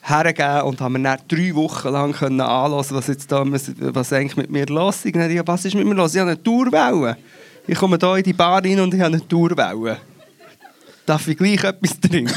hergegeben 0.02 0.62
und 0.62 0.80
habe 0.80 0.98
mir 0.98 1.02
dann 1.02 1.18
drei 1.28 1.54
Wochen 1.54 1.88
lang 1.88 2.12
können 2.12 2.40
anhören, 2.40 2.84
was 2.90 3.06
jetzt 3.08 3.30
da, 3.30 3.44
was 3.46 4.12
eigentlich 4.12 4.36
mit 4.36 4.50
mir 4.50 4.66
los 4.66 4.96
ist. 4.96 5.06
Ich 5.06 5.12
gesagt, 5.12 5.48
was 5.48 5.64
ist 5.64 5.74
mit 5.74 5.86
mir 5.86 5.94
los? 5.94 6.14
Ich 6.14 6.20
habe 6.20 6.30
eine 6.30 6.40
Durwelle. 6.40 7.16
Ich 7.66 7.76
komme 7.76 7.98
hier 8.00 8.16
in 8.16 8.22
die 8.22 8.32
Bar 8.32 8.64
rein 8.64 8.80
und 8.80 8.94
ich 8.94 9.00
habe 9.00 9.14
eine 9.14 9.22
Durwelle. 9.22 9.98
Darf 11.08 11.26
ich 11.26 11.38
gleich 11.38 11.64
etwas 11.64 11.98
trinken? 11.98 12.34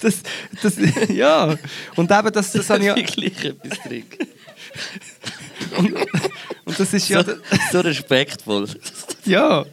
das, 0.00 0.22
das, 0.62 0.74
ja. 1.10 1.54
Und 1.96 2.10
eben, 2.10 2.32
das, 2.32 2.52
das 2.52 2.70
habe 2.70 2.80
ich 2.80 2.86
ja, 2.86 2.96
Ich 2.96 3.06
gleich 3.14 3.44
etwas 3.44 3.78
trinken. 3.80 4.26
und 6.64 6.80
das 6.80 6.94
ist 6.94 7.10
ja, 7.10 7.22
So, 7.22 7.34
so 7.72 7.80
respektvoll. 7.80 8.66
ja. 9.26 9.66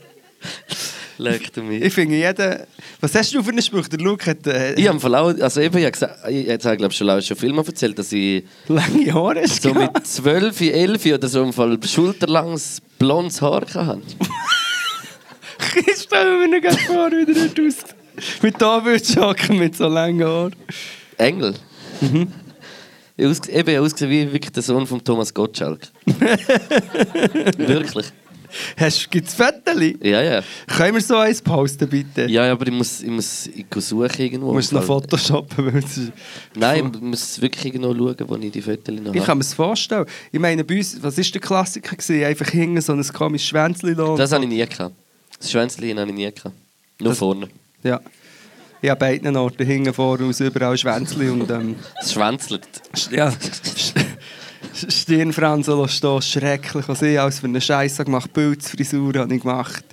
Leck 1.18 1.54
du 1.54 1.62
mich. 1.64 1.82
Ich 1.84 1.94
finde 1.94 2.16
jeden, 2.16 2.68
was 3.00 3.16
hast 3.16 3.34
du 3.34 3.44
für 3.44 3.52
einen 3.52 3.62
Spruch? 3.62 3.88
Der 3.88 4.00
Luke 4.00 4.26
hat 4.26 4.46
äh, 4.48 4.74
Ich 4.74 4.88
habe 4.88 5.00
Fall 5.00 5.16
auch, 5.16 5.34
also 5.40 5.62
eben, 5.62 5.78
ich 5.78 5.84
habe 5.84 5.92
gesagt, 5.92 6.30
ich 6.30 6.50
habe 6.50 6.78
glaube 6.78 6.94
schon, 6.94 7.22
schon 7.22 7.38
viel 7.38 7.54
mal 7.54 7.66
erzählt, 7.66 7.98
dass 8.00 8.12
ich 8.12 8.44
lange 8.68 9.14
Haare 9.14 9.42
hast 9.42 9.62
so 9.62 9.74
mit 9.74 9.92
12, 10.06 10.62
11 10.62 11.06
oder 11.06 11.28
so 11.28 11.44
im 11.44 11.54
Fall 11.54 11.78
schulterlanges 11.84 12.82
blondes 12.98 13.42
Haar 13.42 13.66
hatte. 13.74 14.02
Ich 15.76 16.02
stelle 16.02 16.48
mir 16.48 16.60
nicht 16.60 16.82
vor, 16.82 17.10
wie 17.12 17.26
der 17.26 17.48
dort 17.48 17.60
aus. 17.60 17.96
Mit 18.42 18.62
Davidsjacken 18.62 19.58
mit 19.58 19.76
so 19.76 19.88
langen 19.88 20.24
Haaren. 20.24 20.56
Engel. 21.18 21.56
Ich 23.16 23.26
aus, 23.26 23.48
eben 23.48 23.80
ausgesehen 23.80 24.30
wie 24.30 24.34
wirklich 24.34 24.52
der 24.52 24.64
Sohn 24.64 24.88
von 24.88 25.04
Thomas 25.04 25.34
Gottschalk. 25.34 25.82
Wirklich. 27.58 28.08
Gibt 29.10 29.28
es 29.28 29.34
Fotos? 29.34 29.82
Ja, 30.02 30.22
ja. 30.22 30.42
Können 30.68 30.96
wir 30.96 31.02
so 31.02 31.18
eins 31.18 31.42
posten, 31.42 31.88
bitte? 31.90 32.24
Ja, 32.24 32.46
ja, 32.46 32.52
aber 32.52 32.68
ich 32.68 32.74
muss, 32.74 33.02
ich 33.02 33.10
muss 33.10 33.48
ich 33.48 33.66
suchen 33.84 34.10
irgendwo. 34.18 34.48
Du 34.50 34.54
musst 34.54 34.72
noch 34.72 34.84
photoshoppen. 34.84 35.74
Weil 35.74 35.84
Nein, 36.56 36.92
ich 36.94 37.02
muss 37.02 37.42
wirklich 37.42 37.66
irgendwo 37.66 37.94
schauen, 37.94 38.16
wo 38.28 38.36
ich 38.36 38.52
die 38.52 38.62
Fotos 38.62 38.96
noch 38.96 39.14
ich 39.14 39.20
habe. 39.20 39.26
kann 39.26 39.38
mir 39.38 39.44
das 39.44 39.54
vorstellen. 39.54 40.06
Ich 40.32 40.40
meine, 40.40 40.64
bei 40.64 40.78
uns, 40.78 41.02
was 41.02 41.18
war 41.18 41.24
der 41.24 41.42
Klassiker? 41.42 41.96
Gewesen? 41.96 42.24
Einfach 42.24 42.50
hinten 42.50 42.82
so 42.82 42.94
ein 42.94 43.04
komisches 43.14 43.48
Schwänzchen 43.50 43.96
lassen. 43.96 44.18
Das 44.18 44.32
habe 44.32 44.44
ich 44.44 44.50
nie 44.50 44.66
gehabt. 44.66 44.96
Das 45.40 45.52
Schwänzchen 45.52 46.00
habe 46.00 46.10
ich 46.10 46.16
nie 46.16 46.32
gehabt. 46.32 46.56
Nur 47.00 47.10
Das- 47.10 47.18
vorne. 47.18 47.48
Ja. 47.84 48.00
Ich 48.82 48.90
habe 48.90 49.00
beiden 49.00 49.34
Orten 49.38 49.66
hinten, 49.66 49.94
voraus, 49.94 50.42
überall 50.42 50.78
Schwänzchen 50.78 51.30
und 51.42 51.50
ähm, 51.50 51.76
Es 52.02 52.12
schwänzelt. 52.12 52.68
ja, 53.12 53.34
Stirnfransen 54.74 55.88
stehen, 55.88 56.22
schrecklich. 56.22 56.88
Was 56.88 57.02
ich 57.02 57.20
als 57.20 57.40
für 57.40 57.46
einen 57.46 57.62
Scheiß 57.62 57.98
gemacht 57.98 58.34
Pilzfrisur 58.34 59.14
habe 59.16 59.34
ich 59.34 59.42
gemacht. 59.42 59.84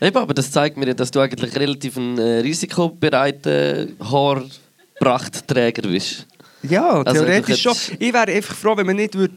Eben, 0.00 0.16
aber 0.16 0.34
das 0.34 0.50
zeigt 0.50 0.76
mir, 0.76 0.86
ja, 0.86 0.94
dass 0.94 1.10
du 1.10 1.20
eigentlich 1.20 1.56
relativ 1.56 1.96
ein 1.96 2.18
äh, 2.18 2.38
risikobereiter 2.38 3.86
Haarprachtträger 4.00 5.82
bist. 5.82 6.26
Ja, 6.62 7.02
Also, 7.02 7.24
theoretisch 7.24 7.62
schon. 7.62 7.74
Ich 7.98 8.12
wäre 8.12 8.30
einfach 8.30 8.54
froh, 8.54 8.76
wenn 8.76 8.86
man 8.86 8.96
nicht 8.96 9.14
würd 9.14 9.32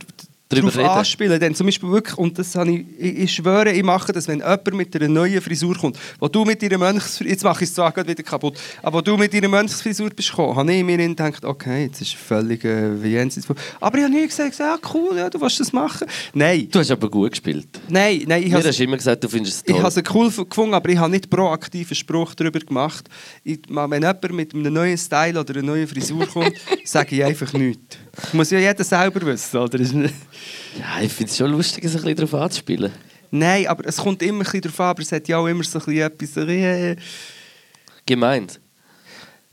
Drauf 0.47 0.77
reden. 0.77 0.87
anspielen. 0.89 1.39
Dann 1.39 1.55
zum 1.55 1.65
Beispiel 1.65 1.89
wirklich, 1.89 2.17
und 2.17 2.37
das 2.37 2.53
habe 2.55 2.71
ich, 2.71 2.85
ich, 2.99 3.17
ich 3.19 3.33
schwöre, 3.33 3.71
ich 3.71 3.81
mache 3.83 4.11
das, 4.11 4.27
wenn 4.27 4.39
jemand 4.39 4.73
mit 4.73 4.95
einer 4.95 5.07
neuen 5.07 5.41
Frisur 5.41 5.75
kommt, 5.75 5.97
wo 6.19 6.27
du 6.27 6.45
mit 6.45 6.61
deiner 6.61 6.77
Mönchsfrisur, 6.77 7.27
jetzt 7.27 7.43
mache 7.43 7.63
ich 7.63 7.69
es 7.69 7.75
zwar 7.75 7.91
gerade 7.91 8.09
wieder 8.09 8.21
kaputt, 8.21 8.55
aber 8.83 8.99
wo 8.99 9.01
du 9.01 9.17
mit 9.17 9.33
deiner 9.33 9.47
Mönchsfrisur 9.47 10.11
bist 10.11 10.29
gekommen, 10.29 10.55
habe 10.55 10.71
ich 10.71 10.83
mir 10.83 10.97
gedacht, 10.97 11.43
okay, 11.43 11.85
jetzt 11.85 11.99
ist 12.01 12.13
völlig 12.15 12.63
äh, 12.63 13.01
wie 13.01 13.09
jenseits. 13.09 13.47
Aber 13.79 13.97
ich 13.97 14.03
habe 14.03 14.13
nie 14.13 14.27
gesagt, 14.27 14.57
ja 14.59 14.77
cool, 14.93 15.17
ja, 15.17 15.29
du 15.31 15.41
willst 15.41 15.59
das 15.59 15.73
machen. 15.73 16.07
Nein, 16.33 16.67
Du 16.69 16.77
hast 16.79 16.91
aber 16.91 17.09
gut 17.09 17.31
gespielt. 17.31 17.67
nein, 17.89 18.23
nein, 18.27 18.43
ich 18.43 18.49
Mir 18.49 18.57
habe 18.57 18.67
hast 18.67 18.79
immer 18.79 18.97
gesagt, 18.97 19.23
du 19.23 19.27
findest 19.29 19.55
es 19.57 19.61
ich 19.65 19.73
toll. 19.73 19.83
habe 19.83 19.99
es 19.99 20.13
cool 20.13 20.45
gefunden, 20.47 20.73
aber 20.75 20.89
ich 20.89 20.97
habe 20.97 21.09
nicht 21.09 21.29
proaktiven 21.29 21.95
Spruch 21.95 22.35
darüber 22.35 22.59
gemacht. 22.59 23.09
Ich, 23.43 23.61
wenn 23.67 23.91
jemand 24.01 24.31
mit 24.31 24.53
einem 24.53 24.73
neuen 24.73 24.97
Style 24.97 25.39
oder 25.39 25.53
einer 25.55 25.63
neuen 25.63 25.87
Frisur 25.87 26.27
kommt, 26.27 26.53
sage 26.85 27.15
ich 27.15 27.23
einfach 27.23 27.51
nichts. 27.53 27.97
Muss 28.34 28.51
ja 28.51 28.59
jeder 28.59 28.84
selber 28.84 29.22
wissen, 29.26 29.57
oder? 29.57 29.80
Ja, 29.80 31.01
ich 31.01 31.11
finde 31.11 31.32
es 31.32 31.38
schon 31.38 31.51
lustig, 31.51 31.84
es 31.84 31.95
ein 31.95 32.01
bisschen 32.01 32.16
darauf 32.16 32.34
anzuspielen. 32.34 32.91
Nein, 33.32 33.68
aber 33.68 33.86
es 33.88 33.97
kommt 33.97 34.22
immer 34.22 34.39
ein 34.39 34.43
bisschen 34.43 34.61
darauf 34.61 34.80
an, 34.80 34.88
aber 34.88 35.01
es 35.01 35.11
hat 35.11 35.28
ja 35.28 35.38
auch 35.38 35.47
immer 35.47 35.63
so 35.63 35.80
ein 35.80 35.86
bisschen 35.86 36.01
etwas... 36.01 36.34
so, 36.34 36.41
äh, 36.41 36.95
Gemeint. 38.05 38.59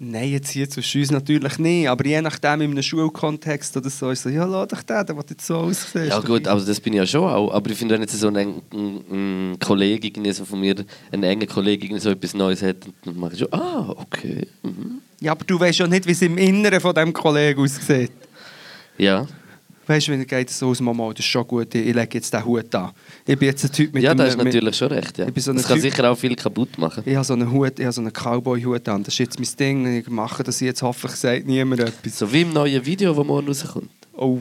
Nein, 0.05 0.31
jetzt 0.31 0.51
hier 0.51 0.69
zwischen 0.69 1.01
uns 1.01 1.13
natürlich 1.13 1.59
nicht, 1.59 1.89
aber 1.89 2.05
je 2.05 2.21
nachdem 2.21 2.63
in 2.63 2.73
einem 2.73 2.83
Schulkontext 2.83 3.77
oder 3.77 3.89
so, 3.89 4.11
ist 4.11 4.25
so, 4.25 4.31
ja, 4.31 4.45
lass 4.45 4.67
dich 4.67 4.83
den, 4.83 5.07
der 5.07 5.17
jetzt 5.31 5.47
so 5.47 5.57
aussehen. 5.59 6.09
Ja 6.09 6.19
gut, 6.19 6.49
aber 6.49 6.61
das 6.61 6.81
bin 6.81 6.95
ich 6.95 6.99
ja 6.99 7.07
schon 7.07 7.23
auch. 7.23 7.53
Aber 7.53 7.71
ich 7.71 7.79
finde, 7.79 7.95
wenn 7.95 8.01
jetzt 8.01 8.19
so 8.19 8.27
ein, 8.27 8.37
ein, 8.37 8.63
ein 8.73 9.59
Kollege 9.61 10.09
irgendwie 10.09 10.33
so 10.33 10.45
von 10.45 10.59
mir, 10.59 10.75
ein 11.13 11.23
enger 11.23 11.47
Kollege 11.47 11.87
irgendwie 11.87 12.01
so 12.03 12.11
etwas 12.11 12.35
Neues 12.35 12.63
hat, 12.63 12.79
dann 13.05 13.17
mache 13.17 13.35
ich 13.35 13.39
schon, 13.39 13.53
ah, 13.53 13.95
okay. 13.97 14.49
Mhm. 14.65 15.03
Ja, 15.21 15.33
aber 15.33 15.45
du 15.45 15.61
weißt 15.61 15.79
ja 15.79 15.87
nicht, 15.87 16.05
wie 16.05 16.13
es 16.13 16.23
im 16.23 16.37
Inneren 16.37 16.81
von 16.81 16.93
diesem 16.93 17.13
Kollegen 17.13 17.61
aussieht. 17.63 18.11
Ja. 18.99 19.27
Weißt 19.85 20.07
du, 20.07 20.13
wenn 20.13 20.21
er 20.21 20.27
geht 20.27 20.49
so 20.49 20.69
aus 20.69 20.81
Mama, 20.81 21.09
das 21.11 21.19
ist 21.25 21.25
schon 21.31 21.45
gut, 21.47 21.75
ich 21.75 21.93
lege 21.93 22.09
jetzt 22.13 22.33
den 22.33 22.45
Hut 22.45 22.73
an. 22.75 22.91
Ich 23.27 23.37
bin 23.37 23.49
jetzt 23.49 23.65
ein 23.65 23.73
Typ 23.73 23.93
mit 23.93 24.03
ja, 24.05 24.15
da 24.15 24.27
ist 24.27 24.37
mit- 24.37 24.47
natürlich 24.47 24.77
schon 24.77 24.89
recht. 24.89 25.19
Ja. 25.19 25.27
Ich 25.27 25.35
bin 25.35 25.43
so 25.43 25.53
das 25.53 25.67
kann 25.67 25.77
Typ- 25.79 25.83
sicher 25.83 26.09
auch 26.11 26.17
viel 26.17 26.37
kaputt 26.37 26.79
machen. 26.79 27.03
Ich 27.05 27.17
habe 27.17 27.25
so 27.25 27.33
einen 27.33 27.51
Hut, 27.51 27.79
ich 27.81 27.85
habe 27.85 27.93
so 27.93 28.01
einen 28.01 28.13
Cowboy-Hut 28.13 28.89
an. 28.89 29.03
Das 29.03 29.15
ist 29.15 29.19
jetzt 29.19 29.41
mein 29.41 29.49
Ding. 29.59 29.99
Ich 29.99 30.09
mache 30.09 30.45
das 30.45 30.61
jetzt, 30.61 30.83
hoffentlich 30.83 31.19
sagt 31.19 31.47
niemand 31.47 31.81
etwas. 31.81 32.17
So 32.17 32.33
wie 32.33 32.43
im 32.43 32.53
neuen 32.53 32.87
Video, 32.87 33.13
das 33.13 33.27
morgen 33.27 33.49
rauskommt. 33.49 33.91
Oh, 34.17 34.39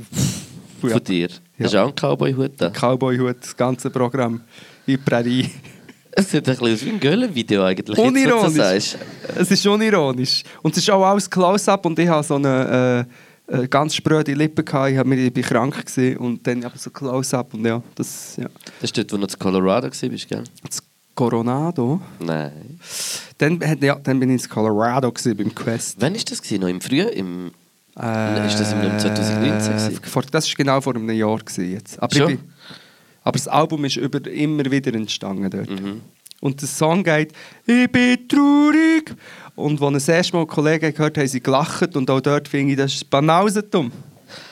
ja. 0.84 0.89
Von 0.89 1.04
dir. 1.04 1.28
Ja. 1.58 1.66
Hast 1.66 1.74
du 1.74 1.78
auch 1.80 1.86
einen 1.88 1.95
Cowboy-Hut 1.95 2.52
da? 2.58 2.70
Cowboy-Hut, 2.70 3.38
das 3.41 3.58
ganze 3.58 3.89
Programm. 3.89 4.41
In 4.86 5.04
Prärie. 5.04 5.49
Es 6.12 6.30
sieht 6.30 6.47
ein 6.47 6.56
bisschen 6.58 6.74
aus 6.74 6.86
wie 6.86 6.89
ein 6.89 6.99
Göllen-Video 6.99 7.64
eigentlich. 7.64 7.97
jetzt, 7.97 8.06
Unironisch. 8.08 8.54
sagst. 8.58 8.97
Es 9.38 9.49
ist 9.49 9.66
unironisch. 9.66 10.43
Und 10.62 10.72
es 10.78 10.84
ist 10.84 10.89
auch 10.91 11.04
alles 11.04 11.28
Close-Up 11.30 11.86
und 11.86 11.97
ich 11.97 12.08
habe 12.08 12.24
so 12.24 12.36
eine 12.36 13.08
äh, 13.10 13.14
äh, 13.52 13.68
ganz 13.68 13.95
spröde 13.95 14.34
Lippen 14.34 14.64
gehabt. 14.66 14.91
Ich, 14.91 14.97
hab 14.97 15.06
mir, 15.08 15.16
ich 15.18 15.34
bin 15.34 15.43
krank 15.43 15.86
gewesen 15.86 16.18
und 16.18 16.45
dann 16.47 16.64
aber 16.64 16.78
so 16.78 16.89
Close-Up 16.89 17.54
und 17.54 17.66
ja, 17.66 17.82
das, 17.95 18.38
ja. 18.38 18.45
Das 18.80 18.84
ist 18.89 18.97
dort, 18.97 19.12
wo 19.12 19.18
du 19.18 19.22
noch 19.24 19.30
in 19.34 19.39
Colorado 19.39 19.88
warst, 19.88 20.02
gell? 20.30 20.43
Das 20.64 20.82
Coronado. 21.14 22.02
Nein. 22.20 22.80
Dann, 23.38 23.60
ja, 23.82 23.95
dann 23.95 24.20
bin 24.20 24.30
ich 24.36 24.43
in 24.43 24.49
Colorado 24.49 25.12
gewesen, 25.12 25.36
beim 25.38 25.54
Quest. 25.54 25.97
Wann 25.99 26.14
war 26.16 26.22
das? 26.24 26.41
Gewesen? 26.41 26.62
Noch 26.62 26.68
im 26.70 26.82
Frühjahr? 26.82 27.12
Im 27.12 27.52
Äh, 27.99 28.47
Ist 28.47 28.58
das 28.60 28.72
im 28.72 28.80
2019 28.97 29.74
gewesen? 29.74 29.99
vor- 30.04 30.24
Das 30.32 30.47
war 30.47 30.56
genau 30.56 30.80
vor 30.82 30.95
einem 30.95 31.10
Jahr. 31.12 31.38
Gewesen 31.39 31.72
jetzt. 31.74 32.02
Aber, 32.02 32.26
bin, 32.26 32.39
aber 33.24 33.38
das 33.38 33.47
Album 33.49 33.84
ist 33.86 33.97
über, 33.97 34.26
immer 34.32 34.64
wieder 34.72 34.93
entstanden 34.95 35.49
dort. 35.49 35.70
Mhm. 35.70 36.02
Und 36.42 36.60
der 36.60 36.68
Song 36.68 37.04
geht 37.04 37.32
«Ich 37.66 37.89
bin 37.89 38.28
traurig». 38.28 39.16
Und 39.56 39.82
als 39.82 39.94
das 39.94 40.08
erste 40.10 40.36
Mal 40.36 40.46
Kollegen 40.48 40.94
gehört 40.94 41.18
haben, 41.18 41.28
sie 41.28 41.42
gelacht. 41.42 41.96
Und 41.96 42.10
auch 42.10 42.20
dort 42.20 42.48
finde 42.48 42.74
ich, 42.74 42.78
das 42.78 42.96
ist 42.96 43.10
banausendumm. 43.10 43.92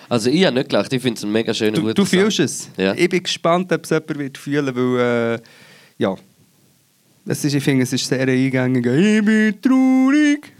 Also 0.08 0.30
ich 0.30 0.46
habe 0.46 0.56
nicht 0.56 0.70
gelacht, 0.70 0.94
ich 0.94 1.02
finde 1.02 1.18
es 1.18 1.24
ein 1.24 1.32
mega 1.32 1.54
schöner 1.54 1.74
Du, 1.74 1.82
guter 1.82 1.94
du 1.96 2.06
Song. 2.06 2.20
fühlst 2.20 2.40
es. 2.40 2.70
Ja. 2.78 2.94
Ich 2.96 3.10
bin 3.10 3.24
gespannt, 3.24 3.72
ob 3.74 3.84
es 3.84 3.90
jemand 3.90 4.18
wird 4.18 4.38
fühlen 4.38 4.76
weil, 4.76 5.36
äh, 5.36 5.40
ja, 5.98 6.16
es 7.26 7.44
ist, 7.44 7.54
ich 7.54 7.64
finde, 7.64 7.84
es 7.84 7.94
ist 7.94 8.08
sehr 8.08 8.28
eingängig. 8.28 8.86
«Ich 8.86 9.26
bin 9.26 9.62
traurig». 9.62 10.54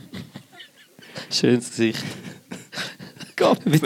Schönes 1.32 1.69
Gesicht. 1.69 2.03
Gott, 3.36 3.59
Wie 3.65 3.80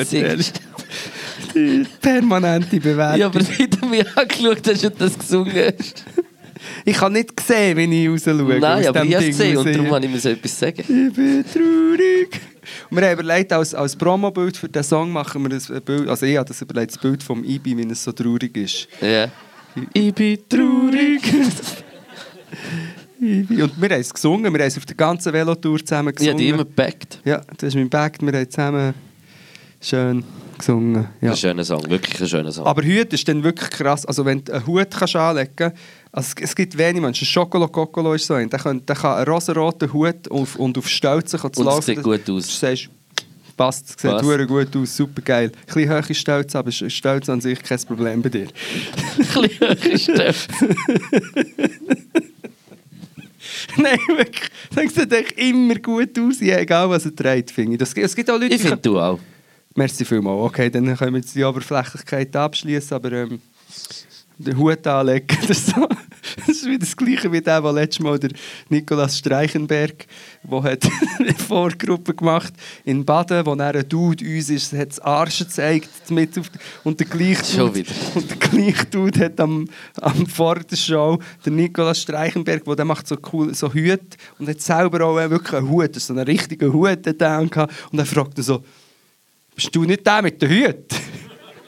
permanente 2.02 2.80
Bewertung. 2.80 3.20
Ja, 3.20 3.26
aber 3.28 3.40
wie 3.58 3.68
du 3.68 3.86
mich 3.86 4.18
angeschaut 4.18 4.68
hast 4.68 4.86
und 4.86 5.02
das 5.02 5.18
gesungen 5.18 5.54
hast. 5.56 6.04
Ich 6.86 6.98
kann 6.98 7.14
nicht 7.14 7.40
sehen, 7.40 7.78
wenn 7.78 7.92
ich 7.92 8.10
raus 8.10 8.24
schaue. 8.24 8.60
Nein, 8.60 8.88
aber 8.88 9.04
ich 9.04 9.16
habe 9.16 9.26
es 9.26 9.38
gesehen 9.38 9.58
und 9.58 9.74
darum 9.74 9.92
habe 9.92 10.06
ich 10.06 10.12
mir 10.12 10.20
so 10.20 10.30
etwas 10.30 10.60
sagen. 10.60 10.80
Ich 10.80 11.14
bin 11.14 11.46
traurig. 11.52 12.42
Und 12.90 12.98
wir 12.98 13.08
haben 13.08 13.20
überlegt, 13.20 13.52
als, 13.52 13.74
als 13.76 13.96
Promobild 13.96 14.56
für 14.58 14.70
diesen 14.70 14.84
Song 14.84 15.12
machen 15.12 15.44
wir 15.44 15.58
ein 15.58 15.82
Bild, 15.82 16.08
also 16.08 16.26
ich 16.26 16.38
habe 16.38 16.48
das 16.48 16.62
überlegt, 16.62 16.92
das 16.92 16.98
Bild 17.02 17.22
vom 17.22 17.44
Ibi, 17.44 17.78
wie 17.78 17.92
es 17.92 18.04
so 18.04 18.12
traurig 18.12 18.56
ist. 18.56 18.88
Ja. 19.02 19.30
Ich 19.94 20.14
bin 20.14 20.38
traurig. 20.48 21.22
Und 23.20 23.82
wir 23.82 23.90
haben 23.90 24.02
es 24.02 24.14
gesungen, 24.14 24.54
wir 24.54 24.60
haben 24.60 24.68
es 24.68 24.78
auf 24.78 24.86
der 24.86 24.96
ganzen 24.96 25.34
Velotour 25.34 25.80
zusammen 25.80 26.14
gesungen. 26.14 26.38
die 26.38 26.50
immer 26.50 26.66
gepackt. 26.66 27.20
Ja, 27.24 27.42
das 27.58 27.70
ist 27.70 27.76
mein 27.76 27.90
Back, 27.90 28.18
wir 28.22 28.34
haben 28.34 28.50
zusammen 28.50 28.94
schön 29.82 30.24
gesungen. 30.58 31.08
Ja. 31.22 31.32
Ein 31.32 31.38
schöner 31.38 31.64
Song, 31.64 31.90
wirklich 31.90 32.22
ein 32.22 32.28
schöner 32.28 32.52
Song. 32.52 32.66
Aber 32.66 32.84
Hut 32.84 33.14
ist 33.14 33.28
dann 33.28 33.44
wirklich 33.44 33.70
krass. 33.70 34.06
Also 34.06 34.26
wenn 34.26 34.44
du 34.44 34.54
einen 34.54 34.68
Hut 34.68 34.92
kannst 34.92 35.16
anlegen 35.16 35.52
kannst, 35.56 35.78
also 36.14 36.34
es- 36.40 36.56
gibt 36.56 36.78
wenige 36.78 37.02
Menschen, 37.02 37.26
Schokolo 37.26 37.68
Kokolo 37.68 38.14
ist 38.14 38.26
so 38.28 38.36
ein, 38.36 38.50
der 38.50 38.60
kann, 38.60 38.86
der 38.86 38.96
kann 38.96 39.18
einen 39.18 39.28
rosaroten 39.28 39.92
Hut 39.92 40.30
auf, 40.32 40.56
und 40.56 40.78
auf 40.78 40.88
Stelzen 40.88 41.40
zu 41.40 41.48
Und 41.48 41.66
laufen. 41.66 41.82
sieht 41.82 42.02
gut 42.04 42.22
aus. 42.30 42.46
Du 42.48 42.54
sagst, 42.54 42.90
passt, 43.58 43.86
es 43.90 44.02
sieht 44.02 44.12
Passt. 44.12 44.48
gut 44.48 44.76
aus, 44.76 44.96
super 44.96 45.22
geil. 45.22 45.52
Ein 45.68 45.74
bisschen 45.74 45.90
hohe 45.92 46.14
Stelzen, 46.16 46.58
aber 46.58 46.72
Stelzen 46.72 47.34
an 47.34 47.42
sich 47.42 47.62
kein 47.62 47.80
Problem 47.80 48.22
bei 48.22 48.30
dir. 48.30 48.48
ein 48.48 49.80
bisschen 49.82 50.18
höher 50.18 50.34
Stimme. 50.34 50.34
Nein, 53.78 53.98
wirklich. 54.16 54.50
Das 54.74 54.94
sieht 54.96 55.12
echt 55.14 55.32
immer 55.34 55.76
gut 55.76 56.18
aus, 56.20 56.42
egal 56.42 56.90
was 56.90 57.06
er 57.06 57.16
trägt, 57.16 57.52
finde 57.52 57.74
ich. 57.74 57.80
Das, 57.80 57.94
es 57.94 58.16
gibt 58.16 58.30
auch 58.30 58.40
Leute, 58.40 58.56
Ich 58.56 58.62
finde 58.62 58.78
du 58.78 59.00
auch. 59.00 59.20
Merci 59.76 60.06
vielmals. 60.06 60.40
Okay, 60.44 60.70
dann 60.70 60.96
können 60.96 61.14
wir 61.14 61.20
jetzt 61.22 61.36
die 61.36 61.44
Oberflächlichkeit 61.44 62.36
abschließen, 62.36 62.96
aber 62.96 63.12
ähm, 63.12 63.42
den 64.44 64.58
Hut 64.58 64.86
anlegen, 64.86 65.28
das 65.42 65.50
ist, 65.50 65.68
so, 65.68 65.88
das 66.38 66.50
ist 66.50 66.66
wieder 66.66 66.80
das 66.80 66.96
Gleiche 66.96 67.32
wie 67.32 67.42
der, 67.42 67.62
der 67.62 67.74
letztes 67.74 68.00
Mal 68.00 68.20
der 68.20 68.32
Nikolaus 68.70 69.18
Streichenberg, 69.18 70.06
der 70.44 70.64
hat 70.64 70.88
eine 71.20 71.34
Vorgruppe 71.34 72.14
gemacht 72.14 72.54
in 72.86 73.06
Baden, 73.06 73.46
wo 73.46 73.54
er 73.54 73.76
ein 73.76 73.90
Dude 73.90 74.26
uns 74.26 74.50
ist, 74.50 74.74
hat 74.74 74.90
das 74.90 75.00
Arsch 75.00 75.40
gezeigt 75.40 75.90
mit 76.10 76.38
auf, 76.38 76.50
und 76.84 77.00
der 77.00 77.08
gleiche 77.08 77.46
Schon 77.46 77.68
Dude, 77.68 77.76
wieder. 77.76 77.92
und 78.16 78.30
der 78.30 78.38
gleiche 78.38 78.86
Dude 78.86 79.20
hat 79.26 79.40
am, 79.40 79.68
am 80.02 80.28
vor 80.28 80.56
der 80.60 80.76
Show 80.76 81.20
der 81.46 81.52
Nikolaus 81.52 82.02
Streichenberg, 82.02 82.64
wo 82.66 82.76
der 82.76 82.86
macht 82.86 83.08
so 83.08 83.18
cool 83.32 83.54
so 83.54 83.74
Hut 83.74 84.18
und 84.40 84.48
hat 84.48 84.62
selber 84.62 85.06
auch 85.06 85.16
wirklich 85.16 85.54
einen 85.54 85.70
Hut, 85.70 85.96
so 85.96 86.14
einen 86.14 86.26
richtigen 86.26 86.72
Hut 86.72 87.08
hat 87.08 87.22
er 87.22 87.40
und 87.40 87.56
er 88.00 88.06
fragte 88.06 88.44
so 88.44 88.64
bist 89.56 89.76
du 89.76 89.84
nicht 89.84 90.06
der 90.06 90.22
mit 90.22 90.42
der 90.42 90.50
Hut? 90.50 90.86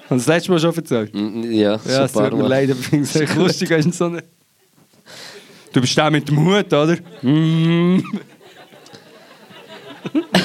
Hast 0.07 0.11
du 0.11 0.15
das 0.17 0.27
letzte 0.27 0.51
Mal 0.51 0.59
schon 0.59 0.75
erzählt? 0.75 1.11
Ja, 1.15 1.79
Ja, 1.85 2.05
es 2.05 2.11
paar 2.11 2.29
tut 2.29 2.37
mir 2.37 2.43
Mal. 2.43 2.49
leid, 2.49 2.69
aber 2.71 2.79
ich 2.79 2.85
finde 2.87 3.05
es 3.05 3.15
echt 3.15 3.35
lustig, 3.35 3.69
wenn 3.71 3.91
so 3.91 4.05
eine... 4.05 4.23
Du 5.73 5.81
bist 5.81 5.97
der 5.97 6.11
mit 6.11 6.29
dem 6.29 6.39
Hut, 6.45 6.71
oder? 6.71 6.97
Mm. 7.21 8.03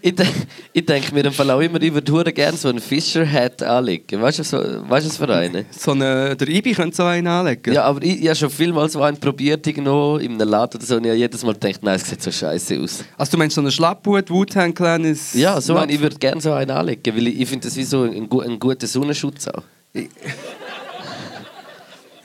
Ich, 0.00 0.14
de 0.14 0.26
ich 0.72 0.84
denke 0.84 1.14
mir 1.14 1.24
im 1.24 1.32
Fall 1.32 1.50
auch 1.50 1.60
immer, 1.60 1.80
ich 1.80 1.92
würde 1.94 2.32
gerne 2.32 2.56
so 2.56 2.68
einen 2.68 2.80
Fisher-Hat 2.80 3.62
anlegen. 3.62 4.20
Weißt 4.20 4.38
du, 4.40 4.44
so, 4.44 4.58
weißt 4.58 5.06
du 5.06 5.10
was 5.10 5.16
für 5.16 5.28
einen? 5.34 5.64
So 5.70 5.92
eine, 5.92 6.36
der 6.36 6.48
Ibi 6.48 6.72
könnte 6.72 6.96
so 6.96 7.04
einen 7.04 7.26
anlegen. 7.26 7.72
Ja, 7.72 7.84
aber 7.84 8.02
ich, 8.02 8.20
ich 8.20 8.26
habe 8.26 8.36
schon 8.36 8.50
vielmals 8.50 8.92
so 8.92 9.02
einen 9.02 9.18
probiert, 9.18 9.66
irgendwo 9.66 10.18
in 10.18 10.32
einem 10.34 10.48
Laden 10.48 10.76
oder 10.78 10.86
so, 10.86 10.96
und 10.96 11.04
ich 11.04 11.10
habe 11.10 11.18
jedes 11.18 11.42
Mal 11.44 11.54
gedacht, 11.54 11.82
nein, 11.82 11.96
es 11.96 12.08
sieht 12.08 12.22
so 12.22 12.30
scheiße 12.30 12.78
aus. 12.80 13.04
Also 13.16 13.32
du 13.32 13.38
meinst 13.38 13.54
so 13.54 13.60
einen 13.60 13.70
Schlapphut, 13.70 14.30
Wu-Tang 14.30 14.74
Clan 14.74 15.04
ist... 15.04 15.34
Ja, 15.34 15.60
so 15.60 15.76
einen, 15.76 15.90
ich 15.90 16.00
würde 16.00 16.16
gerne 16.18 16.40
so 16.40 16.52
einen 16.52 16.70
anlegen, 16.70 17.16
weil 17.16 17.28
ich, 17.28 17.40
ich 17.40 17.48
finde 17.48 17.66
das 17.68 17.76
wie 17.76 17.84
so 17.84 18.02
ein, 18.02 18.28
ein 18.30 18.58
guter 18.58 18.86
Sonnenschutz 18.86 19.48
auch. 19.48 19.62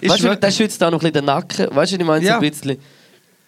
Ist 0.01 0.11
Weißt 0.13 0.23
du, 0.23 0.35
der 0.37 0.51
schützt 0.51 0.81
auch 0.83 0.91
noch 0.91 0.99
ein 0.99 1.11
bisschen 1.11 1.13
den 1.13 1.25
Nacken. 1.25 1.67
Weißt 1.75 1.91
du, 1.91 1.97
ich 1.97 2.05
meine, 2.05 2.21
so 2.23 2.27
Ja. 2.29 2.35
ein 2.39 2.49
bisschen. 2.49 2.77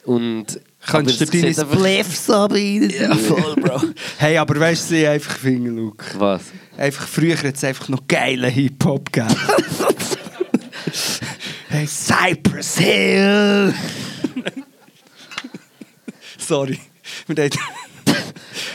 Und. 0.04 0.60
Kannst 0.86 1.22
du 1.22 1.26
deine 1.26 1.54
Spliffs 1.54 2.30
abrein? 2.30 2.90
Ja, 2.90 3.16
voll, 3.16 3.56
Bro. 3.56 3.82
Hey, 4.18 4.38
aber 4.38 4.60
weißt 4.60 4.92
du, 4.92 5.10
einfach 5.10 5.38
finden, 5.38 5.76
Luke. 5.78 6.04
Was? 6.18 6.42
Einfach 6.78 7.08
früher 7.08 7.38
hat 7.38 7.56
es 7.56 7.64
einfach 7.64 7.88
noch 7.90 8.06
geile 8.08 8.48
Hip-Hop 8.48 9.12
gegeben. 9.12 9.36
hey, 11.70 11.88
Cypress 11.88 12.78
Hill! 12.78 13.74
Sorry. 16.38 16.80
Wir 17.28 17.44
haben- 17.46 17.52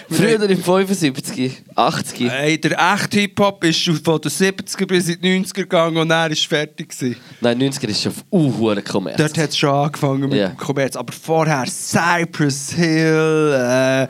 Früher 0.08 0.48
im 0.48 0.62
75, 0.62 1.62
80. 1.74 2.30
Hey, 2.30 2.60
der 2.60 2.94
echte 2.94 3.20
Hip-Hop 3.20 3.64
ist 3.64 3.78
schon 3.80 3.96
von 3.96 4.20
den 4.20 4.30
70er 4.30 4.86
bis 4.86 5.08
in 5.08 5.20
die 5.20 5.40
90er 5.44 5.54
gegangen 5.54 5.96
und 5.96 6.10
er 6.10 6.30
ist 6.30 6.46
fertig. 6.46 6.90
Gewesen. 6.90 7.16
Nein, 7.40 7.60
90er 7.60 7.88
ist 7.88 8.02
schon 8.02 8.12
uh, 8.30 8.74
Kommerz. 8.88 9.16
Dort 9.16 9.36
hat 9.36 9.50
es 9.50 9.58
schon 9.58 9.70
angefangen 9.70 10.28
mit 10.28 10.34
Ja. 10.38 10.48
dem 10.48 10.56
Kommerz. 10.56 10.94
Aber 10.96 11.12
vorher 11.12 11.64
Cypress 11.66 12.72
Hill, 12.72 13.52
äh, 13.54 14.06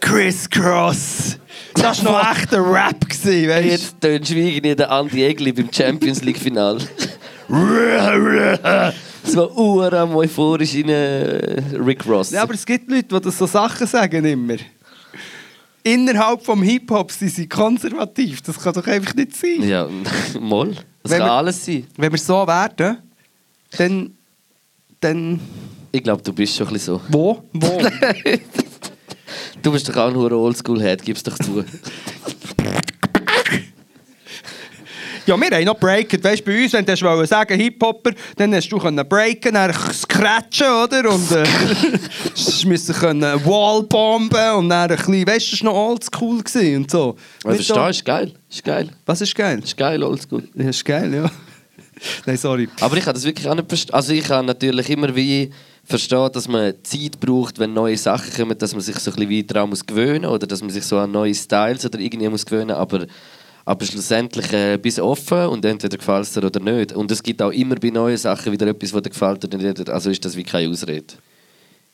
Criss 0.00 0.48
Cross, 0.48 1.38
Das 1.74 2.02
war 2.04 2.12
noch 2.12 2.38
echter 2.38 2.58
Rap, 2.64 3.06
gewesen, 3.06 3.48
weißt 3.48 3.64
du? 3.64 3.70
Jetzt 3.70 4.00
tönst 4.00 4.30
du 4.30 4.34
wie 4.34 4.60
der 4.60 4.90
Andi 4.90 5.24
Egli 5.24 5.52
beim 5.52 5.68
Champions 5.70 6.22
League 6.22 6.38
Final. 6.38 6.78
so 9.26 9.82
am 9.82 10.14
euphorisch 10.16 10.74
in 10.74 10.88
äh, 10.88 11.62
Rick 11.76 12.06
Ross. 12.06 12.30
Ja, 12.30 12.42
aber 12.42 12.54
es 12.54 12.64
gibt 12.64 12.90
Leute, 12.90 13.08
die 13.08 13.20
das 13.20 13.38
so 13.38 13.46
Sachen 13.46 13.86
sagen 13.86 14.24
immer. 14.24 14.56
Innerhalb 15.82 16.44
vom 16.44 16.62
Hip-Hop 16.62 17.12
sind 17.12 17.30
sie 17.30 17.48
konservativ. 17.48 18.42
Das 18.42 18.58
kann 18.58 18.74
doch 18.74 18.86
einfach 18.86 19.14
nicht 19.14 19.36
sein. 19.36 19.62
ja 19.62 19.88
moll. 20.40 20.74
Das 21.02 21.12
Wenn 21.12 21.18
kann 21.20 21.28
wir- 21.28 21.32
alles 21.34 21.64
sein. 21.64 21.86
Wenn 21.96 22.12
wir 22.12 22.18
so 22.18 22.46
werden, 22.46 22.98
dann... 23.78 24.10
Dann... 25.00 25.40
Ich 25.92 26.02
glaube, 26.02 26.22
du 26.22 26.32
bist 26.32 26.56
schon 26.56 26.66
ein 26.66 26.72
bisschen 26.72 26.94
so. 26.96 27.00
Wo? 27.08 27.42
Wo? 27.52 27.80
Du 29.62 29.72
bist 29.72 29.88
doch 29.88 29.96
auch 29.96 30.12
nur 30.12 30.30
Oldschool-Head, 30.30 31.02
gib's 31.02 31.24
doch 31.24 31.36
zu. 31.38 31.64
ja, 35.26 35.36
wir 35.36 35.50
haben 35.50 35.64
noch 35.64 35.78
breaken. 35.78 36.22
Weißt 36.22 36.40
du, 36.40 36.44
bei 36.44 36.62
uns, 36.62 36.72
wenn 36.72 36.86
du 36.86 36.92
wolltest 37.02 37.30
sagen 37.30 37.58
Hip-Hopper, 37.58 38.12
dann 38.36 38.54
hast 38.54 38.68
du 38.68 38.78
können 38.78 39.08
breaken, 39.08 39.54
dann 39.54 39.72
scratchen, 39.92 40.66
oder? 40.84 41.10
Und 41.10 41.30
äh, 41.32 41.44
müssen 42.66 42.94
können 42.94 43.44
Wallbomben 43.44 44.52
und 44.54 44.68
dann 44.68 44.90
ein 44.90 44.96
bisschen... 44.96 45.26
Weißt 45.26 45.46
du, 45.48 45.56
das 45.56 45.64
war 45.64 45.72
noch 45.72 45.88
oldschool 45.90 46.42
und 46.76 46.90
so. 46.90 47.16
Also, 47.44 47.62
so- 47.62 47.74
du? 47.74 47.86
Ist 47.88 48.04
geil. 48.04 48.32
Ist 48.48 48.64
geil. 48.64 48.90
Was 49.04 49.20
ist 49.20 49.34
geil? 49.34 49.60
Ist 49.62 49.76
geil, 49.76 50.02
Oldschool. 50.02 50.48
Ja, 50.54 50.68
ist 50.68 50.84
geil, 50.84 51.12
ja. 51.12 51.30
Nein, 52.26 52.36
sorry. 52.36 52.68
Aber 52.80 52.96
ich 52.96 53.04
kann 53.04 53.14
das 53.14 53.24
wirklich 53.24 53.48
auch 53.48 53.54
nicht 53.54 53.68
verstehen. 53.68 53.94
Also 53.94 54.12
ich 54.12 54.24
kann 54.24 54.46
natürlich 54.46 54.90
immer 54.90 55.14
wie 55.14 55.50
verstehen, 55.84 56.30
dass 56.32 56.48
man 56.48 56.74
Zeit 56.82 57.18
braucht, 57.20 57.58
wenn 57.58 57.72
neue 57.72 57.96
Sachen 57.96 58.32
kommen, 58.34 58.58
dass 58.58 58.72
man 58.72 58.82
sich 58.82 58.96
so 58.96 59.10
ein 59.10 59.16
bisschen 59.16 59.30
weiter 59.30 59.54
daran 59.54 59.70
muss 59.70 59.86
gewöhnen 59.86 60.26
oder 60.26 60.46
dass 60.46 60.60
man 60.60 60.70
sich 60.70 60.84
so 60.84 60.98
an 60.98 61.12
neue 61.12 61.34
Styles 61.34 61.84
oder 61.84 61.98
irgendwie 61.98 62.28
muss 62.28 62.44
gewöhnen. 62.44 62.72
Aber, 62.72 63.06
aber 63.66 63.84
schlussendlich 63.84 64.52
äh, 64.52 64.78
bis 64.78 65.00
offen 65.00 65.46
und 65.48 65.64
entweder 65.64 65.96
gefällt 65.98 66.22
es 66.22 66.32
dir 66.32 66.44
oder 66.44 66.60
nicht. 66.60 66.92
Und 66.92 67.10
es 67.10 67.20
gibt 67.20 67.42
auch 67.42 67.50
immer 67.50 67.74
bei 67.74 67.90
neuen 67.90 68.16
Sachen 68.16 68.52
wieder 68.52 68.68
etwas, 68.68 68.94
was 68.94 69.02
dir 69.02 69.10
gefällt 69.10 69.44
oder 69.44 69.58
nicht. 69.58 69.90
Also 69.90 70.08
ist 70.08 70.24
das 70.24 70.36
wie 70.36 70.44
keine 70.44 70.70
Ausrede. 70.70 71.14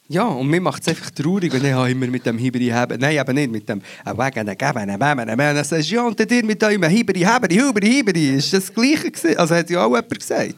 Ja, 0.06 0.24
und 0.24 0.48
mir 0.48 0.60
macht 0.60 0.82
es 0.82 0.88
einfach 0.88 1.10
traurig, 1.10 1.50
wenn 1.50 1.64
ich 1.64 1.92
immer 1.92 2.06
mit 2.08 2.26
dem 2.26 2.36
Hiberi 2.36 2.68
haben. 2.68 3.00
Nein, 3.00 3.18
aber 3.18 3.32
nicht 3.32 3.50
mit 3.50 3.66
dem 3.66 3.80
äh, 4.04 4.14
Wagen, 4.14 4.46
Geben, 4.46 4.98
Bämen, 4.98 4.98
Bämen. 4.98 5.26
Dann 5.26 5.64
sagst 5.64 5.90
du, 5.90 5.94
ja, 5.94 6.06
und 6.06 6.18
dir 6.18 6.44
mit 6.44 6.62
eurem 6.62 6.84
Hiberi, 6.84 7.20
Heberi, 7.20 7.56
Huberi, 7.56 7.86
Hiberi. 7.86 8.36
Ist 8.36 8.52
das 8.52 8.72
Gleiche 8.72 9.10
gewesen? 9.10 9.38
Also 9.38 9.54
hat 9.54 9.70
ja 9.70 9.82
auch 9.82 9.88
jemand 9.88 10.18
gesagt. 10.18 10.56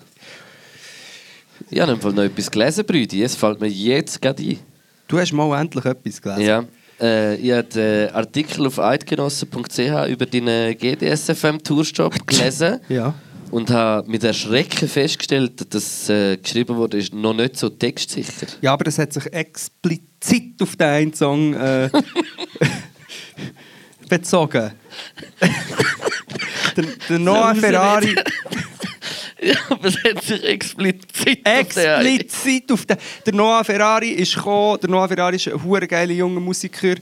Ich 1.70 1.80
habe 1.80 1.92
noch 1.96 2.22
etwas 2.24 2.50
gelesen, 2.50 2.84
Brüdi. 2.84 3.22
Es 3.22 3.36
fällt 3.36 3.60
mir 3.60 3.68
jetzt 3.68 4.20
gerade 4.20 4.42
ein. 4.42 4.58
Du 5.06 5.20
hast 5.20 5.32
mal 5.32 5.60
endlich 5.60 5.84
etwas 5.84 6.20
gelesen. 6.20 6.42
Ja. 6.42 6.64
Äh, 7.00 7.36
ich 7.36 7.52
habe 7.52 7.64
den 7.64 8.10
Artikel 8.10 8.66
auf 8.66 8.78
eidgenossen.ch 8.78 10.08
über 10.08 10.26
deinen 10.26 10.76
GDSFM-Tourstopp 10.76 12.26
gelesen. 12.26 12.80
Ja. 12.88 13.14
Und 13.50 13.70
habe 13.70 14.10
mit 14.10 14.24
Erschrecken 14.24 14.88
festgestellt, 14.88 15.72
dass 15.72 16.08
äh, 16.08 16.36
geschrieben 16.38 16.76
wurde, 16.76 16.98
ist 16.98 17.14
noch 17.14 17.34
nicht 17.34 17.56
so 17.56 17.68
textsicher. 17.68 18.46
Ja, 18.60 18.72
aber 18.72 18.86
es 18.88 18.98
hat 18.98 19.12
sich 19.12 19.32
explizit 19.32 20.60
auf 20.60 20.74
den 20.74 20.86
einen 20.86 21.14
Song 21.14 21.54
äh, 21.54 21.88
bezogen. 24.08 24.72
der, 26.76 26.84
der 27.08 27.18
Noah 27.18 27.54
Ferrari 27.54 28.16
ja, 29.44 29.56
aber 29.70 29.88
es 29.88 30.02
hat 30.02 30.22
sich 30.22 30.42
explizit 30.44 31.40
explizit 31.44 32.72
auf 32.72 32.86
den. 32.86 32.96
Der 33.26 33.34
Noah 33.34 33.64
Ferrari 33.64 34.10
ist 34.10 34.34
gekommen. 34.34 34.78
Der 34.80 34.90
Noah 34.90 35.08
Ferrari 35.08 35.36
ist 35.36 35.48
ein 35.48 35.62
hure 35.62 35.86
geiler 35.86 36.12
junger 36.12 36.40
Musiker 36.40 36.94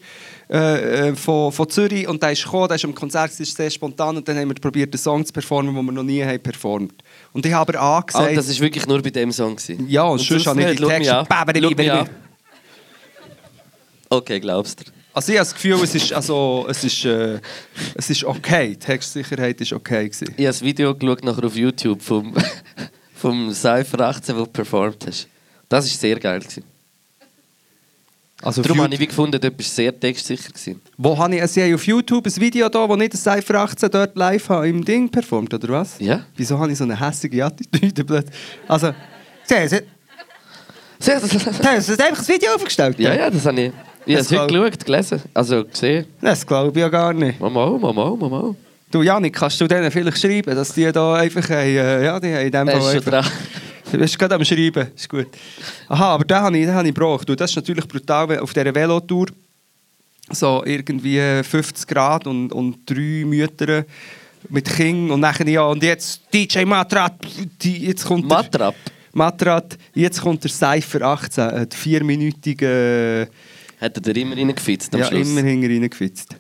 äh, 0.51 1.09
äh, 1.09 1.17
von, 1.17 1.51
von 1.53 1.69
Zürich 1.71 2.07
und 2.07 2.23
der 2.23 2.33
ist 2.33 2.45
gekommen, 2.45 2.69
der 2.69 2.75
ist 2.77 2.85
am 2.85 2.95
Konzert, 2.95 3.31
das 3.31 3.41
ist 3.41 3.57
sehr 3.57 3.71
spontan 3.71 4.17
und 4.17 4.29
dann 4.29 4.37
haben 4.37 4.49
wir 4.49 4.55
probiert, 4.55 4.93
einen 4.93 4.99
Song 4.99 5.25
zu 5.25 5.33
performen, 5.33 5.75
den 5.75 5.85
wir 5.87 5.93
noch 5.93 6.03
nie 6.03 6.23
haben 6.23 6.41
performt. 6.43 7.03
Und 7.33 7.47
ich 7.47 7.53
habe 7.53 7.73
aber 7.73 7.81
Ah, 7.81 7.99
angesagt, 7.99 8.37
das 8.37 8.49
war 8.49 8.61
wirklich 8.61 8.87
nur 8.87 9.01
bei 9.01 9.11
dem 9.11 9.33
Song. 9.33 9.57
gewesen. 9.57 9.89
ja, 9.89 10.03
und 10.05 10.19
sonst 10.19 10.47
habe 10.47 10.61
ich 10.61 10.67
nicht. 10.67 10.81
die 10.81 10.85
Texte... 10.85 11.27
Okay, 14.11 14.41
glaubst 14.41 14.81
du? 14.81 15.02
Also 15.15 15.33
ich 15.33 15.39
habe 15.39 15.47
das 15.47 15.55
Gefühl, 15.55 15.79
es 15.83 15.95
ist, 15.95 16.13
also, 16.13 16.67
es 16.71 16.85
ist, 16.85 17.05
äh, 17.05 17.39
es 17.95 18.09
ist 18.09 18.25
okay. 18.25 18.71
Die 18.71 18.77
Textsicherheit 18.77 19.61
ist 19.61 19.73
okay 19.73 20.09
gewesen. 20.09 20.29
Ich 20.29 20.45
habe 20.45 20.47
das 20.47 20.63
Video 20.63 20.95
geschaut 20.95 21.23
nachher 21.23 21.45
auf 21.45 21.55
YouTube 21.55 22.01
vom, 22.01 22.35
vom 23.15 23.53
Cypher 23.53 24.01
18, 24.01 24.35
wo 24.37 24.41
du 24.41 24.47
performt 24.47 25.07
hast. 25.07 25.29
Das 25.69 25.85
war 25.85 25.99
sehr 25.99 26.19
geil. 26.19 26.41
Gewesen. 26.41 26.65
Also 28.41 28.61
Darum 28.63 28.81
habe 28.81 28.95
ich 28.95 29.01
wie 29.01 29.07
gefunden, 29.07 29.41
dort 29.41 29.57
bist 29.57 29.71
du 29.71 29.75
sehr 29.75 29.99
textsicher. 29.99 30.49
Gewesen. 30.49 30.81
Wo 30.97 31.17
habe 31.17 31.37
ich, 31.37 31.43
also 31.43 31.61
ich 31.61 31.67
habe 31.67 31.75
auf 31.75 31.87
YouTube 31.87 32.27
ein 32.27 32.37
Video 32.37 32.69
da, 32.69 32.89
wo 32.89 32.97
ich 32.97 33.11
das 33.11 33.23
Cypher 33.23 33.61
18 33.61 33.91
dort 33.91 34.17
live 34.17 34.49
habe, 34.49 34.69
im 34.69 34.85
Ding 34.85 35.09
performt, 35.09 35.55
oder 35.55 35.69
was? 35.69 35.97
Ja. 36.01 36.25
Wieso 36.37 36.59
habe 36.59 36.73
ich 36.73 36.79
so 36.79 36.85
eine 36.85 36.99
hässliche 36.99 37.45
Attitüde? 37.45 38.25
Also, 38.67 38.93
sehen 39.45 39.69
Sie 39.69 39.77
haben 41.11 41.23
einfach 41.23 42.19
das 42.19 42.29
Video 42.29 42.55
aufgestellt? 42.55 42.99
ja, 42.99 43.15
ja, 43.15 43.31
das 43.31 43.45
habe 43.47 43.61
ich. 43.61 43.73
Ich 44.05 44.15
habe 44.15 44.25
es 44.25 44.33
heute 44.33 44.53
geschaut, 44.53 44.85
gelesen. 44.85 45.23
Also 45.33 45.65
gesehen. 45.65 46.07
Das 46.21 46.47
glaube 46.47 46.71
ich 46.79 46.83
ja 46.83 46.89
gar 46.89 47.13
nicht. 47.13 47.39
Mama, 47.41 47.79
Mama, 47.79 48.17
Mama. 48.17 48.55
Du, 48.91 49.03
Janik, 49.03 49.35
kannst 49.35 49.61
du 49.61 49.67
denen 49.67 49.91
vielleicht 49.91 50.19
schreiben, 50.19 50.55
dass 50.55 50.75
die 50.75 50.91
da 50.91 51.15
einfach, 51.15 51.49
haben, 51.49 51.67
äh, 51.67 52.05
ja, 52.05 52.21
die 52.21 52.35
haben 52.35 52.47
in 52.47 52.53
dem 52.53 52.69
Fall 52.69 52.97
einfach... 52.97 53.31
Du 53.91 53.99
bist 53.99 54.19
gerade 54.19 54.35
am 54.35 54.45
Schreiben, 54.45 54.89
ist 54.97 55.09
gut. 55.09 55.27
Aha, 55.89 56.15
aber 56.15 56.25
den 56.25 56.37
habe 56.39 56.57
ich, 56.57 56.65
den 56.65 56.75
habe 56.75 56.89
ich 56.89 56.95
gebraucht. 56.95 57.29
Du, 57.29 57.35
das 57.35 57.51
ist 57.51 57.57
natürlich 57.57 57.87
brutal, 57.87 58.39
auf 58.39 58.53
dieser 58.53 58.75
Velotour 58.75 59.27
so 60.31 60.63
irgendwie 60.65 61.43
50 61.43 61.87
Grad 61.87 62.27
und, 62.27 62.53
und 62.53 62.79
drei 62.87 63.25
Mütter 63.27 63.85
mit 64.49 64.65
Kindern 64.65 65.13
und 65.13 65.21
nachher 65.21 65.47
ja, 65.49 65.65
und 65.65 65.83
jetzt 65.83 66.23
DJ 66.33 66.65
Matrat, 66.65 67.15
die, 67.61 67.87
jetzt 67.87 68.05
kommt 68.05 68.27
Matrap. 68.29 68.75
Matrat, 69.13 69.77
jetzt 69.95 70.23
kommt 70.23 70.43
der 70.43 70.51
Cypher 70.51 71.03
18, 71.03 71.45
äh, 71.45 71.67
der 71.67 71.79
vierminütige, 71.79 73.29
Hat 73.83 73.97
er 73.97 74.01
dir 74.01 74.17
immer 74.23 74.37
reingefitzt 74.37 74.95
am 74.95 75.01
ja, 75.01 75.07
Schluss? 75.09 75.29
immer 75.29 75.41
hinten 75.43 75.67
reingefitzt. 75.67 76.37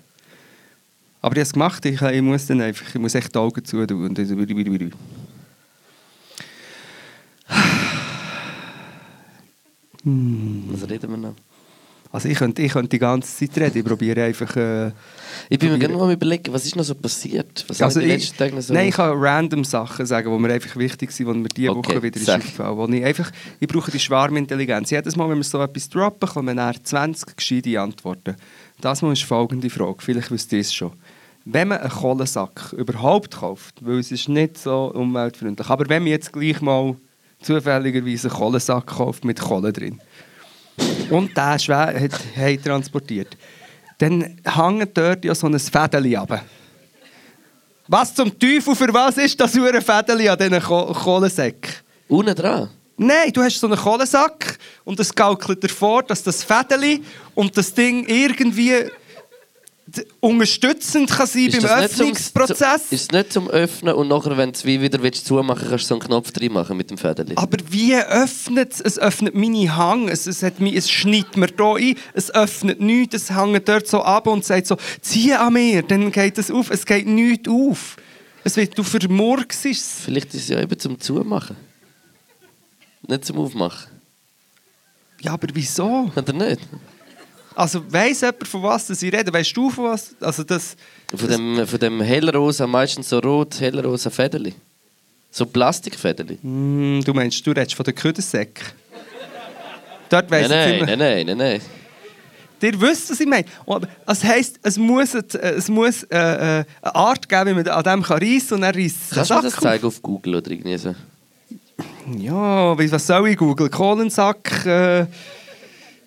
Aber 1.20 1.34
ich 1.34 1.40
habe 1.40 1.40
es 1.40 1.52
gemacht, 1.52 1.84
ich, 1.84 2.00
ich 2.00 2.22
muss 2.22 2.46
dann 2.46 2.60
einfach, 2.60 2.86
ich 2.94 3.00
muss 3.00 3.16
echt 3.16 3.34
die 3.34 3.38
Augen 3.40 3.64
zu 3.64 3.84
tun. 3.84 4.04
Und 4.04 4.16
dann- 4.16 4.92
Was 10.04 10.88
reden 10.88 11.10
wir 11.10 11.16
noch? 11.16 11.34
Also 12.12 12.28
ich 12.28 12.36
könnte, 12.36 12.60
ich 12.60 12.70
könnte 12.70 12.90
die 12.90 12.98
ganze 12.98 13.34
Zeit 13.34 13.56
reden, 13.56 13.78
ich 13.78 13.84
probiere 13.84 14.24
einfach... 14.24 14.54
Äh, 14.54 14.92
Ich 15.48 15.58
bin 15.58 15.72
mir 15.72 15.78
gerne 15.78 15.96
mal 15.96 16.12
überlegen, 16.12 16.52
was 16.52 16.66
ist 16.66 16.76
noch 16.76 16.84
so 16.84 16.94
passiert? 16.94 17.64
Was 17.68 17.80
also 17.80 18.00
habe 18.00 18.06
ich 18.06 18.14
die 18.14 18.20
letzten 18.20 18.36
Tage 18.36 18.60
so... 18.62 18.74
nein, 18.74 18.88
ich 18.88 18.94
kann 18.94 19.16
random 19.16 19.64
Sachen 19.64 20.04
sagen, 20.04 20.30
die 20.30 20.38
mir 20.38 20.52
einfach 20.52 20.76
wichtig 20.76 21.10
sind, 21.10 21.26
die 21.26 21.38
mir 21.38 21.48
diese 21.48 21.70
Okay, 21.70 21.94
Woche 21.94 22.02
wieder 22.02 22.20
ist 22.20 22.28
aufgefallen 22.28 22.76
wo 22.76 22.86
ich 22.86 23.02
einfach, 23.02 23.32
Ich 23.60 23.66
brauche 23.66 23.90
die 23.90 23.98
Schwarmintelligenz. 23.98 24.90
Jedes 24.90 25.16
Mal, 25.16 25.30
wenn 25.30 25.38
wir 25.38 25.44
so 25.44 25.62
etwas 25.62 25.88
droppen, 25.88 26.28
kommen 26.28 26.58
dann 26.58 26.74
20 26.84 27.34
gescheite 27.34 27.80
Antworten. 27.80 28.36
Das 28.82 29.00
mal 29.00 29.14
ist 29.14 29.22
folgende 29.22 29.70
Frage, 29.70 29.96
vielleicht 30.00 30.30
wisst 30.30 30.52
ihr 30.52 30.60
es 30.60 30.74
schon. 30.74 30.92
Wenn 31.46 31.68
man 31.68 31.78
einen 31.78 31.90
Kohlensack 31.90 32.74
überhaupt 32.74 33.38
kauft, 33.38 33.76
weil 33.80 34.00
es 34.00 34.12
ist 34.12 34.28
nicht 34.28 34.58
so 34.58 34.92
umweltfreundlich, 34.94 35.68
aber 35.68 35.88
wenn 35.88 36.02
man 36.02 36.10
jetzt 36.12 36.30
gleich 36.30 36.60
mal 36.60 36.94
zufälligerweise 37.40 38.28
einen 38.28 38.36
Kohlensack 38.36 38.86
kauft 38.86 39.24
mit 39.24 39.40
Kohle 39.40 39.72
drin 39.72 39.98
und 41.10 41.36
der 41.36 41.58
schwer 41.58 42.00
hat, 42.00 42.12
hat 42.36 42.64
transportiert, 42.64 43.36
dann 43.98 44.38
hängt 44.44 44.96
dort 44.96 45.24
ja 45.24 45.34
so 45.34 45.46
ein 45.46 45.58
Fädeli 45.58 46.16
ab. 46.16 46.44
Was 47.88 48.14
zum 48.14 48.36
Teufel 48.38 48.74
für 48.74 48.92
was 48.94 49.18
ist 49.18 49.38
das 49.40 49.54
ein 49.54 49.82
Fädeli 49.82 50.28
an 50.28 50.38
diesen 50.38 50.60
Ko 50.60 50.92
Kohlensäcken? 50.92 51.72
Unten 52.08 52.34
dran? 52.34 52.70
Nein, 52.96 53.32
du 53.32 53.42
hast 53.42 53.58
so 53.58 53.66
einen 53.66 53.76
Kohlensack 53.76 54.58
und 54.84 54.98
es 55.00 55.14
gaukelt 55.14 55.62
dir 55.62 55.68
vor, 55.68 56.02
dass 56.02 56.22
das 56.22 56.44
Fädeli 56.44 57.02
und 57.34 57.56
das 57.56 57.72
Ding 57.74 58.04
irgendwie 58.06 58.90
unterstützend 60.20 61.10
kann 61.10 61.26
sein 61.26 61.50
beim 61.50 61.60
nicht 61.60 61.60
zum- 61.60 61.70
Öffnungsprozess. 62.06 62.88
Zum, 62.88 62.94
ist 62.96 63.02
es 63.02 63.10
nicht 63.10 63.32
zum 63.32 63.48
Öffnen 63.48 63.94
und 63.94 64.08
nachher, 64.08 64.36
wenn 64.36 64.50
du 64.52 64.56
es 64.56 64.64
wie 64.64 64.80
wieder 64.80 65.02
willst, 65.02 65.26
zumachen 65.26 65.68
kannst 65.68 65.84
du 65.84 65.88
so 65.88 65.94
einen 65.94 66.02
Knopf 66.02 66.32
drin 66.32 66.52
machen 66.52 66.76
mit 66.76 66.90
dem 66.90 66.98
Fädeli? 66.98 67.34
Aber 67.36 67.58
wie 67.70 67.94
öffnet 67.96 68.72
es? 68.72 68.80
Es 68.80 68.98
öffnet 68.98 69.34
meine 69.34 69.74
Hang, 69.76 70.08
es, 70.08 70.26
es, 70.26 70.42
hat 70.42 70.60
mich, 70.60 70.74
es 70.76 70.90
schneidet 70.90 71.36
mir 71.36 71.48
hier 71.56 71.66
ein, 71.76 71.96
es 72.14 72.34
öffnet 72.34 72.80
nichts, 72.80 73.14
es 73.14 73.30
hängt 73.30 73.68
dort 73.68 73.86
so 73.88 74.02
ab 74.02 74.26
und 74.26 74.44
sagt 74.44 74.66
so, 74.66 74.76
zieh 75.00 75.34
an 75.34 75.52
mir, 75.52 75.82
dann 75.82 76.10
geht 76.12 76.38
es 76.38 76.50
auf, 76.50 76.70
es 76.70 76.86
geht 76.86 77.06
nichts 77.06 77.48
auf. 77.48 77.96
Es 78.44 78.56
wird, 78.56 78.76
du 78.76 78.82
vermurkst 78.82 79.66
es. 79.66 80.00
Vielleicht 80.04 80.34
ist 80.34 80.42
es 80.42 80.48
ja 80.48 80.60
eben 80.60 80.78
zum 80.78 80.98
Zumachen. 80.98 81.56
Nicht 83.06 83.24
zum 83.24 83.38
Aufmachen. 83.38 83.90
Ja, 85.20 85.34
aber 85.34 85.46
wieso? 85.52 86.10
Oder 86.16 86.32
nicht? 86.32 86.60
Also 87.54 87.82
weiss 87.92 88.20
jemand, 88.22 88.46
von 88.48 88.62
was 88.62 88.86
das 88.86 89.02
ich 89.02 89.12
rede? 89.12 89.32
Weißt 89.32 89.56
du 89.56 89.70
von 89.70 89.84
was? 89.84 90.14
Also 90.20 90.42
das... 90.44 90.76
Von 91.14 91.28
dem, 91.28 91.66
von 91.66 91.78
dem 91.78 92.00
hellrosa, 92.00 92.66
meistens 92.66 93.08
so 93.08 93.18
rot, 93.18 93.60
hellrosa 93.60 94.10
Fädeli. 94.10 94.54
So 95.30 95.46
Plastikfädeli. 95.46 96.38
Mm, 96.42 97.00
du 97.04 97.12
meinst, 97.14 97.46
du 97.46 97.50
redest 97.50 97.74
von 97.74 97.84
den 97.84 97.94
Ködersäcken? 97.94 98.64
Dort 100.08 100.30
weiss 100.30 100.48
Nein, 100.48 100.74
ich 100.74 100.86
nein, 100.86 100.98
nein, 100.98 101.26
nein, 101.26 101.36
nein. 101.38 101.60
Ihr 102.60 102.80
wisst, 102.80 103.10
was 103.10 103.18
ich 103.18 103.26
meine. 103.26 103.44
Das 104.06 104.22
heisst, 104.22 104.60
es 104.62 104.78
muss, 104.78 105.14
ein- 105.16 105.24
es 105.40 105.68
muss 105.68 106.04
äh, 106.04 106.16
äh, 106.60 106.64
eine 106.82 106.94
Art 106.94 107.28
geben, 107.28 107.50
wie 107.50 107.54
man 107.54 107.68
an 107.68 107.82
dem 107.82 108.02
kann 108.02 108.18
reissen 108.22 108.54
und 108.54 108.60
dann 108.60 108.74
reißt 108.74 108.96
es 109.10 109.14
Kannst 109.14 109.30
du 109.30 109.34
mir 109.34 109.42
das 109.42 109.56
zeigen 109.56 109.84
auf 109.86 110.00
Google 110.00 110.36
oder 110.36 110.50
irgendwie 110.50 110.76
so? 110.78 110.94
Ja, 112.18 112.78
was 112.78 113.06
soll 113.06 113.28
ich 113.28 113.36
googeln? 113.36 113.70
Kohlensack... 113.70 114.64
Äh, 114.66 115.06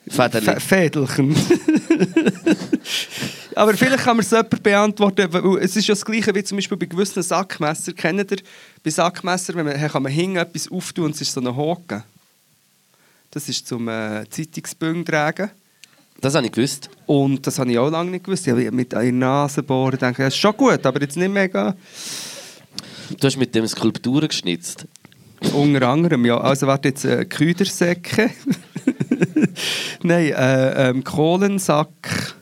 Federli. 0.07 0.47
F- 0.47 0.63
Fädelchen. 0.63 1.35
Aber 3.55 3.73
vielleicht 3.75 4.03
kann 4.03 4.17
man 4.17 4.25
es 4.25 4.31
jemand 4.31 4.61
beantworten. 4.63 5.31
weil 5.31 5.57
Es 5.63 5.75
ist 5.75 5.87
ja 5.87 5.93
das 5.95 6.03
Gleiche 6.03 6.33
wie 6.35 6.43
zum 6.43 6.57
Beispiel 6.57 6.77
bei 6.77 6.85
gewissen 6.85 7.23
Sackmesser. 7.23 7.93
Kennt 7.93 8.31
ihr 8.31 8.37
bei 8.83 8.89
Sackmesser, 8.89 9.53
wenn 9.55 9.65
man, 9.65 9.75
kann 9.89 10.03
man 10.03 10.11
hinten 10.11 10.37
etwas 10.37 10.69
auftun 10.69 11.05
und 11.05 11.15
es 11.15 11.21
ist 11.21 11.31
so 11.33 11.39
ein 11.41 11.55
Haken? 11.55 12.03
Das 13.31 13.47
ist 13.49 13.67
zum 13.67 13.87
äh, 13.87 14.25
Zeitungsbüng 14.29 15.05
tragen. 15.05 15.49
Das 16.21 16.35
habe 16.35 16.45
ich 16.45 16.51
gewusst. 16.51 16.89
Und 17.05 17.45
das 17.45 17.59
habe 17.59 17.71
ich 17.71 17.77
auch 17.77 17.89
lange 17.89 18.11
nicht 18.11 18.25
gewusst. 18.25 18.45
Ich 18.47 18.51
habe 18.53 18.71
mit 18.71 18.93
einer 18.93 19.11
Nase 19.11 19.63
bohren 19.63 19.97
denke, 19.99 20.23
das 20.23 20.33
ist 20.33 20.39
schon 20.39 20.55
gut, 20.55 20.85
aber 20.85 21.01
jetzt 21.01 21.17
nicht 21.17 21.31
mega. 21.31 21.75
Du 23.19 23.27
hast 23.27 23.37
mit 23.37 23.53
dem 23.55 23.67
Skulpturen 23.67 24.27
geschnitzt. 24.27 24.85
Unter 25.53 25.87
anderem, 25.89 26.25
ja. 26.25 26.37
Also 26.39 26.67
warte 26.67 26.89
jetzt 26.89 27.05
äh, 27.05 27.25
Küdersäcke. 27.25 28.31
Nein, 30.05 30.31
äh, 30.33 30.89
ähm, 30.89 31.03
Kohlensack. 31.03 32.35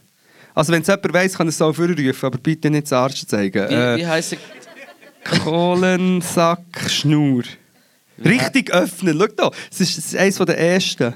Also 0.54 0.74
wenn 0.74 0.82
es 0.82 0.88
jemand 0.88 1.14
weiss, 1.14 1.34
kann 1.38 1.48
er 1.48 1.50
es 1.50 1.62
auch 1.62 1.74
vorrufen, 1.74 2.14
aber 2.26 2.38
bitte 2.38 2.70
nicht 2.70 2.84
das 2.84 2.94
Arsch 2.94 3.26
zeigen. 3.26 3.70
Wie, 3.70 3.74
Äh, 3.74 3.98
wie 3.98 4.06
heisst 4.08 4.34
er? 4.34 4.40
Kohlensack 5.40 6.60
Schnur. 6.90 7.44
Richtig 8.24 8.72
öffnen. 8.74 9.18
Schau 9.18 9.28
da, 9.28 9.52
es 9.72 9.80
ist, 9.80 9.98
es 9.98 10.06
ist 10.14 10.16
eines 10.18 10.36
der 10.38 10.58
ersten. 10.58 11.14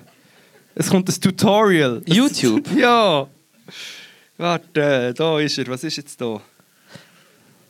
Es 0.73 0.89
kommt 0.89 1.09
ein 1.09 1.21
Tutorial. 1.21 2.01
YouTube? 2.05 2.65
Ja. 2.75 3.27
Warte, 4.37 5.13
da 5.17 5.39
ist 5.39 5.57
er. 5.57 5.67
Was 5.67 5.83
ist 5.83 5.97
jetzt 5.97 6.21
da? 6.21 6.39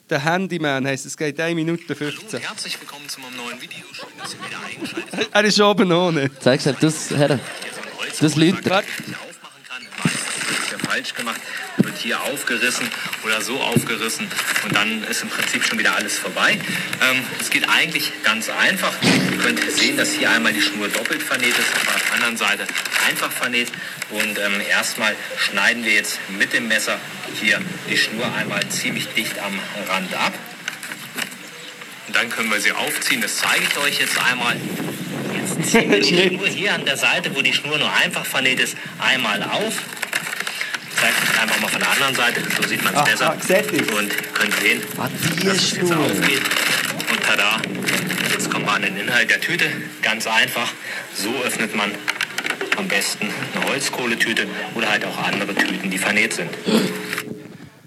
Der 0.10 0.24
Handyman 0.24 0.86
heisst, 0.86 1.06
es 1.06 1.18
geht 1.18 1.40
1 1.40 1.56
Minute 1.56 1.96
15. 1.96 2.42
Herzlich 2.42 2.80
willkommen 2.80 3.08
zu 3.10 3.20
meinem 3.22 3.38
neuen 3.38 3.62
Video. 3.62 3.84
Schön, 3.92 4.08
dass 4.22 4.34
ihr 4.34 4.40
wieder 4.40 4.60
eingeschaltet 4.64 5.14
habt. 5.14 5.36
Er 5.36 5.44
ist 5.46 5.60
oben 5.60 5.92
ohne. 5.92 6.30
Zeig's 6.40 6.66
halt, 6.66 6.78
das 6.82 7.10
her. 7.10 7.40
Das 8.18 8.36
es 10.66 10.72
ja 10.72 10.78
falsch 10.80 11.14
gemacht. 11.14 11.40
Wird 11.78 11.98
hier 12.00 12.20
aufgerissen 12.24 12.88
oder 13.24 13.42
so 13.42 13.60
aufgerissen 13.60 14.28
und 14.64 14.76
dann 14.76 15.04
ist 15.04 15.22
im 15.22 15.30
Prinzip 15.30 15.64
schon 15.64 15.78
wieder 15.78 15.96
alles 15.96 16.18
vorbei. 16.18 16.54
Ähm, 16.54 17.24
es 17.40 17.52
geht 17.52 17.70
eigentlich 17.70 18.12
ganz 18.24 18.50
einfach. 18.50 18.92
Ihr 19.04 19.38
könnt 19.38 19.60
sehen, 19.72 19.98
dass 19.98 20.14
hier 20.14 20.32
einmal 20.32 20.52
die 20.52 20.64
Schnur 20.64 20.88
doppelt 20.88 21.22
vernäht 21.22 21.56
ist, 21.60 21.76
auf 21.76 22.04
der 22.06 22.14
anderen 22.16 22.38
Seite 22.38 22.66
einfach 23.08 23.32
vernäht. 23.32 23.72
Und 24.10 24.40
ähm, 24.40 24.62
erstmal 24.68 25.16
schneiden 25.38 25.86
wir 25.86 25.94
jetzt 25.94 26.18
mit 26.40 26.54
dem 26.54 26.68
Messer 26.68 27.00
hier 27.40 27.62
die 27.88 27.98
Schnur 27.98 28.34
einmal 28.34 28.68
ziemlich 28.70 29.08
dicht 29.10 29.38
am 29.38 29.60
Rand 29.90 30.12
ab. 30.16 30.34
Und 32.08 32.16
dann 32.16 32.32
können 32.32 32.50
wir 32.50 32.60
sie 32.62 32.72
aufziehen. 32.72 33.22
Das 33.22 33.38
zeige 33.38 33.64
ich 33.64 33.78
euch 33.78 34.00
jetzt 34.00 34.18
einmal. 34.18 34.58
Jetzt 35.38 35.64
ziehen 35.72 35.92
wir 35.92 36.00
die 36.00 36.30
Schnur 36.30 36.48
hier 36.48 36.74
an 36.74 36.86
der 36.86 36.98
Seite, 36.98 37.36
wo 37.36 37.42
die 37.42 37.54
Schnur 37.54 37.78
nur 37.78 37.92
einfach 37.92 38.26
vernäht 38.26 38.60
ist, 38.60 38.76
einmal 39.00 39.42
auf. 39.44 39.74
Ich 40.90 41.02
zeige 41.02 41.16
euch 41.16 41.42
einfach 41.42 41.62
mal 41.62 41.68
von 41.68 41.80
der 41.80 41.92
anderen 41.92 42.16
Seite. 42.16 42.42
So 42.60 42.68
sieht 42.68 42.84
man 42.84 42.96
es 42.96 43.04
besser. 43.04 43.38
ihr? 43.50 43.94
Und 43.96 44.34
könnt 44.34 44.54
sehen, 44.60 44.82
dass 45.44 45.56
es 45.56 45.72
jetzt 45.74 45.92
aufgeht. 45.92 46.42
Und 47.10 47.24
tada, 47.24 47.62
jetzt 48.32 48.50
kommen 48.52 48.66
wir 48.66 48.74
an 48.74 48.82
den 48.82 48.98
Inhalt 48.98 49.30
der 49.30 49.40
Tüte. 49.40 49.66
Ganz 50.02 50.26
einfach. 50.28 50.72
So 51.14 51.30
öffnet 51.44 51.76
man 51.76 51.92
am 52.78 52.88
besten 52.88 53.28
eine 53.56 53.70
Holzkohletüte 53.70 54.48
oder 54.76 54.90
halt 54.90 55.06
auch 55.06 55.18
andere 55.18 55.54
Tüten, 55.54 55.90
die 55.90 55.98
vernäht 55.98 56.34
sind. 56.34 56.50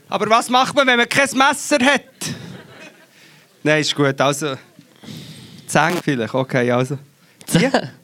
Aber 0.08 0.28
was 0.28 0.48
macht 0.48 0.74
man, 0.74 0.86
wenn 0.86 0.96
man 0.96 1.08
kein 1.08 1.28
Messer 1.36 1.78
hat? 1.84 2.02
Nein, 3.62 3.80
ist 3.80 3.94
gut. 3.94 4.20
Also, 4.20 4.56
Zähne 5.66 6.00
vielleicht. 6.02 6.34
Okay, 6.34 6.70
also. 6.70 6.98
Ja. 7.54 7.70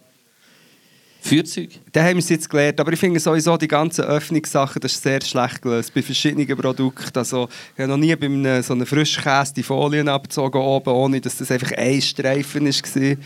Feuerzeug? 1.27 1.71
Da 1.93 2.03
haben 2.03 2.15
wir 2.15 2.19
es 2.19 2.29
jetzt 2.29 2.49
gelernt. 2.49 2.79
Aber 2.81 2.93
ich 2.93 2.99
finde 2.99 3.19
sowieso 3.19 3.57
die 3.57 3.69
ganzen 3.69 4.05
Öffnungssachen, 4.05 4.81
das 4.81 4.93
ist 4.93 5.03
sehr 5.03 5.21
schlecht 5.23 5.61
gelöst. 5.61 5.93
Bei 5.93 6.03
verschiedenen 6.03 6.57
Produkten. 6.57 7.19
Also, 7.19 7.49
ich 7.75 7.81
habe 7.81 7.91
noch 7.91 7.97
nie 7.97 8.15
bei 8.15 8.27
einem, 8.27 8.63
so 8.63 8.75
einem 8.75 8.87
Frischkäse 8.87 9.55
die 9.55 9.63
Folien 9.63 10.09
abgezogen 10.09 10.61
oben, 10.61 10.91
ohne 10.91 11.21
dass 11.21 11.37
das 11.37 11.51
einfach 11.51 11.73
ein 11.73 12.01
Streifen 12.01 12.67
war. 12.67 13.17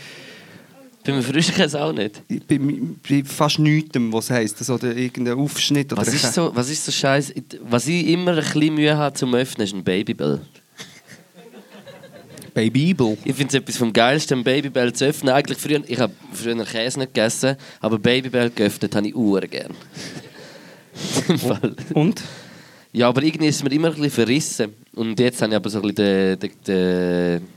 Bei 1.03 1.13
einem 1.13 1.23
Frischkäse 1.23 1.83
auch 1.83 1.93
nicht. 1.93 2.23
Bei, 2.49 2.59
bei 2.59 3.23
fast 3.25 3.59
nichts, 3.59 3.91
was 3.95 4.31
heisst. 4.31 4.59
Also, 4.59 4.75
oder 4.75 4.95
irgendein 4.97 5.39
Aufschnitt. 5.39 5.93
Oder 5.93 6.03
Was 6.03 6.15
ist 6.15 6.35
so, 6.35 6.51
was 6.55 6.71
ist 6.71 6.85
so 6.85 6.93
scheiße? 6.93 7.35
Was 7.69 7.87
ich 7.87 8.07
immer 8.09 8.33
ein 8.33 8.45
bisschen 8.45 8.75
Mühe 8.75 8.97
habe 8.97 9.15
zum 9.15 9.35
Öffnen, 9.35 9.67
ist 9.67 9.75
ein 9.75 9.85
Babybell. 9.85 10.41
Bei 12.61 12.69
Bibel. 12.69 13.17
Ich 13.25 13.35
finde 13.35 13.49
es 13.49 13.55
etwas 13.55 13.79
vom 13.79 13.91
Geilsten, 13.91 14.41
ein 14.41 14.45
Babybell 14.45 14.93
zu 14.93 15.07
öffnen. 15.07 15.33
Eigentlich 15.33 15.57
früher, 15.57 15.81
ich 15.87 15.99
habe 15.99 16.13
früher 16.35 16.63
Käse 16.67 16.99
nicht 16.99 17.15
gegessen, 17.15 17.57
aber 17.81 17.99
Babybell 17.99 18.51
geöffnet 18.51 18.95
habe 18.95 19.09
ich 19.09 19.17
uhr 19.17 19.41
gern. 19.41 19.75
Und? 21.95 22.21
ja, 22.93 23.09
aber 23.09 23.23
irgendwie 23.23 23.49
ist 23.49 23.57
es 23.57 23.63
mir 23.63 23.73
immer 23.73 23.89
ein 23.89 23.95
bisschen 23.95 24.11
verrissen. 24.11 24.75
Und 24.93 25.19
jetzt 25.19 25.41
habe 25.41 25.53
ich 25.53 25.57
aber 25.57 25.71
so 25.71 25.81
ein 25.81 25.95
bisschen 25.95 26.39
den, 26.39 26.39
den, 26.39 26.51
den, 26.67 27.49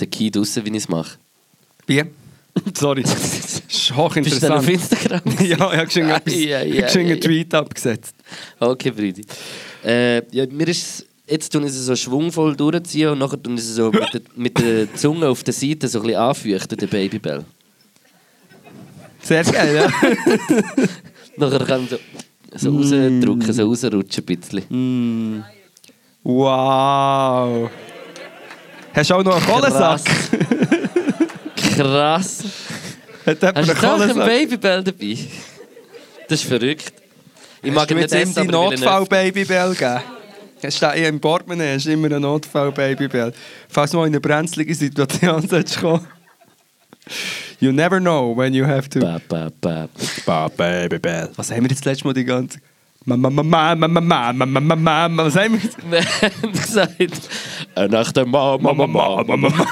den 0.00 0.10
Key 0.10 0.32
draussen, 0.32 0.64
wie 0.64 0.70
ich 0.70 0.76
es 0.78 0.88
mache. 0.88 1.16
Wie? 1.86 2.02
Sorry. 2.76 3.02
Das 3.04 3.14
ist 3.14 3.68
Bist 3.68 3.90
du 3.90 3.94
auf 3.94 3.98
hochinteressant. 4.10 4.68
Instagram? 4.68 5.20
ja, 5.46 5.72
ich 5.72 5.78
habe 5.78 5.90
schon 5.92 6.10
Ah, 6.10 6.20
einen. 6.24 7.20
Tweet 7.20 7.54
abgesetzt. 7.54 8.16
Okay, 8.58 8.90
Brüdi. 8.90 9.24
Äh, 9.84 10.22
ja, 10.34 10.44
mir 10.50 10.66
ist 10.66 11.06
jetzt 11.26 11.52
tun 11.52 11.66
sie 11.68 11.82
so 11.82 11.94
schwungvoll 11.96 12.56
durchziehen 12.56 13.10
und 13.10 13.18
nachher 13.18 13.42
tun 13.42 13.56
sie 13.58 13.72
so 13.72 13.90
mit 13.90 14.12
der, 14.14 14.20
mit 14.36 14.58
der 14.58 14.94
Zunge 14.94 15.28
auf 15.28 15.42
der 15.42 15.54
Seite 15.54 15.88
so 15.88 16.00
ein 16.00 16.06
bisschen 16.06 16.20
anfeuchten, 16.20 16.78
den 16.78 16.88
Babybell. 16.88 17.44
Sehr 19.22 19.44
geil, 19.44 19.74
ja. 19.76 19.88
Nachher 21.36 21.64
kann 21.64 21.88
so, 21.88 21.96
so 22.56 22.70
Mm. 22.70 22.76
rausdrücken, 22.78 23.52
so 23.52 23.66
rausrutschen 23.66 24.24
ein 24.28 24.36
bisschen. 24.36 25.44
wow. 26.24 27.70
Hast 28.94 29.10
du 29.10 29.14
auch 29.14 29.22
noch 29.24 29.36
einen 29.36 29.46
Kohlensack? 29.46 30.00
Krass. 31.76 32.44
Hat 33.24 33.40
jemand 33.40 33.56
Hast 33.68 33.82
du 33.82 33.86
auch 33.86 34.00
einen? 34.00 34.14
Babybell 34.16 34.82
dabei? 34.84 35.16
Das 36.28 36.42
ist 36.42 36.48
verrückt. 36.48 36.92
Ich 37.62 37.70
mag 37.72 37.82
Hast 37.82 37.90
du 37.90 37.94
ihn 37.94 38.00
jetzt 38.00 38.14
ihm 38.38 38.46
die. 38.46 38.52
Notfall-Babybell 38.52 39.70
gegeben? 39.70 40.00
Hast 40.64 40.80
du 40.80 40.86
im 40.86 41.20
Portemonnaie 41.20 41.74
hast 41.74 41.86
du 41.86 41.92
immer 41.92 42.06
einen 42.06 42.22
Notfall-Babybell. 42.22 43.32
Falls 43.68 43.90
du 43.90 43.96
mal 43.96 44.06
in 44.06 44.12
eine 44.12 44.20
brenzlige 44.20 44.74
Situation 44.74 45.48
kommen. 45.80 46.06
You 47.58 47.72
never 47.72 48.00
know 48.00 48.36
when 48.36 48.54
you 48.54 48.64
have 48.64 48.88
to. 48.90 49.00
Ba, 49.00 49.20
ba, 49.28 49.50
ba. 49.60 49.88
Ba, 50.24 50.48
Babybell. 50.48 51.30
Was 51.36 51.50
haben 51.50 51.62
wir 51.64 51.70
jetzt 51.70 51.84
letztes 51.84 52.04
Mal 52.04 52.14
die 52.14 52.24
ganze... 52.24 52.58
Mama, 53.04 53.30
Mama, 53.30 53.74
Mama, 53.74 54.00
Mama, 54.00 54.32
Mama, 54.32 54.60
Mama, 54.60 54.76
Mama. 54.76 55.24
Was 55.24 55.36
haben 55.36 55.60
wir 55.90 56.00
jetzt? 56.00 56.52
Gesagt, 56.52 57.28
äh, 57.74 57.88
nach 57.88 58.12
der 58.12 58.24
Mama, 58.24 58.72
Mama, 58.72 58.86
Mama, 58.86 59.36
Mama. 59.36 59.66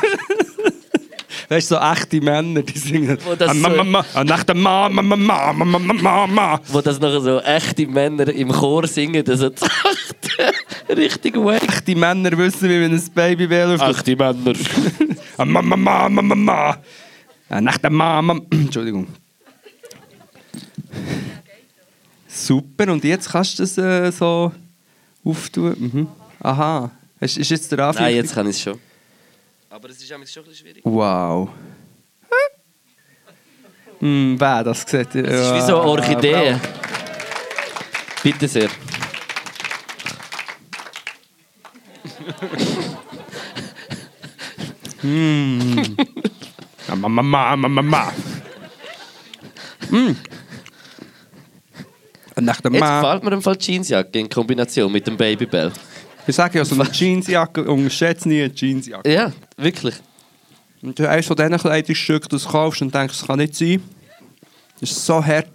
Weißt 1.53 1.69
du, 1.69 1.75
so 1.75 1.81
echte 1.81 2.21
Männer, 2.21 2.63
die 2.63 2.79
singen. 2.79 3.19
Wo 3.25 3.35
das 3.35 3.51
Ah, 3.51 3.55
so- 3.55 3.59
Mama, 3.61 3.83
Mama, 3.83 4.05
ah, 4.15 4.55
Mama, 4.55 5.03
Mama, 5.03 5.53
Mama, 5.53 5.79
Mama, 5.79 5.93
Mama. 5.95 6.61
Wo 6.69 6.81
das 6.81 7.01
nachher 7.01 7.21
so 7.21 7.41
echte 7.41 7.89
Männer 7.89 8.29
im 8.29 8.53
Chor 8.53 8.87
singen, 8.87 9.25
das 9.25 9.41
so 9.41 9.51
richtig 10.89 11.35
wack. 11.37 11.63
Echte 11.69 11.97
Männer 11.97 12.39
wissen, 12.39 12.69
wie 12.71 12.79
man 12.79 12.93
ein 12.93 13.03
Babybell 13.13 13.75
auf 13.75 13.83
Echte 13.83 14.15
Männer. 14.15 14.53
Ah, 15.39 15.45
Mama, 15.45 15.75
Mama, 15.77 16.23
Mama. 16.23 16.79
Ah, 17.49 17.61
Nach 17.61 17.79
der 17.79 17.91
Mama. 17.91 18.39
Entschuldigung. 18.53 19.09
Super, 22.29 22.93
und 22.93 23.03
jetzt 23.03 23.29
kannst 23.29 23.59
du 23.59 23.63
das 23.65 23.77
äh, 23.77 24.13
so 24.13 24.53
auftun. 25.25 25.75
Mhm. 25.79 26.07
Aha. 26.41 26.91
Ist, 27.19 27.39
ist 27.39 27.51
jetzt 27.51 27.73
der 27.73 27.81
Anfang? 27.81 28.05
Nein, 28.05 28.15
jetzt 28.15 28.35
kann 28.35 28.47
ich 28.49 28.57
es 28.57 28.63
schon. 28.63 28.79
Aber 29.73 29.89
es 29.89 29.99
ist 29.99 30.09
schon 30.09 30.17
ein 30.17 30.23
bisschen 30.23 30.53
schwierig. 30.53 30.83
Wow. 30.85 31.49
Hm, 34.01 34.35
wer 34.37 34.65
das 34.65 34.81
sieht? 34.81 35.15
Es 35.15 35.47
ist 35.47 35.55
wie 35.55 35.61
so 35.61 35.81
eine 35.81 35.91
Orchidee. 35.91 36.57
Bitte 38.25 38.49
sehr. 38.49 38.69
Mama, 46.89 47.09
Mama, 47.09 47.57
Mama, 47.57 47.69
Mama. 47.69 48.13
Hm. 49.89 50.17
Und 52.35 52.45
Nach 52.45 52.61
der 52.61 52.73
Jetzt 52.73 52.81
gefällt 52.81 53.23
mir 53.23 53.33
im 53.33 53.43
Fall 53.43 53.57
die 53.57 53.73
Jeansjacke 53.73 54.19
in 54.19 54.29
Kombination 54.29 54.91
mit 54.91 55.07
dem 55.07 55.17
Babybell. 55.17 55.73
Ich 56.31 56.37
sage 56.37 56.59
ja, 56.59 56.65
so 56.65 56.81
eine 56.81 56.91
Jeansjacke, 56.91 57.65
unterschätze 57.65 58.29
nie 58.29 58.43
eine 58.43 58.55
Jeansjacke. 58.55 59.13
Ja, 59.13 59.33
wirklich. 59.57 59.97
Und 60.81 60.97
du 60.97 61.09
eines 61.09 61.27
von 61.27 61.37
diesen 61.37 61.59
Kleidungsstücken, 61.59 62.29
das 62.31 62.45
du 62.45 62.49
kaufst 62.49 62.83
und 62.83 62.95
denkst, 62.95 63.19
das 63.19 63.27
kann 63.27 63.39
nicht 63.39 63.57
sein. 63.57 63.83
Das 64.81 64.93
ist 64.93 65.05
so 65.05 65.25
hart. 65.25 65.49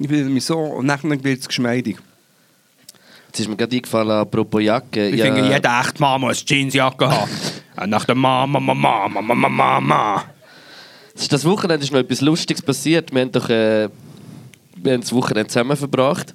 Ich 0.00 0.08
fühle 0.08 0.24
mich 0.24 0.44
so 0.44 0.58
und 0.58 0.86
nachher 0.86 1.10
wird 1.22 1.40
es 1.40 1.46
geschmeidig. 1.46 1.96
Jetzt 3.26 3.40
ist 3.40 3.48
mir 3.48 3.56
gerade 3.56 3.76
eingefallen, 3.76 4.10
apropos 4.10 4.62
Jacke. 4.62 5.10
Ich 5.10 5.16
ja, 5.16 5.26
finde, 5.26 5.48
jeder 5.48 5.80
echte 5.80 6.00
Mann 6.00 6.20
muss 6.20 6.44
Jeansjacke 6.44 7.08
haben. 7.08 7.30
Und 7.76 7.90
Nach 7.90 8.04
der 8.04 8.16
Mama, 8.16 8.58
Mama, 8.58 9.08
Mama, 9.08 9.34
Mama, 9.34 9.48
Mama. 9.48 10.24
Das 11.30 11.44
Wochenende 11.44 11.84
ist 11.84 11.92
noch 11.92 12.00
etwas 12.00 12.20
Lustiges 12.20 12.62
passiert. 12.62 13.14
Wir 13.14 13.20
haben 13.22 13.30
doch 13.30 13.48
äh, 13.48 13.88
wir 14.74 14.92
haben 14.92 15.00
das 15.02 15.12
Wochenende 15.12 15.46
zusammen 15.46 15.76
verbracht. 15.76 16.34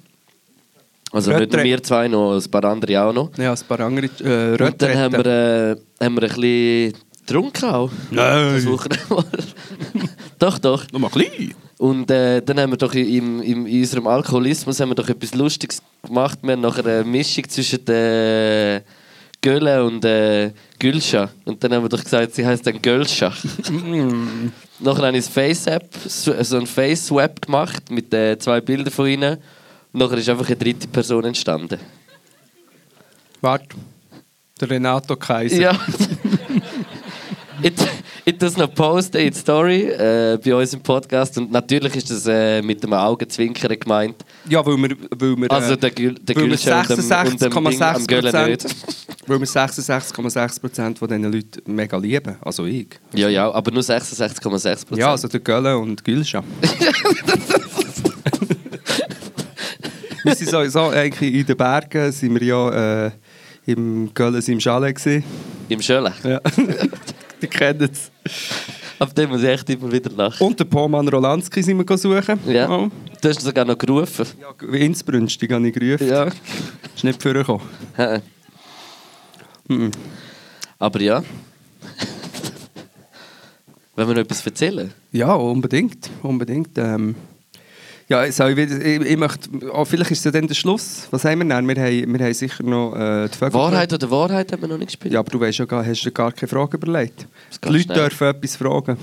Also 1.12 1.30
nicht 1.32 1.52
nur 1.52 1.60
Rötre- 1.60 1.64
wir 1.64 1.82
zwei, 1.82 2.08
noch 2.08 2.36
ein 2.36 2.50
paar 2.50 2.64
andere 2.64 3.02
auch 3.02 3.12
noch. 3.12 3.30
Ja, 3.36 3.52
ein 3.52 3.58
paar 3.68 3.80
andere 3.80 4.06
äh, 4.06 4.62
Und 4.62 4.80
dann 4.82 4.96
haben 4.98 5.12
wir, 5.14 5.26
äh, 5.26 5.76
haben 6.04 6.14
wir 6.16 6.22
ein 6.22 6.28
bisschen 6.28 6.92
getrunken 7.26 7.64
auch. 7.64 7.90
Nein, 8.10 8.64
doch, 10.38 10.58
doch. 10.58 10.84
noch 10.92 10.98
mal 11.00 11.10
klein. 11.10 11.54
Und 11.78 12.10
äh, 12.10 12.42
dann 12.42 12.60
haben 12.60 12.72
wir 12.72 12.76
doch 12.76 12.94
im, 12.94 13.40
im, 13.42 13.66
in 13.66 13.80
unserem 13.80 14.06
Alkoholismus 14.06 14.78
haben 14.80 14.90
wir 14.90 14.94
doch 14.94 15.08
etwas 15.08 15.34
Lustiges 15.34 15.82
gemacht. 16.02 16.38
Wir 16.42 16.52
haben 16.52 16.60
nachher 16.60 16.84
eine 16.84 17.04
Mischung 17.04 17.48
zwischen 17.48 17.84
der 17.86 18.82
Gölle 19.40 19.82
und 19.84 20.04
äh, 20.04 20.52
Gülscha. 20.78 21.30
Und 21.46 21.64
dann 21.64 21.72
haben 21.72 21.84
wir 21.84 21.88
doch 21.88 22.02
gesagt, 22.04 22.34
sie 22.34 22.44
heißt 22.46 22.66
dann 22.66 22.80
Gölscha. 22.82 23.32
nachher 24.78 25.06
habe 25.06 25.16
ich 25.16 25.26
ein 25.26 25.32
Face-App, 25.32 25.88
so 26.06 26.34
so 26.42 26.58
ein 26.58 26.66
Face-Web 26.66 27.40
gemacht 27.42 27.90
mit 27.90 28.12
äh, 28.12 28.38
zwei 28.38 28.60
Bildern 28.60 28.92
von 28.92 29.06
ihnen. 29.06 29.38
Nachher 29.92 30.18
ist 30.18 30.28
einfach 30.28 30.46
eine 30.46 30.56
dritte 30.56 30.86
Person 30.88 31.24
entstanden. 31.24 31.78
Warte. 33.40 33.76
Der 34.60 34.70
Renato 34.70 35.16
Kaiser. 35.16 35.56
Ja. 35.56 35.72
ich, 37.62 38.38
das 38.38 38.56
noch 38.56 38.72
posten 38.72 39.16
in 39.16 39.32
die 39.32 39.38
Story 39.38 39.82
äh, 39.84 40.38
bei 40.44 40.54
uns 40.54 40.74
im 40.74 40.80
Podcast. 40.82 41.38
Und 41.38 41.50
natürlich 41.50 41.96
ist 41.96 42.10
das 42.10 42.26
äh, 42.26 42.62
mit 42.62 42.82
dem 42.82 42.92
Augenzwinkern 42.92 43.78
gemeint. 43.78 44.16
Ja, 44.48 44.64
weil 44.64 44.76
wir, 44.76 44.96
weil 45.18 45.36
wir, 45.36 45.50
Also 45.50 45.76
der, 45.76 45.90
Gül, 45.90 46.14
der 46.14 46.36
weil 46.36 46.42
wir 46.42 46.48
Gülscha 46.50 46.80
und 46.80 46.90
dem, 46.90 46.96
und 46.98 47.40
dem 47.40 47.64
Ding 47.64 47.82
am 47.82 48.06
Göllen 48.06 48.50
nicht. 48.50 48.66
66,6% 48.66 49.10
weil 49.26 49.40
wir 49.40 49.46
66,6% 49.46 50.98
von 50.98 51.08
diesen 51.08 51.32
Leuten 51.32 51.74
mega 51.74 51.96
lieben. 51.96 52.36
Also 52.40 52.66
ich. 52.66 52.88
Ja, 53.14 53.28
ja, 53.28 53.50
aber 53.50 53.70
nur 53.70 53.82
66,6 53.82 54.40
Prozent. 54.40 54.86
Ja, 54.98 55.12
also 55.12 55.28
der 55.28 55.40
Gölle 55.40 55.78
und 55.78 56.04
Gülscha. 56.04 56.42
wir 60.24 60.34
sind 60.34 60.50
sowieso 60.50 60.88
eigentlich 60.88 61.34
in 61.34 61.46
den 61.46 61.56
Bergen, 61.56 62.12
sind 62.12 62.38
wir 62.38 62.46
ja 62.46 63.06
äh, 63.06 63.10
im 63.66 64.12
Gölle 64.14 64.40
im 64.46 64.60
Chalet 64.60 64.96
gewesen. 64.96 65.24
Im 65.68 65.80
Schöle. 65.80 66.12
Ja. 66.24 66.40
Die 67.42 67.46
kennen 67.46 67.88
es. 67.90 68.10
Auf 68.98 69.14
dem 69.14 69.30
muss 69.30 69.42
ich 69.42 69.48
echt 69.48 69.70
immer 69.70 69.90
wieder 69.90 70.10
lachen. 70.10 70.46
Und 70.46 70.60
den 70.60 70.68
Poman 70.68 71.08
Rolanski 71.08 71.62
sind 71.62 71.78
wir 71.78 71.96
suchen. 71.96 72.38
Ja. 72.46 72.68
Oh. 72.68 72.90
Du 73.20 73.28
hast 73.28 73.40
sogar 73.40 73.64
noch 73.64 73.78
gerufen. 73.78 74.26
Ja, 74.40 74.68
Innsbrünstig 74.76 75.50
habe 75.52 75.66
ich 75.68 75.74
gerufen. 75.74 76.06
Ja. 76.06 76.24
Ist 76.94 77.04
nicht 77.04 77.22
vorgekommen. 77.22 77.62
Aber 80.78 81.00
ja. 81.00 81.22
Wenn 83.96 84.08
wir 84.08 84.14
noch 84.14 84.22
etwas 84.22 84.44
erzählen? 84.44 84.92
Ja, 85.12 85.34
unbedingt. 85.34 86.10
unbedingt. 86.22 86.76
Ähm, 86.76 87.14
ja, 88.10 88.30
soll 88.32 88.58
ich, 88.58 88.70
ich, 88.70 89.00
ich 89.00 89.16
möchte, 89.16 89.48
oh, 89.72 89.84
vielleicht 89.86 90.10
ist 90.10 90.18
es 90.18 90.24
ja 90.24 90.30
dann 90.30 90.46
der 90.46 90.54
Schluss. 90.54 91.06
Was 91.10 91.24
haben 91.24 91.38
wir 91.38 91.54
denn? 91.56 91.66
Wir 91.66 91.76
haben, 91.82 92.18
wir 92.18 92.24
haben 92.26 92.34
sicher 92.34 92.62
noch 92.62 92.94
äh, 92.94 93.28
die 93.28 93.38
Vögel. 93.38 93.54
Wahrheit 93.54 93.92
oder 93.92 94.10
Wahrheit 94.10 94.52
haben 94.52 94.60
wir 94.60 94.68
noch 94.68 94.76
nicht 94.78 94.88
gespielt. 94.88 95.14
Ja, 95.14 95.20
aber 95.20 95.30
du 95.30 95.40
weißt 95.40 95.58
ja, 95.60 95.64
gar- 95.64 95.86
hast 95.86 96.02
dir 96.04 96.10
gar 96.10 96.32
keine 96.32 96.48
Frage 96.48 96.76
überlegt. 96.76 97.26
Die 97.64 97.68
Leute 97.68 97.84
schnell. 97.84 97.96
dürfen 97.96 98.26
etwas 98.28 98.56
fragen. 98.56 98.96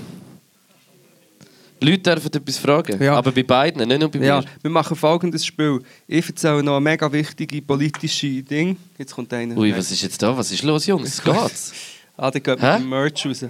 Die 1.80 1.86
Leute 1.90 2.02
dürfen 2.02 2.32
etwas 2.34 2.58
fragen. 2.58 3.02
Ja. 3.02 3.14
Aber 3.14 3.30
bei 3.32 3.42
beiden, 3.44 3.86
nicht 3.86 4.00
nur 4.00 4.10
bei 4.10 4.18
Ja, 4.18 4.40
mir. 4.40 4.46
wir 4.62 4.70
machen 4.70 4.96
folgendes 4.96 5.46
Spiel. 5.46 5.80
Ich 6.08 6.28
erzähle 6.28 6.62
noch 6.62 6.76
ein 6.76 6.82
mega 6.82 7.10
wichtige 7.12 7.62
politische 7.62 8.42
Ding. 8.42 8.76
Jetzt 8.98 9.14
kommt 9.14 9.32
einer. 9.32 9.56
Ui, 9.56 9.74
was 9.76 9.90
ist 9.92 10.02
jetzt 10.02 10.20
da? 10.20 10.36
Was 10.36 10.50
ist 10.50 10.62
los, 10.64 10.86
Jungs? 10.86 11.22
Geht's? 11.22 11.72
Ah, 12.16 12.30
dann 12.32 12.42
geht 12.42 12.60
mit 12.60 12.74
dem 12.80 12.88
Merch 12.88 13.24
raus. 13.26 13.44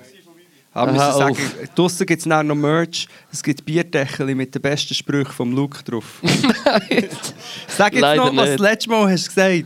Aber 0.78 0.92
Aha, 0.92 1.12
sagen, 1.12 1.36
draussen 1.74 2.06
gibt 2.06 2.20
es 2.20 2.26
noch 2.42 2.54
Merch. 2.54 3.08
Es 3.32 3.42
gibt 3.42 3.64
Bierdeckel 3.64 4.34
mit 4.34 4.54
den 4.54 4.62
besten 4.62 4.94
Sprüchen 4.94 5.32
vom 5.32 5.52
Luke 5.52 5.82
drauf. 5.82 6.20
Sag 7.68 7.92
jetzt 7.92 8.00
Leider 8.02 8.24
noch, 8.26 8.36
was 8.36 8.44
du 8.44 8.50
nicht. 8.50 8.52
das 8.54 8.60
letzte 8.60 8.90
Mal 8.90 9.10
hast 9.12 9.28
gesagt 9.28 9.64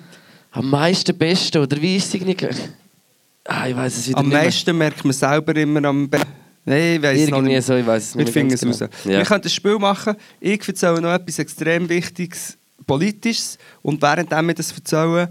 Am 0.53 0.71
meisten 0.71 1.17
Beste, 1.17 1.61
oder 1.61 1.81
wie 1.81 1.97
ist 1.97 2.15
es 2.15 2.21
nicht? 2.21 2.47
Ah, 3.45 3.67
ich 3.69 3.77
weiß 3.77 3.97
es 3.99 4.09
wieder 4.09 4.19
Am 4.19 4.29
nicht 4.29 4.35
meisten 4.39 4.77
merkt 4.79 5.05
man 5.05 5.13
selber 5.13 5.55
immer 5.57 5.85
am 5.85 6.09
besten. 6.09 6.29
Nein, 6.65 6.97
ich 6.97 7.03
weiß 7.03 7.21
es 7.23 7.31
noch 7.31 7.43
nicht. 7.43 7.63
so, 7.65 7.75
ich 7.75 7.87
weiß 7.87 8.03
es 8.11 8.15
Wir 8.17 8.25
nicht 8.25 8.33
finden 8.33 8.55
es 8.55 8.61
ganz 8.61 8.81
raus. 8.83 8.89
genau. 9.03 9.13
Wir 9.15 9.19
Ja. 9.19 9.25
können 9.25 9.43
ein 9.45 9.51
Spiel 9.51 9.79
machen. 9.79 10.15
Ich 10.41 10.69
erzähle 10.69 11.01
noch 11.01 11.13
etwas 11.13 11.39
extrem 11.41 11.89
Wichtiges, 11.89 12.57
Politisches. 12.87 13.59
Und 13.83 14.01
während 14.01 14.31
wir 14.47 14.55
das 14.55 14.71
erzählen, 14.73 15.29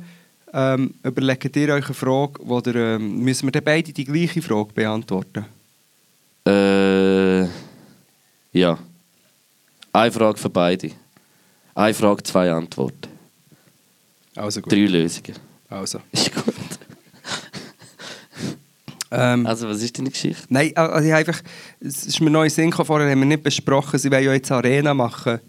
ähm, 0.54 0.94
überlegt 1.04 1.56
ihr 1.56 1.74
euch 1.74 1.86
eine 1.86 1.94
Frage, 1.94 2.34
ihr, 2.68 2.76
ähm, 2.76 3.20
müssen 3.20 3.48
wir 3.48 3.52
dann 3.54 3.64
beide 3.64 3.94
die 3.94 4.04
gleiche 4.04 4.42
Frage 4.42 4.74
beantworten? 4.74 5.46
Äh, 6.46 7.44
ja. 8.54 8.78
Eine 9.94 10.12
Frage 10.12 10.38
für 10.38 10.50
beide. 10.50 10.92
Eine 11.76 11.94
Frage, 11.94 12.24
zwei 12.24 12.52
Antworten. 12.52 13.10
Also 14.36 14.62
gut. 14.62 14.72
Drei 14.72 14.86
Lösungen. 14.86 15.36
Also. 15.70 16.00
Ist 16.12 16.34
gut. 16.34 16.54
Ähm, 19.12 19.46
Also, 19.46 19.68
was 19.68 19.82
ist 19.82 19.98
deine 19.98 20.10
Geschichte? 20.10 20.44
Nein, 20.48 20.72
also 20.76 21.06
ich 21.06 21.14
einfach, 21.14 21.42
es 21.82 22.06
ist 22.06 22.22
mir 22.22 22.30
neu 22.30 22.50
Sinn 22.50 22.72
gekommen, 22.72 22.88
vorher 22.88 23.12
haben 23.12 23.20
wir 23.20 23.26
nicht 23.26 23.44
besprochen, 23.44 24.00
sie 24.00 24.10
wollen 24.10 24.24
ja 24.24 24.32
jetzt 24.34 24.50
Arena 24.52 24.94
machen 24.94 25.40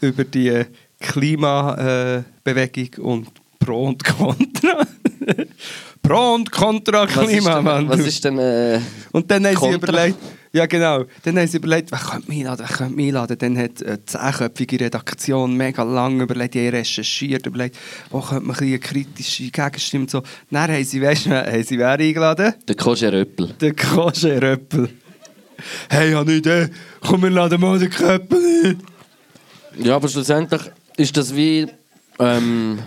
über 0.00 0.22
die 0.22 0.64
Klimabewegung 1.00 2.88
und 3.00 3.28
Pro 3.58 3.86
und 3.88 4.04
Contra. 4.04 4.86
Pro 6.02 6.34
und 6.34 6.50
Contra 6.50 7.02
Was 7.02 7.10
ist 7.16 7.28
Klima, 7.28 7.54
denn, 7.56 7.64
Mann. 7.64 7.88
was 7.88 8.00
ist 8.00 8.24
denn 8.24 8.38
äh, 8.38 8.80
Und 9.12 9.30
dann 9.30 9.46
haben 9.46 9.56
sie 9.56 9.70
überlegt, 9.76 10.16
ja 10.52 10.66
genau, 10.66 11.04
dann 11.22 11.38
haben 11.38 11.46
sie 11.46 11.58
überlegt, 11.58 11.92
wer 11.92 11.98
könnte 11.98 12.28
mich 12.28 12.38
einladen, 12.40 12.64
wer 12.68 12.76
könnte 12.76 12.94
mich 12.94 13.06
einladen. 13.08 13.36
Dann 13.38 13.58
hat 13.58 13.82
äh, 13.82 13.98
die 13.98 14.04
zehnköpfige 14.06 14.80
Redaktion 14.80 15.56
mega 15.56 15.82
lange 15.82 16.24
überlegt, 16.24 16.54
die 16.54 16.66
haben 16.66 16.76
recherchiert, 16.76 17.46
überlegt, 17.46 17.76
wo 18.10 18.20
könnte 18.20 18.44
man 18.46 18.56
ein 18.56 18.62
eine 18.64 18.78
kritische 18.78 19.44
Gegenstimme 19.50 20.06
so. 20.08 20.22
Dann 20.50 20.70
haben 20.72 20.84
sie, 20.84 21.00
weißt 21.02 21.26
du, 21.26 21.30
haben 21.30 21.62
sie 21.62 21.78
wer 21.78 21.90
eingeladen? 21.90 22.54
der 22.66 22.76
Koje 22.76 23.12
Röppel? 23.12 23.54
Der 23.60 23.74
Kosche 23.74 24.40
Röppel. 24.42 24.88
Hey, 25.90 26.08
ich 26.08 26.14
habe 26.14 26.28
eine 26.30 26.38
Idee. 26.38 26.68
Komm, 27.00 27.22
wir 27.22 27.30
laden 27.30 27.60
mal 27.60 27.78
den 27.78 27.90
Köppel 27.90 28.38
ein. 28.64 28.82
Ja, 29.84 29.96
aber 29.96 30.08
schlussendlich 30.08 30.62
ist 30.96 31.16
das 31.16 31.36
wie. 31.36 31.66
Ähm, 32.18 32.78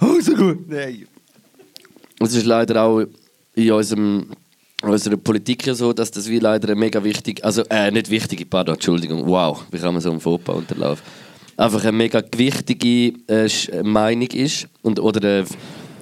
Also 0.00 0.34
gut. 0.34 0.68
Nein. 0.68 1.06
Es 2.20 2.34
ist 2.34 2.46
leider 2.46 2.82
auch 2.82 3.02
in 3.54 3.72
unserem, 3.72 4.26
unserer 4.82 5.16
Politik 5.16 5.66
ja 5.66 5.74
so, 5.74 5.92
dass 5.92 6.10
das 6.10 6.28
wie 6.28 6.38
leider 6.38 6.68
eine 6.68 6.76
mega 6.80 7.02
wichtig, 7.02 7.44
also 7.44 7.62
äh, 7.70 7.90
nicht 7.90 8.10
wichtige, 8.10 8.44
pardon, 8.46 8.74
Entschuldigung, 8.74 9.26
wow, 9.26 9.64
wie 9.70 9.78
kann 9.78 9.94
man 9.94 10.00
so 10.02 10.10
einen 10.10 10.20
Fauxpas 10.20 10.54
unterlaufen? 10.56 11.04
Einfach 11.56 11.82
eine 11.82 11.92
mega 11.92 12.20
gewichtige 12.20 13.16
äh, 13.28 13.44
Sch- 13.46 13.82
Meinung 13.84 14.28
ist 14.28 14.66
und, 14.82 14.98
oder 14.98 15.22
äh, 15.40 15.44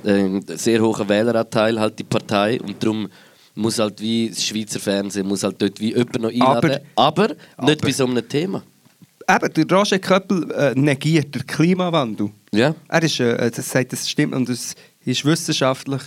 ein 0.04 0.42
sehr 0.48 0.80
hoher 0.80 1.08
Wähleranteil 1.08 1.78
halt 1.78 1.98
die 1.98 2.04
Partei 2.04 2.60
und 2.60 2.82
darum 2.82 3.08
muss 3.54 3.78
halt 3.78 4.00
wie 4.00 4.30
das 4.30 4.42
Schweizer 4.44 4.80
Fernsehen 4.80 5.28
muss 5.28 5.42
halt 5.44 5.60
dort 5.60 5.78
wie 5.78 5.90
jemand 5.90 6.20
noch 6.22 6.30
einladen, 6.30 6.78
aber, 6.96 7.28
nicht 7.28 7.36
aber- 7.58 7.76
bei 7.76 7.92
so 7.92 8.06
einem 8.06 8.26
Thema. 8.26 8.62
Eben, 9.28 9.52
der 9.68 9.76
Roger 9.78 9.98
Köppel 10.00 10.50
äh, 10.50 10.74
negiert 10.74 11.32
den 11.34 11.46
Klimawandel. 11.46 12.30
Ja? 12.52 12.74
Er 12.88 13.02
ist, 13.02 13.20
äh, 13.20 13.50
das 13.50 13.70
sagt, 13.70 13.92
das 13.92 14.08
stimmt 14.10 14.34
und 14.34 14.48
es 14.48 14.74
ist 15.04 15.24
wissenschaftlich 15.24 16.02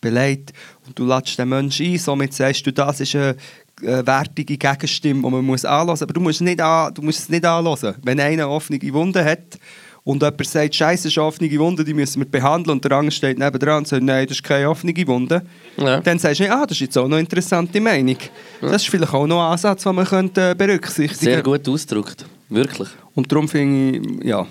belegt. 0.00 0.52
Und 0.86 0.98
du 0.98 1.06
lädst 1.06 1.38
den 1.38 1.48
Menschen 1.48 1.86
ein, 1.86 1.98
somit 1.98 2.34
sagst 2.34 2.66
du, 2.66 2.72
das 2.72 3.00
ist 3.00 3.14
eine 3.14 3.36
äh, 3.82 4.04
wertige 4.06 4.56
Gegenstimme, 4.56 5.22
die 5.22 5.30
man 5.30 5.44
muss 5.44 5.64
anhören. 5.64 5.98
Aber 6.02 6.12
du 6.12 6.20
musst, 6.20 6.40
nicht 6.40 6.60
an, 6.60 6.92
du 6.94 7.02
musst 7.02 7.20
es 7.20 7.28
nicht 7.28 7.44
anhören. 7.44 7.94
Wenn 8.02 8.18
einer 8.20 8.44
eine 8.44 8.48
offene 8.48 8.78
Wunde 8.92 9.24
hat 9.24 9.58
und 10.04 10.20
jemand 10.22 10.46
sagt, 10.46 10.74
Scheiße, 10.74 11.04
das 11.04 11.12
ist 11.12 11.18
eine 11.18 11.26
offene 11.28 11.58
Wunde, 11.58 11.84
die 11.84 11.94
müssen 11.94 12.20
wir 12.20 12.28
behandeln 12.28 12.76
und 12.76 12.84
der 12.84 12.90
andere 12.92 13.12
steht 13.12 13.38
nebendran 13.38 13.78
und 13.78 13.88
sagt, 13.88 14.02
nein, 14.02 14.26
das 14.26 14.38
ist 14.38 14.42
keine 14.42 14.68
offene 14.68 14.92
Wunde, 15.06 15.42
Ja. 15.76 16.00
dann 16.00 16.18
sagst 16.18 16.40
du, 16.40 16.42
nicht, 16.44 16.52
ah, 16.52 16.62
das 16.66 16.72
ist 16.72 16.80
jetzt 16.80 16.98
auch 16.98 17.02
noch 17.06 17.12
eine 17.16 17.20
interessante 17.20 17.80
Meinung. 17.80 18.16
Das 18.60 18.82
ist 18.82 18.88
vielleicht 18.88 19.14
auch 19.14 19.26
noch 19.28 19.40
ein 19.46 19.52
Ansatz, 19.52 19.84
den 19.84 19.94
man 19.94 20.04
könnte, 20.04 20.50
äh, 20.50 20.54
berücksichtigen 20.56 21.20
Sehr 21.24 21.42
könnte. 21.42 21.64
gut 21.64 21.74
ausgedrückt. 21.74 22.26
Wirklich. 22.48 22.88
Und 23.14 23.30
darum 23.30 23.48
finde 23.48 23.98
ich, 23.98 24.24
ja. 24.24 24.44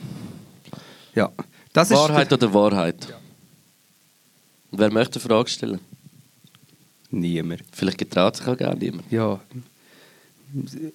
ja. 1.13 1.29
Das 1.73 1.91
Wahrheit 1.91 2.27
ist 2.31 2.33
oder 2.41 2.53
Wahrheit? 2.53 3.13
Wer 4.71 4.91
möchte 4.91 5.19
eine 5.19 5.27
Frage 5.27 5.49
stellen? 5.49 5.79
niemand. 7.13 7.63
Vielleicht 7.73 7.97
getraut 7.97 8.37
sich 8.37 8.47
auch 8.47 8.57
gar 8.57 8.73
niemand. 8.75 9.11
Ja. 9.11 9.39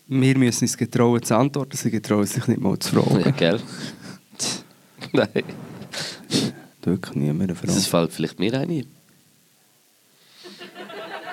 Wir 0.06 0.38
müssen 0.38 0.64
uns 0.64 0.76
getrauen 0.76 1.22
zu 1.22 1.36
antworten, 1.36 1.76
sie 1.76 1.90
getrauen 1.90 2.26
sich 2.26 2.46
nicht 2.46 2.60
mal 2.60 2.78
zu 2.78 2.94
fragen. 2.94 3.20
Ja, 3.20 3.30
gell? 3.30 3.60
Nein. 5.12 5.44
Wirklich 6.82 7.16
niemand 7.16 7.42
eine 7.50 7.54
Frage. 7.54 7.72
Das 7.72 7.86
fällt 7.86 8.12
vielleicht 8.12 8.38
mir 8.38 8.52
ein. 8.54 8.86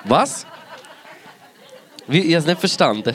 Was? 0.04 0.46
Wie? 2.06 2.18
Ich 2.18 2.34
habe 2.34 2.38
es 2.40 2.46
nicht 2.46 2.60
verstanden. 2.60 3.14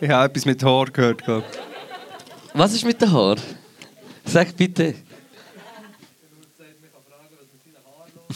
Ich 0.00 0.08
habe 0.08 0.26
etwas 0.30 0.44
mit 0.46 0.62
Haar 0.62 0.86
gehört. 0.86 1.24
glaub. 1.24 1.44
Was 2.54 2.72
ist 2.72 2.84
mit 2.84 3.00
den 3.00 3.12
Haaren? 3.12 3.40
Sag 4.24 4.56
bitte. 4.56 4.94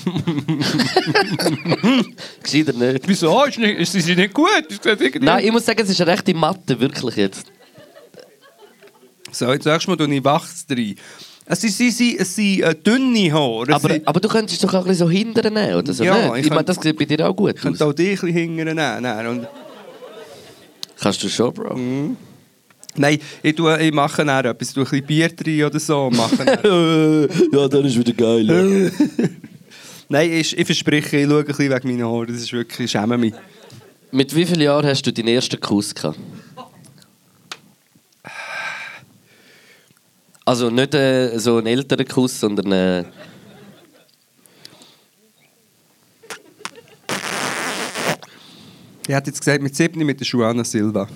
Gescheiter 2.42 2.72
nicht. 2.72 3.06
Wieso? 3.08 3.44
Ist, 3.44 3.58
nicht, 3.58 3.78
ist 3.78 3.92
sie 3.92 4.16
nicht 4.16 4.34
gut? 4.34 4.48
Ist 4.68 4.84
irgendwie- 4.84 5.18
Nein, 5.20 5.44
ich 5.44 5.52
muss 5.52 5.64
sagen, 5.66 5.80
es 5.82 5.90
ist 5.90 6.00
eine 6.00 6.10
rechte 6.12 6.34
Matte, 6.34 6.78
wirklich 6.80 7.16
jetzt. 7.16 7.44
So, 9.30 9.50
jetzt 9.52 9.64
sagst 9.64 9.86
du 9.88 9.94
mal, 9.94 10.10
ich 10.12 10.24
wachs 10.24 10.66
rein. 10.70 10.94
Es 11.46 11.60
sind, 11.60 11.72
sie, 11.72 11.90
sie, 11.90 12.18
es 12.18 12.34
sind 12.36 12.60
äh, 12.62 12.74
dünne 12.74 13.32
Haare. 13.32 13.74
Aber, 13.74 13.88
sind- 13.88 14.06
aber 14.06 14.20
du 14.20 14.28
könntest 14.28 14.62
doch 14.62 14.74
auch 14.74 14.82
ein 14.82 14.88
bisschen 14.88 15.08
so 15.08 15.10
hindern 15.10 15.54
nehmen, 15.54 15.74
oder 15.74 15.92
so, 15.92 16.04
Ja, 16.04 16.28
nicht? 16.28 16.38
ich 16.40 16.44
Ich, 16.46 16.50
meine, 16.50 16.64
das 16.64 16.76
sieht 16.76 16.96
bei 16.98 17.04
dir 17.04 17.28
auch 17.28 17.34
gut 17.34 17.50
Ich 17.50 17.56
aus. 17.56 17.62
könnte 17.62 17.84
auch 17.86 17.92
dich 17.92 18.22
ein 18.22 18.26
bisschen 18.26 18.34
hingern 18.56 18.76
nehmen. 18.76 19.02
Nein, 19.02 19.26
und, 19.26 19.46
Kannst 21.00 21.22
du 21.24 21.28
schon, 21.28 21.52
Bro. 21.52 21.76
nein 22.94 23.18
ich, 23.42 23.56
tue, 23.56 23.76
ich 23.82 23.92
mache 23.92 24.24
dann 24.24 24.44
etwas. 24.44 24.68
Ich 24.68 24.74
tue 24.74 24.84
ein 24.84 24.90
bisschen 24.90 25.06
Bier 25.06 25.30
rein 25.44 25.64
oder 25.64 25.80
so. 25.80 26.04
und 26.06 26.16
Mache 26.16 26.36
dann- 26.44 27.28
ja, 27.52 27.66
das 27.68 27.84
ist 27.86 27.98
wieder 27.98 28.12
geil. 28.12 28.92
nein, 30.12 30.30
ich, 30.30 30.56
ich 30.56 30.66
verspreche, 30.66 31.16
ich 31.16 31.26
schaue 31.26 31.40
ein 31.40 31.44
bisschen 31.46 31.70
wegen 31.70 31.88
meinen 31.88 32.04
Haaren. 32.04 32.26
Das 32.26 32.36
ist 32.36 32.52
wirklich, 32.52 32.84
ich 32.84 32.90
schäme 32.90 33.18
mich. 33.18 33.34
Mit 34.10 34.34
wie 34.34 34.44
vielen 34.44 34.60
Jahren 34.60 34.86
hast 34.86 35.02
du 35.06 35.12
deinen 35.12 35.28
ersten 35.28 35.58
Kuss 35.58 35.94
gehabt? 35.94 36.18
Also 40.44 40.70
nicht 40.70 40.94
äh, 40.94 41.38
so 41.38 41.56
einen 41.56 41.66
älteren 41.66 42.06
Kuss, 42.06 42.38
sondern 42.38 42.72
äh, 42.72 43.04
Ich 49.06 49.14
hätte 49.14 49.30
jetzt 49.30 49.40
gesagt, 49.40 49.60
mit 49.62 49.74
7 49.74 50.04
mit 50.06 50.20
der 50.20 50.26
Joana 50.26 50.62
Silva. 50.62 51.08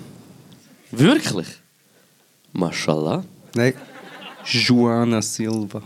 wirklich? 0.91 1.47
Mashallah. 2.51 3.23
Nein, 3.55 3.73
Joana 4.43 5.21
Silva. 5.21 5.81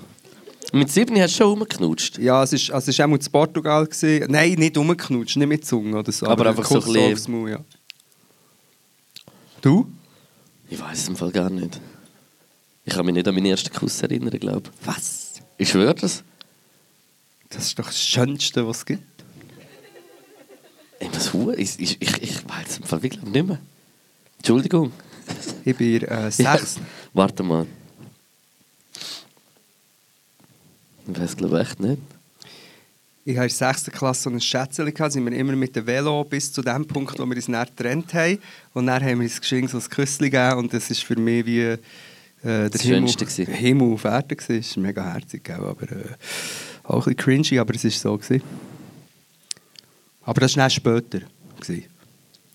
Mit 0.73 0.89
sieben 0.89 1.19
hast 1.19 1.33
du 1.33 1.37
schon 1.39 1.47
rumgeknutscht. 1.47 2.17
Ja, 2.17 2.43
es 2.43 2.53
war 2.69 2.75
also 2.75 3.03
auch 3.03 3.07
mal 3.07 3.17
in 3.19 3.31
Portugal. 3.31 3.85
Gewesen. 3.85 4.31
Nein, 4.31 4.53
nicht 4.53 4.77
umgeknutscht, 4.77 5.35
nicht 5.37 5.47
mit 5.47 5.65
Zunge 5.65 5.97
oder 5.97 6.11
so. 6.11 6.27
Aber 6.27 6.45
einfach 6.47 6.65
so 6.65 6.75
ein 6.75 6.83
bisschen- 6.85 7.13
aufs 7.13 7.27
Maul, 7.27 7.49
ja. 7.51 7.59
Du? 9.61 9.91
Ich 10.69 10.79
weiß 10.79 10.97
es 10.97 11.07
im 11.09 11.15
Fall 11.17 11.31
gar 11.31 11.49
nicht. 11.49 11.79
Ich 12.85 12.93
kann 12.93 13.05
mich 13.05 13.13
nicht 13.13 13.27
an 13.27 13.35
meinen 13.35 13.47
ersten 13.47 13.71
Kuss 13.73 14.01
erinnern, 14.01 14.31
glaube 14.39 14.63
ich. 14.81 14.87
Was? 14.87 15.33
Ich 15.57 15.69
schwöre 15.69 15.93
das. 15.93 16.23
Das 17.49 17.65
ist 17.65 17.77
doch 17.77 17.85
das 17.85 17.99
Schönste, 17.99 18.65
was 18.65 18.77
es 18.77 18.85
gibt. 18.85 19.03
Ey, 20.99 21.09
was 21.13 21.31
Ich, 21.57 21.79
ich, 21.79 22.01
ich, 22.01 22.23
ich 22.23 22.49
weiß 22.49 22.69
es 22.69 22.77
im 22.77 22.83
Fall 22.83 23.03
wirklich 23.03 23.21
nicht 23.23 23.45
mehr. 23.47 23.59
Entschuldigung. 24.37 24.91
Ich 25.65 25.75
bin 25.75 26.01
äh, 26.03 26.23
Ja. 26.37 26.57
sechs. 26.57 26.77
Warte 27.13 27.43
mal. 27.43 27.65
Ich 31.07 31.19
weiß 31.19 31.37
glaube 31.37 31.59
echt 31.59 31.79
nicht. 31.79 32.01
Ich 33.23 33.37
hatte 33.37 33.51
in 33.51 33.57
der 33.59 33.73
6. 33.73 33.91
Klasse 33.91 34.23
so 34.23 34.29
ein 34.31 34.41
Schätzchen, 34.41 34.91
gehabt, 34.91 35.13
sind 35.13 35.25
wir 35.25 35.37
immer 35.37 35.55
mit 35.55 35.75
dem 35.75 35.85
Velo 35.85 36.23
bis 36.23 36.51
zu 36.51 36.63
dem 36.63 36.87
Punkt, 36.87 37.19
wo 37.19 37.25
wir 37.25 37.35
uns 37.35 37.45
dann 37.45 37.65
getrennt 37.65 38.13
haben. 38.15 38.39
Und 38.73 38.87
dann 38.87 39.03
haben 39.03 39.19
wir 39.19 39.25
uns 39.25 39.39
geschenkt 39.39 39.69
so 39.69 39.77
ein 39.77 39.83
Küsschen 39.83 40.29
gegeben 40.29 40.57
und 40.57 40.73
das 40.73 40.89
ist 40.89 41.03
für 41.03 41.15
mich 41.15 41.45
wie 41.45 41.61
äh, 41.61 41.77
der 42.43 42.69
Das 42.71 42.81
Himmel, 42.81 43.01
Schönste 43.01 43.25
gewesen. 43.25 43.53
Himmel 43.53 43.93
auf 43.93 44.05
Erden. 44.05 44.37
Es 44.39 44.49
ist 44.49 44.77
mega 44.77 45.13
herzig, 45.13 45.47
aber 45.51 45.83
äh, 45.83 46.03
auch 46.83 47.05
ein 47.05 47.15
bisschen 47.15 47.17
cringy, 47.17 47.59
aber 47.59 47.75
es 47.75 47.83
war 47.83 47.91
so. 47.91 48.17
Gewesen. 48.17 48.41
Aber 50.23 50.41
das 50.41 50.55
war 50.55 50.63
dann 50.63 50.71
später. 50.71 51.21
Gewesen, 51.59 51.85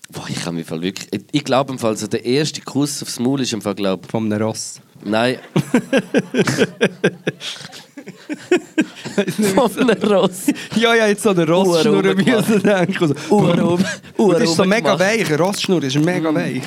Boah, 0.09 0.25
ich 0.29 0.41
kann 0.41 0.55
mich 0.55 0.69
wirklich. 0.69 1.07
Ich, 1.11 1.21
ich 1.31 1.43
glaube 1.43 1.73
im 1.73 1.79
Fall, 1.79 1.95
so 1.95 2.07
der 2.07 2.25
erste 2.25 2.61
Kuss 2.61 3.01
aufs 3.01 3.19
Maul 3.19 3.41
ist 3.41 3.53
im 3.53 3.61
Fall, 3.61 3.75
glaube 3.75 4.07
einem 4.13 4.41
Ross. 4.41 4.81
Nein. 5.03 5.39
Von 9.55 9.89
einem 9.89 10.03
Ross. 10.03 10.47
Ja, 10.75 10.95
ja, 10.95 11.07
jetzt 11.07 11.23
so 11.23 11.29
eine 11.29 11.47
Rossschnur 11.47 12.03
müssen 12.03 12.61
denken. 12.61 13.07
So. 13.07 13.35
Uhr 14.17 14.33
das 14.33 14.43
ist 14.43 14.55
so 14.55 14.65
mega 14.65 14.97
weich. 14.97 15.27
Eine 15.27 15.37
Rossschnur 15.37 15.83
ist 15.83 15.97
mega 15.99 16.33
weich. 16.33 16.63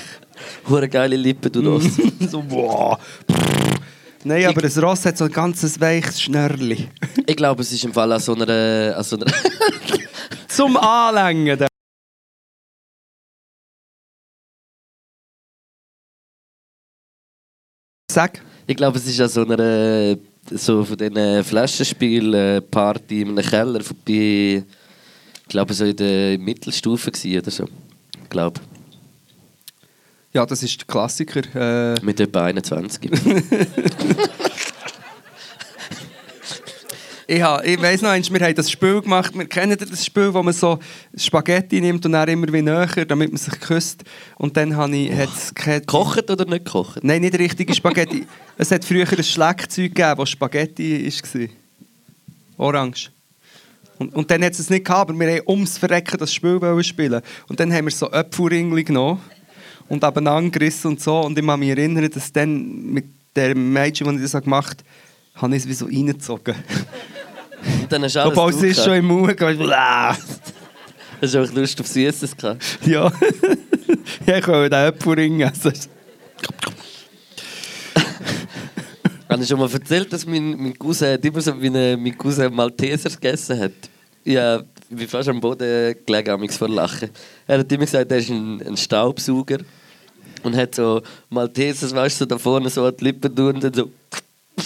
Hure 0.68 0.88
geile 0.88 1.16
Lippen, 1.16 1.50
du 1.52 1.78
das. 1.78 1.84
so, 2.30 2.42
boah. 2.42 2.98
Nein, 4.22 4.46
aber 4.46 4.60
das 4.60 4.80
Ross 4.82 5.04
hat 5.06 5.16
so 5.16 5.24
ein 5.24 5.32
ganzes 5.32 5.80
weiches 5.80 6.20
Schnörli. 6.20 6.88
Ich 7.26 7.36
glaube, 7.36 7.62
es 7.62 7.72
ist 7.72 7.84
im 7.84 7.92
Fall 7.92 8.12
an 8.12 8.20
so 8.20 8.34
einer. 8.34 8.96
An 8.96 9.04
so 9.04 9.16
einer 9.16 9.26
Zum 10.48 10.76
Anlängen. 10.76 11.58
da. 11.58 11.66
Sag. 18.10 18.42
ich 18.66 18.76
glaube, 18.76 18.98
es 18.98 19.06
ist 19.06 19.20
an 19.20 19.28
so 19.28 19.46
einer. 19.46 20.18
So 20.52 20.84
von 20.84 20.96
diesen 20.96 21.44
Flaschenspiel-Party 21.44 23.22
in 23.22 23.28
einem 23.30 23.44
Keller 23.44 23.80
vorbei. 23.82 24.64
Ich 25.42 25.48
glaube, 25.48 25.74
so 25.74 25.84
in 25.84 25.96
der 25.96 26.38
Mittelstufe 26.38 27.10
oder 27.10 27.50
so. 27.50 27.64
Ich 28.22 28.28
glaube. 28.30 28.60
Ja, 30.32 30.46
das 30.46 30.62
ist 30.62 30.80
der 30.80 30.86
Klassiker. 30.86 31.42
Äh, 31.54 32.00
Mit 32.04 32.20
etwa 32.20 32.44
21. 32.44 33.10
ich 37.30 37.42
ha, 37.42 37.62
ich 37.62 37.80
weiss 37.80 38.02
noch, 38.02 38.10
eins, 38.10 38.28
wir 38.28 38.40
haben 38.40 38.56
das 38.56 38.68
Spiel 38.68 39.00
gemacht. 39.00 39.32
Wir 39.38 39.46
kennen 39.46 39.78
das 39.78 40.04
Spiel, 40.04 40.34
wo 40.34 40.42
man 40.42 40.52
so 40.52 40.80
Spaghetti 41.16 41.80
nimmt 41.80 42.04
und 42.04 42.10
dann 42.10 42.28
immer 42.28 42.52
wie 42.52 42.60
näher, 42.60 43.04
damit 43.06 43.30
man 43.30 43.38
sich 43.38 43.58
küsst. 43.60 44.02
Und 44.36 44.56
dann 44.56 44.74
habe 44.74 44.96
ich... 44.96 45.12
hat's 45.12 45.54
keine- 45.54 45.78
Gekocht 45.80 46.28
oder 46.28 46.44
nicht 46.44 46.64
gekocht? 46.64 47.04
Nein, 47.04 47.20
nicht 47.20 47.38
richtige 47.38 47.72
Spaghetti. 47.72 48.26
es 48.58 48.72
hat 48.72 48.84
früher 48.84 49.06
ein 49.08 49.22
Schleckzeug 49.22 49.94
gegeben, 49.94 50.16
das 50.18 50.30
Spaghetti 50.30 51.06
war. 51.06 51.48
Orange. 52.56 53.10
Und, 53.98 54.12
und 54.12 54.28
dann 54.28 54.42
hat 54.42 54.54
es 54.54 54.58
es 54.58 54.68
nicht 54.68 54.84
gehabt, 54.84 55.10
aber 55.10 55.20
wir 55.20 55.36
haben 55.36 55.42
ums 55.46 55.78
Verrecken 55.78 56.18
das 56.18 56.34
Spiel 56.34 56.58
spielen. 56.82 57.22
Und 57.46 57.60
dann 57.60 57.72
haben 57.72 57.84
wir 57.84 57.92
so 57.92 58.10
Äpfelringli 58.10 58.82
genommen 58.82 59.20
und 59.88 60.02
abeinander 60.02 60.50
gerissen 60.50 60.88
und 60.88 61.00
so. 61.00 61.20
Und 61.20 61.38
ich 61.38 61.46
kann 61.46 61.60
mich 61.60 61.68
erinnern, 61.68 62.10
dass 62.10 62.32
dann 62.32 62.86
mit 62.92 63.04
dem 63.36 63.72
Mädchen, 63.72 64.06
das 64.08 64.16
ich 64.16 64.32
das 64.32 64.42
gemacht 64.42 64.78
habe, 64.78 65.42
habe 65.42 65.56
ich 65.56 65.62
es 65.62 65.68
wie 65.68 65.74
so 65.74 65.86
reingezogen. 65.86 66.56
Und 67.82 67.92
dann 67.92 68.02
hast 68.04 68.16
du 68.16 68.20
alles 68.20 68.32
es 68.32 68.36
drauf 68.36 68.62
ist 68.62 68.84
schon 68.84 68.94
im 68.94 69.06
Mund 69.06 69.28
gegangen. 69.28 69.70
Hast 71.22 71.34
du 71.34 71.42
auch 71.42 71.52
Lust 71.52 71.78
auf 71.80 71.86
Süßes 71.86 72.34
gehabt? 72.34 72.62
Ja. 72.86 73.12
ja, 74.26 74.38
ich 74.38 74.48
wollte 74.48 74.70
den 74.70 74.86
Äpfelring 74.88 75.40
essen. 75.42 75.72
Habe 79.28 79.42
ich 79.42 79.48
schon 79.48 79.58
mal 79.60 79.70
erzählt, 79.70 80.12
dass 80.12 80.24
mein, 80.26 80.56
mein 80.60 80.78
Cousin 80.78 81.18
immer 81.20 81.40
so 81.40 81.60
wie 81.60 81.66
ein- 81.68 82.02
mein 82.02 82.16
Cousin 82.16 82.52
Malteser 82.54 83.10
gegessen 83.10 83.58
hat? 83.60 83.72
Ja, 84.24 84.60
ich 84.88 84.96
bin 84.96 85.08
fast 85.08 85.28
am 85.28 85.40
Boden 85.40 85.94
gelegen 86.06 86.48
vor 86.50 86.68
Lachen. 86.68 87.10
Er 87.46 87.58
hat 87.58 87.70
immer 87.70 87.84
gesagt, 87.84 88.10
er 88.10 88.18
ist 88.18 88.30
ein, 88.30 88.60
ein 88.66 88.76
Staubsauger 88.76 89.58
und 90.42 90.56
hat 90.56 90.74
so 90.74 91.00
Maltesers, 91.28 91.94
weißt 91.94 92.16
du, 92.20 92.24
so 92.24 92.26
da 92.26 92.38
vorne 92.38 92.70
so 92.70 92.84
an 92.86 92.94
die 92.98 93.04
Lippen 93.04 93.34
tun 93.36 93.54
und 93.54 93.62
dann 93.64 93.74
so, 93.74 93.90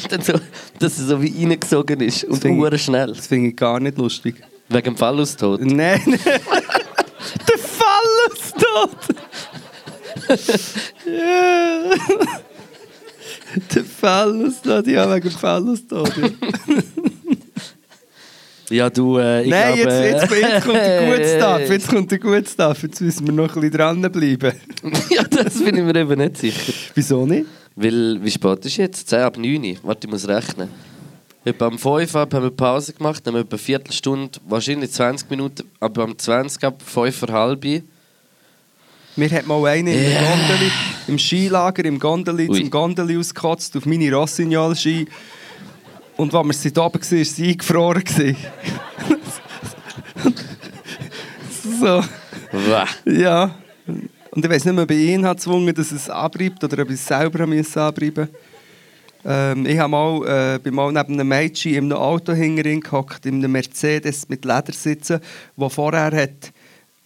dann 0.11 0.23
so 0.23 0.33
dass 0.79 0.99
er 0.99 1.05
so 1.07 1.23
wie 1.23 1.45
reingesogen 1.47 2.01
ist 2.01 2.25
und 2.25 2.41
finde 2.41 2.57
ich- 2.59 2.63
hure 2.65 2.79
schnell. 2.79 3.09
Das 3.15 3.27
finde 3.27 3.51
ich 3.51 3.57
gar 3.57 3.81
nicht 3.81 3.97
lustig. 3.99 4.37
Wegen 4.69 4.85
dem 4.85 4.97
Fallustod. 4.97 5.61
Nein, 5.61 6.01
nein. 6.07 6.19
Der 7.49 7.59
Fallustod! 7.59 8.91
ja. 11.07 11.95
Der 13.75 13.85
Fallustod, 13.85 14.87
ja, 14.87 15.15
wegen 15.15 15.29
dem 15.29 15.39
Fallustod. 15.39 16.13
Ja. 16.17 16.29
Ja, 18.71 18.89
du, 18.89 19.19
äh, 19.19 19.43
ich 19.43 19.51
Nein, 19.51 19.75
glaube, 19.77 19.91
jetzt, 19.93 20.31
jetzt, 20.33 20.43
jetzt 20.43 20.65
kommt 20.65 20.77
der 20.79 21.11
gute 21.11 21.29
Stuff. 21.37 21.71
Jetzt 21.71 21.89
kommt 21.89 22.11
der 22.11 22.19
gute 22.19 22.47
Stuff. 22.51 22.83
Jetzt 22.83 23.01
müssen 23.03 23.27
wir 23.27 23.33
noch 23.35 23.55
ein 23.55 23.61
bisschen 23.61 23.77
dranbleiben. 23.77 24.53
ja, 25.11 25.23
das 25.25 25.63
bin 25.63 25.77
ich 25.77 25.83
mir 25.85 25.95
eben 25.95 26.19
nicht 26.19 26.39
sicher. 26.39 26.73
Wieso 26.95 27.27
nicht? 27.27 27.45
Weil, 27.77 28.23
wie 28.23 28.31
spät 28.31 28.65
ist 28.65 28.77
jetzt? 28.77 29.09
10 29.09 29.21
ab 29.21 29.37
9 29.37 29.79
Warte, 29.83 30.07
ich 30.07 30.11
muss 30.11 30.29
rechnen. 30.29 30.69
Etwa 31.45 31.67
am 31.67 31.79
5 31.79 32.17
ab 32.17 32.33
haben 32.33 32.45
wir 32.45 32.51
Pause 32.51 32.93
gemacht, 32.95 33.27
dann 33.27 33.35
haben 33.35 33.41
wir 33.41 33.45
etwa 33.45 33.57
eine 33.57 33.59
Viertelstunde, 33.59 34.39
wahrscheinlich 34.49 34.93
20 34.93 35.29
Minuten, 35.29 35.65
aber 35.81 36.05
am 36.05 36.17
20 36.17 36.65
ab 36.65 36.81
5 36.83 37.17
vor 37.17 37.29
halb. 37.29 37.65
Mir 39.17 39.31
hat 39.31 39.47
mal 39.47 39.65
einer 39.67 39.91
in 39.91 39.97
der 40.01 40.11
Ja. 40.11 40.21
Gondeli, 40.23 40.71
im 41.09 41.19
Skilager, 41.19 41.85
im 41.85 41.99
Gondeli, 41.99 42.49
Ui. 42.49 42.61
zum 42.61 42.71
Gondeli 42.71 43.17
ausgekotzt 43.19 43.77
auf 43.77 43.87
meine 43.87 44.11
Rossignol-Ski. 44.13 45.07
Und 46.17 46.35
als 46.35 46.47
wir 46.47 46.53
sie 46.55 46.73
da 46.73 46.87
oben 46.87 47.01
waren, 47.01 47.19
war 47.19 47.25
sie 47.25 47.49
eingefroren. 47.51 48.05
so, 51.81 52.05
Wah. 52.53 52.87
ja. 53.05 53.55
Und 54.35 54.45
ich 54.45 54.51
weiß 54.51 54.65
nicht 54.65 54.75
mehr, 54.75 54.83
ob 54.83 54.91
ich 54.91 55.11
ihn 55.11 55.25
hat 55.25 55.37
gezwungen, 55.37 55.73
dass 55.73 55.93
es 55.93 56.11
abreibt 56.11 56.65
oder 56.65 56.83
ob 56.83 56.89
ich 56.89 56.97
es 56.97 57.07
selber 57.07 57.47
müssen 57.47 57.79
abreiben 57.79 58.29
ähm, 59.25 59.65
Ich 59.65 59.79
habe 59.79 59.91
mal, 59.91 60.57
äh, 60.57 60.59
bin 60.59 60.75
mal 60.75 60.91
neben 60.91 61.15
einem 61.15 61.29
Mädchen 61.29 61.75
in 61.75 61.85
einem 61.85 61.99
Auto 61.99 62.33
hinterhin 62.33 62.81
gehockt, 62.81 63.27
in 63.27 63.37
einem 63.37 63.53
Mercedes 63.53 64.29
mit 64.29 64.45
Ledersitzen, 64.45 65.21
wo 65.55 65.69
vorher 65.69 66.11
hat 66.11 66.53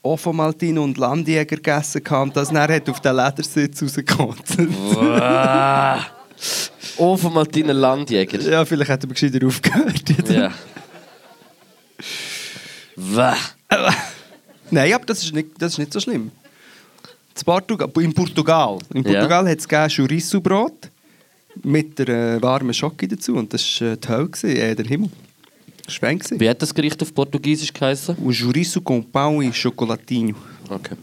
Ofomaltino 0.02 0.82
und 0.82 0.96
Landjäger 0.96 1.56
gegessen 1.56 2.02
hatte 2.02 2.22
und 2.22 2.34
das 2.34 2.48
dann 2.48 2.72
hat 2.72 2.88
auf 2.88 3.00
den 3.00 3.16
Ledersitz 3.16 3.82
rausgekotzt. 3.82 4.56
Oh, 6.96 7.16
von 7.18 7.34
Martina 7.34 7.74
Landjäger. 7.74 8.40
ja, 8.40 8.64
vielleicht 8.64 8.90
hat 8.90 9.04
er 9.04 9.08
gescheiter 9.10 9.46
aufgehört. 9.46 10.30
Ja. 10.30 10.50
Wah. 12.96 13.36
Nein, 14.70 14.94
aber 14.94 15.04
das 15.04 15.22
ist 15.22 15.34
nicht, 15.34 15.48
das 15.58 15.72
ist 15.72 15.78
nicht 15.78 15.92
so 15.92 16.00
schlimm. 16.00 16.30
In 17.38 17.44
Portugal, 17.44 17.90
in 17.96 18.12
Portugal, 18.12 18.78
in 18.92 19.04
Ja. 19.04 19.12
Portugal 19.12 19.48
hat 19.48 19.58
es 19.58 19.96
Chorizo-Brot 19.96 20.90
mit 21.62 21.98
der 21.98 22.08
äh, 22.08 22.42
warmen 22.42 22.74
Schoki 22.74 23.06
dazu 23.06 23.34
und 23.34 23.52
das 23.52 23.80
war 23.80 23.92
äh, 23.92 23.96
die 23.96 24.08
Hölle, 24.08 24.28
gewesen, 24.28 24.56
äh, 24.56 24.74
der 24.74 24.86
Himmel. 24.86 25.10
Das 25.84 26.02
war. 26.02 26.40
Wie 26.40 26.48
hat 26.48 26.60
das 26.60 26.74
Gericht 26.74 27.00
auf 27.00 27.14
Portugiesisch 27.14 27.72
geheißen? 27.72 28.16
Und 28.16 28.38
Chorizo 28.38 28.80
com 28.80 29.02
pão 29.02 29.42
e 29.42 29.50
chocolatinho. 29.52 30.34
Okay. 30.68 30.96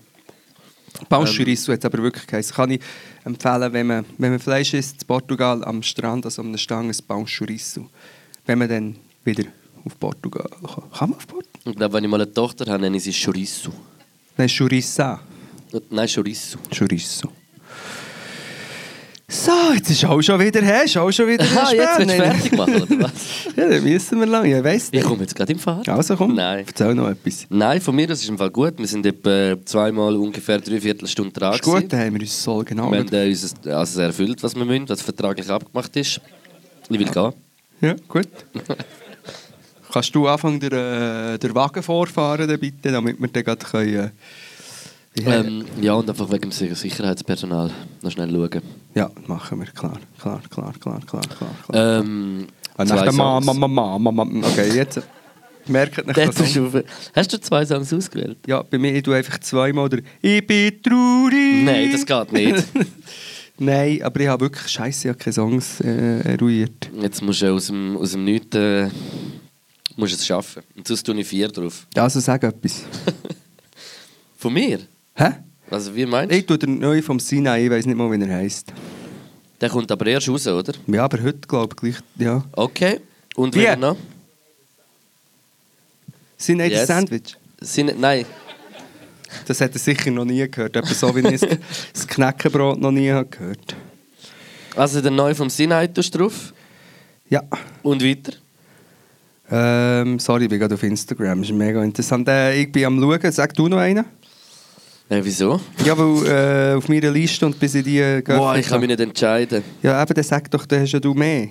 Pão 1.10 1.26
Chorizo 1.26 1.72
hat 1.74 1.80
es 1.80 1.86
aber 1.86 2.04
wirklich 2.04 2.28
geheißen. 2.28 2.56
Kann 2.56 2.72
ich 2.72 2.82
empfehlen, 3.24 3.74
wenn 3.74 3.88
man, 3.88 4.06
wenn 4.18 4.32
man 4.32 4.40
Fleisch 4.40 4.74
isst, 4.74 5.02
in 5.02 5.08
Portugal 5.08 5.64
am 5.64 5.82
Strand, 5.82 6.26
also 6.26 6.42
an 6.42 6.50
einer 6.50 6.58
Stange, 6.58 6.90
ein 6.90 7.08
Pão 7.08 7.26
Chorizo. 7.26 7.90
Wenn 8.46 8.60
man 8.60 8.70
dann 8.70 8.96
wieder 9.24 9.46
auf 9.84 9.98
Portugal 10.00 10.48
kann. 10.50 10.84
Kann 10.92 11.10
man 11.10 11.18
auf 11.18 11.28
Portugal? 11.28 11.62
Ich 11.66 11.76
glaube, 11.76 11.94
wenn 11.94 12.04
ich 12.04 12.10
mal 12.10 12.22
eine 12.22 12.32
Tochter 12.32 12.72
habe, 12.72 12.82
nenne 12.82 12.98
ich 12.98 13.04
sie 13.04 13.14
Chorizo. 13.14 13.72
Nein, 14.38 14.50
Chorizo. 14.50 15.18
Nein, 15.90 16.08
Chorizo. 16.08 16.58
Chorizo. 16.78 17.30
So, 19.28 19.52
jetzt 19.74 19.90
ist 19.90 20.06
auch 20.06 20.22
schon 20.22 20.40
wieder, 20.40 20.62
hä? 20.62 20.86
Ist 20.86 20.96
auch 20.98 21.12
schon 21.12 21.28
wieder 21.28 21.44
Ah, 21.56 21.72
jetzt 21.74 21.98
willst 21.98 22.12
du 22.14 22.24
fertig 22.24 22.52
machen, 22.58 22.82
oder 22.84 23.04
was? 23.06 23.12
Ja, 23.56 23.70
dann 23.70 23.84
müssen 23.84 24.20
wir 24.20 24.28
lang. 24.28 24.46
Ja, 24.46 24.64
weiss 24.64 24.86
Ich 24.88 24.92
nicht. 24.92 25.04
komme 25.06 25.22
jetzt 25.22 25.34
gerade 25.36 25.52
im 25.54 25.58
Fahrrad. 25.60 25.90
Also 25.90 26.16
komm, 26.16 26.36
Nein. 26.36 26.64
erzähl 26.68 26.94
noch 26.94 27.10
etwas. 27.10 27.46
Nein, 27.50 27.82
von 27.82 27.96
mir 27.96 28.06
das 28.06 28.22
ist 28.22 28.30
im 28.30 28.38
Fall 28.38 28.52
gut. 28.52 28.78
Wir 28.78 28.86
sind 28.86 29.06
etwa 29.06 29.56
zweimal 29.66 30.16
ungefähr 30.16 30.60
drei 30.60 30.80
Viertelstunden 30.80 31.34
dran. 31.34 31.54
Ist 31.56 31.64
gut, 31.64 31.92
dann 31.92 32.00
haben 32.02 32.14
wir 32.14 32.22
uns 32.22 32.44
so 32.44 32.64
genau. 32.64 32.92
Wir 32.92 33.00
haben 33.00 33.14
äh, 33.14 33.28
unser, 33.30 33.78
also 33.78 34.02
erfüllt, 34.02 34.44
was 34.44 34.56
wir 34.56 34.66
müssen, 34.66 34.88
was 34.90 35.02
vertraglich 35.02 35.50
abgemacht 35.50 35.96
ist. 35.96 36.22
Ich 36.90 37.00
will 37.00 37.08
gehen. 37.08 37.34
Ja, 37.82 37.96
gut. 38.08 38.28
Kannst 39.92 40.14
du 40.14 40.28
anfangen, 40.28 40.60
den, 40.60 40.72
äh, 40.74 41.40
den 41.40 41.56
Wagen 41.56 41.82
vorfahren, 41.82 42.48
dann 42.48 42.60
bitte, 42.60 42.92
damit 42.92 43.20
wir 43.20 43.28
dann 43.30 43.44
gerade 43.44 43.66
können, 43.66 43.96
äh, 43.96 44.10
ja, 45.18 45.34
Ähm, 45.42 45.66
ja, 45.82 45.94
und 45.94 46.10
einfach 46.10 46.30
wegen 46.30 46.42
dem 46.44 46.52
Sicher- 46.52 46.76
Sicherheitspersonal 46.76 47.72
noch 48.02 48.12
schnell 48.12 48.30
schauen. 48.30 48.62
ja, 48.94 49.10
machen 49.28 49.60
wir, 49.60 49.68
klar, 49.68 50.00
klar, 50.20 50.42
klar, 50.50 50.74
klar, 50.80 51.00
klar, 51.06 51.22
klar. 51.22 51.56
klar. 51.68 52.00
Ähm, 52.02 52.48
Und 52.78 52.88
zwei 52.88 52.96
nach 52.96 53.04
der 53.04 53.14
Ma, 53.14 53.42
Songs. 53.42 53.58
Ma, 53.60 53.68
Ma, 53.68 53.98
Ma, 54.00 54.12
Ma, 54.12 54.26
Ma. 54.26 54.48
Okay, 54.48 54.76
jetzt 54.76 55.02
merkt 55.68 56.06
nicht 56.06 56.18
das. 56.18 56.58
auf- 56.58 56.84
Hast 57.16 57.34
du 57.34 57.40
zwei 57.40 57.66
Songs 57.66 57.92
ausgewählt? 57.94 58.38
Ja, 58.48 58.62
bei 58.62 58.78
mir, 58.78 58.94
ich 58.94 59.04
tue 59.04 59.16
einfach 59.16 59.40
zweimal 59.40 59.88
der 59.90 60.02
«Ich 60.22 60.46
bin 60.46 60.82
traurig». 60.82 61.64
Nein, 61.64 61.92
das 61.92 62.06
geht 62.06 62.32
nicht. 62.34 62.64
Nein, 63.58 64.02
aber 64.04 64.20
ich 64.20 64.28
habe 64.28 64.42
wirklich 64.46 64.68
scheiße, 64.68 65.08
ich 65.08 65.14
habe 65.14 65.18
keine 65.18 65.34
Songs 65.34 65.80
äh, 65.80 66.34
eruiert. 66.34 66.90
Jetzt 67.02 67.22
musst 67.22 67.42
du 67.42 67.54
aus 67.54 67.68
dem, 67.68 67.96
aus 67.96 68.12
dem 68.12 68.26
Nichts 68.26 68.54
äh, 68.58 68.90
musst 69.96 70.14
es 70.14 70.26
schaffen. 70.28 70.62
Und 70.76 70.86
sonst 70.86 71.04
tue 71.04 71.18
ich 71.22 71.26
vier 71.26 71.48
drauf. 71.48 71.88
Also 71.96 72.20
sag 72.20 72.44
etwas. 72.44 72.84
Von 74.38 74.54
mir? 74.54 74.80
Hä? 75.16 75.32
Also 75.72 75.96
wie 75.96 76.06
meinst 76.06 76.32
du? 76.32 76.38
Ich 76.38 76.46
tue 76.46 76.58
den 76.58 76.80
neuen 76.80 77.02
vom 77.04 77.20
Sinai, 77.20 77.66
ich 77.66 77.72
weiß 77.72 77.86
nicht 77.86 77.96
mal, 77.98 78.12
wie 78.12 78.22
er 78.24 78.36
heisst. 78.36 78.72
Der 79.62 79.70
kommt 79.70 79.92
aber 79.92 80.06
erst 80.08 80.30
raus, 80.30 80.46
oder? 80.48 80.74
Ja, 80.88 81.06
aber 81.06 81.22
heute 81.24 81.40
glaube 81.48 81.74
ich 81.76 81.82
gleich, 81.82 82.04
ja. 82.28 82.44
Okay. 82.52 83.00
Und 83.36 83.56
Wie? 83.56 83.60
wer 83.62 83.78
noch? 83.78 83.96
Sinai 86.38 86.68
Yes. 86.70 86.80
das 86.80 86.88
Sandwich. 86.88 87.38
Sind, 87.62 88.00
nein. 88.00 88.26
Das 89.48 89.60
hat 89.62 89.74
er 89.74 89.80
sicher 89.80 90.12
noch 90.12 90.26
nie 90.26 90.48
gehört. 90.50 90.76
Etwa 90.76 90.94
so, 90.94 91.16
wie 91.16 91.28
ich 91.34 91.42
das- 91.94 92.08
Knäckebrot 92.08 92.80
noch 92.80 92.92
nie 92.92 93.10
habe 93.12 93.28
gehört 93.28 93.76
Also 94.76 95.02
der 95.02 95.12
neue 95.12 95.34
vom 95.36 95.50
Sinai 95.50 95.88
tust 95.88 96.14
du 96.14 96.20
drauf. 96.20 96.54
Ja. 97.30 97.42
Und 97.82 98.04
weiter? 98.04 98.34
Ähm, 99.50 100.20
sorry, 100.20 100.44
ich 100.44 100.50
bin 100.50 100.60
gerade 100.60 100.76
auf 100.76 100.84
Instagram. 100.84 101.40
Das 101.42 101.50
ist 101.50 101.56
mega 101.56 101.84
interessant. 101.84 102.28
Äh, 102.28 102.62
ich 102.62 102.72
bin 102.72 102.86
am 102.86 103.00
Schauen. 103.00 103.32
Sag 103.32 103.54
du 103.54 103.68
noch 103.68 103.78
einen? 103.78 104.06
Äh, 105.08 105.22
wieso? 105.24 105.62
Ja, 105.86 105.98
weil 105.98 106.74
äh, 106.74 106.76
auf 106.76 106.90
meiner 106.90 107.12
Liste 107.12 107.46
und 107.46 107.60
bis 107.60 107.76
ich 107.76 107.84
die 107.84 108.00
äh, 108.00 108.22
Boah, 108.22 108.58
ich 108.58 108.68
kann 108.68 108.80
mich 108.80 108.90
nicht 108.90 109.00
entscheiden. 109.00 109.64
Ja, 109.84 110.02
eben, 110.02 110.14
dann 110.14 110.24
sag 110.24 110.50
doch, 110.50 110.66
dann 110.66 110.82
hast 110.82 110.94
ja 110.94 111.00
du 111.00 111.14
mehr. 111.14 111.50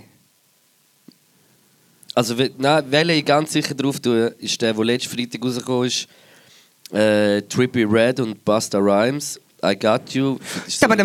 Also, 2.15 2.35
nein, 2.59 2.85
welchen 2.91 3.11
ich 3.11 3.25
ganz 3.25 3.53
sicher 3.53 3.75
drauf 3.75 4.01
tue, 4.01 4.35
ist 4.39 4.61
der, 4.61 4.73
der 4.73 4.85
letzten 4.85 5.17
Freitag 5.17 5.45
rausgekommen 5.45 5.87
ist. 5.87 6.09
Äh, 6.93 7.43
Trippy 7.43 7.85
Red 7.85 8.21
und 8.21 8.45
Busta 8.45 8.79
Rhymes. 8.79 9.41
I 9.65 9.75
Got 9.75 10.11
You. 10.11 10.39
Das 10.39 10.69
ist, 10.69 10.81
so, 10.81 10.87
ein 10.87 10.99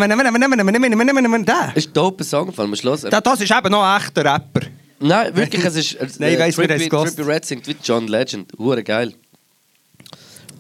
dope 1.93 2.23
Song, 2.23 2.51
vor 2.51 2.65
allem 2.65 2.75
Schluss. 2.75 3.01
Das 3.01 3.41
ist 3.41 3.51
eben 3.51 3.71
noch 3.71 3.83
ein 3.83 4.01
echter 4.01 4.25
Rapper. 4.25 4.67
Nein, 4.99 5.35
wirklich, 5.35 5.63
es 5.63 5.75
ist. 5.75 5.95
Äh, 5.95 6.07
Nein, 6.19 6.33
ich 6.33 6.39
weiss, 6.39 6.55
Trippy. 6.55 6.89
Trippy 6.89 7.21
Red 7.21 7.45
singt 7.45 7.67
wie 7.67 7.75
John 7.81 8.07
Legend. 8.07 8.51
Hure 8.57 8.83
geil. 8.83 9.13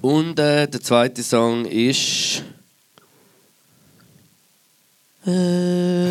Und 0.01 0.39
äh, 0.39 0.67
der 0.67 0.81
zweite 0.81 1.23
Song 1.23 1.65
ist. 1.65 2.43
Äh, 5.25 6.09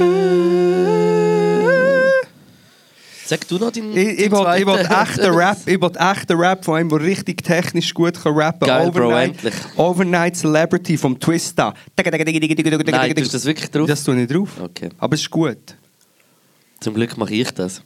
Sag 3.24 3.46
du 3.48 3.58
noch 3.58 3.70
deinen. 3.70 3.94
Ich, 3.96 4.08
ich, 4.20 4.30
will 4.30 4.38
zweiten? 4.38 4.68
echten 4.78 5.34
Rap, 5.34 5.58
ich 5.66 5.80
will 5.80 5.90
echten 5.98 6.36
Rap 6.38 6.64
von 6.64 6.76
einem, 6.76 6.88
der 6.88 7.00
richtig 7.00 7.42
technisch 7.42 7.92
gut 7.92 8.16
kann 8.16 8.32
rappen 8.32 8.66
kann. 8.66 8.84
Geil, 8.84 8.90
Bro, 8.90 9.06
Overnight, 9.08 9.30
endlich. 9.30 9.54
Overnight 9.76 10.36
Celebrity 10.36 10.96
vom 10.96 11.18
Twista. 11.18 11.74
Nein, 11.96 13.14
du 13.32 13.36
das 13.36 13.44
wirklich 13.44 13.70
drauf? 13.70 13.86
Das 13.86 14.04
tue 14.04 14.20
ich 14.20 14.28
drauf. 14.28 14.60
Okay. 14.60 14.88
Aber 14.98 15.14
es 15.14 15.20
ist 15.22 15.30
gut. 15.30 15.58
Zum 16.80 16.94
Glück 16.94 17.16
mache 17.16 17.34
ich 17.34 17.50
das. 17.50 17.82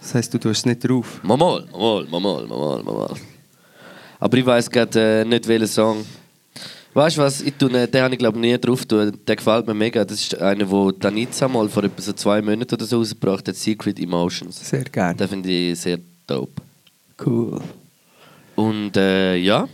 Das 0.00 0.14
heisst, 0.14 0.32
du 0.34 0.38
tust 0.38 0.60
es 0.60 0.66
nicht 0.66 0.86
drauf. 0.86 1.20
Mal, 1.22 1.36
mal, 1.36 1.64
mal, 1.72 2.06
mal, 2.10 2.20
mal, 2.20 2.82
mal, 2.82 2.82
mal. 2.82 3.16
Aber 4.20 4.36
ich 4.36 4.46
weiß 4.46 4.70
gerade 4.70 5.22
äh, 5.22 5.24
nicht, 5.24 5.48
welchen 5.48 5.66
Song. 5.66 6.04
Weißt 6.92 7.16
du 7.16 7.22
was? 7.22 7.40
Ich 7.40 7.54
tue, 7.54 7.70
äh, 7.70 7.88
den 7.88 8.02
habe 8.02 8.14
ich 8.14 8.18
glaube 8.18 8.38
nie 8.38 8.58
drauf. 8.58 8.84
Tue. 8.84 9.12
Der 9.12 9.36
gefällt 9.36 9.66
mir 9.66 9.74
mega. 9.74 10.04
Das 10.04 10.20
ist 10.20 10.38
einer, 10.38 10.64
den 10.66 10.98
Danica 10.98 11.48
mal 11.48 11.68
vor 11.68 11.84
etwa 11.84 12.02
so 12.02 12.12
zwei 12.12 12.42
Monaten 12.42 12.74
oder 12.74 12.84
so 12.84 12.98
rausgebracht 12.98 13.48
hat. 13.48 13.56
Secret 13.56 13.98
Emotions. 13.98 14.68
Sehr 14.68 14.84
gerne. 14.84 15.14
Den 15.14 15.28
finde 15.28 15.48
ich 15.48 15.80
sehr 15.80 15.98
dope. 16.26 16.60
Cool. 17.24 17.60
Und 18.56 18.96
äh, 18.96 19.36
ja. 19.36 19.68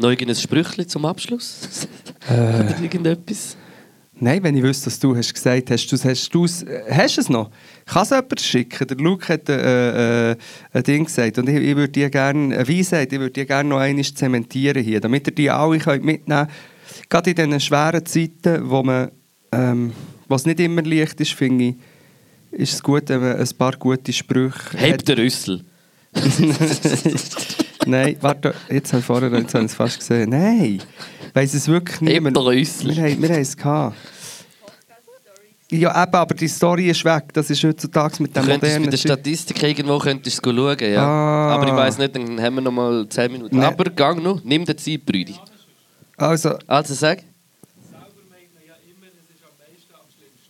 Noch 0.00 0.10
irgendein 0.10 0.36
Sprüchli 0.36 0.86
zum 0.86 1.04
Abschluss? 1.04 1.88
Äh. 2.28 2.34
Oder 2.34 2.80
irgendetwas? 2.80 3.56
Nein, 4.20 4.42
wenn 4.42 4.56
ich 4.56 4.62
wüsste, 4.62 4.84
dass 4.86 4.98
du 4.98 5.16
hast 5.16 5.32
gesagt 5.32 5.70
hast, 5.70 5.86
du 5.88 5.96
hast, 5.96 6.62
äh, 6.62 6.82
hast 6.90 7.16
du 7.16 7.20
es 7.20 7.28
noch? 7.28 7.50
Kann 7.88 8.02
es 8.02 8.10
jemand 8.10 8.40
schicken? 8.40 8.86
Der 8.86 8.96
Luke 8.98 9.32
hat 9.32 9.48
äh, 9.48 10.32
äh, 10.32 10.36
ein 10.72 10.82
Ding 10.82 11.06
gesagt 11.06 11.38
und 11.38 11.48
ich, 11.48 11.56
ich 11.56 11.74
würde 11.74 11.88
die 11.88 12.10
gerne, 12.10 12.54
eine 12.54 12.68
Weisheit, 12.68 13.12
ich 13.12 13.18
würde 13.18 13.32
die 13.32 13.46
gerne 13.46 13.68
noch 13.70 13.78
einmal 13.78 14.04
zementieren 14.04 14.84
hier, 14.84 15.00
damit 15.00 15.26
ihr 15.26 15.34
die 15.34 15.50
alle 15.50 15.78
könnt 15.78 16.04
mitnehmen 16.04 16.46
könnt. 16.46 17.08
Gerade 17.08 17.30
in 17.30 17.36
diesen 17.36 17.60
schweren 17.60 18.04
Zeiten, 18.04 18.68
wo 18.68 18.82
man, 18.82 19.10
ähm, 19.52 19.92
was 20.26 20.44
nicht 20.44 20.60
immer 20.60 20.82
leicht 20.82 21.18
ist, 21.22 21.32
finde 21.32 21.64
ich, 21.64 21.74
ist 22.50 22.74
es 22.74 22.82
gut, 22.82 23.08
wenn 23.08 23.20
man 23.20 23.36
ein 23.36 23.48
paar 23.56 23.72
gute 23.72 24.12
Sprüche 24.12 24.76
Heb 24.76 25.04
den 25.06 25.18
Rüssel. 25.18 25.64
Nein, 27.86 28.16
warte, 28.20 28.54
jetzt 28.68 28.92
habe 28.92 29.00
ich 29.00 29.06
vorher 29.06 29.32
jetzt 29.32 29.54
habe 29.54 29.64
ich 29.64 29.70
es 29.70 29.76
fast 29.76 29.98
gesehen. 29.98 30.30
Nein, 30.30 30.82
weiss 31.32 31.54
es 31.54 31.68
wirklich 31.68 32.00
Heb 32.00 32.08
niemand. 32.08 32.36
den 32.36 32.42
Rüssel. 32.42 32.94
Wir 32.94 33.22
wir 33.22 33.28
haben 33.30 33.40
es 33.40 33.56
gehabt. 33.56 33.96
Ja, 35.70 36.02
eben, 36.02 36.14
aber 36.14 36.34
die 36.34 36.48
Story 36.48 36.88
ist 36.88 37.04
weg. 37.04 37.24
Das 37.34 37.50
ist 37.50 37.62
heutzutage 37.62 38.22
mit 38.22 38.34
Du 38.34 38.40
dem 38.40 38.46
könntest 38.46 38.60
bei 38.62 38.68
modernen 38.68 38.90
der. 38.90 38.96
Statistik 38.96 39.62
irgendwo 39.62 39.98
könntest 39.98 40.44
du 40.44 40.50
schauen, 40.54 40.76
ja. 40.80 41.02
Ah. 41.06 41.54
Aber 41.54 41.66
ich 41.66 41.74
weiß 41.74 41.98
nicht, 41.98 42.16
dann 42.16 42.40
haben 42.40 42.54
wir 42.54 42.60
noch 42.62 42.72
mal 42.72 43.06
10 43.06 43.30
Minuten. 43.32 43.58
Nee. 43.58 43.64
Aber 43.66 43.84
gang 43.90 44.22
noch, 44.22 44.42
nimm 44.42 44.64
dir 44.64 44.74
Zeit, 44.76 45.04
Brüdi. 45.04 45.34
Also, 46.16 46.54
Also 46.66 46.94
sag. 46.94 47.22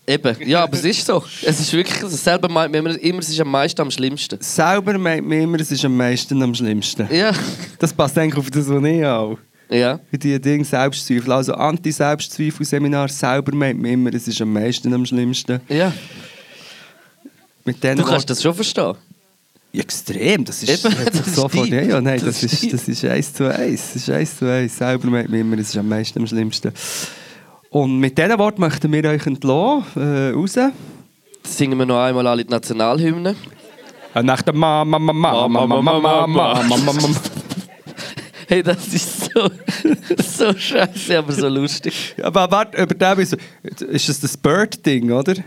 Eben, 0.06 0.36
ja, 0.48 0.62
aber 0.62 0.72
es 0.72 0.84
ist 0.84 1.04
so. 1.04 1.22
Es 1.44 1.60
ist 1.60 1.70
wirklich 1.74 2.00
so. 2.00 2.08
Selber 2.08 2.48
meint 2.48 2.72
man 2.72 2.86
immer, 2.86 2.98
immer, 2.98 3.18
es 3.18 3.28
ist 3.28 3.38
am 3.40 3.50
meisten 3.50 3.78
am 3.82 3.90
schlimmsten. 3.90 4.38
selber 4.40 4.96
meint 4.96 5.26
man 5.26 5.38
immer, 5.38 5.60
es 5.60 5.70
ist 5.70 5.84
am 5.84 5.94
meisten 5.94 6.42
am 6.42 6.54
schlimmsten. 6.54 7.06
Ja. 7.14 7.30
Das 7.78 7.92
passt 7.92 8.16
eigentlich 8.16 8.38
auf 8.38 8.50
das, 8.50 8.66
was 8.70 8.82
ich 8.84 9.04
auch. 9.04 9.36
Ja. 9.70 10.00
Für 10.10 10.18
die 10.18 10.40
Dinge 10.40 10.64
Selbstzweifel. 10.64 11.32
Also 11.32 11.54
Anti-Selbstzweifel-Seminar 11.54 13.08
selber 13.08 13.54
meint 13.54 13.80
man 13.80 13.90
immer, 13.90 14.14
es 14.14 14.26
ist 14.26 14.40
am 14.40 14.52
meisten 14.52 14.92
am 14.94 15.04
schlimmsten. 15.04 15.60
Ja. 15.68 15.92
Mit 17.64 17.84
du 17.84 17.88
kannst 17.88 18.08
Worten. 18.08 18.26
das 18.28 18.42
schon 18.42 18.54
verstehen. 18.54 18.94
Ja, 19.70 19.82
extrem, 19.82 20.46
das 20.46 20.62
ist, 20.62 20.84
Eben, 20.84 20.96
das 21.04 21.26
ist 21.26 21.34
sofort, 21.34 21.68
ja, 21.68 21.82
ja, 21.82 22.00
nein, 22.00 22.18
das, 22.24 22.40
das 22.40 22.52
ist, 22.54 22.72
das 22.72 22.88
ist 22.88 23.04
eins 23.04 23.34
zu 23.34 23.54
eins, 23.54 23.92
das 23.92 23.96
ist 23.96 24.08
eins 24.08 24.38
zu 24.38 24.50
eins, 24.50 24.78
selber 24.78 25.08
meint 25.08 25.28
man 25.28 25.40
immer, 25.40 25.58
es 25.58 25.68
ist 25.68 25.76
am 25.76 25.86
meisten 25.86 26.18
am 26.20 26.26
schlimmsten. 26.26 26.72
Und 27.68 27.98
mit 27.98 28.16
diesen 28.16 28.38
Worten 28.38 28.62
möchten 28.62 28.90
wir 28.90 29.04
euch 29.04 29.26
entlassen, 29.26 29.84
äh, 29.96 30.30
raus. 30.30 30.54
Jetzt 30.54 31.58
singen 31.58 31.78
wir 31.78 31.84
noch 31.84 32.00
einmal 32.00 32.26
alle 32.26 32.42
die 32.42 32.50
Nationalhymne. 32.50 33.36
Nach 34.22 34.40
der 34.40 34.54
Mama, 34.54 34.98
Mama, 34.98 35.12
Mama, 35.12 35.48
Mama, 35.48 35.82
Mama, 35.82 36.26
Mama, 36.26 36.62
Mama, 36.62 36.92
Mama. 36.92 37.20
Hey, 38.50 38.62
das 38.62 38.88
ist 38.94 39.30
so, 39.30 39.50
so 40.48 40.58
scheiße, 40.58 41.18
aber 41.18 41.32
so 41.34 41.48
lustig. 41.48 42.14
Aber 42.22 42.50
warte, 42.50 42.82
über 42.82 42.94
den 42.94 43.18
ist, 43.18 43.36
ist 43.62 44.08
das 44.08 44.20
das 44.20 44.38
Bird-Ding, 44.38 45.12
oder? 45.12 45.34
Du 45.34 45.42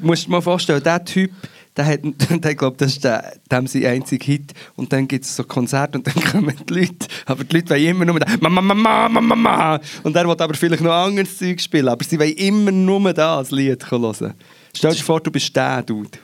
musst 0.00 0.26
dir 0.26 0.32
mal 0.32 0.40
vorstellen, 0.40 0.82
der 0.82 1.04
Typ, 1.04 1.30
der 1.76 1.86
hat, 1.86 2.00
der 2.30 2.54
glaubt, 2.56 2.80
das 2.80 2.94
ist 2.94 3.04
der, 3.04 3.36
dem 3.48 3.68
sein 3.68 3.86
einziger 3.86 4.24
Hit. 4.24 4.54
Und 4.74 4.92
dann 4.92 5.06
gibt 5.06 5.24
es 5.24 5.36
so 5.36 5.44
Konzerte 5.44 5.98
und 5.98 6.06
dann 6.08 6.14
kommen 6.32 6.56
die 6.68 6.74
Leute. 6.74 7.06
Aber 7.26 7.44
die 7.44 7.54
Leute 7.54 7.70
wollen 7.70 7.86
immer 7.86 8.04
nur 8.04 8.18
da, 8.18 8.26
Mama, 8.40 8.60
Mama, 8.60 9.08
Mama, 9.08 9.20
Mama. 9.20 9.80
Und 10.02 10.16
er 10.16 10.26
will 10.26 10.36
aber 10.36 10.54
vielleicht 10.54 10.82
noch 10.82 10.90
anderes 10.90 11.38
Zeug 11.38 11.60
spielen. 11.60 11.88
Aber 11.88 12.04
sie 12.04 12.18
wollen 12.18 12.32
immer 12.32 12.72
nur 12.72 13.12
das 13.12 13.52
Lied 13.52 13.88
hören. 13.88 14.34
Stell 14.74 14.94
dir 14.94 15.02
vor, 15.04 15.20
du 15.20 15.30
bist 15.30 15.54
der 15.54 15.84
Dude. 15.84 16.18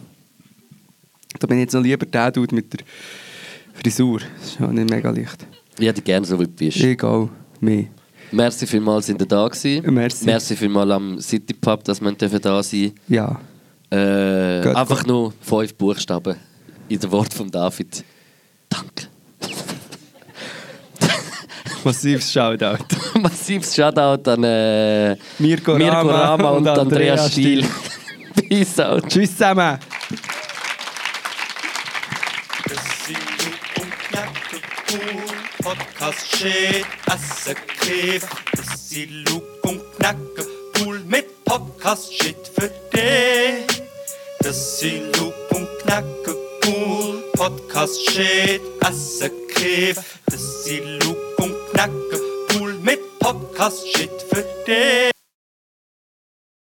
Da 1.39 1.47
bin 1.47 1.59
ich 1.59 1.63
jetzt 1.63 1.75
noch 1.75 1.83
lieber 1.83 2.07
der 2.07 2.33
Dude 2.33 2.57
mit 2.57 2.73
der 2.73 2.81
Frisur. 3.75 4.19
Das 4.19 4.49
ist 4.49 4.59
ja 4.59 4.67
nicht 4.67 4.91
mega 4.91 5.09
leicht. 5.11 5.47
Ich 5.79 5.87
hätte 5.87 6.03
gerne 6.03 6.27
so 6.27 6.39
wie 6.39 6.45
du 6.45 6.51
bist. 6.51 6.79
Egal, 6.81 7.29
mehr. 7.61 7.85
Merci 8.31 8.67
vielmals, 8.67 9.07
sind 9.07 9.21
ihr 9.21 9.27
da 9.27 9.47
gewesen. 9.47 9.93
Merci. 9.95 10.25
Merci 10.25 10.57
vielmals 10.57 10.91
am 10.91 11.21
City 11.21 11.53
Pub, 11.55 11.85
dass 11.85 12.01
wir 12.01 12.13
dürfen 12.13 12.41
da 12.41 12.63
sein 12.63 12.93
Ja. 13.09 13.39
äh, 13.91 14.63
Gut, 14.63 14.75
Einfach 14.77 14.99
gut. 15.01 15.07
nur 15.07 15.33
fünf 15.41 15.75
Buchstaben 15.75 16.37
in 16.89 16.99
dem 16.99 17.11
Wort 17.11 17.33
von 17.35 17.51
David. 17.51 18.03
Danke. 18.71 19.09
Massives 21.85 22.33
Shoutout. 22.33 22.85
Massives 23.21 23.75
Shoutout 23.75 24.31
an 24.31 24.45
äh, 24.45 25.17
Mirko 25.39 25.77
Mirko 25.77 25.97
Rama 25.97 26.13
Rama 26.13 26.51
und, 26.51 26.57
und 26.63 26.69
Andreas 26.69 27.21
Andreas 27.21 27.33
Stiel. 27.33 27.65
Peace 28.49 28.79
out. 28.81 29.09
Tschüss 29.09 29.33
zusammen. 29.33 29.79
Podcast 36.03 36.37
shit, 36.37 36.87
Asse 37.07 37.55
Käfer. 37.55 38.27
Das 38.57 38.89
sind 38.89 39.29
Luke 39.29 39.47
und 39.69 39.81
Knacke 39.97 40.45
cool 40.81 40.99
mit 41.07 41.45
Podcast 41.45 42.13
shit 42.13 42.37
für 42.57 42.69
dich. 42.93 43.85
Das 44.41 44.81
sind 44.81 45.17
Luke 45.17 45.37
und 45.55 45.69
Knacke 45.83 46.37
cool. 46.67 47.23
Podcast 47.35 48.11
shit, 48.11 48.61
Asse 48.81 49.31
Käfer. 49.55 50.03
Das 50.27 50.65
sind 50.65 51.05
Luke 51.05 51.37
und 51.37 51.55
Knacke 51.73 52.21
cool 52.55 52.75
mit 52.83 52.99
Podcast 53.21 53.87
shit 53.87 54.11
für 54.29 54.45
dich. 54.67 55.12